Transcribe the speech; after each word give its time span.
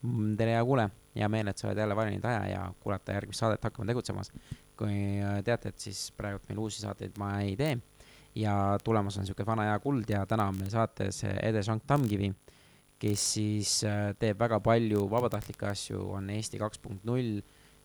tere, 0.00 0.54
hea 0.54 0.64
kuulaja, 0.64 0.90
hea 1.16 1.28
meel, 1.32 1.50
et 1.50 1.60
sa 1.60 1.68
oled 1.68 1.80
jälle 1.82 1.96
valinud 1.96 2.24
aja 2.24 2.44
ja 2.48 2.60
kuulata 2.80 3.16
järgmist 3.16 3.42
saadet 3.42 3.64
Hakkame 3.64 3.90
tegutsemas. 3.90 4.32
kui 4.80 5.20
äh, 5.20 5.42
teate, 5.44 5.68
et 5.68 5.82
siis 5.82 6.06
praegult 6.16 6.46
meil 6.48 6.60
uusi 6.62 6.80
saateid 6.80 7.18
ma 7.20 7.34
ei 7.44 7.52
tee 7.56 7.74
ja 8.40 8.78
tulemas 8.84 9.18
on 9.18 9.26
niisugune 9.26 9.46
vana 9.46 9.66
hea 9.68 9.78
kuld 9.84 10.08
ja 10.08 10.22
täna 10.26 10.46
on 10.48 10.56
meil 10.56 10.70
saates 10.72 11.18
Ede 11.28 11.60
Šank 11.66 11.84
Tammkivi, 11.86 12.30
kes 13.02 13.24
siis 13.34 13.74
äh, 13.84 14.14
teeb 14.18 14.40
väga 14.40 14.60
palju 14.64 15.02
vabatahtlikke 15.12 15.68
asju, 15.68 16.00
on 16.16 16.30
Eesti 16.32 16.60
kaks 16.62 16.80
punkt 16.80 17.04
null 17.04 17.42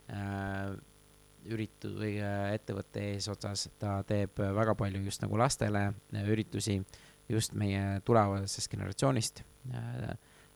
äh, 0.07 0.69
üritu- 1.51 1.91
või 1.99 2.13
ettevõtte 2.55 3.03
eesotsas, 3.11 3.67
ta 3.77 3.99
teeb 4.07 4.39
väga 4.39 4.73
palju 4.79 5.03
just 5.03 5.21
nagu 5.21 5.37
lastele 5.37 5.89
üritusi 6.23 6.79
just 7.29 7.53
meie 7.59 7.99
tulevasest 8.07 8.71
generatsioonist 8.71 9.43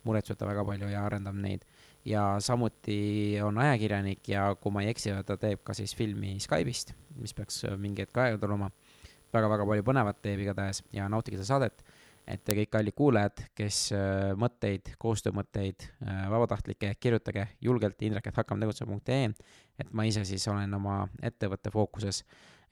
muretseb 0.07 0.37
ta 0.39 0.47
väga 0.47 0.63
palju 0.65 0.89
ja 0.91 1.05
arendab 1.05 1.35
neid. 1.35 1.65
ja 2.05 2.39
samuti 2.39 3.39
on 3.43 3.57
ajakirjanik 3.59 4.27
ja 4.31 4.55
kui 4.55 4.71
ma 4.71 4.81
ei 4.81 4.93
eksi, 4.93 5.11
ta 5.27 5.35
teeb 5.37 5.59
ka 5.67 5.73
siis 5.75 5.91
filmi 5.95 6.37
Skype'ist, 6.39 6.93
mis 7.19 7.33
peaks 7.35 7.65
mingi 7.77 8.05
hetk 8.05 8.17
aega 8.17 8.39
tulema 8.39 8.69
väga,. 8.69 8.99
väga-väga 9.33 9.65
palju 9.71 9.87
põnevat 9.87 10.21
teeb 10.23 10.43
igatahes 10.45 10.83
ja 10.95 11.09
nautige 11.11 11.39
seda 11.39 11.55
saadet. 11.55 11.83
et 12.29 12.43
te 12.45 12.53
kõik 12.53 12.69
kallid 12.69 12.93
kuulajad, 12.93 13.39
kes 13.57 13.77
äh, 13.97 14.35
mõtteid, 14.37 14.91
koostöömõtteid, 15.01 15.87
äh, 16.05 16.27
vabatahtlikke, 16.29 16.91
kirjutage 17.01 17.47
julgelt 17.65 18.03
indrek.hakkametegutsema.ee, 18.05 19.31
et 19.81 19.89
ma 19.97 20.05
ise 20.05 20.21
siis 20.29 20.45
olen 20.51 20.75
oma 20.77 20.99
ettevõtte 21.25 21.71
fookuses 21.73 22.21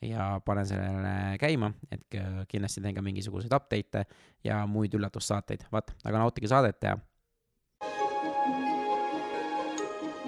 ja 0.05 0.35
panen 0.45 0.67
sellele 0.69 1.13
käima, 1.41 1.71
et 1.89 2.19
kindlasti 2.51 2.83
teen 2.85 2.93
ka 2.93 3.01
mingisuguseid 3.01 3.57
update'e 3.57 4.05
ja 4.45 4.59
muid 4.69 4.93
üllatussaateid, 4.93 5.65
vaat, 5.73 5.95
aga 6.05 6.21
nautige 6.21 6.53
saadet 6.53 6.85
ja 6.85 6.93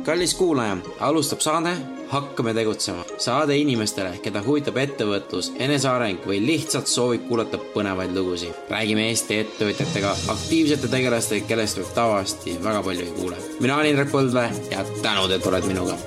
kallis 0.05 0.33
kuulaja, 0.35 0.77
alustab 0.99 1.39
saade 1.39 1.71
Hakkame 2.09 2.53
tegutsema. 2.53 3.03
saade 3.21 3.53
inimestele, 3.57 4.15
keda 4.23 4.41
huvitab 4.41 4.79
ettevõtlus, 4.81 5.51
eneseareng 5.61 6.23
või 6.25 6.39
lihtsalt 6.41 6.89
soovib 6.89 7.27
kuulata 7.27 7.59
põnevaid 7.73 8.15
lugusid. 8.17 8.55
räägime 8.69 9.05
Eesti 9.09 9.37
ettevõtjatega, 9.43 10.15
aktiivsete 10.33 10.87
tegelastega, 10.87 11.45
kellest 11.47 11.77
võib 11.77 11.91
tavaliselt 11.93 12.63
väga 12.63 12.83
palju 12.83 13.05
ei 13.05 13.11
kuule. 13.19 13.37
mina 13.59 13.75
olen 13.75 13.91
Indrek 13.91 14.11
Põldvee 14.11 14.49
ja 14.71 14.85
tänud, 15.03 15.31
et 15.31 15.45
oled 15.45 15.67
minuga. 15.69 15.97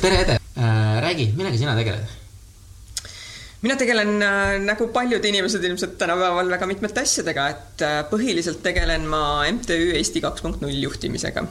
tere, 0.00 0.20
Ede 0.20 0.38
äh,, 0.58 1.00
räägi, 1.02 1.32
millega 1.36 1.56
sina 1.56 1.76
tegeled? 1.76 2.06
mina 3.62 3.76
tegelen 3.76 4.22
äh, 4.22 4.58
nagu 4.64 4.88
paljud 4.88 5.24
inimesed 5.24 5.64
ilmselt 5.64 5.98
tänapäeval 5.98 6.50
väga 6.50 6.66
mitmete 6.66 7.00
asjadega, 7.00 7.48
et 7.48 7.82
äh, 7.82 8.04
põhiliselt 8.10 8.62
tegelen 8.62 9.04
ma 9.04 9.44
MTÜ 9.52 9.92
Eesti 9.98 10.24
kaks 10.24 10.40
punkt 10.40 10.64
null 10.64 10.80
juhtimisega 10.88 11.44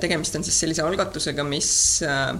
tegemist 0.00 0.36
on 0.38 0.44
siis 0.46 0.58
sellise 0.62 0.82
algatusega, 0.82 1.44
mis 1.44 1.70
äh, 2.06 2.32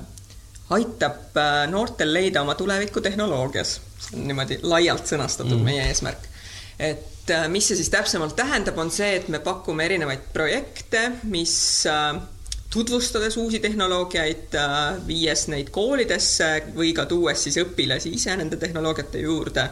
aitab 0.77 1.37
äh, 1.37 1.63
noortel 1.71 2.13
leida 2.15 2.43
oma 2.43 2.55
tulevikku 2.59 3.01
tehnoloogias. 3.05 3.81
see 4.01 4.17
on 4.17 4.27
niimoodi 4.31 4.61
laialt 4.63 5.07
sõnastatud 5.07 5.59
mm. 5.59 5.65
meie 5.65 5.87
eesmärk. 5.91 6.29
et 6.79 7.33
mis 7.53 7.67
see 7.69 7.77
siis 7.79 7.91
täpsemalt 7.93 8.35
tähendab, 8.37 8.79
on 8.81 8.91
see, 8.91 9.13
et 9.21 9.29
me 9.29 9.39
pakume 9.45 9.85
erinevaid 9.85 10.31
projekte, 10.33 11.05
mis 11.31 11.87
tutvustades 12.71 13.35
uusi 13.37 13.59
tehnoloogiaid, 13.59 14.55
viies 15.07 15.49
neid 15.51 15.73
koolidesse 15.75 16.51
või 16.77 16.93
ka 16.95 17.09
tuues 17.11 17.43
siis 17.43 17.59
õpilasi 17.65 18.13
ise 18.15 18.37
nende 18.39 18.61
tehnoloogiate 18.63 19.25
juurde 19.25 19.65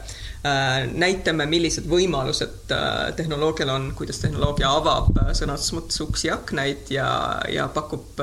Äh, 0.46 0.84
näitame, 0.94 1.48
millised 1.50 1.88
võimalused 1.90 2.70
äh, 2.70 3.08
tehnoloogial 3.18 3.72
on, 3.74 3.88
kuidas 3.98 4.20
tehnoloogia 4.22 4.68
avab 4.70 5.16
äh, 5.18 5.32
sõna 5.34 5.56
otseses 5.56 5.74
mõttes 5.74 5.98
uksi 6.04 6.30
aknaid 6.30 6.92
ja, 6.94 7.08
ja 7.50 7.64
pakub 7.74 8.22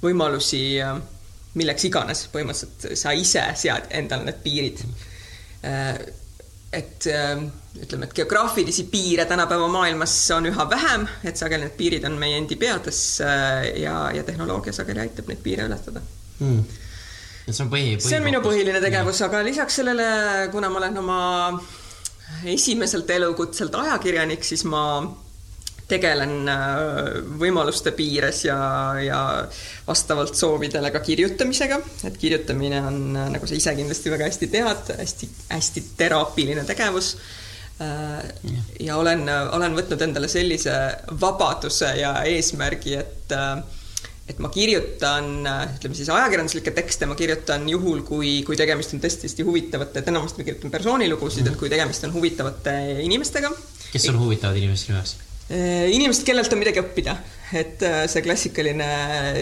võimalusi 0.00 0.62
milleks 1.60 1.84
iganes, 1.90 2.22
põhimõtteliselt 2.32 2.96
sa 2.96 3.12
ise 3.12 3.42
sead 3.60 3.90
endale 3.96 4.30
need 4.30 4.40
piirid. 4.44 4.80
Et 6.72 7.06
ütleme, 7.06 8.08
et 8.08 8.14
geograafilisi 8.16 8.88
piire 8.90 9.24
tänapäeva 9.28 9.68
maailmas 9.70 10.14
on 10.34 10.48
üha 10.50 10.66
vähem, 10.70 11.06
et 11.24 11.38
sageli 11.38 11.68
need 11.68 11.76
piirid 11.78 12.04
on 12.08 12.18
meie 12.20 12.40
endi 12.40 12.58
peades 12.60 13.00
ja, 13.22 13.94
ja 14.12 14.24
tehnoloogia 14.26 14.74
sageli 14.76 15.04
aitab 15.04 15.30
neid 15.30 15.40
piire 15.44 15.68
ületada. 15.70 16.02
Hmm. 16.40 16.64
See 17.46 17.62
on 17.62 17.70
põhi, 17.70 17.94
põhi. 17.94 18.08
see 18.08 18.18
on 18.18 18.26
minu 18.26 18.40
põhiline 18.42 18.80
tegevus, 18.82 19.20
aga 19.22 19.44
lisaks 19.46 19.78
sellele, 19.78 20.06
kuna 20.50 20.70
ma 20.72 20.80
olen 20.82 20.98
oma 20.98 21.20
esimeselt 22.50 23.10
elukutselt 23.14 23.74
ajakirjanik, 23.78 24.42
siis 24.44 24.64
ma 24.66 24.82
tegelen 25.86 26.48
äh, 26.50 26.90
võimaluste 27.38 27.92
piires 27.94 28.42
ja, 28.46 28.58
ja 28.98 29.20
vastavalt 29.86 30.34
soovidele 30.34 30.90
ka 30.94 31.00
kirjutamisega, 31.04 31.78
et 32.08 32.18
kirjutamine 32.18 32.80
on, 32.82 33.00
äh, 33.14 33.28
nagu 33.36 33.46
sa 33.46 33.54
ise 33.58 33.74
kindlasti 33.78 34.12
väga 34.12 34.26
hästi 34.26 34.50
tead, 34.50 34.92
hästi-hästi 34.98 35.84
teraapiline 35.98 36.66
tegevus 36.66 37.14
äh, 37.78 38.18
ja 38.82 38.98
olen, 38.98 39.28
olen 39.30 39.78
võtnud 39.78 40.02
endale 40.08 40.30
sellise 40.32 40.74
vabaduse 41.22 41.94
ja 42.02 42.18
eesmärgi, 42.34 42.98
et 43.02 43.36
et 44.26 44.40
ma 44.42 44.48
kirjutan, 44.50 45.44
ütleme 45.76 45.94
siis 45.94 46.08
ajakirjanduslikke 46.10 46.72
tekste, 46.74 47.06
ma 47.06 47.14
kirjutan 47.14 47.62
juhul, 47.70 48.00
kui, 48.02 48.40
kui 48.42 48.58
tegemist 48.58 48.96
on 48.96 49.04
tõesti 49.04 49.30
hästi 49.30 49.46
huvitavate, 49.46 50.02
et 50.02 50.10
enamasti 50.10 50.42
ma 50.42 50.48
kirjutan 50.48 50.72
persoonilugusid 50.74 51.44
mm, 51.44 51.46
-hmm. 51.46 51.54
et 51.54 51.60
kui 51.60 51.70
tegemist 51.70 52.08
on 52.10 52.16
huvitavate 52.16 52.74
inimestega. 53.06 53.52
kes 53.92 54.08
on 54.10 54.18
huvitavad 54.24 54.58
inimesed 54.58 54.88
sinu 54.88 54.98
jaoks? 54.98 55.14
Äh, 55.46 55.86
inimesed, 55.94 56.24
kellelt 56.26 56.50
on 56.50 56.58
midagi 56.58 56.80
õppida, 56.82 57.12
et 57.54 57.82
äh, 57.86 58.00
see 58.10 58.24
klassikaline 58.24 58.88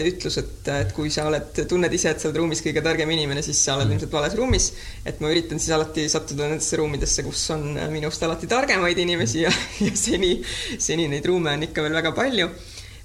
ütlus, 0.05 0.37
et, 0.37 0.69
et 0.69 0.93
kui 0.93 1.09
sa 1.13 1.25
oled, 1.31 1.63
tunned 1.65 1.97
ise, 1.97 2.11
et 2.13 2.21
sa 2.21 2.29
oled 2.29 2.37
ruumis 2.43 2.61
kõige 2.61 2.83
targem 2.85 3.09
inimene, 3.15 3.41
siis 3.45 3.63
sa 3.65 3.73
oled 3.73 3.89
mm. 3.89 3.95
ilmselt 3.97 4.13
vales 4.13 4.37
ruumis. 4.37 4.69
et 5.01 5.23
ma 5.23 5.33
üritan 5.33 5.61
siis 5.61 5.73
alati 5.73 6.05
sattuda 6.11 6.51
nendesse 6.51 6.77
ruumidesse, 6.77 7.25
kus 7.25 7.47
on 7.57 7.65
minust 7.89 8.21
alati 8.27 8.49
targemaid 8.51 9.01
inimesi 9.01 9.47
ja, 9.47 9.53
ja 9.87 9.97
seni, 9.97 10.35
seni 10.77 11.09
neid 11.09 11.25
ruume 11.25 11.57
on 11.57 11.65
ikka 11.69 11.87
veel 11.87 11.97
väga 11.97 12.13
palju 12.17 12.51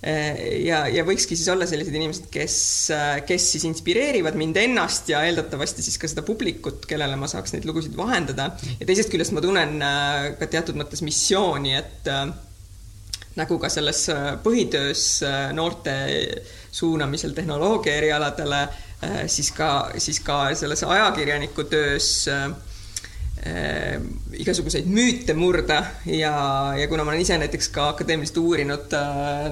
Äh, 0.01 0.63
ja, 0.65 0.87
ja 0.89 1.03
võikski 1.05 1.37
siis 1.37 1.49
olla 1.53 1.67
sellised 1.69 1.93
inimesed, 1.93 2.31
kes, 2.33 2.55
äh, 2.97 3.19
kes 3.29 3.51
siis 3.53 3.67
inspireerivad 3.69 4.39
mind 4.41 4.57
ennast 4.57 5.11
ja 5.13 5.21
eeldatavasti 5.29 5.85
siis 5.85 6.01
ka 6.01 6.09
seda 6.09 6.25
publikut, 6.25 6.87
kellele 6.89 7.19
ma 7.21 7.29
saaks 7.29 7.53
neid 7.53 7.67
lugusid 7.69 7.99
vahendada. 7.99 8.49
ja 8.79 8.89
teisest 8.89 9.13
küljest 9.13 9.37
ma 9.37 9.45
tunnen 9.45 9.77
äh, 9.85 10.31
ka 10.41 10.49
teatud 10.49 10.81
mõttes 10.81 11.05
missiooni, 11.05 11.77
et 11.77 12.09
nagu 13.37 13.59
ka 13.63 13.69
selles 13.69 14.07
põhitöös 14.43 15.21
noorte 15.55 15.93
suunamisel 16.73 17.35
tehnoloogia 17.35 17.95
erialadele, 18.01 18.65
siis 19.27 19.53
ka, 19.53 19.91
siis 19.99 20.21
ka 20.21 20.55
selles 20.55 20.83
ajakirjaniku 20.85 21.65
töös 21.71 22.29
äh, 22.29 22.45
äh, 23.47 24.03
igasuguseid 24.37 24.89
müüte 24.91 25.35
murda 25.35 25.85
ja, 26.07 26.35
ja 26.77 26.89
kuna 26.89 27.05
ma 27.05 27.15
olen 27.15 27.25
ise 27.25 27.39
näiteks 27.41 27.71
ka 27.75 27.89
akadeemiliselt 27.95 28.43
uurinud 28.43 28.97
äh, 28.97 29.49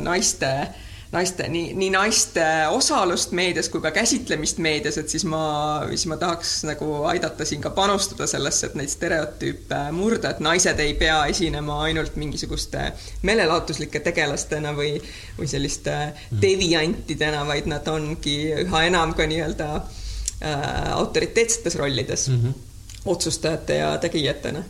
naiste 1.12 1.46
nii, 1.48 1.72
nii 1.78 1.88
naiste 1.94 2.44
osalust 2.70 3.32
meedias 3.36 3.70
kui 3.72 3.80
ka 3.84 3.92
käsitlemist 3.96 4.60
meedias, 4.64 4.98
et 5.00 5.08
siis 5.08 5.24
ma, 5.28 5.40
siis 5.88 6.04
ma 6.10 6.18
tahaks 6.20 6.52
nagu 6.68 6.90
aidata 7.08 7.46
siin 7.48 7.64
ka 7.64 7.72
panustada 7.76 8.26
sellesse, 8.28 8.68
et 8.68 8.76
neid 8.78 8.92
stereotüüpe 8.92 9.80
murda, 9.96 10.34
et 10.34 10.42
naised 10.44 10.80
ei 10.84 10.94
pea 11.00 11.22
esinema 11.32 11.80
ainult 11.86 12.18
mingisuguste 12.20 12.90
meelelahutuslike 13.28 14.02
tegelastena 14.04 14.74
või, 14.76 14.96
või 15.38 15.48
selliste 15.50 15.96
mm. 15.96 16.42
deviantidena, 16.44 17.44
vaid 17.48 17.70
nad 17.70 17.88
ongi 17.88 18.38
üha 18.66 18.84
enam 18.90 19.16
ka 19.16 19.28
nii-öelda 19.30 19.68
äh, 19.78 20.64
autoriteetsetes 20.98 21.80
rollides 21.80 22.28
mm. 22.28 22.40
-hmm 22.42 22.64
otsustajate 23.08 23.76
ja 23.76 23.98
tegijatena. 23.98 24.62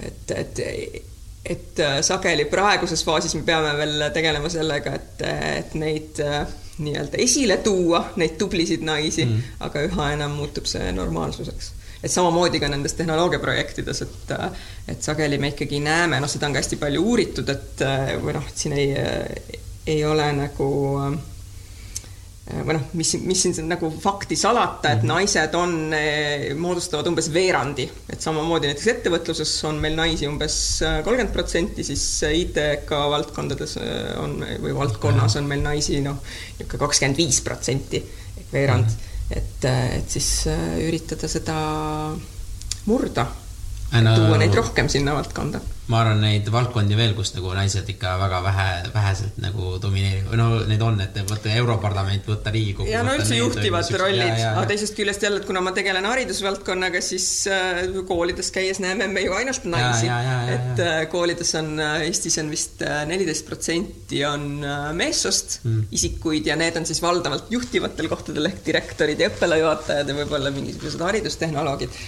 et, 0.00 0.30
et, 0.30 0.58
et 1.44 1.80
äh, 1.80 1.98
sageli 2.04 2.44
praeguses 2.50 3.04
faasis 3.04 3.34
me 3.38 3.42
peame 3.46 3.72
veel 3.78 4.06
tegelema 4.14 4.50
sellega, 4.52 4.94
et, 4.98 5.22
et 5.62 5.76
neid 5.80 6.20
äh, 6.24 6.44
nii-öelda 6.80 7.20
esile 7.20 7.58
tuua, 7.64 8.06
neid 8.20 8.38
tublisid 8.40 8.84
naisi 8.86 9.26
mm., 9.26 9.60
aga 9.66 9.84
üha 9.88 10.10
enam 10.16 10.36
muutub 10.40 10.68
see 10.68 10.92
normaalsuseks 10.96 11.74
et 12.00 12.08
samamoodi 12.08 12.56
ka 12.62 12.68
nendes 12.72 12.94
tehnoloogiaprojektides, 12.96 13.98
et 14.06 14.30
et 14.88 15.02
sageli 15.04 15.36
me 15.38 15.50
ikkagi 15.52 15.82
näeme, 15.84 16.20
noh, 16.20 16.30
seda 16.32 16.48
on 16.48 16.54
ka 16.56 16.62
hästi 16.62 16.78
palju 16.80 17.02
uuritud, 17.04 17.50
et 17.52 17.82
või 18.22 18.32
noh, 18.38 18.46
et 18.48 18.62
siin 18.62 18.72
ei, 18.72 18.94
ei 19.90 20.00
ole 20.08 20.30
nagu 20.38 20.70
äh, 21.02 21.18
Äh, 21.20 21.39
või 22.64 22.76
noh, 22.76 22.86
mis, 22.98 23.12
mis 23.24 23.42
siin 23.44 23.68
nagu 23.70 23.90
fakti 24.02 24.36
salata, 24.38 24.94
et 24.94 25.04
mhm. 25.04 25.10
naised 25.10 25.56
on, 25.58 25.74
eh, 25.96 26.46
moodustavad 26.58 27.08
umbes 27.10 27.30
veerandi, 27.34 27.86
et 28.10 28.22
samamoodi 28.22 28.70
näiteks 28.70 28.90
ettevõtluses 28.94 29.52
on 29.68 29.80
meil 29.82 29.96
naisi 29.98 30.28
umbes 30.28 30.56
äh, 30.86 31.00
kolmkümmend 31.06 31.34
protsenti, 31.34 31.86
siis 31.86 32.04
ITK 32.26 32.92
valdkondades 33.14 33.76
äh, 33.80 33.98
on 34.22 34.38
või 34.62 34.74
valdkonnas 34.76 35.38
on 35.40 35.50
meil 35.50 35.64
naisi 35.64 36.00
noh, 36.04 36.20
niisugune 36.58 36.84
kakskümmend 36.86 37.20
viis 37.20 37.40
protsenti 37.46 38.00
ehk 38.00 38.54
veerand, 38.54 38.88
mhm. 38.90 39.36
et, 39.40 39.68
et 40.00 40.16
siis 40.18 40.30
üritada 40.86 41.30
seda 41.30 41.58
murda 42.90 43.26
tuua 43.90 44.38
neid 44.40 44.54
rohkem 44.54 44.88
sinna 44.90 45.16
valdkonda 45.18 45.60
ma 45.90 46.04
arvan, 46.04 46.20
neid 46.22 46.48
valdkondi 46.52 46.96
veel, 46.98 47.14
kus 47.18 47.32
nagu 47.34 47.50
naised 47.56 47.88
ikka 47.90 48.12
väga 48.20 48.40
vähe, 48.44 48.66
väheselt 48.94 49.38
nagu 49.42 49.74
domineerivad, 49.82 50.36
no 50.38 50.46
neid 50.70 50.82
on, 50.86 51.00
et 51.02 51.16
võtta 51.26 51.50
Europarlament, 51.58 52.28
võtta 52.30 52.52
Riigikogu. 52.54 52.90
ja 52.90 53.02
no 53.06 53.16
üldse 53.18 53.38
juhtivad 53.38 53.90
rollid, 53.98 54.38
aga 54.52 54.64
teisest 54.70 54.94
küljest 54.98 55.26
jälle, 55.26 55.42
et 55.42 55.48
kuna 55.48 55.62
ma 55.64 55.74
tegelen 55.76 56.06
haridusvaldkonnaga, 56.06 57.02
siis 57.04 57.26
äh, 57.50 57.82
koolides 58.06 58.52
käies 58.54 58.82
näeme 58.82 59.10
me 59.10 59.24
ju 59.26 59.34
ainult 59.34 59.66
naisi. 59.70 60.10
et 60.54 60.84
äh, 60.84 61.02
koolides 61.10 61.54
on, 61.58 61.74
äh, 61.82 62.06
Eestis 62.06 62.38
on 62.42 62.50
vist 62.52 62.84
neliteist 63.10 63.46
protsenti 63.48 64.22
on 64.28 64.48
meessoost 64.96 65.60
mm. 65.64 65.84
isikuid 65.96 66.46
ja 66.46 66.56
need 66.60 66.78
on 66.78 66.86
siis 66.86 67.02
valdavalt 67.02 67.50
juhtivatel 67.50 68.08
kohtadel 68.10 68.50
ehk 68.50 68.62
direktorid 68.66 69.20
ja 69.20 69.30
õppealajuhatajad 69.32 70.10
ja 70.10 70.18
võib-olla 70.22 70.54
mingisugused 70.54 71.02
haridustehnoloogid 71.02 71.98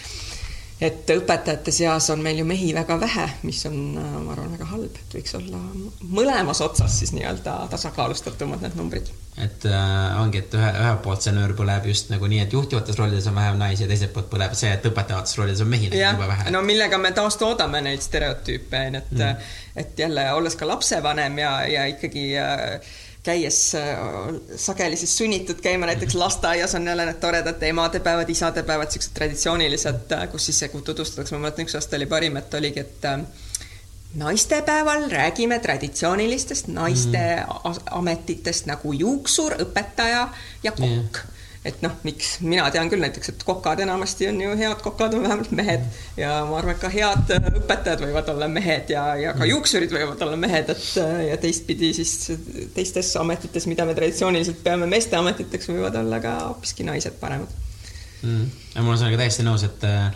et 0.82 1.10
õpetajate 1.14 1.72
seas 1.74 2.08
on 2.10 2.22
meil 2.24 2.40
ju 2.40 2.44
mehi 2.46 2.72
väga 2.74 2.96
vähe, 3.00 3.26
mis 3.46 3.60
on, 3.68 3.76
ma 3.94 4.32
arvan, 4.34 4.50
väga 4.56 4.66
halb, 4.72 4.96
et 4.98 5.16
võiks 5.16 5.36
olla 5.38 5.60
mõlemas 6.02 6.62
otsas 6.64 6.96
siis 6.98 7.12
nii-öelda 7.14 7.54
tasakaalustatumad 7.70 8.64
need 8.64 8.74
numbrid. 8.78 9.12
et 9.38 9.66
äh, 9.68 10.20
ongi, 10.20 10.42
et 10.42 10.56
ühe, 10.58 10.72
ühelt 10.82 11.02
poolt 11.04 11.22
see 11.24 11.34
nöör 11.36 11.54
põleb 11.58 11.86
just 11.88 12.10
nagu 12.12 12.28
nii, 12.28 12.42
et 12.46 12.56
juhtivates 12.56 12.98
rollides 12.98 13.28
on 13.30 13.38
vähem 13.38 13.60
naisi 13.62 13.86
ja 13.86 13.90
teiselt 13.92 14.12
poolt 14.16 14.30
põleb 14.32 14.56
see, 14.58 14.72
et 14.74 14.90
õpetavates 14.90 15.38
rollides 15.38 15.62
on 15.62 15.70
mehi 15.70 15.92
jube 15.92 16.28
vähe. 16.32 16.50
no 16.54 16.64
millega 16.66 16.98
me 16.98 17.14
taastoodame 17.16 17.84
neid 17.86 18.02
stereotüüpe, 18.02 18.82
et 19.02 19.14
mm., 19.14 19.48
et 19.82 19.98
jälle 19.98 20.26
olles 20.34 20.58
ka 20.58 20.66
lapsevanem 20.68 21.38
ja, 21.40 21.52
ja 21.70 21.86
ikkagi 21.94 22.26
äh, 22.36 22.92
käies 23.22 23.74
äh, 23.74 23.98
sageli 24.56 24.96
siis 24.96 25.18
sunnitud 25.18 25.60
käima 25.62 25.86
näiteks 25.86 26.14
lasteaias 26.14 26.74
on 26.74 26.86
jälle 26.86 27.06
need 27.06 27.20
toredad 27.22 27.62
emadepäevad, 27.62 28.28
isadepäevad, 28.28 28.90
siuksed 28.90 29.14
traditsioonilised, 29.14 30.12
äh, 30.12 30.28
kus 30.28 30.46
siis 30.46 30.64
tutvustatakse, 30.84 31.34
ma 31.34 31.46
mäletan, 31.46 31.66
üks 31.66 31.78
aasta 31.78 31.96
oli 31.96 32.06
parim, 32.06 32.36
et 32.36 32.54
oligi, 32.54 32.80
et 32.80 33.04
äh, 33.04 33.20
naistepäeval 34.14 35.06
räägime 35.10 35.58
traditsioonilistest 35.58 36.68
naiste 36.68 37.22
mm. 37.36 37.84
ametitest 37.90 38.66
nagu 38.66 38.92
juuksur, 38.92 39.54
õpetaja 39.66 40.26
ja 40.62 40.72
kokk. 40.72 41.22
Yeah 41.22 41.41
et 41.62 41.78
noh, 41.84 41.92
miks, 42.02 42.40
mina 42.42 42.64
tean 42.74 42.88
küll 42.90 43.02
näiteks, 43.02 43.30
et 43.30 43.42
kokad 43.46 43.80
enamasti 43.84 44.26
on 44.32 44.40
ju 44.42 44.54
head 44.58 44.80
kokad 44.82 45.14
on 45.14 45.22
vähemalt 45.22 45.52
mehed. 45.54 45.84
Ja 46.18 46.40
ma 46.48 46.58
arvan, 46.58 46.74
et 46.74 46.82
ka 46.82 46.90
head 46.90 47.30
õpetajad 47.38 48.02
võivad 48.02 48.30
olla 48.32 48.48
mehed 48.50 48.90
ja, 48.90 49.04
ja 49.20 49.34
ka 49.36 49.44
mm. 49.44 49.50
juuksurid 49.52 49.94
võivad 49.94 50.24
olla 50.26 50.38
mehed, 50.42 50.72
et 50.74 50.88
ja 51.28 51.38
teistpidi 51.42 51.92
siis 51.94 52.16
teistes 52.74 53.12
ametites, 53.20 53.68
mida 53.70 53.86
me 53.86 53.94
traditsiooniliselt 53.98 54.58
peame 54.64 54.88
meeste 54.90 55.18
ametiteks, 55.18 55.70
võivad 55.70 56.00
olla 56.02 56.18
ka 56.24 56.34
hoopiski 56.48 56.86
naised 56.88 57.14
paremad. 57.22 57.60
Mm.. 58.22 58.50
ma 58.78 58.86
olen 58.86 58.98
sellega 58.98 59.22
täiesti 59.22 59.46
nõus, 59.46 59.62
et 59.66 59.86
äh, 59.86 60.08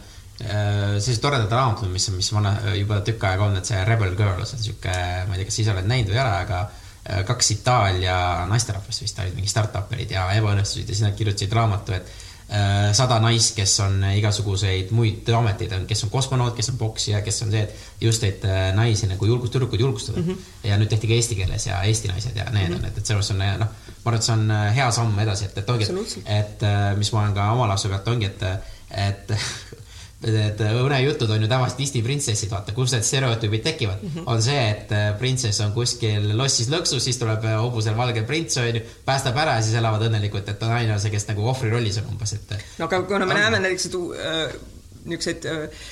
sellised 0.43 1.23
toredad 1.23 1.51
raamatud, 1.55 1.91
mis, 1.95 2.09
mis 2.15 2.33
vana 2.35 2.57
juba 2.75 2.99
tükk 3.07 3.23
aega 3.31 3.47
on, 3.47 3.55
et 3.59 3.71
see 3.71 3.87
Rebel 3.87 4.19
Girl, 4.19 4.43
see 4.43 4.59
on 4.59 4.67
sihuke, 4.67 4.99
ma 5.31 5.35
ei 5.35 5.41
tea, 5.41 5.47
kas 5.47 5.59
sa 5.59 5.63
ise 5.63 5.75
oled 5.75 5.89
näinud 5.91 6.11
või 6.11 6.19
ei 6.19 6.25
ole, 6.25 6.35
aga 6.43 6.65
Äh, 6.67 6.86
kaks 7.27 7.51
Itaalia 7.51 8.47
naisterahvast 8.51 9.03
vist 9.03 9.19
olid 9.23 9.35
mingi 9.37 9.51
startup'erid 9.51 10.11
ja 10.11 10.29
ebaõnnestusid 10.37 10.89
ja 10.89 10.95
siis 10.95 11.05
nad 11.07 11.15
kirjutasid 11.19 11.53
raamatu, 11.55 11.95
et 11.95 12.09
äh, 12.51 12.91
sada 12.99 13.19
naist, 13.23 13.55
kes 13.57 13.75
on 13.85 14.01
igasuguseid 14.11 14.91
muid 14.97 15.29
ameteid, 15.39 15.77
kes 15.87 16.07
on 16.07 16.13
kosmonaut, 16.15 16.57
kes 16.57 16.73
on 16.73 16.81
poksija, 16.81 17.23
kes 17.27 17.43
on 17.47 17.55
see, 17.55 17.63
et 17.63 18.03
just, 18.09 18.27
et 18.27 18.45
äh, 18.49 18.69
naisi 18.77 19.11
nagu 19.11 19.29
julgust, 19.31 19.55
tüdrukuid 19.55 19.87
julgustada 19.87 20.21
mm. 20.21 20.29
-hmm. 20.33 20.69
ja 20.71 20.81
nüüd 20.81 20.91
tehti 20.91 21.11
ka 21.11 21.19
eesti 21.21 21.39
keeles 21.39 21.67
ja 21.67 21.83
Eesti 21.83 22.09
naised 22.09 22.37
ja 22.37 22.51
need 22.51 22.69
mm 22.69 22.75
-hmm. 22.75 22.79
on, 22.79 22.85
et, 22.85 22.99
et 22.99 23.07
selles 23.07 23.31
mõttes 23.31 23.55
on 23.55 23.61
noh, 23.61 23.69
ma 24.05 24.11
arvan, 24.11 24.19
et 24.21 24.29
see 24.29 24.35
on 24.35 24.75
hea 24.81 24.91
samm 24.91 25.19
edasi, 25.19 25.45
et, 25.45 25.59
et 25.59 25.71
ongi, 25.71 25.85
et, 25.85 26.29
et 26.41 26.69
mis 26.99 27.13
ma 27.13 27.21
olen 27.21 27.35
ka 27.35 27.51
oma 27.53 27.69
lapse 27.69 27.89
pealt 27.89 28.09
ongi, 28.09 28.27
et, 28.27 28.43
et 28.91 29.37
Need 30.27 30.61
unejutud 30.83 31.31
on 31.31 31.43
ju 31.45 31.49
tavaliselt 31.51 31.81
Disney 31.81 32.03
printsessid, 32.03 32.51
vaata, 32.51 32.75
kus 32.77 32.95
need 32.95 33.07
stereotüübid 33.07 33.63
tekivad 33.63 34.03
mm. 34.03 34.11
-hmm. 34.15 34.29
on 34.33 34.43
see, 34.43 34.63
et 34.71 34.93
äh, 34.93 35.11
printsess 35.19 35.61
on 35.65 35.73
kuskil 35.73 36.31
lossis 36.39 36.71
lõksus, 36.73 37.05
siis 37.05 37.21
tuleb 37.21 37.45
äh, 37.45 37.59
hobusel 37.61 37.97
valge 37.97 38.23
prints, 38.23 38.57
on 38.63 38.69
ju, 38.71 38.83
päästab 39.05 39.37
ära 39.43 39.59
ja 39.59 39.63
siis 39.63 39.77
elavad 39.79 40.07
õnnelikult, 40.09 40.49
et 40.49 40.65
naine 40.67 40.95
on 40.95 41.01
see, 41.01 41.13
kes 41.15 41.29
nagu 41.29 41.47
ohvri 41.49 41.71
rollis 41.71 42.01
on 42.03 42.11
umbes, 42.15 42.33
et. 42.39 42.57
no 42.79 42.89
aga 42.91 43.03
kuna 43.03 43.27
me 43.27 43.35
on... 43.35 43.41
näeme 43.41 43.63
näiteks 43.69 43.87
äh, 43.95 44.59
niisuguseid 45.05 45.47
äh, 45.53 45.87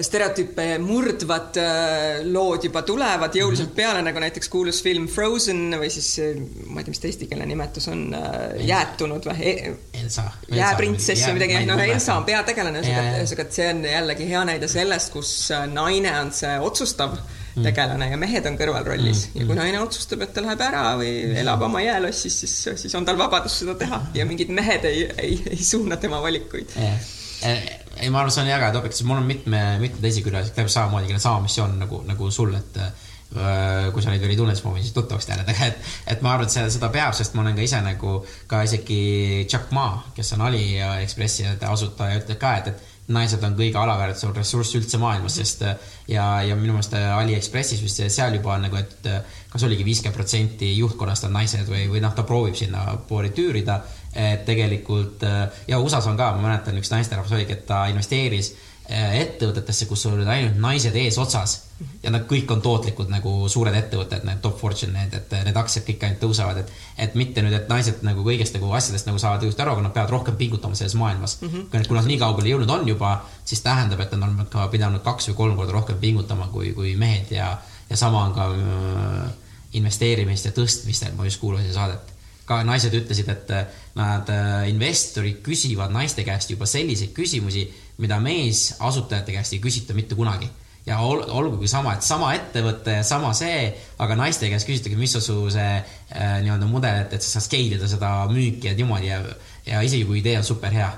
stereotüüpe 0.00 0.78
murdvad 0.80 1.58
äh, 1.60 2.22
lood 2.24 2.64
juba 2.64 2.80
tulevad 2.88 3.34
jõuliselt 3.36 3.74
peale, 3.76 4.00
nagu 4.04 4.22
näiteks 4.22 4.48
kuulus 4.52 4.78
film 4.84 5.04
Frozen 5.12 5.76
või 5.76 5.90
siis 5.92 6.08
äh, 6.22 6.38
ma 6.64 6.80
ei 6.80 6.86
tea, 6.86 6.94
mis 6.94 7.02
ta 7.02 7.10
eestikeelne 7.10 7.48
nimetus 7.50 7.90
on, 7.92 8.06
äh, 8.16 8.54
jäätunud 8.64 9.28
või? 9.28 9.50
E-, 9.50 9.74
Elsa. 10.00 10.24
jääprintsess 10.48 11.26
või 11.28 11.36
midagi, 11.36 11.60
noh, 11.68 11.84
Elsa 11.84 12.16
on 12.16 12.24
peategelane, 12.28 12.80
ühesõnaga, 12.80 13.44
et 13.44 13.58
see 13.58 13.68
on 13.68 13.84
jällegi 13.90 14.30
hea 14.32 14.46
näide 14.48 14.72
sellest, 14.72 15.12
kus 15.12 15.34
naine 15.74 16.16
on 16.22 16.32
see 16.32 16.56
otsustav 16.64 17.20
tegelane 17.52 18.08
ja 18.08 18.16
mehed 18.16 18.48
on 18.48 18.56
kõrvalrollis. 18.56 19.26
Mm. 19.28 19.42
ja 19.42 19.48
kui 19.50 19.60
naine 19.60 19.84
otsustab, 19.84 20.24
et 20.24 20.32
ta 20.32 20.40
läheb 20.40 20.64
ära 20.72 20.86
või 20.96 21.12
elab 21.44 21.68
oma 21.68 21.84
jäälossis, 21.84 22.40
siis, 22.46 22.56
siis 22.80 22.96
on 22.96 23.04
tal 23.04 23.20
vabadus 23.20 23.60
seda 23.60 23.76
teha. 23.76 24.06
Ja 24.16 24.24
mingid 24.24 24.48
mehed 24.56 24.88
ei, 24.88 25.04
ei, 25.20 25.36
ei 25.52 25.60
suuna 25.60 26.00
tema 26.00 26.24
valikuid. 26.24 26.72
Yeah 26.80 27.81
ei, 28.00 28.10
ma 28.10 28.22
arvan, 28.22 28.50
äge 28.56 28.72
topik, 28.74 28.94
sest 28.96 29.08
mul 29.08 29.20
on 29.20 29.26
mitme, 29.28 29.62
mitme 29.82 30.02
teisi 30.02 30.22
külalisi, 30.24 30.54
täpselt 30.56 30.78
samamoodi, 30.78 31.10
kellel 31.10 31.24
sama 31.24 31.42
missioon 31.44 31.78
nagu, 31.80 32.02
nagu 32.08 32.30
sul, 32.34 32.54
et 32.58 32.78
äh, 32.82 33.90
kui 33.92 34.04
sa 34.04 34.12
neid 34.12 34.22
veel 34.22 34.34
ei 34.34 34.38
tunne, 34.38 34.54
siis 34.56 34.64
ma 34.66 34.74
võin 34.74 34.84
siis 34.84 34.94
tuttavaks 34.96 35.28
nendega, 35.30 35.68
et, 35.70 35.92
et 36.14 36.24
ma 36.24 36.34
arvan, 36.34 36.48
et 36.48 36.54
see, 36.54 36.64
seda 36.76 36.92
peab, 36.92 37.16
sest 37.16 37.36
ma 37.36 37.44
olen 37.44 37.58
ka 37.58 37.64
ise 37.64 37.82
nagu 37.84 38.16
ka 38.50 38.62
isegi 38.66 39.02
Jack 39.44 39.72
Ma, 39.76 39.88
kes 40.16 40.34
on 40.36 40.46
Aliekspressi 40.48 41.46
asutaja, 41.68 42.22
ütleb 42.22 42.40
ka, 42.40 42.56
et, 42.60 42.72
et 42.72 42.88
naised 43.12 43.42
on 43.44 43.56
kõige 43.58 43.80
alaväärtusem 43.80 44.34
ressurss 44.36 44.76
üldse 44.78 45.00
maailmas, 45.02 45.36
sest 45.40 45.64
ja, 45.66 46.26
ja 46.46 46.56
minu 46.56 46.76
meelest 46.76 46.94
Aliekspressis 46.96 47.82
vist 47.82 48.04
seal 48.14 48.36
juba 48.38 48.54
on 48.54 48.68
nagu, 48.68 48.78
et 48.78 49.08
kas 49.52 49.64
oligi 49.66 49.84
viiskümmend 49.84 50.16
protsenti 50.16 50.70
juhtkonnast 50.76 51.26
on 51.28 51.34
naised 51.36 51.68
või, 51.68 51.88
või 51.90 52.02
noh, 52.04 52.14
ta 52.14 52.24
proovib 52.28 52.56
sinnapoole 52.56 53.32
tüürida 53.36 53.80
et 54.12 54.44
tegelikult 54.44 55.22
äh, 55.24 55.46
ja 55.68 55.80
USA-s 55.80 56.10
on 56.10 56.18
ka, 56.20 56.32
ma 56.36 56.48
mäletan, 56.48 56.76
üks 56.80 56.92
naisterahvas 56.92 57.32
oligi, 57.32 57.56
et 57.56 57.66
ta 57.66 57.86
investeeris 57.92 58.52
äh, 58.52 59.18
ettevõtetesse, 59.22 59.86
kus 59.88 60.04
olid 60.10 60.28
ainult 60.28 60.58
naised 60.60 60.96
eesotsas 60.96 61.58
ja 62.02 62.10
nad 62.12 62.26
kõik 62.30 62.50
on 62.52 62.60
tootlikud 62.62 63.10
nagu 63.10 63.32
suured 63.50 63.74
ettevõtted, 63.74 64.26
need 64.26 64.42
top 64.44 64.58
fortune, 64.60 64.92
need, 64.94 65.14
et 65.16 65.32
need 65.46 65.56
aktsiad 65.58 65.86
kõik 65.86 66.04
ainult 66.06 66.20
tõusevad, 66.22 66.60
et, 66.62 66.72
et 67.06 67.16
mitte 67.18 67.42
nüüd, 67.44 67.56
et 67.56 67.70
naised 67.70 68.04
nagu 68.06 68.24
kõigest 68.26 68.54
nagu 68.58 68.70
asjadest 68.76 69.08
nagu 69.08 69.20
saavad 69.22 69.46
just 69.46 69.60
aru, 69.60 69.74
aga 69.76 69.86
nad 69.86 69.94
peavad 69.96 70.12
rohkem 70.14 70.36
pingutama 70.38 70.78
selles 70.78 70.94
maailmas 70.98 71.38
mm. 71.40 71.48
-hmm. 71.48 71.88
kui 71.88 71.98
nad 71.98 72.08
nii 72.10 72.20
kaugele 72.20 72.52
jõudnud 72.52 72.74
on 72.76 72.88
juba, 72.88 73.12
siis 73.44 73.64
tähendab, 73.64 74.00
et 74.00 74.12
nad 74.12 74.28
on 74.28 74.46
ka 74.50 74.68
pidanud 74.68 75.02
kaks 75.02 75.30
või 75.30 75.38
kolm 75.40 75.56
korda 75.56 75.72
rohkem 75.72 75.98
pingutama 75.98 76.48
kui, 76.52 76.72
kui 76.72 76.96
mehed 76.96 77.30
ja, 77.30 77.56
ja 77.90 77.96
sama 77.96 78.24
on 78.24 78.34
ka 78.34 78.50
äh, 78.52 79.30
investeerimist 79.72 80.44
ja 80.44 80.52
tõstmistel, 80.52 81.16
ma 81.16 81.24
just 81.24 81.40
kuulasin 81.40 81.72
saadet 81.72 82.11
ka 82.48 82.62
naised 82.66 82.94
ütlesid, 82.96 83.28
et 83.32 83.52
äh, 83.54 83.68
nad, 83.98 84.28
äh, 84.32 84.66
investorid 84.72 85.42
küsivad 85.46 85.92
naiste 85.94 86.24
käest 86.26 86.50
juba 86.50 86.66
selliseid 86.68 87.14
küsimusi, 87.16 87.66
mida 88.02 88.18
meesasutajate 88.22 89.36
käest 89.36 89.56
ei 89.56 89.62
küsita 89.62 89.94
mitte 89.94 90.18
kunagi. 90.18 90.50
ja 90.82 90.96
ol, 90.98 91.20
olgugi 91.30 91.68
sama, 91.70 91.92
et 91.94 92.02
sama 92.02 92.32
ettevõte, 92.34 92.96
sama 93.06 93.28
see, 93.38 93.68
aga 94.02 94.16
naiste 94.18 94.48
käest 94.50 94.66
küsitakse, 94.66 94.98
mis 94.98 95.14
on 95.14 95.22
su 95.22 95.36
see 95.54 95.76
äh, 95.78 96.40
nii-öelda 96.42 96.66
mudel, 96.66 97.04
et, 97.04 97.14
et 97.14 97.22
sa 97.22 97.36
saad 97.36 97.46
scale 97.46 97.76
ida 97.76 97.86
seda 97.86 98.10
müüki 98.32 98.66
ja 98.66 98.74
niimoodi 98.74 99.12
ja, 99.12 99.20
ja 99.68 99.84
isegi 99.86 100.08
kui 100.08 100.18
idee 100.18 100.40
on 100.40 100.48
super 100.48 100.74
hea 100.74 100.88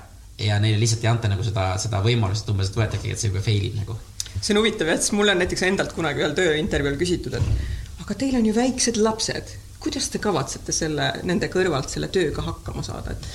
ja 0.41 0.57
neile 0.63 0.81
lihtsalt 0.81 1.05
ei 1.05 1.11
anta 1.11 1.29
nagu 1.29 1.45
seda, 1.45 1.67
seda 1.83 2.01
võimalust, 2.01 2.49
umbes, 2.49 2.73
et 2.73 2.81
võetaksegi, 2.81 3.13
et 3.13 3.21
see 3.21 3.29
juba 3.29 3.45
fail'ib 3.45 3.77
nagu. 3.83 3.99
see 4.41 4.55
on 4.55 4.63
huvitav 4.63 4.89
jah, 4.89 5.03
sest 5.03 5.13
mulle 5.19 5.37
on 5.37 5.45
näiteks 5.45 5.67
endalt 5.69 5.93
kunagi 5.93 6.25
ühel 6.25 6.33
tööintervjuul 6.41 6.97
küsitud, 7.05 7.37
et 7.37 8.01
aga 8.07 8.17
teil 8.25 8.41
on 8.41 8.49
ju 8.49 8.57
väiksed 8.57 9.05
lapsed 9.05 9.53
kuidas 9.85 10.09
te 10.13 10.21
kavatsete 10.23 10.73
selle, 10.75 11.11
nende 11.29 11.51
kõrvalt 11.53 11.93
selle 11.93 12.09
tööga 12.13 12.45
hakkama 12.47 12.85
saada, 12.87 13.13
et 13.15 13.29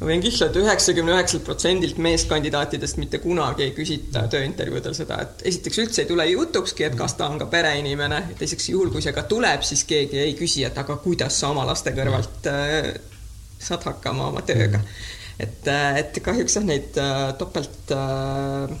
ma 0.00 0.10
võin 0.10 0.22
kihla, 0.24 0.50
et 0.50 0.58
üheksakümne 0.60 1.14
üheksalt 1.14 1.44
protsendilt 1.46 1.98
meeskandidaatidest 2.02 3.00
mitte 3.00 3.20
kunagi 3.22 3.66
ei 3.66 3.72
küsita 3.76 4.26
tööintervjuudel 4.30 4.96
seda, 4.96 5.20
et 5.24 5.44
esiteks 5.52 5.80
üldse 5.84 6.04
ei 6.04 6.10
tule 6.10 6.28
jutukski, 6.30 6.86
et 6.88 6.98
kas 6.98 7.16
ta 7.18 7.30
on 7.30 7.40
ka 7.42 7.48
pereinimene, 7.52 8.20
teiseks 8.38 8.68
juhul, 8.74 8.92
kui 8.92 9.04
see 9.04 9.14
ka 9.16 9.26
tuleb, 9.30 9.64
siis 9.66 9.86
keegi 9.88 10.20
ei 10.26 10.36
küsi, 10.38 10.66
et 10.68 10.78
aga 10.84 10.98
kuidas 11.02 11.40
sa 11.40 11.52
oma 11.54 11.66
laste 11.68 11.94
kõrvalt 11.96 12.50
äh, 12.52 12.92
saad 13.64 13.86
hakkama 13.88 14.30
oma 14.32 14.42
tööga. 14.46 14.80
et, 15.38 15.66
äh, 15.66 16.00
et 16.02 16.18
kahjuks 16.22 16.58
jah, 16.58 16.66
neid 16.66 16.98
äh, 17.00 17.30
topelt 17.38 17.94
äh, 17.94 18.74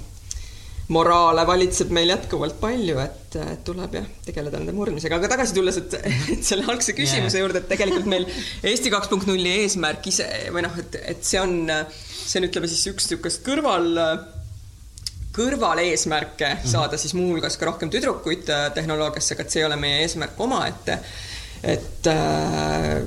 moraale 0.92 1.46
valitseb 1.48 1.92
meil 1.96 2.10
jätkuvalt 2.12 2.58
palju, 2.60 2.98
et 3.00 3.38
tuleb 3.64 3.96
jah, 3.96 4.08
tegeleda 4.26 4.60
nende 4.60 4.74
murdmisega, 4.76 5.16
aga 5.16 5.30
tagasi 5.32 5.56
tulles, 5.56 5.78
et, 5.80 5.96
et 6.34 6.44
selle 6.44 6.66
algse 6.68 6.92
küsimuse 6.96 7.38
yeah. 7.38 7.44
juurde, 7.44 7.62
et 7.62 7.70
tegelikult 7.72 8.08
meil 8.10 8.26
Eesti 8.62 8.92
kaks 8.92 9.08
punkt 9.12 9.28
nulli 9.30 9.52
eesmärk 9.62 10.04
ise 10.12 10.28
või 10.52 10.66
noh, 10.66 10.74
et, 10.80 10.98
et 11.14 11.24
see 11.24 11.40
on, 11.40 11.56
see 11.96 12.40
on, 12.40 12.48
ütleme 12.50 12.68
siis 12.70 12.84
üks 12.92 13.08
niisugust 13.08 13.44
kõrval 13.46 13.94
kõrvaleesmärke 15.34 16.48
mm 16.48 16.58
-hmm. 16.60 16.70
saada 16.70 16.98
siis 17.00 17.14
muuhulgas 17.14 17.56
ka 17.56 17.66
rohkem 17.66 17.90
tüdrukuid 17.90 18.50
äh, 18.50 18.68
tehnoloogiasse, 18.74 19.34
aga 19.34 19.42
et 19.42 19.50
see 19.50 19.62
ei 19.62 19.66
ole 19.66 19.76
meie 19.80 20.02
eesmärk 20.04 20.40
omaette. 20.40 20.98
et 21.62 22.06
äh, 22.06 23.00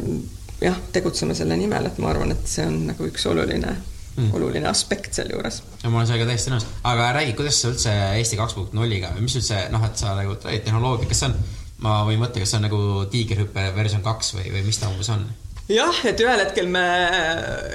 jah, 0.61 0.81
tegutseme 0.91 1.35
selle 1.35 1.57
nimel, 1.57 1.85
et 1.85 1.97
ma 1.97 2.09
arvan, 2.09 2.31
et 2.33 2.49
see 2.49 2.65
on 2.65 2.87
nagu 2.89 3.07
üks 3.07 3.29
oluline 3.29 3.75
mm. 4.17 4.33
oluline 4.37 4.69
aspekt 4.69 5.17
sealjuures. 5.17 5.61
ja 5.83 5.89
ma 5.89 6.01
olen 6.01 6.09
sellega 6.09 6.29
täiesti 6.31 6.53
nõus, 6.53 6.67
aga 6.87 7.11
räägi, 7.19 7.35
kuidas 7.37 7.61
sa 7.61 7.71
üldse 7.71 7.95
Eesti 8.19 8.39
kaks 8.39 8.57
punkt 8.57 8.77
nulliga 8.77 9.13
või 9.15 9.27
mis 9.27 9.37
üldse 9.39 9.67
noh, 9.73 9.83
et 9.87 9.99
sa 9.99 10.15
nagu 10.17 10.37
tehnoloogia, 10.43 11.09
kas 11.09 11.23
see 11.23 11.31
on, 11.31 11.41
ma 11.85 11.99
võin 12.07 12.21
mõtta, 12.21 12.41
kas 12.41 12.53
see 12.53 12.61
on 12.61 12.67
nagu 12.69 12.79
tiigerhüpe 13.13 13.67
versioon 13.77 14.05
kaks 14.05 14.33
või, 14.37 14.49
või 14.55 14.65
mis 14.67 14.81
ta 14.81 14.91
umbes 14.91 15.11
on? 15.13 15.27
jah, 15.71 16.03
et 16.07 16.21
ühel 16.23 16.41
hetkel 16.41 16.69
me 16.71 16.83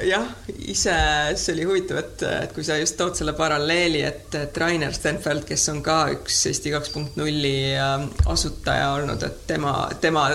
jah, 0.08 0.28
ise, 0.72 0.94
see 1.36 1.56
oli 1.56 1.66
huvitav, 1.68 2.00
et, 2.00 2.24
et 2.46 2.54
kui 2.56 2.64
sa 2.66 2.78
just 2.80 2.96
tood 3.00 3.18
selle 3.18 3.36
paralleeli, 3.38 4.00
et, 4.08 4.28
et 4.40 4.62
Rainer 4.62 4.94
Stenfeld, 4.96 5.44
kes 5.48 5.68
on 5.74 5.82
ka 5.84 6.04
üks 6.16 6.46
Eesti 6.50 6.72
kaks 6.74 6.94
punkt 6.94 7.18
nulli 7.20 7.74
äh, 7.76 7.98
asutaja 8.32 8.94
olnud, 8.96 9.22
et 9.28 9.44
tema, 9.50 9.76
tema 10.00 10.30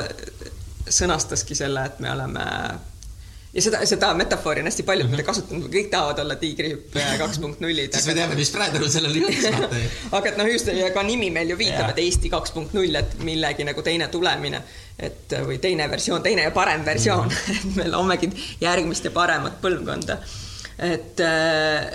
sõnastaski 0.88 1.58
selle, 1.58 1.84
et 1.90 1.98
me 2.00 2.14
oleme 2.14 2.46
ja 3.58 3.64
seda, 3.66 3.82
seda 3.90 4.12
metafoori 4.18 4.62
on 4.62 4.70
hästi 4.70 4.84
paljud 4.86 5.10
mm 5.10 5.16
-hmm. 5.16 5.26
kasutanud, 5.26 5.68
kõik 5.74 5.90
tahavad 5.92 6.20
olla 6.22 6.36
tiigrihüppe 6.38 7.04
kaks 7.18 7.40
punkt 7.42 7.60
nullid. 7.60 7.94
siis 7.94 8.08
me 8.08 8.14
teame, 8.14 8.36
mis 8.36 8.52
praegu 8.54 8.90
sellele 8.90 9.18
juhtus 9.18 9.52
vaata 9.60 9.78
ju. 9.84 9.92
aga 10.12 10.30
et 10.30 10.38
noh, 10.38 10.50
just 10.54 10.70
ka 10.94 11.04
nimi 11.04 11.30
meil 11.32 11.50
ju 11.50 11.58
viitab, 11.58 11.90
et 11.90 12.02
Eesti 12.06 12.30
kaks 12.30 12.52
punkt 12.52 12.74
null, 12.78 12.96
et 12.96 13.16
millegi 13.20 13.66
nagu 13.66 13.82
teine 13.82 14.08
tulemine, 14.14 14.62
et 15.00 15.34
või 15.48 15.58
teine 15.62 15.90
versioon, 15.90 16.24
teine 16.24 16.44
ja 16.46 16.52
parem 16.52 16.86
versioon 16.86 17.28
mm, 17.28 17.32
-hmm. 17.32 17.56
et 17.70 17.76
me 17.76 17.88
loomegi 17.92 18.30
järgmist 18.62 19.06
ja 19.06 19.12
paremat 19.12 19.58
põlvkonda 19.62 20.18
et, 20.80 21.22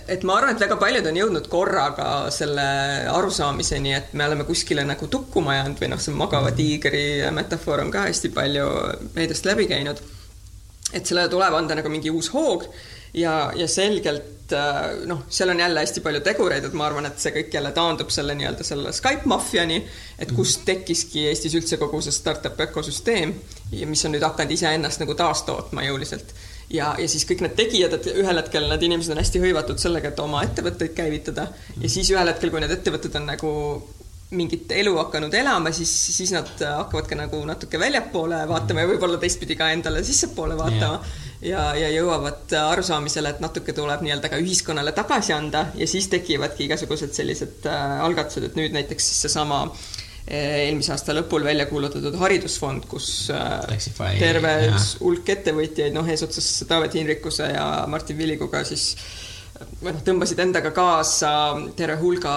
et 0.09 0.25
ma 0.27 0.37
arvan, 0.37 0.57
et 0.57 0.65
väga 0.65 0.77
paljud 0.77 1.07
on 1.07 1.17
jõudnud 1.21 1.47
korraga 1.49 2.09
selle 2.35 2.65
arusaamiseni, 3.13 3.95
et 3.95 4.17
me 4.19 4.27
oleme 4.27 4.45
kuskile 4.45 4.83
nagu 4.85 5.07
tukkuma 5.07 5.55
jäänud 5.55 5.79
või 5.85 5.93
noh, 5.95 6.03
see 6.03 6.15
magava 6.15 6.51
tiigri 6.51 7.05
metafoor 7.31 7.85
on 7.85 7.95
ka 7.95 8.09
hästi 8.09 8.33
palju 8.35 8.67
meediast 9.15 9.47
läbi 9.47 9.69
käinud 9.71 10.03
et 10.93 11.07
sellele 11.07 11.31
tuleb 11.33 11.55
anda 11.57 11.79
nagu 11.79 11.93
mingi 11.93 12.13
uus 12.13 12.31
hoog 12.35 12.69
ja, 13.15 13.53
ja 13.57 13.69
selgelt 13.69 14.53
äh, 14.53 15.07
noh, 15.07 15.25
seal 15.29 15.53
on 15.53 15.61
jälle 15.61 15.81
hästi 15.81 16.01
palju 16.01 16.21
tegureid, 16.25 16.65
et 16.65 16.77
ma 16.77 16.87
arvan, 16.89 17.07
et 17.09 17.21
see 17.21 17.35
kõik 17.35 17.55
jälle 17.55 17.73
taandub 17.77 18.13
selle 18.15 18.35
nii-öelda 18.39 18.65
selle 18.67 18.93
Skype 18.97 19.29
maffiani, 19.31 19.83
et 20.19 20.29
mhm. 20.31 20.37
kust 20.37 20.65
tekkiski 20.69 21.27
Eestis 21.29 21.57
üldse 21.59 21.79
kogu 21.81 22.01
see 22.05 22.15
startup 22.15 22.61
ökosüsteem 22.67 23.35
ja 23.73 23.89
mis 23.91 24.05
on 24.07 24.17
nüüd 24.17 24.25
hakanud 24.27 24.57
iseennast 24.57 25.05
nagu 25.05 25.17
taastootma 25.19 25.85
jõuliselt. 25.89 26.35
ja, 26.71 26.95
ja 26.99 27.09
siis 27.09 27.27
kõik 27.29 27.45
need 27.45 27.57
tegijad, 27.59 27.99
et 27.99 28.13
ühel 28.15 28.41
hetkel 28.41 28.69
need 28.71 28.87
inimesed 28.89 29.13
on 29.13 29.21
hästi 29.21 29.43
hõivatud 29.43 29.83
sellega, 29.83 30.13
et 30.13 30.23
oma 30.25 30.45
ettevõtteid 30.47 30.95
käivitada 30.97 31.51
ja 31.81 31.89
siis 31.89 32.11
ühel 32.15 32.33
hetkel, 32.33 32.51
kui 32.51 32.65
need 32.65 32.79
ettevõtted 32.79 33.21
on 33.21 33.29
nagu 33.35 33.53
mingit 34.33 34.71
elu 34.73 34.95
hakanud 34.97 35.35
elama, 35.37 35.73
siis, 35.77 35.91
siis 36.17 36.33
nad 36.35 36.49
hakkavad 36.61 37.09
ka 37.11 37.19
nagu 37.19 37.43
natuke 37.49 37.81
väljapoole 37.81 38.43
vaatama 38.49 38.85
ja 38.85 38.91
võib-olla 38.91 39.21
teistpidi 39.21 39.57
ka 39.59 39.71
endale 39.75 40.05
sissepoole 40.07 40.57
vaatama. 40.59 41.01
Yeah. 41.43 41.43
ja, 41.43 41.65
ja 41.77 41.91
jõuavad 41.93 42.53
arusaamisele, 42.61 43.35
et 43.35 43.43
natuke 43.43 43.75
tuleb 43.77 44.05
nii-öelda 44.05 44.31
ka 44.33 44.39
ühiskonnale 44.43 44.95
tagasi 44.97 45.35
anda 45.37 45.67
ja 45.79 45.89
siis 45.91 46.09
tekivadki 46.13 46.69
igasugused 46.69 47.13
sellised 47.17 47.67
äh, 47.69 47.99
algatused, 48.05 48.47
et 48.47 48.57
nüüd 48.59 48.77
näiteks 48.77 49.09
siis 49.11 49.25
seesama 49.27 49.65
äh, 49.67 50.63
eelmise 50.69 50.95
aasta 50.95 51.17
lõpul 51.17 51.45
välja 51.45 51.67
kuulutatud 51.71 52.15
haridusfond, 52.21 52.87
kus 52.91 53.11
äh, 53.35 53.59
Lexify, 53.71 54.15
terve 54.23 54.55
hulk 55.01 55.35
ettevõtjaid, 55.35 55.93
noh, 55.97 56.09
eesotsas 56.09 56.55
Taavet 56.71 56.95
Hinrikuse 56.95 57.51
ja 57.51 57.67
Martin 57.91 58.19
Villiguga 58.21 58.63
siis 58.69 58.93
või 59.83 59.93
noh, 59.97 60.03
tõmbasid 60.07 60.41
endaga 60.43 60.73
kaasa 60.75 61.33
terve 61.79 61.99
hulga 62.01 62.35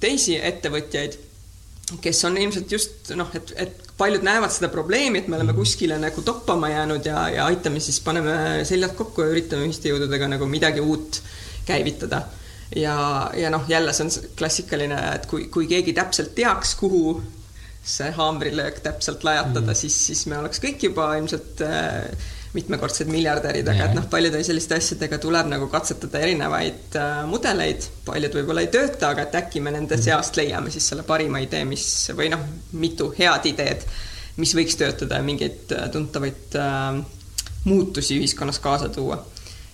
teisi 0.00 0.36
ettevõtjaid 0.40 1.20
kes 2.02 2.24
on 2.26 2.36
ilmselt 2.38 2.72
just 2.72 3.12
noh, 3.14 3.28
et, 3.38 3.52
et 3.62 3.92
paljud 3.98 4.24
näevad 4.26 4.52
seda 4.52 4.68
probleemi, 4.72 5.22
et 5.22 5.28
me 5.30 5.38
oleme 5.38 5.54
kuskile 5.56 5.98
nagu 6.02 6.22
toppama 6.26 6.70
jäänud 6.72 7.06
ja, 7.06 7.28
ja 7.32 7.46
aitame 7.46 7.80
siis, 7.80 8.00
paneme 8.04 8.64
seljad 8.66 8.96
kokku 8.98 9.22
ja 9.22 9.34
üritame 9.34 9.68
ühiste 9.68 9.92
jõududega 9.92 10.28
nagu 10.34 10.48
midagi 10.50 10.82
uut 10.82 11.20
käivitada. 11.66 12.24
ja, 12.76 12.96
ja 13.36 13.50
noh, 13.54 13.64
jälle 13.68 13.94
see 13.94 14.08
on 14.08 14.30
klassikaline, 14.38 14.98
et 15.14 15.26
kui, 15.30 15.46
kui 15.52 15.68
keegi 15.70 15.94
täpselt 15.94 16.34
teaks, 16.34 16.74
kuhu 16.80 17.20
see 17.86 18.10
haamrilöök 18.10 18.80
täpselt 18.82 19.24
lajatada 19.24 19.70
mm., 19.70 19.78
siis, 19.78 19.98
siis 20.08 20.24
me 20.26 20.40
oleks 20.40 20.58
kõik 20.62 20.88
juba 20.88 21.12
ilmselt 21.20 21.62
äh, 21.62 22.32
mitmekordsed 22.56 23.10
miljardärid, 23.12 23.68
aga 23.68 23.90
et 23.90 23.94
noh, 23.96 24.08
paljude 24.10 24.40
selliste 24.46 24.78
asjadega 24.78 25.18
tuleb 25.22 25.50
nagu 25.52 25.68
katsetada 25.72 26.22
erinevaid 26.24 26.96
äh, 26.98 27.22
mudeleid, 27.28 27.86
paljud 28.06 28.40
võib-olla 28.40 28.64
ei 28.64 28.72
tööta, 28.72 29.12
aga 29.12 29.26
et 29.26 29.38
äkki 29.42 29.62
me 29.64 29.74
nende 29.74 29.96
mhm. 29.98 30.04
seast 30.08 30.40
leiame 30.40 30.72
siis 30.74 30.88
selle 30.92 31.06
parima 31.06 31.42
idee, 31.44 31.64
mis 31.68 31.86
või 32.16 32.30
noh, 32.32 32.42
mitu 32.80 33.12
head 33.18 33.48
ideed, 33.52 33.86
mis 34.40 34.52
võiks 34.56 34.76
töötada 34.80 35.20
ja 35.20 35.26
mingeid 35.26 35.72
äh, 35.76 35.88
tuntavaid 35.92 36.58
äh, 36.60 37.00
muutusi 37.66 38.18
ühiskonnas 38.20 38.60
kaasa 38.62 38.88
tuua. 38.92 39.18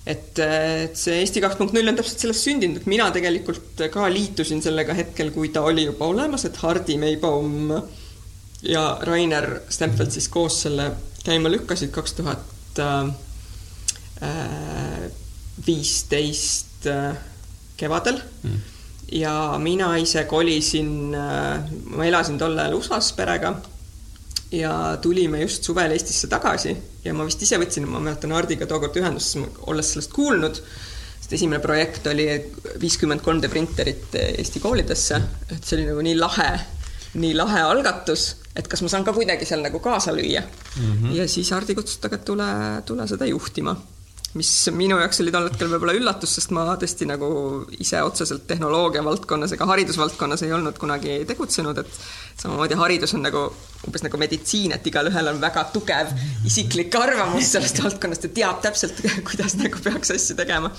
Et, 0.06 0.38
äh, 0.42 0.84
et 0.88 0.98
see 0.98 1.20
Eesti 1.22 1.42
kaks 1.44 1.58
punkt 1.60 1.76
null 1.76 1.90
on 1.90 1.98
täpselt 1.98 2.24
sellest 2.24 2.46
sündinud, 2.48 2.80
et 2.80 2.90
mina 2.90 3.06
tegelikult 3.14 3.84
ka 3.92 4.08
liitusin 4.10 4.62
sellega 4.64 4.96
hetkel, 4.98 5.30
kui 5.34 5.52
ta 5.54 5.62
oli 5.66 5.86
juba 5.86 6.10
olemas, 6.10 6.46
et 6.48 6.58
Hardi 6.62 6.98
Meibaum 6.98 7.70
ja 8.66 8.86
Rainer 9.06 9.60
Stenfeld 9.70 10.14
siis 10.14 10.28
koos 10.30 10.62
selle 10.66 10.90
käima 11.22 11.50
lükkasid 11.50 11.92
kaks 11.94 12.18
tuhat 12.18 12.51
tuhat 12.74 13.12
äh, 14.22 15.10
viisteist 15.66 16.86
äh, 16.86 17.14
kevadel. 17.76 18.20
Mm. 18.42 18.60
ja 19.12 19.58
mina 19.58 19.96
ise 20.00 20.24
kolisin, 20.24 21.14
äh, 21.14 21.60
ma 21.92 22.06
elasin 22.06 22.38
tol 22.40 22.56
ajal 22.56 22.78
USA-s 22.78 23.12
perega 23.12 23.52
ja 24.52 24.96
tulime 25.02 25.42
just 25.42 25.64
suvel 25.64 25.92
Eestisse 25.92 26.28
tagasi 26.32 26.72
ja 27.04 27.12
ma 27.14 27.26
vist 27.28 27.42
ise 27.44 27.58
võtsin, 27.60 27.88
ma 27.88 28.00
mäletan 28.00 28.32
Hardiga 28.32 28.68
tookord 28.68 28.96
ühendust, 29.00 29.36
olles 29.68 29.92
sellest 29.92 30.12
kuulnud, 30.16 30.60
sest 31.20 31.36
esimene 31.36 31.60
projekt 31.60 32.06
oli 32.08 32.28
viiskümmend 32.80 33.24
3D 33.24 33.50
printerit 33.52 34.16
Eesti 34.22 34.60
koolidesse, 34.64 35.20
et 35.50 35.60
see 35.60 35.80
oli 35.80 35.90
nagu 35.90 36.04
nii 36.08 36.16
lahe, 36.20 36.50
nii 37.20 37.34
lahe 37.36 37.64
algatus 37.68 38.30
et 38.56 38.68
kas 38.68 38.82
ma 38.84 38.90
saan 38.92 39.04
ka 39.04 39.14
kuidagi 39.16 39.48
seal 39.48 39.62
nagu 39.64 39.80
kaasa 39.80 40.12
lüüa 40.16 40.42
mm. 40.42 40.92
-hmm. 40.92 41.16
ja 41.16 41.28
siis 41.28 41.50
Hardi 41.50 41.74
kutsus 41.74 41.98
ta, 41.98 42.10
et 42.12 42.24
tule, 42.24 42.48
tule 42.86 43.08
seda 43.08 43.26
juhtima. 43.26 43.76
mis 44.34 44.50
minu 44.72 44.96
jaoks 44.96 45.20
oli 45.20 45.32
tol 45.32 45.48
hetkel 45.48 45.68
võib-olla 45.68 45.92
üllatus, 45.92 46.34
sest 46.34 46.50
ma 46.56 46.64
tõesti 46.80 47.04
nagu 47.08 47.28
ise 47.78 48.02
otseselt 48.02 48.46
tehnoloogia 48.46 49.04
valdkonnas 49.04 49.52
ega 49.52 49.66
haridusvaldkonnas 49.66 50.42
ei 50.42 50.52
olnud 50.52 50.78
kunagi 50.78 51.24
tegutsenud, 51.28 51.78
et 51.78 51.98
samamoodi 52.40 52.78
haridus 52.78 53.14
on 53.16 53.24
nagu 53.26 53.46
umbes 53.82 54.04
nagu 54.04 54.18
meditsiin, 54.20 54.72
et 54.76 54.84
igalühel 54.86 55.30
on 55.32 55.40
väga 55.42 55.64
tugev 55.74 56.12
isiklik 56.46 56.94
arvamus 56.98 57.50
sellest 57.54 57.80
valdkonnast 57.82 58.28
ja 58.28 58.32
teab 58.36 58.60
täpselt, 58.64 59.00
kuidas 59.28 59.56
nagu 59.58 59.82
peaks 59.82 60.12
asju 60.14 60.36
tegema. 60.38 60.70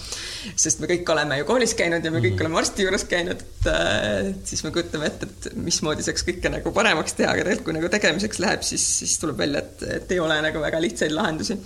sest 0.56 0.80
me 0.80 0.90
kõik 0.92 1.12
oleme 1.12 1.42
ju 1.42 1.48
koolis 1.50 1.76
käinud 1.80 2.06
ja 2.06 2.14
me 2.14 2.24
kõik 2.24 2.40
oleme 2.40 2.62
arsti 2.62 2.88
juures 2.88 3.04
käinud, 3.12 3.44
et 3.44 3.70
äh, 3.72 4.32
siis 4.48 4.64
me 4.64 4.72
kujutame 4.76 5.10
ette, 5.12 5.28
et 5.28 5.60
mismoodi 5.60 6.06
saaks 6.06 6.24
kõike 6.30 6.52
nagu 6.54 6.76
paremaks 6.76 7.20
teha, 7.20 7.34
aga 7.36 7.44
tegelikult 7.44 7.68
kui 7.68 7.78
nagu 7.80 7.92
tegemiseks 7.92 8.42
läheb, 8.44 8.64
siis, 8.68 8.88
siis 9.04 9.20
tuleb 9.20 9.44
välja, 9.44 9.66
et, 9.66 9.86
et 10.00 10.16
ei 10.16 10.24
ole 10.24 10.40
nagu 10.46 10.64
väga 10.64 10.80
lihtsaid 10.84 11.16
lahendusi. 11.16 11.60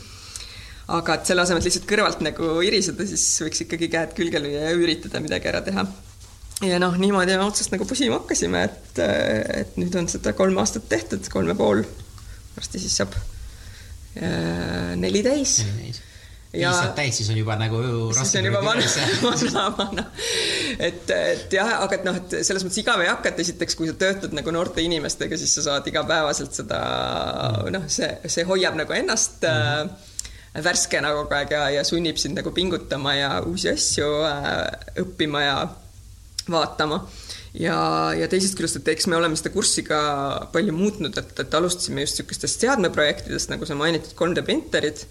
Aga 0.98 1.17
et 1.17 1.27
selle 1.27 1.44
asemel, 1.44 1.60
et 1.60 1.67
lihtsalt 1.67 1.88
kõrvalt 1.89 2.22
nagu 2.24 2.51
iriseda, 2.63 3.06
siis 3.06 3.24
võiks 3.44 3.65
ikkagi 3.65 3.91
käed 3.91 4.13
külge 4.17 4.39
lüüa 4.39 4.70
ja 4.70 4.75
üritada 4.77 5.20
midagi 5.20 5.51
ära 5.51 5.62
teha 5.65 5.84
ja 6.65 6.79
noh, 6.81 6.95
niimoodi 6.97 7.37
me 7.37 7.45
otsast 7.45 7.73
nagu 7.73 7.85
pusima 7.85 8.17
hakkasime, 8.17 8.63
et, 8.65 9.01
et 9.61 9.77
nüüd 9.77 9.95
on 9.99 10.09
seda 10.09 10.33
kolm 10.37 10.57
aastat 10.61 10.87
tehtud, 10.89 11.27
kolm 11.33 11.53
ja 11.53 11.57
pool. 11.57 11.83
varsti 12.57 12.81
siis 12.81 12.97
saab 12.97 13.13
äh, 13.17 14.95
neli 14.97 15.21
täis. 15.25 15.59
ja 15.61 16.71
viis 16.71 16.81
saab 16.81 16.95
täis, 16.97 17.19
siis 17.19 17.29
on 17.29 17.37
juba 17.37 17.57
nagu 17.59 17.77
on 18.41 18.49
juba 18.49 18.63
vana, 18.65 18.89
vana, 19.27 19.67
vana. 19.77 20.07
et, 20.79 21.05
et 21.13 21.57
jah, 21.59 21.77
aga 21.83 21.99
et 21.99 22.07
noh, 22.07 22.19
et 22.23 22.37
selles 22.41 22.65
mõttes 22.65 22.81
igav 22.81 23.05
ei 23.05 23.11
hakka, 23.11 23.35
et 23.35 23.45
esiteks, 23.45 23.77
kui 23.77 23.91
sa 23.91 23.97
töötad 23.99 24.33
nagu 24.33 24.53
noorte 24.55 24.81
inimestega, 24.81 25.37
siis 25.37 25.53
sa 25.59 25.69
saad 25.69 25.93
igapäevaselt 25.93 26.57
seda 26.63 26.81
mm. 26.81 27.73
noh, 27.77 27.89
see, 27.91 28.09
see 28.25 28.47
hoiab 28.49 28.79
nagu 28.81 28.97
ennast 28.97 29.45
mm. 29.45 29.97
äh, 30.57 30.63
värskena 30.65 31.13
kogu 31.13 31.37
aeg 31.37 31.51
ja, 31.53 31.67
ja 31.77 31.83
sunnib 31.85 32.17
sind 32.17 32.39
nagu 32.39 32.49
pingutama 32.55 33.13
ja 33.13 33.33
uusi 33.45 33.69
asju 33.75 34.15
äh, 34.25 34.55
õppima 35.03 35.43
ja 35.45 35.59
vaatama. 36.51 37.01
Ja, 37.57 37.77
ja 38.13 38.27
teisest 38.29 38.57
küljest, 38.57 38.81
et 38.81 38.91
eks 38.93 39.07
me 39.09 39.17
oleme 39.17 39.37
seda 39.39 39.49
kurssi 39.53 39.81
ka 39.87 39.99
palju 40.53 40.75
muutnud, 40.75 41.15
et, 41.17 41.31
et 41.41 41.55
alustasime 41.57 42.03
just 42.03 42.19
niisugustest 42.19 42.65
seadmeprojektidest, 42.65 43.49
nagu 43.53 43.65
sa 43.65 43.77
mainitud 43.79 44.13
3D 44.19 44.43
printerid, 44.45 45.01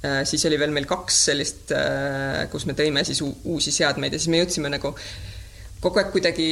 äh, 0.00 0.22
siis 0.28 0.46
oli 0.48 0.60
veel 0.60 0.72
meil 0.72 0.88
kaks 0.88 1.18
sellist, 1.28 1.74
äh, 1.76 2.46
kus 2.52 2.64
me 2.70 2.78
tõime 2.78 3.04
siis 3.04 3.20
uusi 3.20 3.74
seadmeid 3.74 4.16
ja 4.16 4.22
siis 4.22 4.32
me 4.32 4.40
jõudsime 4.40 4.72
nagu 4.72 4.94
kogu 5.80 6.00
aeg 6.00 6.10
kuidagi 6.12 6.46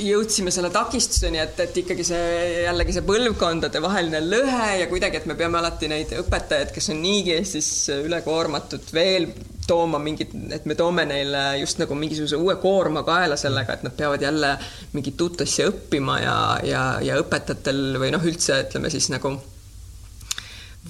jõudsime 0.00 0.52
selle 0.52 0.70
takistuseni, 0.72 1.40
et, 1.42 1.58
et 1.60 1.76
ikkagi 1.82 2.04
see 2.08 2.28
jällegi 2.64 2.94
see 2.96 3.04
põlvkondade 3.04 3.82
vaheline 3.84 4.22
lõhe 4.24 4.70
ja 4.80 4.86
kuidagi, 4.90 5.20
et 5.20 5.28
me 5.28 5.36
peame 5.38 5.60
alati 5.60 5.90
neid 5.92 6.14
õpetajaid, 6.22 6.72
kes 6.72 6.88
on 6.94 7.02
niigi 7.04 7.36
Eestis 7.36 7.70
ülekoormatud, 7.96 8.88
veel 8.96 9.28
tooma 9.66 9.98
mingit, 10.02 10.32
et 10.54 10.64
me 10.66 10.76
toome 10.78 11.04
neile 11.08 11.42
just 11.60 11.80
nagu 11.82 11.96
mingisuguse 11.98 12.38
uue 12.38 12.56
koorma 12.62 13.02
kaela 13.06 13.36
sellega, 13.40 13.76
et 13.76 13.84
nad 13.86 13.96
peavad 13.96 14.22
jälle 14.22 14.54
mingit 14.94 15.20
uut 15.20 15.42
asja 15.44 15.68
õppima 15.72 16.20
ja, 16.22 16.38
ja, 16.66 16.86
ja 17.04 17.18
õpetajatel 17.22 18.00
või 18.02 18.12
noh, 18.14 18.24
üldse 18.26 18.62
ütleme 18.66 18.92
siis 18.94 19.10
nagu 19.14 19.36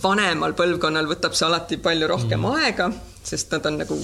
vanemal 0.03 0.55
põlvkonnal 0.57 1.09
võtab 1.09 1.37
see 1.37 1.47
alati 1.49 1.79
palju 1.83 2.09
rohkem 2.11 2.43
mm. 2.43 2.57
aega, 2.61 2.91
sest 3.27 3.55
nad 3.55 3.69
on 3.71 3.81
nagu 3.83 4.01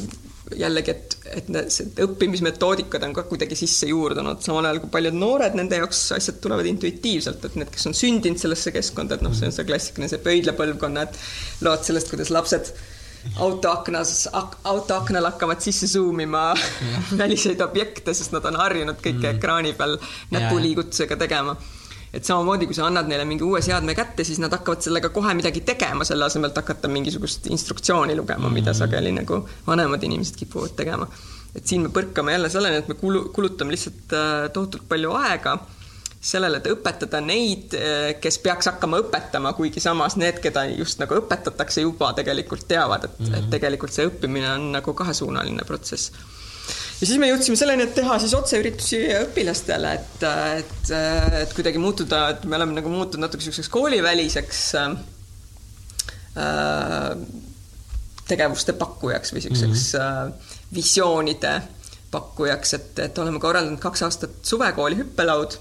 jällegi, 0.59 0.93
et, 0.93 1.17
et 1.39 1.51
need 1.53 2.01
õppimismetoodikad 2.05 3.05
on 3.07 3.15
ka 3.17 3.25
kuidagi 3.29 3.57
sisse 3.57 3.89
juurdunud, 3.89 4.41
samal 4.45 4.69
ajal 4.69 4.83
kui 4.83 4.93
paljud 4.93 5.17
noored, 5.17 5.57
nende 5.57 5.79
jaoks 5.81 6.01
asjad 6.17 6.41
tulevad 6.45 6.69
intuitiivselt, 6.69 7.45
et 7.49 7.61
need, 7.61 7.71
kes 7.73 7.89
on 7.89 7.97
sündinud 7.97 8.41
sellesse 8.41 8.73
keskkonda, 8.75 9.17
et 9.17 9.25
noh, 9.25 9.35
see 9.37 9.49
on 9.49 9.55
see 9.55 9.69
klassikaline, 9.69 10.11
see 10.13 10.25
pöidlapõlvkonna, 10.25 11.07
et 11.07 11.65
lood 11.65 11.87
sellest, 11.87 12.13
kuidas 12.13 12.33
lapsed 12.35 12.73
autoaknas 13.37 14.29
ak,, 14.33 14.57
autoaknal 14.65 15.31
hakkavad 15.31 15.61
sisse 15.61 15.87
zoom 15.87 16.21
ima 16.21 16.55
väliseid 17.23 17.61
objekte, 17.61 18.15
sest 18.15 18.35
nad 18.35 18.45
on 18.51 18.59
harjunud 18.61 18.99
kõike 18.99 19.27
mm. 19.29 19.37
ekraani 19.37 19.73
peal 19.79 19.97
näpuliigutusega 20.35 21.17
tegema 21.17 21.57
et 22.13 22.29
samamoodi, 22.29 22.69
kui 22.69 22.77
sa 22.77 22.87
annad 22.87 23.09
neile 23.09 23.25
mingi 23.29 23.45
uue 23.47 23.63
seadme 23.65 23.95
kätte, 23.97 24.25
siis 24.29 24.41
nad 24.43 24.53
hakkavad 24.53 24.85
sellega 24.85 25.09
kohe 25.15 25.33
midagi 25.37 25.63
tegema, 25.65 26.05
selle 26.05 26.27
asemel, 26.27 26.53
et 26.53 26.59
hakata 26.61 26.91
mingisugust 26.93 27.49
instruktsiooni 27.49 28.17
lugema 28.17 28.43
mm, 28.43 28.49
-hmm. 28.49 28.61
mida 28.61 28.75
sageli 28.77 29.13
nagu 29.17 29.39
vanemad 29.67 30.03
inimesed 30.03 30.37
kipuvad 30.37 30.77
tegema. 30.77 31.07
et 31.55 31.67
siin 31.67 31.83
me 31.83 31.89
põrkame 31.89 32.33
jälle 32.33 32.49
selleni, 32.49 32.77
et 32.77 32.89
me 32.89 32.95
kulu, 32.95 33.29
kulutame 33.29 33.71
lihtsalt 33.73 34.13
äh, 34.13 34.51
tohutult 34.53 34.89
palju 34.89 35.13
aega 35.13 35.59
sellele, 36.23 36.61
et 36.63 36.69
õpetada 36.71 37.21
neid, 37.25 37.75
äh, 37.75 38.13
kes 38.23 38.39
peaks 38.45 38.71
hakkama 38.71 39.01
õpetama, 39.03 39.55
kuigi 39.59 39.83
samas 39.83 40.17
need, 40.21 40.39
keda 40.45 40.65
just 40.71 41.03
nagu 41.03 41.19
õpetatakse, 41.19 41.83
juba 41.83 42.13
tegelikult 42.19 42.69
teavad, 42.69 43.09
et 43.09 43.19
mm, 43.19 43.27
-hmm. 43.27 43.39
et 43.39 43.51
tegelikult 43.57 43.93
see 43.93 44.07
õppimine 44.07 44.55
on 44.55 44.71
nagu 44.79 44.95
kahesuunaline 44.95 45.67
protsess 45.67 46.13
ja 47.03 47.07
siis 47.09 47.19
me 47.19 47.27
jõudsime 47.33 47.59
selleni, 47.59 47.83
et 47.89 47.95
teha 47.97 48.19
siis 48.23 48.35
otseüritusi 48.39 49.01
õpilastele, 49.25 49.95
et, 49.99 50.27
et, 50.61 50.91
et 51.43 51.55
kuidagi 51.57 51.81
muutuda, 51.83 52.29
et 52.37 52.45
me 52.47 52.57
oleme 52.61 52.77
nagu 52.79 52.93
muutunud 52.93 53.27
natuke 53.27 53.43
niisuguseks 53.43 53.73
kooliväliseks 53.75 54.61
äh, 54.79 54.95
tegevuste 58.31 58.73
pakkujaks 58.79 59.35
või 59.35 59.43
niisuguseks 59.43 59.93
mm 59.93 59.99
-hmm. 59.99 60.31
äh, 60.31 60.59
visioonide 60.75 61.53
pakkujaks, 62.13 62.75
et, 62.79 62.99
et 63.09 63.19
oleme 63.19 63.41
korraldanud 63.41 63.81
kaks 63.83 64.03
aastat 64.07 64.39
suvekooli 64.47 64.97
hüppelaud, 65.03 65.59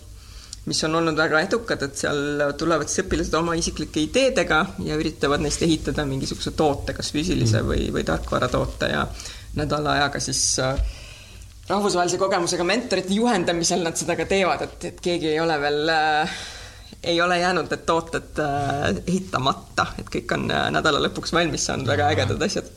mis 0.65 0.83
on 0.85 0.95
olnud 0.99 1.17
väga 1.17 1.41
edukad, 1.41 1.81
et 1.87 1.97
seal 1.97 2.53
tulevad 2.57 2.89
siis 2.89 3.05
õpilased 3.05 3.33
oma 3.39 3.55
isiklike 3.57 4.03
ideedega 4.05 4.61
ja 4.85 4.97
üritavad 4.99 5.41
neist 5.41 5.63
ehitada 5.65 6.05
mingisuguse 6.05 6.53
toote, 6.57 6.93
kas 6.97 7.11
füüsilise 7.15 7.63
mm 7.63 7.69
või, 7.71 7.89
või 7.93 8.03
tarkvaratoote 8.05 8.89
ja 8.91 9.05
nädala 9.57 9.97
ajaga 9.97 10.19
siis 10.23 10.41
äh, 10.61 10.79
rahvusvahelise 11.69 12.17
kogemusega 12.21 12.63
mentorite 12.67 13.13
juhendamisel 13.13 13.83
nad 13.85 13.97
seda 13.97 14.15
ka 14.19 14.25
teevad, 14.29 14.65
et, 14.67 14.89
et 14.91 15.03
keegi 15.03 15.33
ei 15.33 15.39
ole 15.43 15.57
veel 15.61 15.93
äh, 15.93 16.41
ei 17.03 17.21
ole 17.21 17.39
jäänud 17.39 17.69
need 17.69 17.85
tooted 17.85 18.39
äh, 18.39 19.03
ehitamata, 19.07 19.85
et 19.99 20.09
kõik 20.13 20.33
on 20.35 20.49
äh, 20.51 20.67
nädala 20.73 21.01
lõpuks 21.07 21.33
valmis 21.33 21.65
saanud, 21.65 21.89
väga 21.89 22.11
ägedad 22.13 22.41
asjad. 22.45 22.67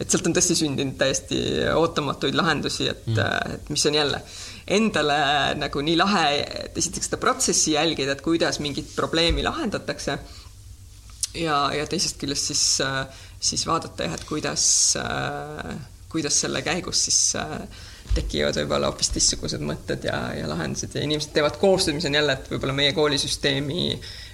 et 0.00 0.10
sealt 0.10 0.26
on 0.26 0.34
tõesti 0.36 0.56
sündinud 0.58 0.96
täiesti 0.98 1.38
ootamatuid 1.74 2.34
lahendusi, 2.34 2.88
et 2.88 3.06
mm., 3.06 3.18
äh, 3.22 3.54
et 3.54 3.70
mis 3.72 3.86
on 3.86 3.94
jälle 3.94 4.20
endale 4.66 5.18
nagu 5.58 5.82
nii 5.82 5.96
lahe, 5.98 6.26
et 6.66 6.78
esiteks 6.78 7.10
seda 7.10 7.18
protsessi 7.22 7.74
jälgida, 7.76 8.14
et 8.14 8.24
kuidas 8.24 8.60
mingit 8.62 8.94
probleemi 8.96 9.42
lahendatakse. 9.42 10.18
ja, 11.34 11.56
ja 11.74 11.86
teisest 11.88 12.20
küljest 12.20 12.52
siis, 12.52 12.64
äh, 12.84 13.06
siis 13.40 13.66
vaadata 13.66 14.06
jah, 14.06 14.14
et 14.14 14.24
kuidas, 14.28 14.64
äh, 15.00 15.76
kuidas 16.12 16.40
selle 16.40 16.62
käigus 16.62 17.04
siis 17.08 17.20
äh, 17.40 17.62
tekivad 18.14 18.58
võib-olla 18.60 18.90
hoopis 18.90 19.08
teistsugused 19.14 19.62
mõtted 19.64 20.04
ja, 20.04 20.18
ja 20.36 20.50
lahendused 20.50 20.94
ja 20.94 21.04
inimesed 21.06 21.32
teevad 21.32 21.56
koostööd, 21.60 21.96
mis 21.96 22.08
on 22.10 22.18
jälle, 22.20 22.36
et 22.36 22.52
võib-olla 22.52 22.76
meie 22.76 22.92
koolisüsteemi 22.92 23.86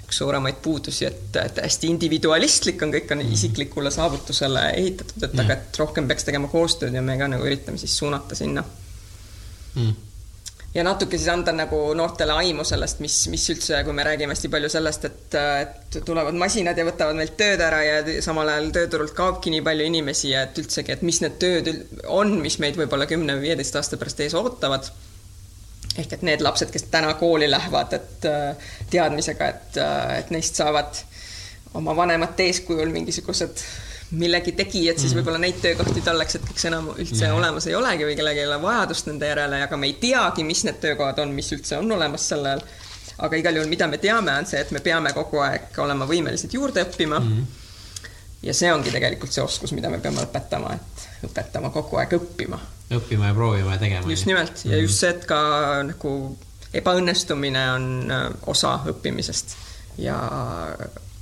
üks 0.08 0.18
suuremaid 0.18 0.58
puudusi, 0.64 1.04
et, 1.06 1.36
et 1.36 1.62
hästi 1.62 1.92
individualistlik 1.92 2.82
on, 2.82 2.92
kõik 2.96 3.14
on 3.14 3.22
isiklikule 3.22 3.92
saavutusele 3.94 4.66
ehitatud, 4.80 5.22
et 5.22 5.36
mm. 5.36 5.44
aga 5.44 5.56
et 5.60 5.80
rohkem 5.84 6.08
peaks 6.10 6.26
tegema 6.26 6.50
koostööd 6.50 6.96
ja 6.96 7.04
me 7.04 7.16
ka 7.20 7.30
nagu 7.30 7.46
üritame 7.46 7.78
siis 7.78 7.96
suunata 7.96 8.36
sinna 8.38 8.64
mm 9.74 10.07
ja 10.74 10.84
natuke 10.84 11.18
siis 11.18 11.28
anda 11.32 11.52
nagu 11.56 11.78
noortele 11.96 12.34
aimu 12.42 12.64
sellest, 12.66 13.00
mis, 13.04 13.16
mis 13.32 13.44
üldse, 13.54 13.80
kui 13.86 13.94
me 13.96 14.04
räägime 14.04 14.34
hästi 14.34 14.50
palju 14.52 14.70
sellest, 14.72 15.06
et, 15.08 15.36
et 15.64 15.98
tulevad 16.04 16.36
masinad 16.38 16.78
ja 16.78 16.86
võtavad 16.86 17.16
meilt 17.18 17.36
tööd 17.40 17.62
ära 17.64 17.80
ja 17.84 18.22
samal 18.24 18.50
ajal 18.52 18.70
tööturult 18.76 19.14
kaobki 19.16 19.52
nii 19.54 19.64
palju 19.64 19.88
inimesi 19.88 20.32
ja 20.34 20.44
et 20.46 20.60
üldsegi, 20.60 20.92
et 20.94 21.04
mis 21.08 21.22
need 21.24 21.38
tööd 21.40 21.72
on, 22.04 22.36
mis 22.42 22.58
meid 22.62 22.76
võib-olla 22.80 23.08
kümne 23.08 23.38
või 23.38 23.48
viieteist 23.48 23.80
aasta 23.80 24.00
pärast 24.00 24.20
ees 24.24 24.36
ootavad. 24.38 24.90
ehk 25.98 26.12
et 26.12 26.22
need 26.22 26.44
lapsed, 26.44 26.70
kes 26.70 26.84
täna 26.92 27.14
kooli 27.18 27.50
lähevad, 27.50 27.92
et 27.96 28.28
teadmisega, 28.90 29.48
et, 29.48 29.78
et 30.20 30.30
neist 30.30 30.60
saavad 30.60 31.00
oma 31.74 31.96
vanemate 31.96 32.44
eeskujul 32.52 32.92
mingisugused 32.92 33.64
millegi 34.10 34.52
tegijad, 34.56 34.96
siis 34.98 35.12
mm. 35.12 35.20
võib-olla 35.20 35.40
neid 35.42 35.58
töökohti 35.60 36.00
tallaks 36.04 36.38
hetkeks 36.38 36.64
enam 36.70 36.90
üldse 36.94 37.26
yeah. 37.26 37.36
olemas 37.36 37.66
ei 37.68 37.74
olegi 37.76 38.06
või 38.08 38.16
kellelgi 38.16 38.40
ei 38.40 38.48
ole 38.48 38.56
vajadust 38.62 39.10
nende 39.10 39.28
järele, 39.28 39.60
aga 39.66 39.76
me 39.80 39.90
ei 39.90 39.98
teagi, 40.00 40.44
mis 40.48 40.64
need 40.64 40.78
töökohad 40.80 41.20
on, 41.20 41.34
mis 41.36 41.50
üldse 41.52 41.76
on 41.76 41.92
olemas 41.92 42.24
sel 42.30 42.46
ajal. 42.48 42.62
aga 43.26 43.40
igal 43.42 43.58
juhul, 43.58 43.68
mida 43.68 43.88
me 43.90 43.98
teame, 44.00 44.32
on 44.40 44.48
see, 44.48 44.62
et 44.64 44.72
me 44.72 44.80
peame 44.80 45.12
kogu 45.12 45.42
aeg 45.44 45.76
olema 45.84 46.08
võimelised 46.08 46.56
juurde 46.56 46.86
õppima 46.86 47.20
mm. 47.20 47.44
ja 48.48 48.56
see 48.56 48.72
ongi 48.72 48.94
tegelikult 48.94 49.34
see 49.34 49.44
oskus, 49.44 49.76
mida 49.76 49.92
me 49.92 50.00
peame 50.00 50.24
õpetama, 50.24 50.72
et 50.78 51.28
õpetama 51.28 51.72
kogu 51.74 52.00
aeg 52.00 52.16
õppima. 52.16 52.60
õppima 52.96 53.28
ja 53.28 53.36
proovima 53.36 53.76
ja 53.76 53.84
tegema. 53.84 54.10
just 54.16 54.30
nimelt 54.30 54.64
ja 54.64 54.72
mm. 54.72 54.82
just 54.86 55.04
see, 55.04 55.12
et 55.12 55.28
ka 55.28 55.42
nagu 55.92 56.16
ebaõnnestumine 56.72 57.68
on 57.76 57.88
äh, 58.08 58.26
osa 58.48 58.78
õppimisest 58.88 59.56
ja 60.00 60.16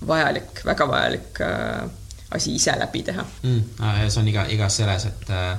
vajalik, 0.07 0.61
väga 0.66 0.87
vajalik 0.90 1.40
äh, 1.42 1.87
asi 2.34 2.56
ise 2.58 2.74
läbi 2.78 3.02
teha 3.06 3.22
mm,. 3.42 4.08
see 4.08 4.20
on 4.20 4.28
iga, 4.32 4.46
igas 4.50 4.80
selles, 4.80 5.06
et 5.10 5.30
äh, 5.30 5.54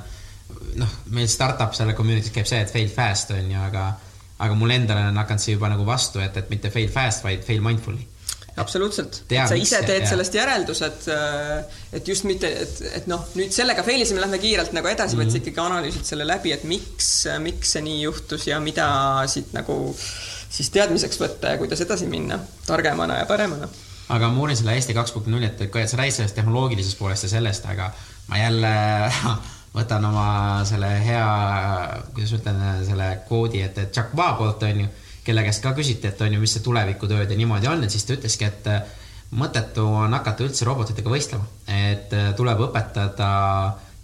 noh, 0.80 0.98
meil 1.14 1.28
startup 1.30 1.74
selle 1.76 1.96
community's 1.96 2.34
käib 2.34 2.48
see, 2.48 2.60
et 2.64 2.72
fail 2.72 2.92
fast 2.92 3.32
on 3.36 3.50
ju, 3.54 3.64
aga, 3.70 3.88
aga 4.44 4.58
mul 4.58 4.76
endal 4.76 5.00
on 5.06 5.22
hakanud 5.22 5.44
see 5.44 5.56
juba 5.56 5.72
nagu 5.72 5.86
vastu, 5.88 6.22
et, 6.24 6.36
et 6.36 6.52
mitte 6.52 6.72
fail 6.74 6.90
fast, 6.92 7.24
vaid 7.24 7.44
fail 7.46 7.64
mindfully 7.64 8.06
absoluutselt, 8.58 9.20
et 9.30 9.38
sa 9.46 9.56
ise 9.58 9.80
teed 9.86 10.02
ja. 10.02 10.08
sellest 10.10 10.34
järeldused, 10.34 11.04
äh, 11.14 11.82
et 11.94 12.08
just 12.10 12.26
mitte, 12.28 12.50
et, 12.64 12.80
et 13.00 13.10
noh, 13.10 13.22
nüüd 13.38 13.54
sellega 13.54 13.84
fail 13.86 14.02
isime, 14.02 14.22
lähme 14.24 14.40
kiirelt 14.42 14.74
nagu 14.74 14.90
edasi 14.90 15.14
mm, 15.14 15.20
-hmm. 15.20 15.24
vaid 15.24 15.30
sa 15.30 15.38
mhm. 15.38 15.42
ikkagi 15.44 15.64
analüüsid 15.64 16.08
selle 16.10 16.26
läbi, 16.26 16.52
et 16.52 16.64
miks, 16.68 17.12
miks 17.44 17.76
see 17.76 17.84
nii 17.86 18.00
juhtus 18.02 18.48
ja 18.50 18.60
mida 18.60 18.88
siit 19.30 19.54
nagu 19.56 19.78
siis 19.94 20.70
teadmiseks 20.74 21.20
võtta 21.20 21.54
ja 21.54 21.60
kuidas 21.60 21.80
edasi 21.84 22.08
minna 22.10 22.40
targemana 22.66 23.22
ja 23.22 23.26
paremana 23.30 23.68
aga 24.08 24.30
ma 24.32 24.40
uurin 24.42 24.56
selle 24.56 24.74
Eesti 24.78 24.96
kaks 24.96 25.12
punkt 25.12 25.28
null, 25.32 25.44
et 25.44 25.60
sa 25.60 26.00
räägid 26.00 26.16
sellest 26.16 26.36
tehnoloogilisest 26.38 26.98
poolest 26.98 27.26
ja 27.26 27.32
sellest, 27.36 27.66
aga 27.68 27.90
ma 28.28 28.40
jälle 28.40 28.72
võtan 29.78 30.04
oma 30.08 30.28
selle 30.68 30.90
hea, 31.04 31.26
kuidas 32.14 32.32
ma 32.32 32.40
ütlen, 32.40 32.62
selle 32.88 33.08
koodi, 33.28 33.62
et, 33.64 33.78
et 33.78 33.96
Jack 33.96 34.14
Ma 34.16 34.32
poolt 34.38 34.64
on 34.68 34.84
ju, 34.84 34.88
kelle 35.26 35.44
käest 35.44 35.64
ka 35.64 35.74
küsiti, 35.76 36.08
et 36.08 36.22
on 36.24 36.32
ju, 36.32 36.40
mis 36.40 36.56
see 36.56 36.64
tulevikutööd 36.64 37.30
ja 37.30 37.36
niimoodi 37.36 37.68
on, 37.68 37.84
et 37.84 37.92
siis 37.92 38.06
ta 38.08 38.16
ütleski, 38.16 38.48
et 38.48 38.70
äh, 38.72 38.96
mõttetu 39.36 39.84
on 39.84 40.16
hakata 40.16 40.46
üldse 40.46 40.64
robotitega 40.68 41.12
võistlema, 41.12 41.44
et 41.68 42.16
äh, 42.16 42.32
tuleb 42.38 42.64
õpetada 42.68 43.28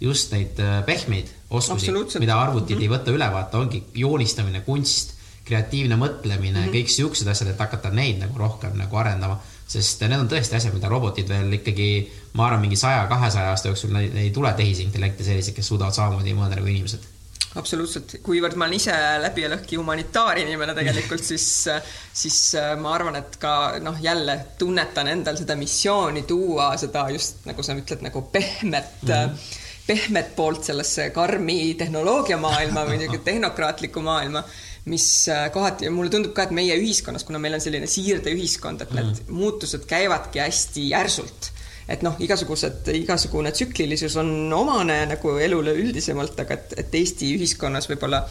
just 0.01 0.35
neid 0.35 0.61
äh, 0.61 0.83
pehmeid 0.85 1.31
oskusi, 1.49 1.91
mida 2.21 2.37
arvutid 2.37 2.75
mm 2.75 2.81
-hmm. 2.81 2.85
ei 2.85 2.93
võta 2.93 3.15
üle, 3.15 3.31
vaata, 3.33 3.57
ongi 3.57 3.83
joonistamine, 3.95 4.61
kunst, 4.61 5.15
kreatiivne 5.45 5.95
mõtlemine 5.95 6.59
mm, 6.59 6.65
-hmm. 6.65 6.73
kõik 6.73 6.89
siuksed 6.89 7.27
asjad, 7.27 7.49
et 7.49 7.59
hakata 7.59 7.89
neid 7.89 8.19
nagu 8.19 8.37
rohkem 8.37 8.77
nagu 8.77 8.97
arendama 8.97 9.39
sest 9.67 10.05
need 10.05 10.19
on 10.19 10.29
tõesti 10.29 10.57
asjad, 10.59 10.75
mida 10.75 10.89
robotid 10.91 11.29
veel 11.29 11.57
ikkagi, 11.57 11.89
ma 12.37 12.47
arvan, 12.47 12.61
mingi 12.65 12.77
saja, 12.79 13.07
kahesaja 13.09 13.51
aasta 13.53 13.71
jooksul 13.71 13.97
ei, 14.03 14.29
tule 14.33 14.53
tehisintellekti 14.57 15.25
selliseid, 15.25 15.57
kes 15.57 15.73
suudavad 15.73 15.95
samamoodi 15.97 16.35
mõelda 16.37 16.59
nagu 16.59 16.69
inimesed. 16.69 17.11
Absoluutselt, 17.55 18.17
kuivõrd 18.23 18.57
ma 18.59 18.65
olen 18.67 18.75
ise 18.75 18.95
läbi 19.23 19.45
ja 19.45 19.49
lõhki 19.53 19.77
humanitaarinimene 19.79 20.75
tegelikult, 20.75 21.23
siis, 21.31 21.47
siis 22.13 22.39
äh, 22.59 22.73
ma 22.79 22.91
arvan, 22.97 23.17
et 23.21 23.37
ka 23.41 23.55
noh, 23.83 23.97
jälle 24.03 24.37
tunnetan 24.59 25.09
endal 25.13 25.39
seda 25.39 25.55
missiooni 25.59 26.25
tuua 26.27 26.73
seda 26.79 27.07
just 27.15 27.47
nagu 27.47 27.63
sa 27.63 27.77
ütled, 27.79 28.03
nagu 28.05 28.25
pehmet 28.31 28.91
mm, 29.01 29.13
-hmm. 29.13 29.55
pehmet 29.87 30.35
poolt 30.35 30.67
sellesse 30.67 31.09
karmi 31.15 31.73
tehnoloogiamaailma 31.79 32.85
või 32.91 32.97
niisugune 33.01 33.23
tehnokraatlikku 33.31 34.03
maailma 34.03 34.43
mis 34.91 35.05
äh, 35.33 35.47
kohati, 35.53 35.89
mulle 35.89 36.13
tundub 36.13 36.35
ka, 36.37 36.45
et 36.45 36.55
meie 36.55 36.75
ühiskonnas, 36.77 37.25
kuna 37.25 37.41
meil 37.41 37.57
on 37.57 37.63
selline 37.63 37.89
siirdeühiskond, 37.89 38.85
et 38.85 38.93
need 38.93 39.11
mm. 39.11 39.37
muutused 39.39 39.87
käivadki 39.89 40.43
hästi 40.43 40.89
järsult 40.91 41.51
et 41.89 42.01
noh, 42.05 42.15
igasugused, 42.21 42.87
igasugune 42.97 43.51
tsüklilisus 43.53 44.15
on 44.17 44.29
omane 44.53 45.03
nagu 45.09 45.35
elule 45.41 45.75
üldisemalt, 45.77 46.39
aga 46.41 46.57
et, 46.57 46.77
et 46.81 46.95
Eesti 47.01 47.29
ühiskonnas 47.37 47.89
võib-olla 47.91 48.23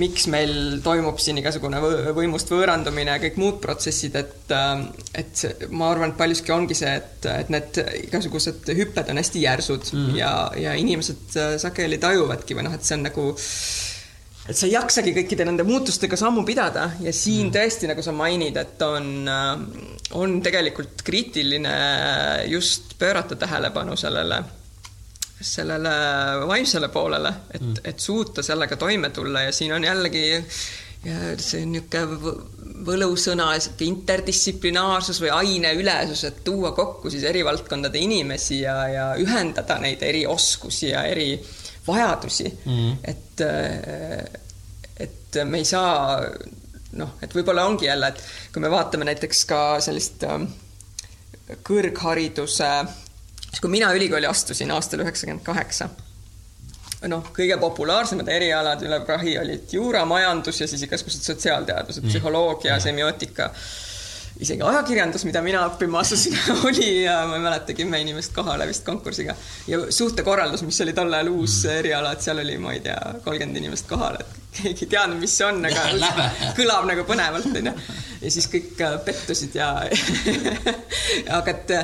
miks 0.00 0.24
meil 0.32 0.78
toimub 0.84 1.18
siin 1.20 1.36
igasugune 1.42 1.80
võimust 2.16 2.48
võõrandumine 2.48 3.12
ja 3.12 3.20
kõik 3.20 3.36
muud 3.40 3.58
protsessid, 3.64 4.16
et, 4.16 4.52
äh, 4.56 4.84
et 5.20 5.68
ma 5.68 5.90
arvan, 5.92 6.12
et 6.12 6.20
paljuski 6.20 6.52
ongi 6.54 6.76
see, 6.76 6.92
et, 7.00 7.28
et 7.28 7.52
need 7.52 7.80
igasugused 8.06 8.72
hüpped 8.78 9.12
on 9.12 9.20
hästi 9.20 9.44
järsud 9.44 9.92
mm. 9.92 10.12
ja, 10.16 10.32
ja 10.56 10.76
inimesed 10.80 11.36
äh, 11.36 11.56
sageli 11.60 12.00
tajuvadki 12.00 12.56
või 12.56 12.68
noh, 12.68 12.76
et 12.76 12.88
see 12.88 12.96
on 12.96 13.08
nagu 13.10 13.26
et 14.48 14.58
sa 14.58 14.66
ei 14.66 14.74
jaksagi 14.74 15.14
kõikide 15.16 15.46
nende 15.46 15.66
muutustega 15.66 16.18
sammu 16.18 16.44
pidada 16.46 16.88
ja 17.00 17.12
siin 17.14 17.48
mm. 17.48 17.54
tõesti, 17.54 17.90
nagu 17.90 18.02
sa 18.04 18.14
mainid, 18.16 18.58
et 18.58 18.82
on, 18.86 19.12
äh, 19.30 19.52
on 20.18 20.40
tegelikult 20.44 21.04
kriitiline 21.06 21.76
just 22.50 22.96
pöörata 22.98 23.38
tähelepanu 23.38 23.96
sellele 23.96 24.42
sellele 25.42 25.90
vaimsele 26.46 26.88
poolele, 26.88 27.32
et 27.50 27.62
mm., 27.62 27.82
et 27.84 27.98
suuta 28.00 28.44
sellega 28.46 28.76
toime 28.78 29.10
tulla 29.10 29.42
ja 29.48 29.52
siin 29.52 29.72
on 29.74 29.84
jällegi 29.84 30.26
ja 31.02 31.32
see 31.42 31.64
on 31.64 31.72
niisugune 31.74 32.34
võlusõna, 32.86 33.48
sihuke 33.62 33.86
interdistsiplinaarsus 33.86 35.20
või 35.22 35.32
aineülesus, 35.34 36.24
et 36.28 36.40
tuua 36.46 36.72
kokku 36.74 37.10
siis 37.10 37.24
eri 37.28 37.44
valdkondade 37.46 37.98
inimesi 37.98 38.62
ja, 38.62 38.76
ja 38.90 39.08
ühendada 39.18 39.78
neid 39.82 40.02
eri 40.06 40.24
oskusi 40.26 40.90
ja 40.92 41.04
eri 41.10 41.34
vajadusi 41.86 42.48
mm. 42.64 42.72
-hmm. 42.72 42.96
et, 43.04 43.40
et 45.06 45.44
me 45.44 45.58
ei 45.58 45.64
saa 45.64 46.20
noh, 46.92 47.16
et 47.22 47.34
võib-olla 47.34 47.64
ongi 47.66 47.88
jälle, 47.88 48.12
et 48.12 48.22
kui 48.52 48.62
me 48.62 48.70
vaatame 48.70 49.08
näiteks 49.08 49.44
ka 49.48 49.80
sellist 49.80 50.24
ähm, 50.28 50.46
kõrghariduse, 51.64 52.70
kui 53.60 53.70
mina 53.70 53.92
ülikooli 53.96 54.26
astusin 54.26 54.70
aastal 54.70 55.04
üheksakümmend 55.04 55.44
kaheksa 55.44 55.88
noh, 57.10 57.24
kõige 57.34 57.56
populaarsemad 57.60 58.28
erialad 58.30 58.82
üle 58.86 59.00
prahi 59.06 59.36
olid 59.38 59.72
juura, 59.74 60.04
majandus 60.08 60.60
ja 60.62 60.68
siis 60.70 60.84
igasugused 60.86 61.24
sotsiaalteadused, 61.26 62.04
psühholoogia, 62.06 62.78
semiootika. 62.82 63.50
Isegi 64.40 64.62
ajakirjandus, 64.64 65.24
mida 65.28 65.42
mina 65.44 65.64
õppima 65.68 66.00
asusin 66.02 66.36
oli 66.68 67.02
ja 67.04 67.22
ma 67.28 67.38
ei 67.38 67.44
mäleta, 67.44 67.76
kümme 67.76 68.00
inimest 68.02 68.34
kohale 68.36 68.66
vist 68.70 68.84
konkursiga. 68.86 69.34
ja 69.68 69.80
suhtekorraldus, 69.90 70.62
mis 70.66 70.80
oli 70.84 70.94
tol 70.96 71.12
ajal 71.12 71.32
uus 71.32 71.62
mm. 71.64 71.82
eriala, 71.82 72.12
et 72.12 72.24
seal 72.24 72.40
oli, 72.44 72.56
ma 72.62 72.76
ei 72.76 72.84
tea, 72.84 73.00
kolmkümmend 73.24 73.62
inimest 73.62 73.90
kohal, 73.90 74.20
et 74.20 74.38
keegi 74.56 74.86
ei 74.86 74.94
teadnud, 74.94 75.20
mis 75.22 75.36
see 75.36 75.48
on, 75.48 75.60
aga 75.68 76.14
kõlab 76.58 76.88
nagu 76.88 77.04
põnevalt, 77.08 77.50
onju. 77.60 77.74
ja 78.22 78.32
siis 78.38 78.48
kõik 78.52 78.80
äh, 78.80 78.96
pettusid 79.04 79.60
ja 79.60 79.74
aga 81.38 81.54
et 81.56 81.76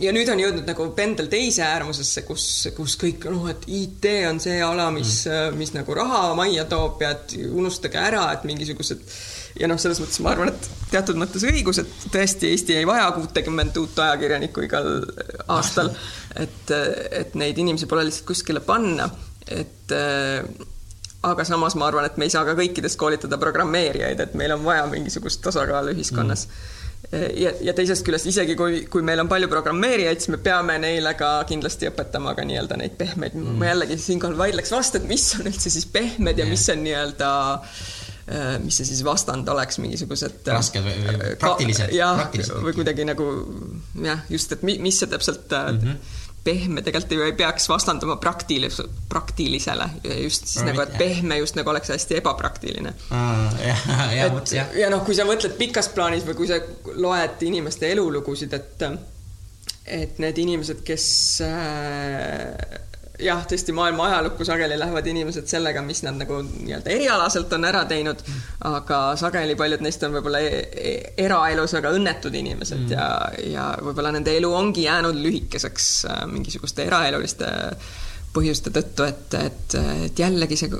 ja 0.00 0.12
nüüd 0.14 0.30
on 0.32 0.40
jõudnud 0.40 0.66
nagu 0.68 0.86
pendel 0.96 1.28
teise 1.32 1.64
äärmusesse, 1.66 2.24
kus, 2.26 2.46
kus 2.76 2.96
kõik 3.00 3.26
noh, 3.30 3.44
et 3.52 3.66
IT 3.68 4.08
on 4.30 4.40
see 4.42 4.58
ala, 4.64 4.88
mis 4.94 5.22
mm., 5.28 5.58
mis 5.60 5.74
nagu 5.76 5.96
raha 5.98 6.32
majja 6.38 6.64
toob 6.70 7.02
ja 7.04 7.12
et 7.16 7.36
unustage 7.50 8.00
ära, 8.00 8.24
et 8.32 8.46
mingisugused 8.48 9.04
ja 9.60 9.68
noh, 9.70 9.80
selles 9.80 10.00
mõttes 10.02 10.20
ma 10.24 10.32
arvan, 10.32 10.52
et 10.52 10.68
teatud 10.92 11.18
mõttes 11.20 11.44
õigus, 11.48 11.82
et 11.82 12.08
tõesti 12.12 12.52
Eesti 12.52 12.76
ei 12.80 12.88
vaja 12.88 13.10
kuutekümmet 13.16 13.76
uut 13.80 14.02
ajakirjanikku 14.04 14.66
igal 14.66 14.90
aastal, 15.52 15.92
et, 16.40 16.74
et 17.22 17.38
neid 17.38 17.58
inimesi 17.58 17.88
pole 17.90 18.06
lihtsalt 18.08 18.28
kuskile 18.32 18.62
panna, 18.64 19.08
et 19.52 19.96
aga 21.22 21.46
samas 21.46 21.76
ma 21.78 21.88
arvan, 21.88 22.06
et 22.08 22.18
me 22.18 22.26
ei 22.26 22.34
saa 22.34 22.44
ka 22.48 22.56
kõikidest 22.58 22.98
koolitada 23.00 23.38
programmeerijaid, 23.40 24.20
et 24.20 24.38
meil 24.38 24.56
on 24.56 24.64
vaja 24.64 24.86
mingisugust 24.90 25.42
tasakaalu 25.44 25.94
ühiskonnas. 25.96 26.48
Mm. 26.48 26.78
Ja, 27.36 27.50
ja 27.60 27.72
teisest 27.76 28.06
küljest 28.06 28.28
isegi 28.30 28.54
kui, 28.56 28.84
kui 28.88 29.02
meil 29.04 29.20
on 29.20 29.28
palju 29.28 29.48
programmeerijaid, 29.50 30.22
siis 30.22 30.30
me 30.32 30.38
peame 30.40 30.78
neile 30.80 31.12
ka 31.18 31.34
kindlasti 31.48 31.90
õpetama 31.90 32.32
ka 32.38 32.46
nii-öelda 32.48 32.78
neid 32.80 32.94
pehmeid. 32.96 33.34
Mm., 33.36 33.58
ma 33.60 33.68
jällegi 33.68 33.98
siinkohal 34.00 34.38
vaidleks 34.38 34.72
vastu, 34.72 35.02
et 35.02 35.10
mis 35.10 35.26
on 35.36 35.50
üldse 35.50 35.72
siis 35.74 35.84
pehmed 35.92 36.40
ja 36.40 36.46
mis 36.48 36.64
on 36.72 36.80
nii-öelda 36.86 37.32
äh, 37.58 37.82
mis 38.62 38.80
see 38.80 38.88
siis 38.88 39.04
vastand 39.06 39.48
oleks, 39.52 39.78
mingisugused 39.82 40.48
äh, 40.48 40.56
rasked 40.56 40.84
või, 40.84 40.96
praktilised. 41.40 41.94
jah, 41.96 42.24
või 42.62 42.74
kuidagi 42.76 43.06
nagu 43.08 43.28
jah, 44.04 44.26
just, 44.32 44.56
et 44.56 44.66
mis 44.66 44.98
see 44.98 45.10
täpselt 45.12 45.48
mm 45.52 45.86
-hmm 45.86 46.18
pehme 46.42 46.82
tegelikult 46.82 47.12
ju 47.12 47.22
ei 47.22 47.32
peaks 47.38 47.68
vastanduma 47.70 48.16
praktilis-, 48.18 48.82
praktilisele, 49.08 49.88
just 50.24 50.48
siis 50.50 50.64
no, 50.64 50.72
nagu, 50.72 50.82
et 50.82 50.96
pehme 50.98 51.38
just 51.38 51.54
nagu 51.54 51.70
oleks 51.70 51.92
hästi 51.94 52.18
ebapraktiline. 52.18 52.94
et 54.26 54.54
ja, 54.56 54.66
ja 54.74 54.90
noh, 54.90 55.04
kui 55.06 55.14
sa 55.14 55.26
mõtled 55.28 55.54
pikas 55.58 55.92
plaanis 55.94 56.26
või 56.26 56.40
kui 56.40 56.50
sa 56.50 56.58
loed 56.98 57.44
inimeste 57.46 57.92
elulugusid, 57.94 58.58
et 58.58 58.86
et 59.82 60.18
need 60.22 60.38
inimesed, 60.38 60.82
kes 60.86 61.06
äh, 61.46 62.50
jah, 63.22 63.42
tõesti 63.48 63.74
maailma 63.76 64.08
ajalukku 64.08 64.44
sageli 64.46 64.78
lähevad 64.78 65.06
inimesed 65.12 65.48
sellega, 65.50 65.82
mis 65.86 66.02
nad 66.06 66.18
nagu 66.20 66.40
nii-öelda 66.44 66.92
erialaselt 66.94 67.52
on 67.56 67.66
ära 67.68 67.84
teinud, 67.90 68.22
aga 68.68 69.00
sageli 69.20 69.56
paljud 69.58 69.84
neist 69.84 70.02
on 70.06 70.16
võib-olla 70.16 70.42
e 70.42 70.62
e 70.82 70.94
eraelus 71.24 71.76
väga 71.78 71.92
õnnetud 71.96 72.34
inimesed 72.38 72.86
mm. 72.86 72.92
ja, 72.96 73.08
ja 73.52 73.68
võib-olla 73.82 74.12
nende 74.14 74.34
elu 74.36 74.52
ongi 74.54 74.86
jäänud 74.86 75.18
lühikeseks 75.22 75.88
äh, 76.10 76.24
mingisuguste 76.30 76.86
eraeluliste 76.88 77.50
põhjuste 78.32 78.72
tõttu, 78.72 79.06
et, 79.06 79.34
et, 79.36 79.74
et 80.08 80.22
jällegi 80.24 80.56
see 80.56 80.72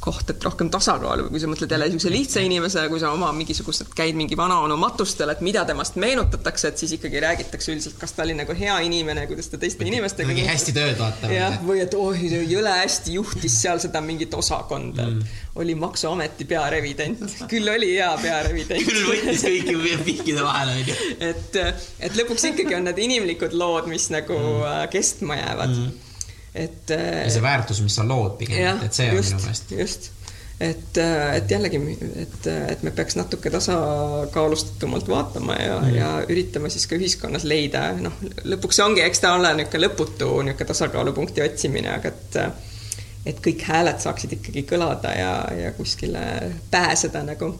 koht, 0.00 0.30
et 0.30 0.44
rohkem 0.46 0.70
tasakaalu 0.70 1.26
kui 1.32 1.40
sa 1.42 1.48
mõtled 1.50 1.72
jälle 1.72 1.88
niisuguse 1.88 2.12
lihtsa 2.12 2.42
inimese, 2.46 2.84
kui 2.90 3.00
sa 3.02 3.10
oma 3.14 3.30
mingisugused, 3.34 3.90
käid 3.98 4.16
mingi 4.18 4.36
vanaonu 4.38 4.76
matustel, 4.80 5.32
et 5.32 5.42
mida 5.44 5.64
temast 5.68 5.98
meenutatakse, 6.00 6.70
et 6.70 6.82
siis 6.82 6.94
ikkagi 6.98 7.22
räägitakse 7.24 7.72
üldiselt, 7.74 7.98
kas 8.00 8.14
ta 8.14 8.24
oli 8.26 8.36
nagu 8.38 8.54
hea 8.58 8.76
inimene, 8.86 9.26
kuidas 9.30 9.50
ta 9.50 9.60
teiste 9.60 9.86
inimestega 9.88 10.30
mingi 10.30 10.46
hästi 10.48 10.74
tööd 10.76 10.98
vaata. 11.00 11.32
jah, 11.34 11.58
või 11.66 11.82
et 11.84 11.96
oh, 11.98 12.14
jõle 12.14 12.74
hästi 12.78 13.18
juhtis 13.18 13.58
seal 13.62 13.82
seda 13.82 14.02
mingit 14.04 14.34
osakonda 14.38 15.08
mm., 15.08 15.36
oli 15.58 15.74
Maksuameti 15.78 16.46
pearevident, 16.46 17.24
küll 17.52 17.68
oli 17.72 17.92
hea 17.96 18.10
pearevident 18.22 18.86
küll 18.86 19.06
võttis 19.10 19.46
kõiki 19.46 19.96
pihkide 20.06 20.44
vahele, 20.46 20.78
onju. 20.82 20.98
et, 21.30 21.62
et 22.06 22.20
lõpuks 22.22 22.52
ikkagi 22.52 22.78
on 22.78 22.86
need 22.86 23.06
inimlikud 23.08 23.56
lood, 23.58 23.90
mis 23.90 24.10
nagu 24.14 24.36
mm. 24.38 24.92
kestma 24.94 25.42
jäävad 25.42 25.74
mm 25.74 26.04
et. 26.54 26.94
ja 26.94 27.32
see 27.32 27.42
väärtus, 27.44 27.82
mis 27.84 27.98
sa 27.98 28.06
lood 28.06 28.38
pigem, 28.40 28.80
et 28.84 28.94
see 28.96 29.10
on 29.10 29.20
just, 29.20 29.34
minu 29.34 29.44
meelest. 29.44 29.74
just, 29.78 30.08
et, 30.60 31.00
et 31.00 31.50
jällegi, 31.50 31.80
et, 32.24 32.48
et 32.74 32.82
me 32.86 32.92
peaks 32.94 33.18
natuke 33.18 33.50
tasakaalustatumalt 33.54 35.10
vaatama 35.10 35.58
ja 35.60 35.76
mm., 35.80 35.94
ja 35.96 36.14
üritama 36.28 36.70
siis 36.72 36.88
ka 36.90 36.98
ühiskonnas 36.98 37.46
leida, 37.48 37.90
noh, 38.00 38.16
lõpuks 38.44 38.80
see 38.80 38.86
ongi, 38.86 39.04
eks 39.06 39.22
ta 39.24 39.36
ole 39.38 39.52
niisugune 39.60 39.86
lõputu 39.86 40.32
niisugune 40.42 40.72
tasakaalupunkti 40.72 41.46
otsimine, 41.46 41.94
aga 41.98 42.14
et 42.14 42.42
et 43.28 43.40
kõik 43.44 43.64
hääled 43.66 43.98
saaksid 44.00 44.38
ikkagi 44.38 44.62
kõlada 44.68 45.12
ja, 45.16 45.32
ja 45.52 45.72
kuskile 45.76 46.20
pääseda 46.70 47.22
nagu 47.26 47.50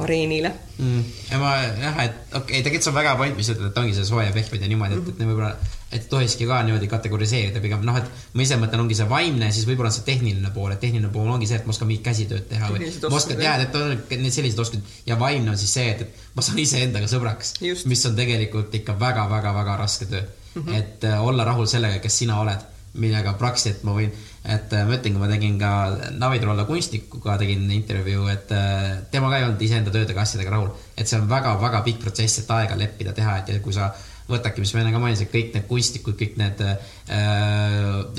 areenile 0.00 0.52
mm.. 0.78 1.04
ja 1.30 1.38
ma 1.40 1.52
jah, 1.62 2.00
et 2.04 2.34
okei 2.34 2.40
okay,, 2.40 2.62
tegelikult 2.64 2.86
see 2.86 2.92
on 2.92 2.98
väga 2.98 3.14
point, 3.20 3.36
mis 3.36 3.48
sa 3.48 3.56
ütled, 3.56 3.70
et 3.70 3.80
ongi 3.82 3.96
see 3.96 4.08
soe 4.08 4.26
pehmed 4.34 4.64
ja 4.64 4.70
niimoodi, 4.70 4.98
et, 5.00 5.12
et 5.14 5.22
võib-olla 5.24 5.54
et 5.90 6.06
tohikski 6.10 6.46
ka 6.46 6.60
niimoodi 6.66 6.86
kategoriseerida, 6.90 7.60
pigem 7.62 7.82
noh, 7.86 7.96
et 7.98 8.34
ma 8.38 8.44
ise 8.44 8.58
mõtlen, 8.60 8.84
ongi 8.84 8.96
see 8.98 9.08
vaimne, 9.10 9.50
siis 9.54 9.66
võib-olla 9.66 9.90
see 9.94 10.06
tehniline 10.06 10.52
pool, 10.54 10.70
et 10.74 10.82
tehniline 10.82 11.10
pool 11.12 11.30
ongi 11.34 11.48
see, 11.50 11.58
et 11.58 11.66
ma 11.66 11.74
oskan 11.74 11.90
mingit 11.90 12.04
käsitööd 12.06 12.46
teha 12.50 12.70
või 12.70 12.90
ma 13.02 13.18
oskan, 13.18 13.42
jaa, 13.42 13.56
et 13.64 13.78
on 13.78 13.96
need 13.96 14.34
sellised 14.34 14.62
oskused 14.62 14.92
ja 15.10 15.18
vaimne 15.18 15.50
on 15.50 15.58
siis 15.58 15.74
see, 15.78 15.88
et, 15.90 16.04
et 16.06 16.36
ma 16.36 16.46
saan 16.46 16.60
iseendaga 16.62 17.10
sõbraks, 17.10 17.56
mis 17.90 18.04
on 18.06 18.18
tegelikult 18.18 18.76
ikka 18.80 18.94
väga-väga-väga 19.00 19.78
raske 19.80 20.06
töö 20.10 20.22
mm. 20.22 20.62
-hmm. 20.62 20.74
et 20.74 21.04
äh, 21.04 21.24
olla 21.24 21.44
rahul 21.44 21.66
sellega, 21.66 21.98
kes 21.98 22.18
sina 22.18 22.38
oled, 22.40 22.68
millega 22.94 23.32
praktiliselt 23.38 23.82
ma 23.86 23.94
võin, 23.94 24.14
et 24.44 24.72
äh, 24.72 24.86
ma 24.86 24.94
ütlengi, 24.94 25.18
ma 25.18 25.28
tegin 25.30 25.58
ka 25.58 25.72
Navitrolla 26.18 26.64
kunstnikuga 26.70 27.36
tegin 27.38 27.66
intervjuu, 27.70 28.28
et 28.28 28.52
äh, 28.54 29.02
tema 29.10 29.30
ka 29.30 29.38
ei 29.38 29.48
olnud 29.48 29.62
iseenda 29.62 29.90
töödega, 29.90 30.22
asjadega 30.22 30.54
rahul, 30.54 30.70
et 30.96 31.08
see 31.08 31.18
on 31.18 31.28
väga-väga 31.30 31.82
pikk 31.86 32.06
protsess, 32.06 32.42
et 32.44 32.50
aega 32.60 32.78
leppida, 32.78 33.12
teha, 33.12 33.38
et 33.42 33.54
ja 33.54 33.60
kui 33.60 33.74
sa 33.74 33.90
võtadki, 34.30 34.62
mis 34.62 34.72
ma 34.74 34.82
enne 34.82 34.92
ka 34.94 35.02
mainisin, 35.02 35.28
kõik 35.32 35.54
need 35.54 35.66
kunstnikud, 35.68 36.16
kõik 36.20 36.36
need 36.40 36.62
äh, 36.66 36.90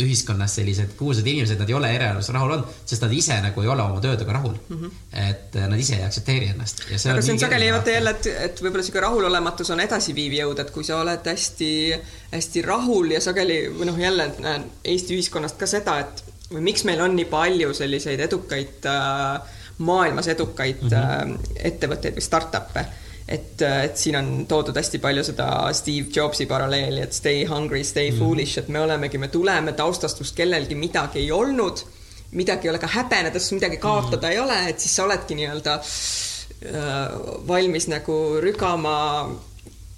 ühiskonnas 0.06 0.56
sellised 0.60 0.96
kuulsad 1.00 1.28
inimesed, 1.28 1.60
nad 1.62 1.70
ei 1.72 1.78
ole 1.78 1.92
eraelus 1.96 2.32
rahul 2.36 2.56
olnud, 2.58 2.74
sest 2.86 3.06
nad 3.06 3.14
ise 3.16 3.38
nagu 3.44 3.64
ei 3.64 3.72
ole 3.72 3.86
oma 3.86 4.02
töödega 4.04 4.36
rahul 4.38 4.58
mm. 4.58 4.82
-hmm. 4.82 5.06
et 5.26 5.56
äh, 5.56 5.70
nad 5.72 5.80
ise 5.80 5.98
ei 6.00 6.08
aktsepteeri 6.08 6.52
ennast. 6.56 6.84
aga 6.90 7.22
see 7.22 7.36
on 7.36 7.40
sageli 7.40 7.72
vaata 7.72 7.96
jälle, 7.98 8.16
et, 8.18 8.32
et 8.50 8.64
võib-olla 8.64 8.84
sihuke 8.84 9.06
rahulolematus 9.08 9.70
on 9.76 9.80
edasiviiv 9.80 10.38
jõud, 10.42 10.60
et 10.60 10.72
kui 10.72 10.84
sa 10.84 11.00
oled 11.02 11.32
hästi, 11.34 11.72
hästi 12.32 12.66
rahul 12.68 13.16
ja 13.16 13.22
sageli 13.22 13.64
või 13.78 13.90
noh, 13.92 14.00
jälle 14.00 14.32
näen 14.40 14.70
Eesti 14.84 15.16
ühiskonnast 15.18 15.58
ka 15.60 15.68
seda, 15.70 16.00
et 16.00 16.24
või 16.52 16.66
miks 16.72 16.84
meil 16.88 17.02
on 17.02 17.16
nii 17.16 17.28
palju 17.32 17.74
selliseid 17.74 18.20
edukaid 18.28 18.88
äh, 18.90 19.60
maailmas 19.82 20.28
edukaid 20.28 20.82
mm 20.82 20.90
-hmm. 20.90 21.56
ettevõtteid 21.64 22.18
või 22.18 22.26
startup'e 22.26 22.86
et, 23.28 23.62
et 23.62 23.98
siin 23.98 24.18
on 24.20 24.30
toodud 24.50 24.78
hästi 24.78 25.00
palju 25.04 25.24
seda 25.26 25.48
Steve 25.78 26.10
Jobsi 26.16 26.48
paralleeli, 26.50 27.02
et 27.06 27.14
stay 27.16 27.46
hungry, 27.50 27.84
stay 27.88 28.12
mm. 28.12 28.20
foolish, 28.20 28.60
et 28.62 28.72
me 28.74 28.82
olemegi, 28.84 29.22
me 29.22 29.32
tuleme 29.34 29.76
taustast, 29.78 30.22
kus 30.22 30.34
kellelgi 30.38 30.78
midagi 30.80 31.22
ei 31.24 31.32
olnud, 31.36 31.84
midagi 32.38 32.68
ei 32.68 32.74
ole 32.74 32.82
ka 32.82 32.90
häbeneda, 32.92 33.40
sest 33.40 33.58
midagi 33.58 33.80
kaotada 33.82 34.28
mm. 34.28 34.34
ei 34.34 34.42
ole, 34.42 34.60
et 34.74 34.84
siis 34.84 34.96
sa 34.98 35.06
oledki 35.06 35.38
nii-öelda 35.40 35.78
äh, 35.78 37.00
valmis 37.48 37.88
nagu 37.92 38.18
rügama 38.44 38.98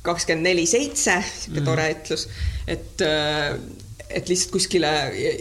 kakskümmend 0.03 0.49
neli 0.49 0.65
seitse, 0.67 1.21
sihuke 1.23 1.62
mm. 1.62 1.67
tore 1.69 1.88
ütlus, 1.95 2.27
et 2.67 3.05
äh, 3.07 3.53
et 4.13 4.30
lihtsalt 4.30 4.52
kuskile 4.54 4.89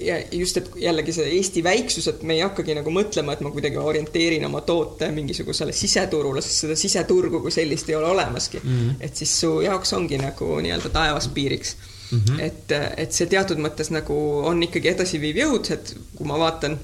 ja 0.03 0.19
just, 0.33 0.57
et 0.61 0.71
jällegi 0.85 1.15
see 1.17 1.29
Eesti 1.37 1.63
väiksus, 1.65 2.09
et 2.11 2.23
me 2.27 2.37
ei 2.37 2.45
hakkagi 2.45 2.77
nagu 2.79 2.93
mõtlema, 2.95 3.35
et 3.37 3.43
ma 3.45 3.53
kuidagi 3.55 3.81
orienteerin 3.81 4.47
oma 4.49 4.63
toote 4.67 5.11
mingisugusele 5.15 5.75
siseturule, 5.77 6.43
sest 6.45 6.67
seda 6.67 6.77
siseturgu 6.79 7.43
kui 7.45 7.55
sellist 7.55 7.91
ei 7.91 7.99
ole 7.99 8.11
olemaski 8.13 8.61
mm. 8.63 8.79
-hmm. 8.79 8.95
et 9.01 9.17
siis 9.17 9.35
su 9.41 9.61
jaoks 9.65 9.93
ongi 9.99 10.19
nagu 10.19 10.55
nii-öelda 10.61 10.89
taevaspiiriks 10.89 11.77
mm. 12.11 12.19
-hmm. 12.19 12.41
et, 12.41 12.73
et 12.97 13.13
see 13.13 13.27
teatud 13.27 13.59
mõttes 13.59 13.93
nagu 13.93 14.17
on 14.47 14.63
ikkagi 14.63 14.95
edasiviiv 14.95 15.45
jõud, 15.45 15.71
et 15.73 15.95
kui 16.17 16.27
ma 16.27 16.39
vaatan 16.39 16.79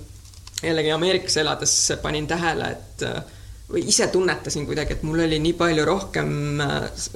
jällegi 0.62 0.90
Ameerikas 0.90 1.37
elades 1.37 1.74
panin 2.03 2.27
tähele, 2.27 2.70
et 2.70 3.09
või 3.68 3.83
ise 3.92 4.07
tunnetasin 4.09 4.64
kuidagi, 4.66 4.96
et 4.96 5.02
mul 5.04 5.20
oli 5.26 5.38
nii 5.44 5.54
palju 5.59 5.85
rohkem, 5.85 6.31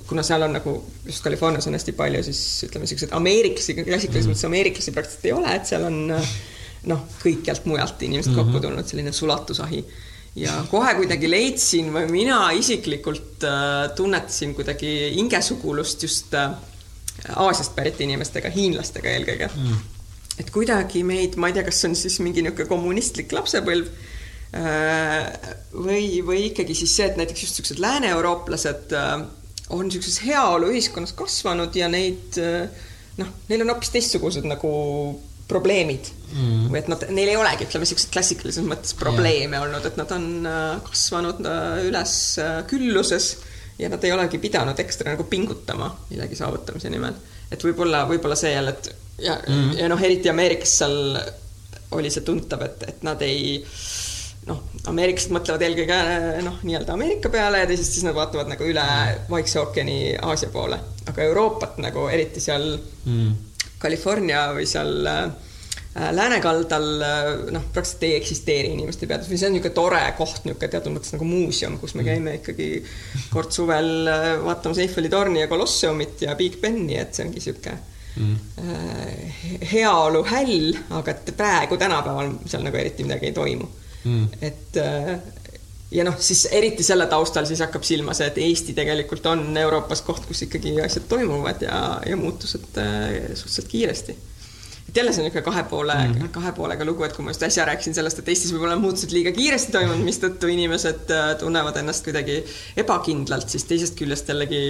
kuna 0.08 0.24
seal 0.26 0.44
on 0.44 0.58
nagu, 0.58 0.74
just 1.06 1.24
Californias 1.24 1.68
on 1.70 1.76
hästi 1.78 1.94
palju 1.96 2.20
siis 2.26 2.42
ütleme, 2.66 2.84
niisuguseid 2.84 3.14
ameeriklasi, 3.16 3.76
klassikalises 3.78 4.28
mõttes 4.28 4.48
ameeriklasi 4.50 4.92
praktiliselt 4.92 5.28
ei 5.30 5.36
ole, 5.38 5.54
et 5.56 5.70
seal 5.70 5.86
on 5.88 6.00
noh, 6.90 7.04
kõikjalt 7.22 7.68
mujalt 7.70 8.02
inimesed 8.02 8.32
mm 8.32 8.38
-hmm. 8.38 8.52
kokku 8.52 8.66
tulnud, 8.66 8.88
selline 8.88 9.12
sulatusahi. 9.12 9.84
ja 10.36 10.64
kohe 10.70 10.94
kuidagi 10.94 11.30
leidsin 11.30 11.92
või 11.92 12.06
mina 12.10 12.50
isiklikult 12.56 13.44
äh, 13.44 13.90
tunnetasin 13.96 14.54
kuidagi 14.54 15.12
hingesugulust 15.14 16.02
just 16.02 16.34
äh, 16.34 16.52
Aasiast 17.36 17.74
pärit 17.76 18.00
inimestega, 18.00 18.48
hiinlastega 18.50 19.08
eelkõige 19.08 19.50
mm. 19.54 19.76
et 20.40 20.50
kuidagi 20.50 21.02
meid, 21.04 21.36
ma 21.36 21.48
ei 21.48 21.52
tea, 21.52 21.62
kas 21.62 21.84
on 21.84 21.94
siis 21.94 22.18
mingi 22.20 22.42
niisugune 22.42 22.68
kommunistlik 22.68 23.32
lapsepõlv 23.32 23.86
või, 24.52 26.20
või 26.26 26.46
ikkagi 26.50 26.74
siis 26.76 26.96
see, 26.98 27.06
et 27.08 27.16
näiteks 27.16 27.46
just 27.46 27.56
niisugused 27.56 27.80
lääne-eurooplased 27.80 28.92
äh, 28.98 29.12
on 29.72 29.86
niisuguses 29.88 30.20
heaoluühiskonnas 30.26 31.14
kasvanud 31.16 31.76
ja 31.78 31.88
neid 31.88 32.36
noh, 33.16 33.30
neil 33.48 33.64
on 33.64 33.72
hoopis 33.72 33.94
teistsugused 33.94 34.44
nagu 34.48 34.72
probleemid 35.48 36.10
mm.. 36.34 36.66
või 36.72 36.80
et 36.82 36.90
nad, 36.92 37.06
neil 37.12 37.32
ei 37.32 37.38
olegi, 37.40 37.64
ütleme, 37.68 37.86
niisuguseid 37.86 38.12
klassikalises 38.12 38.66
mõttes 38.68 38.96
probleeme 38.98 39.56
yeah. 39.56 39.64
olnud, 39.64 39.88
et 39.88 39.96
nad 40.00 40.12
on 40.16 40.28
kasvanud 40.88 41.40
üles 41.88 42.14
külluses 42.68 43.30
ja 43.80 43.88
nad 43.92 44.04
ei 44.04 44.12
olegi 44.12 44.40
pidanud 44.42 44.78
ekstra 44.84 45.14
nagu 45.14 45.24
pingutama 45.28 45.88
millegi 46.10 46.36
saavutamise 46.38 46.92
nimel. 46.92 47.16
et 47.52 47.64
võib-olla, 47.64 48.04
võib-olla 48.08 48.36
see 48.38 48.52
jälle, 48.52 48.76
et 48.76 48.92
ja 49.22 49.36
mm, 49.48 49.72
ja 49.78 49.88
noh, 49.92 50.02
eriti 50.02 50.30
Ameerikas 50.30 50.76
seal 50.82 50.98
oli 51.92 52.10
see 52.10 52.24
tuntav, 52.24 52.62
et, 52.64 52.84
et 52.88 53.02
nad 53.06 53.20
ei 53.24 53.58
noh, 54.48 54.64
ameeriklased 54.90 55.34
mõtlevad 55.34 55.62
eelkõige 55.66 56.00
noh, 56.42 56.58
nii-öelda 56.66 56.96
Ameerika 56.96 57.30
peale 57.32 57.62
ja 57.62 57.68
teisest 57.70 57.98
siis 57.98 58.06
nad 58.06 58.16
vaatavad 58.16 58.50
nagu 58.50 58.66
üle 58.66 58.86
Vaikse 59.30 59.60
ookeani 59.62 60.16
Aasia 60.18 60.50
poole, 60.54 60.80
aga 61.06 61.24
Euroopat 61.28 61.78
nagu 61.84 62.08
eriti 62.10 62.42
seal 62.42 62.74
mm. 62.74 63.32
California 63.82 64.48
või 64.56 64.66
seal 64.70 65.06
äh, 65.06 65.24
Äh, 65.96 66.14
läänekaldal 66.14 67.02
äh, 67.02 67.50
noh, 67.52 67.64
praktiliselt 67.72 68.02
ei 68.06 68.14
eksisteeri 68.16 68.70
inimeste 68.72 69.04
peades 69.04 69.26
või 69.28 69.36
see 69.36 69.50
on 69.50 69.52
niisugune 69.52 69.74
tore 69.76 69.98
koht, 70.16 70.38
niisugune 70.46 70.70
teatud 70.72 70.94
mõttes 70.94 71.12
nagu 71.12 71.26
muuseum, 71.28 71.74
kus 71.82 71.92
me 71.92 72.00
mm. 72.00 72.06
käime 72.08 72.32
ikkagi 72.38 72.68
kord 73.28 73.52
suvel 73.52 74.08
äh, 74.08 74.28
vaatamas 74.40 74.80
Eiffeli 74.80 75.10
torni 75.12 75.42
ja 75.42 75.50
Kolosseumit 75.50 76.24
ja 76.24 76.32
Big 76.38 76.56
Beni, 76.62 76.96
et 76.96 77.12
see 77.12 77.26
ongi 77.26 77.42
niisugune 77.42 77.76
mm. 78.16 79.66
heaoluhäll, 79.74 80.80
aga 80.96 81.12
et 81.12 81.34
praegu 81.36 81.76
tänapäeval 81.76 82.38
seal 82.46 82.64
nagu 82.64 82.80
eriti 82.80 83.04
midagi 83.04 83.28
ei 83.28 83.36
toimu 83.36 83.68
mm.. 84.04 84.26
et 84.40 84.80
ja 85.92 86.04
noh, 86.08 86.16
siis 86.18 86.46
eriti 86.50 86.84
selle 86.86 87.06
taustal 87.10 87.46
siis 87.48 87.60
hakkab 87.64 87.84
silma 87.86 88.14
see, 88.16 88.30
et 88.32 88.42
Eesti 88.42 88.74
tegelikult 88.76 89.26
on 89.30 89.44
Euroopas 89.60 90.04
koht, 90.06 90.26
kus 90.28 90.44
ikkagi 90.48 90.78
asjad 90.84 91.08
toimuvad 91.10 91.64
ja, 91.66 91.78
ja 92.08 92.16
muutused 92.16 92.68
suhteliselt 92.72 93.68
kiiresti 93.68 94.18
et 94.92 94.96
jälle 94.96 95.12
see 95.12 95.22
on 95.22 95.28
niisugune 95.28 95.44
kahe 95.44 95.62
poole 95.64 95.94
mm, 95.94 96.14
-hmm. 96.14 96.28
kahe 96.28 96.52
poolega 96.52 96.84
lugu, 96.84 97.04
et 97.04 97.12
kui 97.16 97.24
ma 97.24 97.30
just 97.30 97.42
äsja 97.42 97.64
rääkisin 97.64 97.94
sellest, 97.94 98.18
et 98.18 98.28
Eestis 98.28 98.52
võib-olla 98.52 98.76
muutused 98.76 99.12
liiga 99.12 99.32
kiiresti 99.32 99.72
toimunud, 99.72 100.04
mistõttu 100.04 100.50
inimesed 100.52 101.12
äh, 101.16 101.28
tunnevad 101.40 101.76
ennast 101.80 102.04
kuidagi 102.04 102.42
ebakindlalt, 102.76 103.48
siis 103.48 103.64
teisest 103.64 103.96
küljest 103.96 104.28
jällegi 104.28 104.60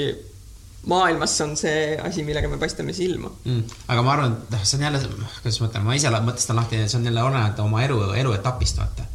maailmas 0.87 1.41
on 1.41 1.57
see 1.57 1.97
asi, 2.03 2.23
millega 2.27 2.49
me 2.49 2.59
paistame 2.59 2.95
silma 2.95 3.31
mm.. 3.45 3.63
aga 3.89 4.03
ma 4.03 4.13
arvan, 4.13 4.37
et 4.37 4.55
noh, 4.55 4.63
see 4.67 4.79
on 4.79 4.85
jälle, 4.87 5.01
kuidas 5.43 5.61
ma 5.61 5.71
ütlen, 5.71 5.89
ma 5.89 5.99
ise 5.99 6.15
mõtestan 6.29 6.61
lahti, 6.61 6.85
see 6.87 7.01
on 7.01 7.11
jälle 7.11 7.23
olenevalt 7.23 7.65
oma 7.67 7.83
elu, 7.89 7.99
eluetapist, 8.23 8.79
vaata. 8.79 9.09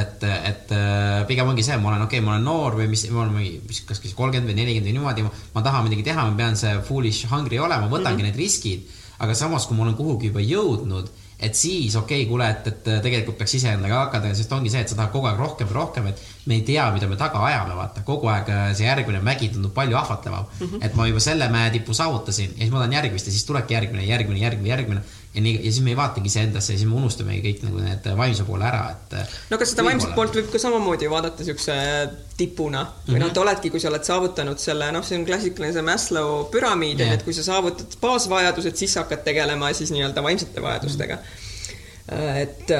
Et, 0.00 0.26
et 0.50 0.74
äh, 0.74 1.22
pigem 1.28 1.48
ongi 1.48 1.62
see, 1.66 1.76
ma 1.78 1.92
olen, 1.92 2.04
okei 2.06 2.18
okay,, 2.18 2.26
ma 2.26 2.34
olen 2.34 2.44
noor 2.44 2.76
või 2.80 2.88
mis, 2.92 3.06
ma 3.10 3.24
olen 3.24 3.38
mingi, 3.38 3.80
kas 3.88 4.02
siis 4.02 4.16
kolmkümmend 4.18 4.50
või 4.50 4.58
nelikümmend 4.60 4.90
või 4.90 4.98
niimoodi, 4.98 5.24
ma 5.54 5.62
tahan 5.64 5.88
midagi 5.88 6.06
teha, 6.10 6.26
ma 6.28 6.36
pean 6.38 6.58
see 6.60 6.74
foolish 6.88 7.30
hungry 7.30 7.58
olema, 7.58 7.88
võtangi 7.88 8.22
mm 8.22 8.28
-hmm. 8.28 8.32
need 8.32 8.42
riskid 8.44 9.02
aga 9.22 9.34
samas, 9.38 9.68
kui 9.68 9.76
ma 9.76 9.86
olen 9.86 9.96
kuhugi 9.98 10.30
juba 10.30 10.42
jõudnud, 10.42 11.10
et 11.44 11.56
siis 11.58 11.94
okei 11.98 12.22
okay,, 12.22 12.28
kuule, 12.28 12.46
et, 12.50 12.68
et 12.70 12.88
tegelikult 13.04 13.36
peaks 13.40 13.56
iseendaga 13.58 14.04
hakata, 14.04 14.30
sest 14.38 14.52
ongi 14.54 14.70
see, 14.72 14.82
et 14.84 14.90
sa 14.90 14.98
tahad 14.98 15.12
kogu 15.12 15.28
aeg 15.28 15.40
rohkem 15.42 15.70
ja 15.70 15.76
rohkem, 15.76 16.06
et 16.10 16.22
me 16.48 16.58
ei 16.58 16.64
tea, 16.66 16.86
mida 16.94 17.08
me 17.10 17.18
taga 17.20 17.42
ajame, 17.48 17.74
vaata, 17.78 18.04
kogu 18.06 18.30
aeg 18.32 18.50
äh, 18.54 18.64
see 18.78 18.86
järgmine 18.86 19.20
mägi 19.24 19.50
tundub 19.54 19.74
palju 19.76 19.98
ahvatlevam 20.00 20.46
mm. 20.46 20.66
-hmm. 20.66 20.86
et 20.86 20.94
ma 20.98 21.08
juba 21.10 21.20
selle 21.20 21.48
mäetipu 21.52 21.94
saavutasin 21.94 22.54
ja 22.54 22.62
siis 22.62 22.72
ma 22.72 22.82
tahan 22.82 22.96
järgmist 22.98 23.26
ja 23.26 23.34
siis 23.34 23.44
tulebki 23.50 23.74
järgmine, 23.74 24.06
järgmine, 24.06 24.40
järgmine, 24.40 24.68
järgmine 24.68 25.02
ja 25.34 25.42
nii, 25.42 25.54
ja 25.56 25.70
siis 25.72 25.80
me 25.82 25.90
ei 25.90 25.96
vaatagi 25.98 26.30
iseendasse 26.30 26.72
ja 26.72 26.78
siis 26.78 26.88
me 26.88 26.94
unustamegi 26.98 27.42
kõik 27.42 27.64
nagu 27.66 27.80
need 27.82 28.04
vaimse 28.18 28.44
poole 28.46 28.66
ära, 28.68 28.82
et. 28.92 29.16
no 29.50 29.58
aga 29.58 29.66
seda 29.66 29.86
vaimset 29.86 30.12
poolt 30.14 30.36
võib 30.38 30.52
ka 30.52 30.60
samamoodi 30.62 31.10
vaadata 31.10 31.46
siukse 31.46 31.74
tipuna 32.38 32.84
või 32.84 32.92
mm 32.92 33.08
-hmm. 33.08 33.24
noh, 33.24 33.32
et 33.32 33.40
oledki, 33.42 33.72
kui 33.74 33.82
sa 33.82 33.90
oled 33.90 34.06
saavutanud 34.06 34.62
selle, 34.62 34.92
noh, 34.94 35.06
see 35.06 35.18
on 35.18 35.26
klassikaline 35.26 35.72
see 35.74 35.86
Maslow 35.86 36.44
püramiid 36.54 37.02
yeah., 37.02 37.16
et 37.18 37.26
kui 37.26 37.34
sa 37.34 37.42
saavutad 37.46 37.98
baasvajadused, 38.00 38.78
siis 38.78 38.94
hakkad 39.00 39.26
tegelema 39.26 39.72
siis 39.72 39.90
nii-öelda 39.90 40.22
vaimsete 40.22 40.62
vajadustega 40.62 41.18
mm. 41.18 42.16
-hmm. 42.16 42.36
et, 42.42 42.70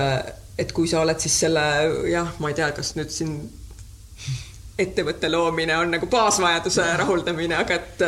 et 0.59 0.73
kui 0.73 0.89
sa 0.89 1.01
oled 1.01 1.21
siis 1.21 1.41
selle 1.41 1.67
jah, 2.11 2.33
ma 2.39 2.49
ei 2.49 2.55
tea, 2.55 2.71
kas 2.73 2.95
nüüd 2.95 3.11
siin 3.11 3.39
ettevõtte 4.79 5.29
loomine 5.31 5.77
on 5.79 5.93
nagu 5.95 6.07
baasvajaduse 6.11 6.85
rahuldamine, 6.99 7.55
aga 7.55 7.77
et, 7.77 8.01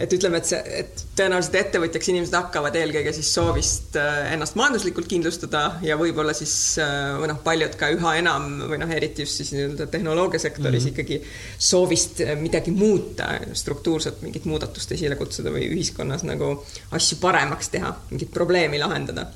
et 0.00 0.14
ütleme, 0.16 0.40
et 0.40 0.48
see, 0.48 0.60
et 0.80 1.02
tõenäoliselt 1.18 1.58
ettevõtjaks 1.60 2.08
inimesed 2.08 2.36
hakkavad 2.38 2.78
eelkõige 2.80 3.12
siis 3.18 3.32
soovist 3.36 3.98
äh, 4.00 4.32
ennast 4.32 4.56
majanduslikult 4.56 5.10
kindlustada 5.10 5.66
ja 5.84 5.98
võib-olla 6.00 6.32
siis 6.36 6.54
äh, 6.80 7.12
või 7.20 7.28
noh, 7.34 7.42
paljud 7.44 7.76
ka 7.76 7.92
üha 7.92 8.16
enam 8.22 8.48
või 8.64 8.80
noh, 8.80 8.96
eriti 8.96 9.26
just 9.26 9.42
siis 9.42 9.52
nii-öelda 9.52 9.90
tehnoloogiasektoris 9.92 10.88
mm 10.88 10.88
-hmm. 10.88 10.94
ikkagi 10.94 11.60
soovist 11.70 12.24
äh, 12.24 12.32
midagi 12.40 12.72
muuta, 12.72 13.34
struktuurselt 13.52 14.24
mingit 14.24 14.48
muudatust 14.48 14.96
esile 14.96 15.20
kutsuda 15.20 15.52
või 15.52 15.68
ühiskonnas 15.68 16.24
nagu 16.24 16.54
asju 16.96 17.20
paremaks 17.20 17.68
teha, 17.76 17.92
mingit 18.10 18.32
probleemi 18.32 18.80
lahendada. 18.80 19.28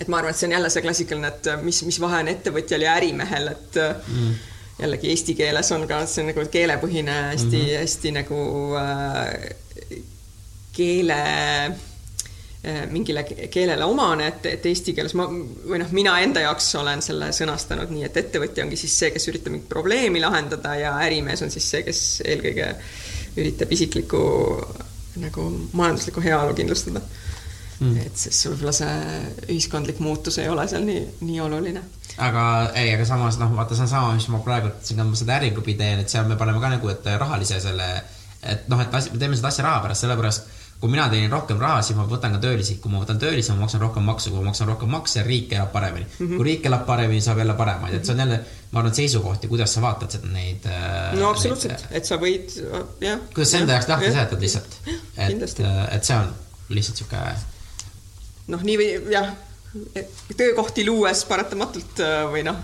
Et 0.00 0.08
ma 0.08 0.18
arvan, 0.18 0.34
et 0.34 0.36
see 0.36 0.48
on 0.50 0.52
jälle 0.52 0.68
see 0.70 0.82
klassikaline, 0.82 1.28
et 1.28 1.46
mis, 1.62 1.84
mis 1.86 2.00
vahe 2.02 2.18
on 2.20 2.28
ettevõtjal 2.28 2.82
ja 2.82 2.98
ärimehel, 2.98 3.48
et 3.48 3.78
mm 3.78 4.34
jällegi 4.78 5.10
eesti 5.12 5.34
keeles 5.38 5.70
on 5.74 5.86
ka 5.88 6.02
see 6.10 6.26
nagu 6.28 6.44
keelepõhine 6.50 7.16
hästi 7.30 7.56
mm, 7.56 7.66
-hmm. 7.66 7.80
hästi 7.80 8.12
nagu 8.16 8.38
äh, 8.80 10.00
keele 10.74 11.18
äh, 11.66 12.80
mingile 12.90 13.22
keelele 13.24 13.84
omane, 13.84 14.26
et, 14.32 14.46
et 14.46 14.66
eesti 14.66 14.94
keeles 14.96 15.14
ma 15.14 15.28
või 15.30 15.78
noh, 15.82 15.92
mina 15.94 16.16
enda 16.26 16.42
jaoks 16.46 16.72
olen 16.80 17.02
selle 17.02 17.30
sõnastanud 17.36 17.92
nii, 17.94 18.06
et 18.08 18.16
ettevõtja 18.24 18.64
ongi 18.66 18.80
siis 18.80 18.98
see, 18.98 19.12
kes 19.14 19.28
üritab 19.30 19.54
mingit 19.54 19.68
probleemi 19.70 20.22
lahendada 20.24 20.74
ja 20.80 20.96
ärimees 21.06 21.42
on 21.46 21.54
siis 21.54 21.70
see, 21.70 21.84
kes 21.86 22.00
eelkõige 22.24 22.74
üritab 23.36 23.72
isiklikku 23.72 24.24
nagu 25.22 25.46
majanduslikku 25.72 26.22
heaolu 26.22 26.54
kindlustada. 26.58 27.00
Mm.. 27.80 27.96
et 28.06 28.16
siis 28.18 28.38
võib-olla 28.46 28.70
see 28.74 28.90
ühiskondlik 29.50 29.98
muutus 29.98 30.38
ei 30.38 30.48
ole 30.48 30.62
seal 30.70 30.84
nii, 30.86 31.00
nii 31.26 31.40
oluline 31.42 31.80
aga 32.18 32.42
ei, 32.78 32.92
aga 32.94 33.06
samas 33.08 33.38
noh, 33.40 33.54
vaata, 33.56 33.74
see 33.74 33.86
on 33.86 33.90
sama, 33.90 34.12
mis 34.14 34.28
ma 34.30 34.42
praegu 34.44 34.70
kui 34.86 34.98
ma 35.00 35.16
seda 35.18 35.38
äriklubi 35.38 35.74
teen, 35.78 36.02
et 36.02 36.12
seal 36.12 36.28
me 36.28 36.36
paneme 36.40 36.60
ka 36.62 36.74
nagu, 36.76 36.90
et 36.92 37.08
rahalise 37.20 37.60
selle, 37.62 37.88
et 38.42 38.68
noh, 38.70 38.82
et 38.82 38.92
me 38.94 39.18
teeme 39.18 39.38
seda 39.38 39.50
asja 39.50 39.66
raha 39.66 39.82
pärast, 39.86 40.06
sellepärast 40.06 40.52
kui 40.84 40.90
mina 40.92 41.06
teenin 41.08 41.32
rohkem 41.32 41.56
raha, 41.56 41.78
siis 41.82 41.96
ma 41.96 42.04
võtan 42.08 42.34
ka 42.34 42.40
töölisi, 42.42 42.74
kui 42.82 42.90
ma 42.92 42.98
võtan 43.00 43.16
töölisi, 43.16 43.52
ma 43.54 43.64
maksan 43.64 43.80
rohkem 43.80 44.04
maksu, 44.04 44.32
kui 44.32 44.42
ma 44.42 44.50
maksan 44.50 44.68
rohkem 44.68 44.90
makse, 44.92 45.22
riik 45.24 45.54
elab 45.56 45.70
paremini 45.72 46.04
mm. 46.04 46.26
-hmm. 46.26 46.36
kui 46.36 46.46
riik 46.50 46.66
elab 46.68 46.84
paremini, 46.86 47.22
saab 47.24 47.40
jälle 47.40 47.54
paremaid, 47.56 47.94
et 47.94 48.04
see 48.04 48.12
on 48.12 48.20
jälle, 48.20 48.40
ma 48.72 48.80
arvan, 48.80 48.94
seisukohti, 48.94 49.48
kuidas 49.48 49.74
sa 49.74 49.80
vaatad 49.80 50.10
seda, 50.10 50.28
neid. 50.34 50.66
Äh, 50.66 51.14
no 51.20 51.30
absoluutselt, 51.30 51.86
et 51.90 52.04
sa 52.04 52.18
võid, 52.20 52.52
jah. 53.00 53.24
kuidas 53.34 53.50
sa 53.50 53.62
enda 53.62 53.78
jaoks 53.78 53.88
lahti 53.88 54.12
seletad 54.12 54.46
lihtsalt, 54.46 54.76
et, 55.16 55.64
äh, 55.64 55.80
et 55.96 56.04
see 56.04 56.18
on 56.18 56.34
lihtsalt 56.68 57.00
sihuke. 57.00 57.24
noh, 58.46 58.62
nii 58.62 58.78
või 58.82 58.90
jah 59.14 59.32
töökohti 60.36 60.86
luues 60.86 61.24
paratamatult 61.28 62.00
äh, 62.04 62.20
või 62.30 62.44
noh, 62.46 62.60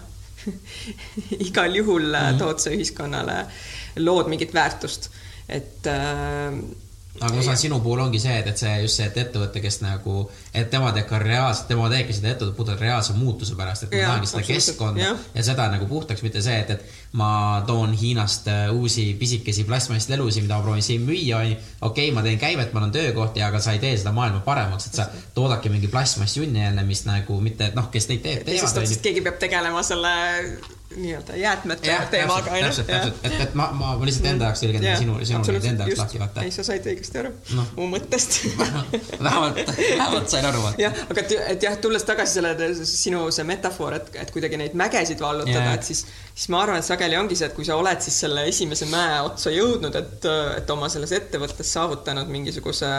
igal 1.48 1.74
juhul 1.76 2.06
mm 2.08 2.14
-hmm. 2.14 2.38
tood 2.38 2.62
sa 2.62 2.70
ühiskonnale, 2.70 3.40
lood 3.96 4.30
mingit 4.30 4.54
väärtust, 4.54 5.10
et 5.48 5.86
äh, 5.86 6.54
aga 7.18 7.34
ma 7.34 7.42
saan 7.42 7.58
sinu 7.58 7.80
puhul 7.82 8.00
ongi 8.04 8.20
see, 8.22 8.36
et, 8.38 8.46
et 8.52 8.60
see 8.60 8.74
just 8.84 9.00
see, 9.00 9.06
et 9.10 9.18
ettevõte, 9.24 9.60
kes 9.62 9.80
nagu, 9.82 10.22
et 10.56 10.70
tema 10.72 10.92
teeb 10.94 11.08
ka 11.10 11.18
reaalselt, 11.20 11.66
tema 11.68 11.88
teebki 11.92 12.16
seda 12.16 12.30
ettevõtet 12.32 12.56
puhtalt 12.56 12.84
reaalse 12.84 13.16
muutuse 13.18 13.56
pärast, 13.58 13.86
et 13.86 13.92
ma 13.96 14.04
tahangi 14.06 14.30
seda 14.30 14.42
keskkonda 14.46 15.02
ja. 15.02 15.10
ja 15.34 15.44
seda 15.50 15.66
nagu 15.74 15.88
puhtaks, 15.90 16.24
mitte 16.24 16.42
see, 16.44 16.56
et, 16.62 16.72
et 16.76 17.18
ma 17.20 17.30
toon 17.66 17.92
Hiinast 17.98 18.48
äh, 18.52 18.64
uusi 18.72 19.10
pisikesi 19.20 19.66
plastmassist 19.68 20.14
elusid, 20.16 20.46
mida 20.46 20.60
ma 20.60 20.66
proovin 20.68 20.86
siin 20.86 21.04
müüa, 21.06 21.42
onju. 21.42 21.60
okei 21.80 22.08
okay,, 22.08 22.16
ma 22.16 22.24
teen 22.26 22.40
käivet, 22.40 22.72
mul 22.72 22.88
on 22.88 22.94
töökohti, 22.94 23.44
aga 23.44 23.60
sa 23.60 23.76
ei 23.76 23.82
tee 23.82 23.96
seda 23.98 24.14
maailma 24.16 24.44
paremaks, 24.46 24.88
et 24.88 25.00
sa 25.02 25.10
toodadki 25.34 25.72
mingi 25.72 25.90
plastmassjunni 25.92 26.62
jälle, 26.62 26.86
mis 26.88 27.04
nagu 27.10 27.40
mitte, 27.42 27.72
noh, 27.76 27.90
kes 27.92 28.08
neid 28.12 28.24
teeb, 28.24 28.44
teevad. 28.46 29.00
keegi 29.02 29.26
peab 29.26 29.42
tegelema 29.42 29.82
selle 29.84 30.14
nii-öelda 30.96 31.36
jäätmete 31.36 31.86
jah, 31.86 32.06
teemaga 32.10 32.50
täpselt, 32.50 32.86
täpselt, 32.86 32.86
täpselt, 32.86 33.24
et, 33.24 33.40
et 33.44 33.54
ma, 33.54 33.68
ma 33.72 33.92
ma 33.98 34.06
lihtsalt 34.08 34.26
enda 34.32 34.48
jaoks 34.48 34.62
tõlgendan 34.64 34.98
sinu, 34.98 35.18
sinu 35.28 35.42
nüüd 35.46 35.66
enda 35.70 35.86
jaoks 35.86 36.00
lahti, 36.02 36.20
vaata 36.22 36.42
ei,. 36.42 36.54
sa 36.54 36.64
said 36.66 36.86
õigesti 36.90 37.20
aru 37.20 37.30
Noh. 37.54 37.68
mu 37.76 37.86
mõttest 37.92 38.38
vähemalt, 39.26 39.60
vähemalt 39.78 40.32
sain 40.32 40.48
aru, 40.50 40.64
jah, 40.82 40.96
aga 41.06 41.22
et, 41.22 41.34
et 41.54 41.66
jah, 41.68 41.76
tulles 41.84 42.06
tagasi 42.08 42.40
selle 42.40 42.70
sinu 42.90 43.22
see 43.34 43.46
metafoor, 43.46 44.00
et, 44.00 44.10
et 44.24 44.32
kuidagi 44.34 44.58
neid 44.58 44.74
mägesid 44.78 45.22
vallutada 45.22 45.76
et 45.76 45.86
siis, 45.86 46.02
siis 46.34 46.50
ma 46.50 46.64
arvan, 46.64 46.82
et 46.82 46.88
sageli 46.88 47.18
ongi 47.20 47.38
see, 47.38 47.50
et 47.52 47.54
kui 47.54 47.68
sa 47.68 47.78
oled 47.78 48.02
siis 48.02 48.18
selle 48.26 48.48
esimese 48.50 48.88
mäe 48.90 49.20
otsa 49.28 49.54
jõudnud, 49.54 49.94
et, 50.00 50.26
et 50.58 50.74
oma 50.74 50.90
selles 50.90 51.14
ettevõttes 51.20 51.70
saavutanud 51.78 52.30
mingisuguse 52.34 52.90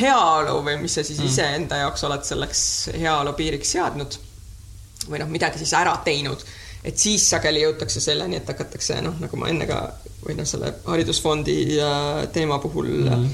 heaolu 0.00 0.58
või 0.66 0.76
mis 0.82 0.98
sa 0.98 1.06
siis 1.06 1.22
mm. 1.22 1.32
iseenda 1.32 1.80
jaoks 1.84 2.04
oled 2.04 2.28
selleks 2.28 2.66
heaolu 2.98 3.32
piiriks 3.38 3.72
seadnud 3.76 4.18
või 5.08 5.20
noh, 5.20 5.30
midagi 5.30 5.60
siis 5.60 5.72
ära 5.76 5.94
teinud, 6.04 6.44
et 6.84 7.00
siis 7.00 7.24
sageli 7.30 7.64
jõutakse 7.64 8.02
selleni, 8.04 8.38
et 8.40 8.50
hakatakse 8.52 9.00
noh, 9.04 9.16
nagu 9.22 9.40
ma 9.40 9.48
enne 9.52 9.68
ka 9.68 9.80
või 10.24 10.36
noh, 10.38 10.48
selle 10.48 10.74
haridusfondi 10.86 11.58
äh, 11.80 12.24
teema 12.34 12.60
puhul 12.62 12.92
mm., 13.08 13.28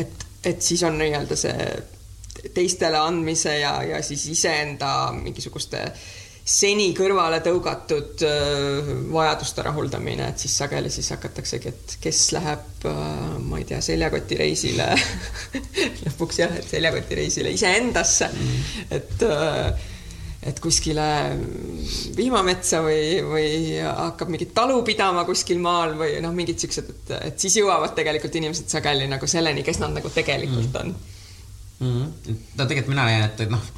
et, 0.00 0.26
et 0.46 0.62
siis 0.64 0.82
on 0.86 0.96
nii-öelda 1.00 1.36
see 1.36 1.68
teistele 2.54 2.96
andmise 3.00 3.58
ja, 3.58 3.74
ja 3.84 4.00
siis 4.06 4.24
iseenda 4.32 5.10
mingisuguste 5.12 5.82
seni 6.50 6.88
kõrvale 6.96 7.42
tõugatud 7.44 8.24
äh, 8.26 8.90
vajaduste 9.12 9.64
rahuldamine, 9.66 10.30
et 10.32 10.42
siis 10.42 10.56
sageli 10.62 10.90
siis 10.92 11.12
hakataksegi, 11.14 11.72
et 11.74 11.96
kes 12.02 12.24
läheb 12.36 12.88
äh,, 12.88 13.36
ma 13.44 13.60
ei 13.60 13.68
tea, 13.68 13.80
seljakotireisile 13.84 14.88
lõpuks 16.06 16.42
jah, 16.42 16.56
et 16.56 16.68
seljakotireisile 16.72 17.52
iseendasse 17.54 18.30
mm., 18.32 18.68
et 18.98 19.26
äh, 19.28 19.88
et 20.40 20.60
kuskile 20.60 21.06
vihmametsa 22.16 22.80
või, 22.84 23.20
või 23.28 23.48
hakkab 23.84 24.30
mingit 24.32 24.54
talu 24.56 24.78
pidama 24.86 25.26
kuskil 25.28 25.60
maal 25.60 25.92
või 25.98 26.14
noh, 26.24 26.32
mingid 26.36 26.62
siuksed, 26.62 26.88
et, 26.94 27.12
et 27.28 27.44
siis 27.44 27.58
jõuavad 27.60 27.92
tegelikult 27.98 28.40
inimesed 28.40 28.72
sageli 28.72 29.08
nagu 29.10 29.28
selleni, 29.28 29.64
kes 29.66 29.82
nad 29.82 29.92
nagu 29.98 30.12
tegelikult 30.14 30.80
on 30.80 30.94
mm. 30.94 31.92
-hmm. 31.92 32.40
no 32.56 32.64
tegelikult 32.64 32.94
mina 32.94 33.04
leian, 33.10 33.28
et, 33.28 33.44
et 33.44 33.52
noh, 33.52 33.68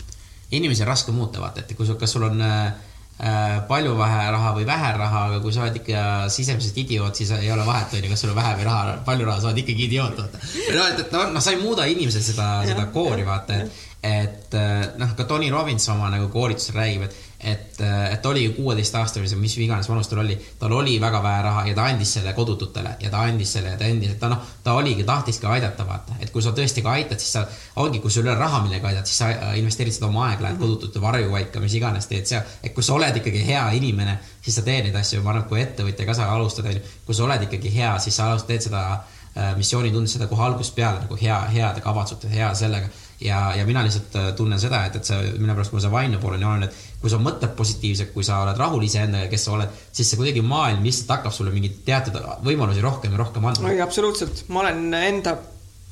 inimesi 0.54 0.86
on 0.86 0.92
raske 0.92 1.12
muuta, 1.12 1.42
vaata, 1.42 1.64
et 1.66 1.76
kui 1.76 1.86
sul, 1.86 1.98
kas 1.98 2.14
sul 2.14 2.30
on 2.30 2.40
äh, 2.46 2.72
äh, 3.18 3.58
palju 3.68 3.98
vähe 3.98 4.30
raha 4.30 4.54
või 4.54 4.66
vähe 4.66 4.96
raha, 5.02 5.26
aga 5.28 5.42
kui 5.42 5.52
sa 5.52 5.66
oled 5.66 5.82
ikka 5.82 6.28
sisemiselt 6.30 6.78
idioot, 6.78 7.18
siis 7.18 7.30
ei 7.42 7.50
ole 7.52 7.66
vahet, 7.66 7.94
onju, 7.98 8.10
kas 8.14 8.22
sul 8.22 8.30
on 8.30 8.38
vähe 8.38 8.56
või 8.60 8.70
raha, 8.70 8.98
palju 9.06 9.26
raha, 9.26 9.40
sa 9.40 9.50
oled 9.50 9.62
ikkagi 9.64 9.88
idioot, 9.90 10.18
vaata. 10.18 10.38
no 10.76 10.86
et, 10.86 11.06
et 11.06 11.16
noh, 11.18 11.30
noh, 11.34 11.42
sa 11.42 11.56
ei 11.56 11.62
muuda 11.62 11.90
inimesel 11.90 12.22
seda, 12.22 12.52
seda 12.70 12.86
koori, 12.94 13.26
vaata, 13.26 13.64
et, 13.64 13.88
et 14.02 14.54
äh, 14.58 14.86
noh, 14.98 15.12
ka 15.16 15.24
Tony 15.24 15.50
Robbins 15.50 15.88
oma 15.92 16.10
nagu 16.10 16.28
koolitusel 16.32 16.74
räägib, 16.74 17.06
et 17.06 17.20
et, 17.42 17.80
et 18.12 18.20
ta 18.22 18.30
oligi 18.30 18.52
kuueteistaastane 18.54 19.26
või 19.26 19.40
mis 19.42 19.56
iganes 19.58 19.88
vanus 19.90 20.08
tal 20.08 20.20
oli, 20.22 20.36
tal 20.58 20.72
oli 20.76 20.94
väga 21.02 21.18
vähe 21.24 21.40
raha 21.42 21.64
ja 21.66 21.74
ta 21.74 21.88
andis 21.90 22.12
selle 22.14 22.34
kodututele 22.36 22.94
ja 23.02 23.10
ta 23.10 23.24
andis 23.26 23.52
selle 23.56 23.72
ja 23.72 23.78
ta 23.80 23.88
andis, 23.90 24.12
et 24.14 24.20
ta 24.20 24.30
noh, 24.30 24.44
ta 24.62 24.76
oligi, 24.78 25.02
tahtiski 25.04 25.48
aidata, 25.50 25.86
vaata, 25.88 26.20
et 26.22 26.30
kui 26.30 26.42
sa 26.44 26.52
tõesti 26.54 26.84
ka 26.86 26.94
aitad, 26.94 27.18
siis 27.18 27.34
sa 27.34 27.42
ongi, 27.82 27.98
kui 27.98 28.14
sul 28.14 28.28
ei 28.28 28.30
ole 28.30 28.38
raha, 28.38 28.62
millega 28.62 28.92
aidata, 28.92 29.10
siis 29.10 29.18
sa 29.24 29.30
äh, 29.32 29.56
investeerid 29.58 29.96
seda 29.96 30.06
oma 30.06 30.28
aega, 30.28 30.46
lähed 30.46 30.60
kodutute 30.62 31.02
varjupaika, 31.02 31.62
mis 31.64 31.74
iganes 31.78 32.06
teed 32.10 32.30
seal, 32.30 32.46
et 32.62 32.74
kui 32.76 32.86
sa 32.86 32.94
oled 32.94 33.18
ikkagi 33.18 33.42
hea 33.48 33.64
inimene, 33.80 34.18
siis 34.42 34.60
sa 34.60 34.66
teed 34.66 34.86
neid 34.86 35.02
asju, 35.02 35.24
ma 35.24 35.34
arvan, 35.34 35.42
et 35.42 35.50
kui 35.50 35.64
ettevõtja 35.64 36.06
ka 36.06 36.18
sa 36.20 36.30
alustad, 36.36 36.70
onju, 36.70 36.84
kui 37.08 37.18
sa 37.18 37.26
oled 37.26 37.48
ikkagi 37.48 37.74
hea, 37.74 37.96
siis 38.04 38.22
sa 38.22 38.30
alustad, 38.30 38.54
teed 38.54 38.68
seda 38.70 38.84
äh, 38.92 39.56
missioonitundes 39.58 40.14
seda 40.14 40.30
kohe 40.30 40.46
algusest 40.46 40.78
peale 40.78 41.02
nagu 41.02 41.18
hea, 41.18 41.42
heade 41.56 41.82
kavatsute, 41.82 42.30
hea 42.30 42.54
sellega 42.54 42.92
ja, 43.24 43.40
ja 43.56 43.66
mina 43.68 43.82
lihtsalt 43.86 44.16
äh, 44.18 44.30
tunnen 44.36 44.60
seda, 44.60 44.84
et, 44.88 44.98
et 44.98 45.08
see, 45.08 45.20
mille 45.38 45.54
pärast 45.56 45.74
mul 45.74 45.82
see 45.84 45.92
vaimne 45.92 46.20
pool 46.22 46.36
on 46.36 46.42
ju 46.44 46.50
oluline, 46.50 46.68
et 46.68 47.00
kui 47.02 47.12
sa 47.12 47.20
mõtled 47.22 47.54
positiivselt, 47.58 48.12
kui 48.14 48.26
sa 48.26 48.42
oled 48.44 48.58
rahul 48.58 48.84
iseendaga, 48.86 49.30
kes 49.32 49.46
sa 49.46 49.54
oled, 49.56 49.78
siis 49.92 50.12
see 50.12 50.20
kuidagi 50.20 50.44
maailm 50.46 50.84
lihtsalt 50.86 51.16
hakkab 51.16 51.34
sulle 51.34 51.54
mingeid 51.54 51.80
teatud 51.86 52.18
võimalusi 52.46 52.84
rohkem 52.84 53.14
ja 53.14 53.22
rohkem 53.22 53.48
andma. 53.50 53.72
absoluutselt, 53.84 54.44
ma 54.52 54.64
olen 54.66 54.84
enda 55.02 55.36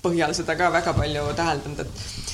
põhjal 0.03 0.35
seda 0.37 0.57
ka 0.57 0.71
väga 0.73 0.95
palju 0.97 1.31
täheldanud, 1.37 1.83
et 1.85 2.30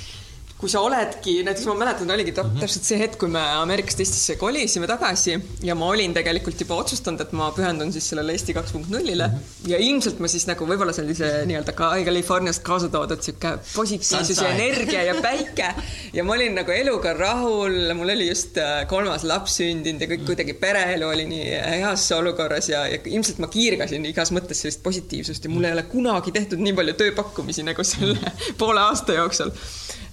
kui 0.56 0.70
sa 0.72 0.80
oledki, 0.80 1.42
näiteks 1.44 1.66
ma 1.68 1.74
mäletan, 1.76 2.10
oligi 2.10 2.32
-hmm. 2.32 2.60
täpselt 2.60 2.84
see 2.88 2.98
hetk, 2.98 3.18
kui 3.20 3.28
me 3.28 3.40
Ameerikast 3.60 4.00
Eestisse 4.00 4.36
kolisime 4.40 4.86
tagasi 4.88 5.34
ja 5.62 5.74
ma 5.74 5.88
olin 5.92 6.14
tegelikult 6.16 6.60
juba 6.60 6.78
otsustanud, 6.80 7.20
et 7.20 7.32
ma 7.36 7.50
pühendun 7.52 7.92
siis 7.92 8.08
sellele 8.08 8.32
Eesti 8.32 8.54
kaks 8.56 8.72
punkt 8.72 8.88
nullile 8.88 9.26
-hmm. 9.26 9.68
ja 9.70 9.78
ilmselt 9.78 10.18
ma 10.18 10.28
siis 10.28 10.46
nagu 10.46 10.66
võib-olla 10.66 10.94
sellise 10.96 11.44
nii-öelda 11.50 11.72
ka 11.76 11.90
Californiast 12.04 12.62
kaasa 12.62 12.88
toodud 12.88 13.22
sihuke 13.22 13.52
positiivsus 13.74 14.40
ja 14.40 14.48
energia 14.48 15.02
ja 15.02 15.14
päike 15.22 15.74
ja 16.16 16.24
ma 16.24 16.32
olin 16.32 16.54
nagu 16.54 16.70
eluga 16.72 17.12
rahul, 17.12 17.76
mul 17.94 18.14
oli 18.16 18.28
just 18.28 18.56
äh, 18.56 18.86
kolmas 18.88 19.24
laps 19.24 19.58
sündinud 19.60 20.00
ja 20.00 20.08
kõik 20.14 20.24
kuidagi 20.30 20.54
pereelu 20.54 21.08
oli 21.08 21.26
nii 21.34 21.44
heas 21.82 22.12
olukorras 22.12 22.68
ja, 22.68 22.86
ja 22.88 22.98
ilmselt 23.04 23.44
ma 23.44 23.52
kiirgasin 23.52 24.08
igas 24.08 24.32
mõttes 24.32 24.64
sellist 24.64 24.82
positiivsust 24.82 25.44
ja 25.44 25.50
mul 25.50 25.68
ei 25.68 25.76
ole 25.76 25.82
kunagi 25.82 26.32
tehtud 26.32 26.64
nii 26.64 26.72
palju 26.80 26.96
tööpakkumisi 27.04 27.66
nagu 27.68 27.84
selle 27.84 28.32
poole 28.62 28.80
aasta 28.80 29.20
jooksul 29.20 29.52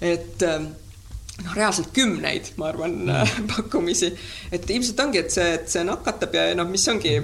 et 0.04 0.33
noh, 0.42 1.54
reaalselt 1.54 1.92
kümneid, 1.94 2.52
ma 2.56 2.70
arvan 2.72 2.98
mm., 3.06 3.48
pakkumisi, 3.54 4.12
et 4.52 4.68
ilmselt 4.70 5.00
ongi, 5.06 5.24
et 5.24 5.34
see, 5.34 5.54
et 5.58 5.70
see 5.70 5.84
nakatab 5.86 6.34
ja 6.34 6.50
noh, 6.58 6.68
mis 6.70 6.86
ongi, 6.90 7.14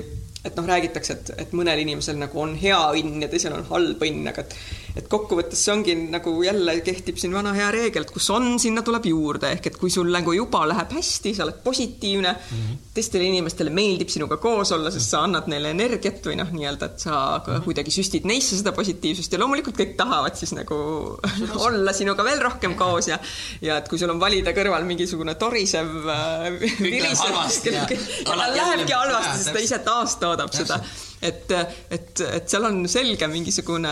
et 0.45 0.57
noh, 0.57 0.67
räägitakse, 0.67 1.17
et, 1.17 1.33
et 1.45 1.57
mõnel 1.57 1.83
inimesel 1.83 2.19
nagu 2.21 2.41
on 2.41 2.55
hea 2.59 2.79
õnn 2.97 3.27
ja 3.27 3.29
teisel 3.33 3.57
on 3.57 3.67
halb 3.71 4.07
õnn, 4.07 4.31
aga 4.33 4.47
et 4.47 4.57
et 4.99 5.07
kokkuvõttes 5.11 5.61
see 5.63 5.73
ongi 5.75 5.95
nagu 6.11 6.33
jälle 6.43 6.75
kehtib 6.87 7.19
siin 7.21 7.35
vana 7.35 7.53
hea 7.55 7.69
reegel, 7.75 8.07
et 8.07 8.15
kus 8.15 8.27
on, 8.35 8.57
sinna 8.63 8.83
tuleb 8.87 9.07
juurde, 9.11 9.53
ehk 9.55 9.71
et 9.71 9.79
kui 9.79 9.93
sul 9.93 10.11
nagu 10.11 10.35
juba 10.35 10.65
läheb 10.67 10.97
hästi, 10.97 11.35
sa 11.37 11.45
oled 11.47 11.61
positiivne 11.65 12.33
mm, 12.33 12.63
-hmm. 12.63 12.81
Teistele 13.01 13.27
inimestele 13.31 13.73
meeldib 13.75 14.11
sinuga 14.13 14.37
koos 14.43 14.73
olla, 14.77 14.93
sest 14.93 15.15
sa 15.15 15.25
annad 15.27 15.49
neile 15.51 15.73
energiat 15.75 16.21
või 16.27 16.37
noh, 16.41 16.51
nii-öelda, 16.53 16.91
et 16.93 17.05
sa 17.05 17.15
-hmm. 17.39 17.65
kuidagi 17.65 17.95
süstid 17.95 18.29
neisse 18.29 18.59
seda 18.59 18.75
positiivsust 18.77 19.33
ja 19.33 19.41
loomulikult 19.41 19.79
kõik 19.81 19.97
tahavad 19.99 20.37
siis 20.37 20.53
nagu 20.57 20.79
olla 21.67 21.95
sinuga 21.97 22.27
veel 22.27 22.43
rohkem 22.45 22.77
koos 22.79 23.09
ja 23.09 23.19
ja 23.65 23.79
et 23.81 23.89
kui 23.89 23.99
sul 23.99 24.13
on 24.13 24.21
valida 24.21 24.53
kõrval 24.57 24.85
mingisugune 24.89 25.35
torisev 25.41 25.89
äh, 26.15 26.49
virisev, 26.81 27.39
kellel 27.65 28.57
lähebki 28.57 28.93
halvasti, 28.93 29.39
sest 29.39 29.55
ta 29.57 29.65
ise 29.65 29.81
taastoodab 29.87 30.53
seda. 30.55 30.81
Et, 31.21 31.51
et, 31.93 32.21
et 32.33 32.49
seal 32.49 32.65
on 32.65 32.87
selge 32.89 33.27
mingisugune 33.29 33.91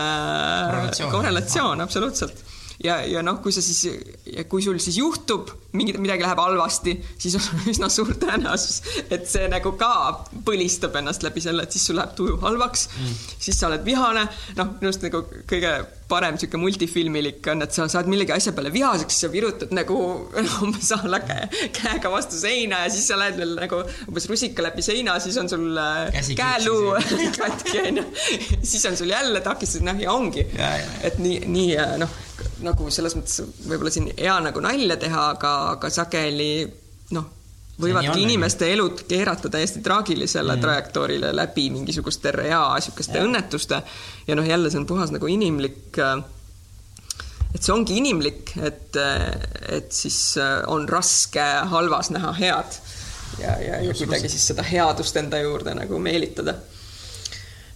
korrelatsioon, 1.11 1.81
absoluutselt 1.85 2.48
ja, 2.83 2.99
ja 3.05 3.23
noh, 3.25 3.39
kui 3.43 3.53
sa 3.55 3.63
siis, 3.63 3.83
kui 4.49 4.63
sul 4.63 4.79
siis 4.81 4.99
juhtub 4.99 5.51
mingi, 5.77 5.93
midagi 6.01 6.23
läheb 6.25 6.39
halvasti, 6.41 6.95
siis 7.19 7.35
on 7.37 7.63
üsna 7.73 7.89
suur 7.93 8.15
tõenäosus, 8.19 8.79
et 9.11 9.27
see 9.29 9.47
nagu 9.51 9.75
ka 9.79 9.91
põlistab 10.45 10.95
ennast 10.99 11.25
läbi 11.25 11.43
selle, 11.43 11.65
et 11.65 11.75
siis 11.75 11.89
sul 11.89 11.99
läheb 11.99 12.15
tuju 12.17 12.39
halvaks 12.41 12.89
mm., 12.89 13.23
siis 13.37 13.59
sa 13.59 13.69
oled 13.69 13.85
vihane, 13.85 14.25
noh, 14.57 14.75
minu 14.79 14.91
arust 14.91 15.05
nagu 15.05 15.23
kõige 15.49 15.73
parem 16.09 16.39
sihuke 16.41 16.57
multifilmilik 16.57 17.45
on, 17.51 17.61
et 17.61 17.75
sa 17.75 17.85
saad 17.91 18.07
millegi 18.09 18.33
asja 18.33 18.53
peale 18.57 18.71
vihaseks, 18.73 19.19
sa 19.25 19.29
virutad 19.29 19.75
nagu 19.77 19.97
umbes 20.65 20.89
a 20.95 21.01
la 21.11 21.19
käe, 21.21 21.45
käega 21.75 22.09
vastu 22.13 22.39
seina 22.39 22.85
ja 22.85 22.93
siis 22.93 23.05
sa 23.11 23.19
lähed 23.19 23.37
veel 23.37 23.53
nagu 23.59 23.83
umbes 24.07 24.25
rusika 24.31 24.65
läbi 24.65 24.85
seina, 24.85 25.19
siis 25.21 25.37
on 25.41 25.51
sul 25.51 25.67
Käsi 26.15 26.39
käeluu 26.39 26.95
katki 27.41 27.83
onju, 27.83 28.07
siis 28.63 28.87
on 28.89 28.97
sul 28.97 29.13
jälle 29.13 29.43
takistus, 29.45 29.85
noh 29.85 30.01
ja 30.01 30.15
ongi, 30.15 30.47
et 31.05 31.21
nii, 31.21 31.43
nii 31.51 31.77
noh, 32.01 32.17
nagu 32.65 32.89
selles 32.93 33.15
mõttes 33.17 33.41
võib-olla 33.67 33.91
siin 33.93 34.09
hea 34.17 34.37
nagu 34.43 34.61
nalja 34.63 34.97
teha, 34.99 35.25
aga, 35.35 35.53
aga 35.75 35.91
sageli 35.93 36.51
noh, 37.15 37.27
võivadki 37.79 38.23
inimeste 38.25 38.67
elud 38.73 39.05
keerata 39.09 39.51
täiesti 39.51 39.81
traagilisele 39.85 40.55
mm. 40.55 40.63
trajektoorile 40.65 41.31
läbi 41.35 41.69
mingisuguste 41.73 42.33
rea 42.35 42.63
siukeste 42.83 43.23
õnnetuste. 43.23 43.81
Ja 44.27 44.37
noh, 44.37 44.47
jälle 44.47 44.71
see 44.71 44.81
on 44.81 44.89
puhas 44.89 45.13
nagu 45.15 45.29
inimlik 45.31 46.01
et 47.49 47.65
see 47.65 47.73
ongi 47.73 47.97
inimlik, 47.97 48.53
et, 48.61 48.97
et 49.69 49.89
siis 49.93 50.37
on 50.69 50.85
raske 50.89 51.45
halvas 51.71 52.11
näha 52.13 52.33
head. 52.37 52.79
Ja, 53.39 53.55
ja, 53.61 53.79
ja 53.85 53.93
kuidagi 53.95 54.29
siis 54.29 54.49
seda 54.51 54.65
headust 54.65 55.15
enda 55.17 55.39
juurde 55.39 55.73
nagu 55.77 55.99
meelitada 56.01 56.57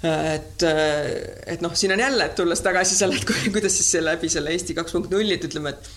et, 0.03 0.63
et 1.47 1.61
noh, 1.63 1.73
siin 1.77 1.95
on 1.95 2.03
jälle, 2.03 2.25
et 2.25 2.35
tulles 2.35 2.61
tagasi 2.61 2.97
selle, 2.97 3.19
et 3.19 3.51
kuidas 3.55 3.77
siis 3.77 3.91
see 3.95 4.03
läbi 4.03 4.29
selle 4.31 4.51
Eesti 4.51 4.75
kaks 4.77 4.95
punkt 4.95 5.13
nullit 5.13 5.49
ütleme, 5.49 5.75
et 5.75 5.91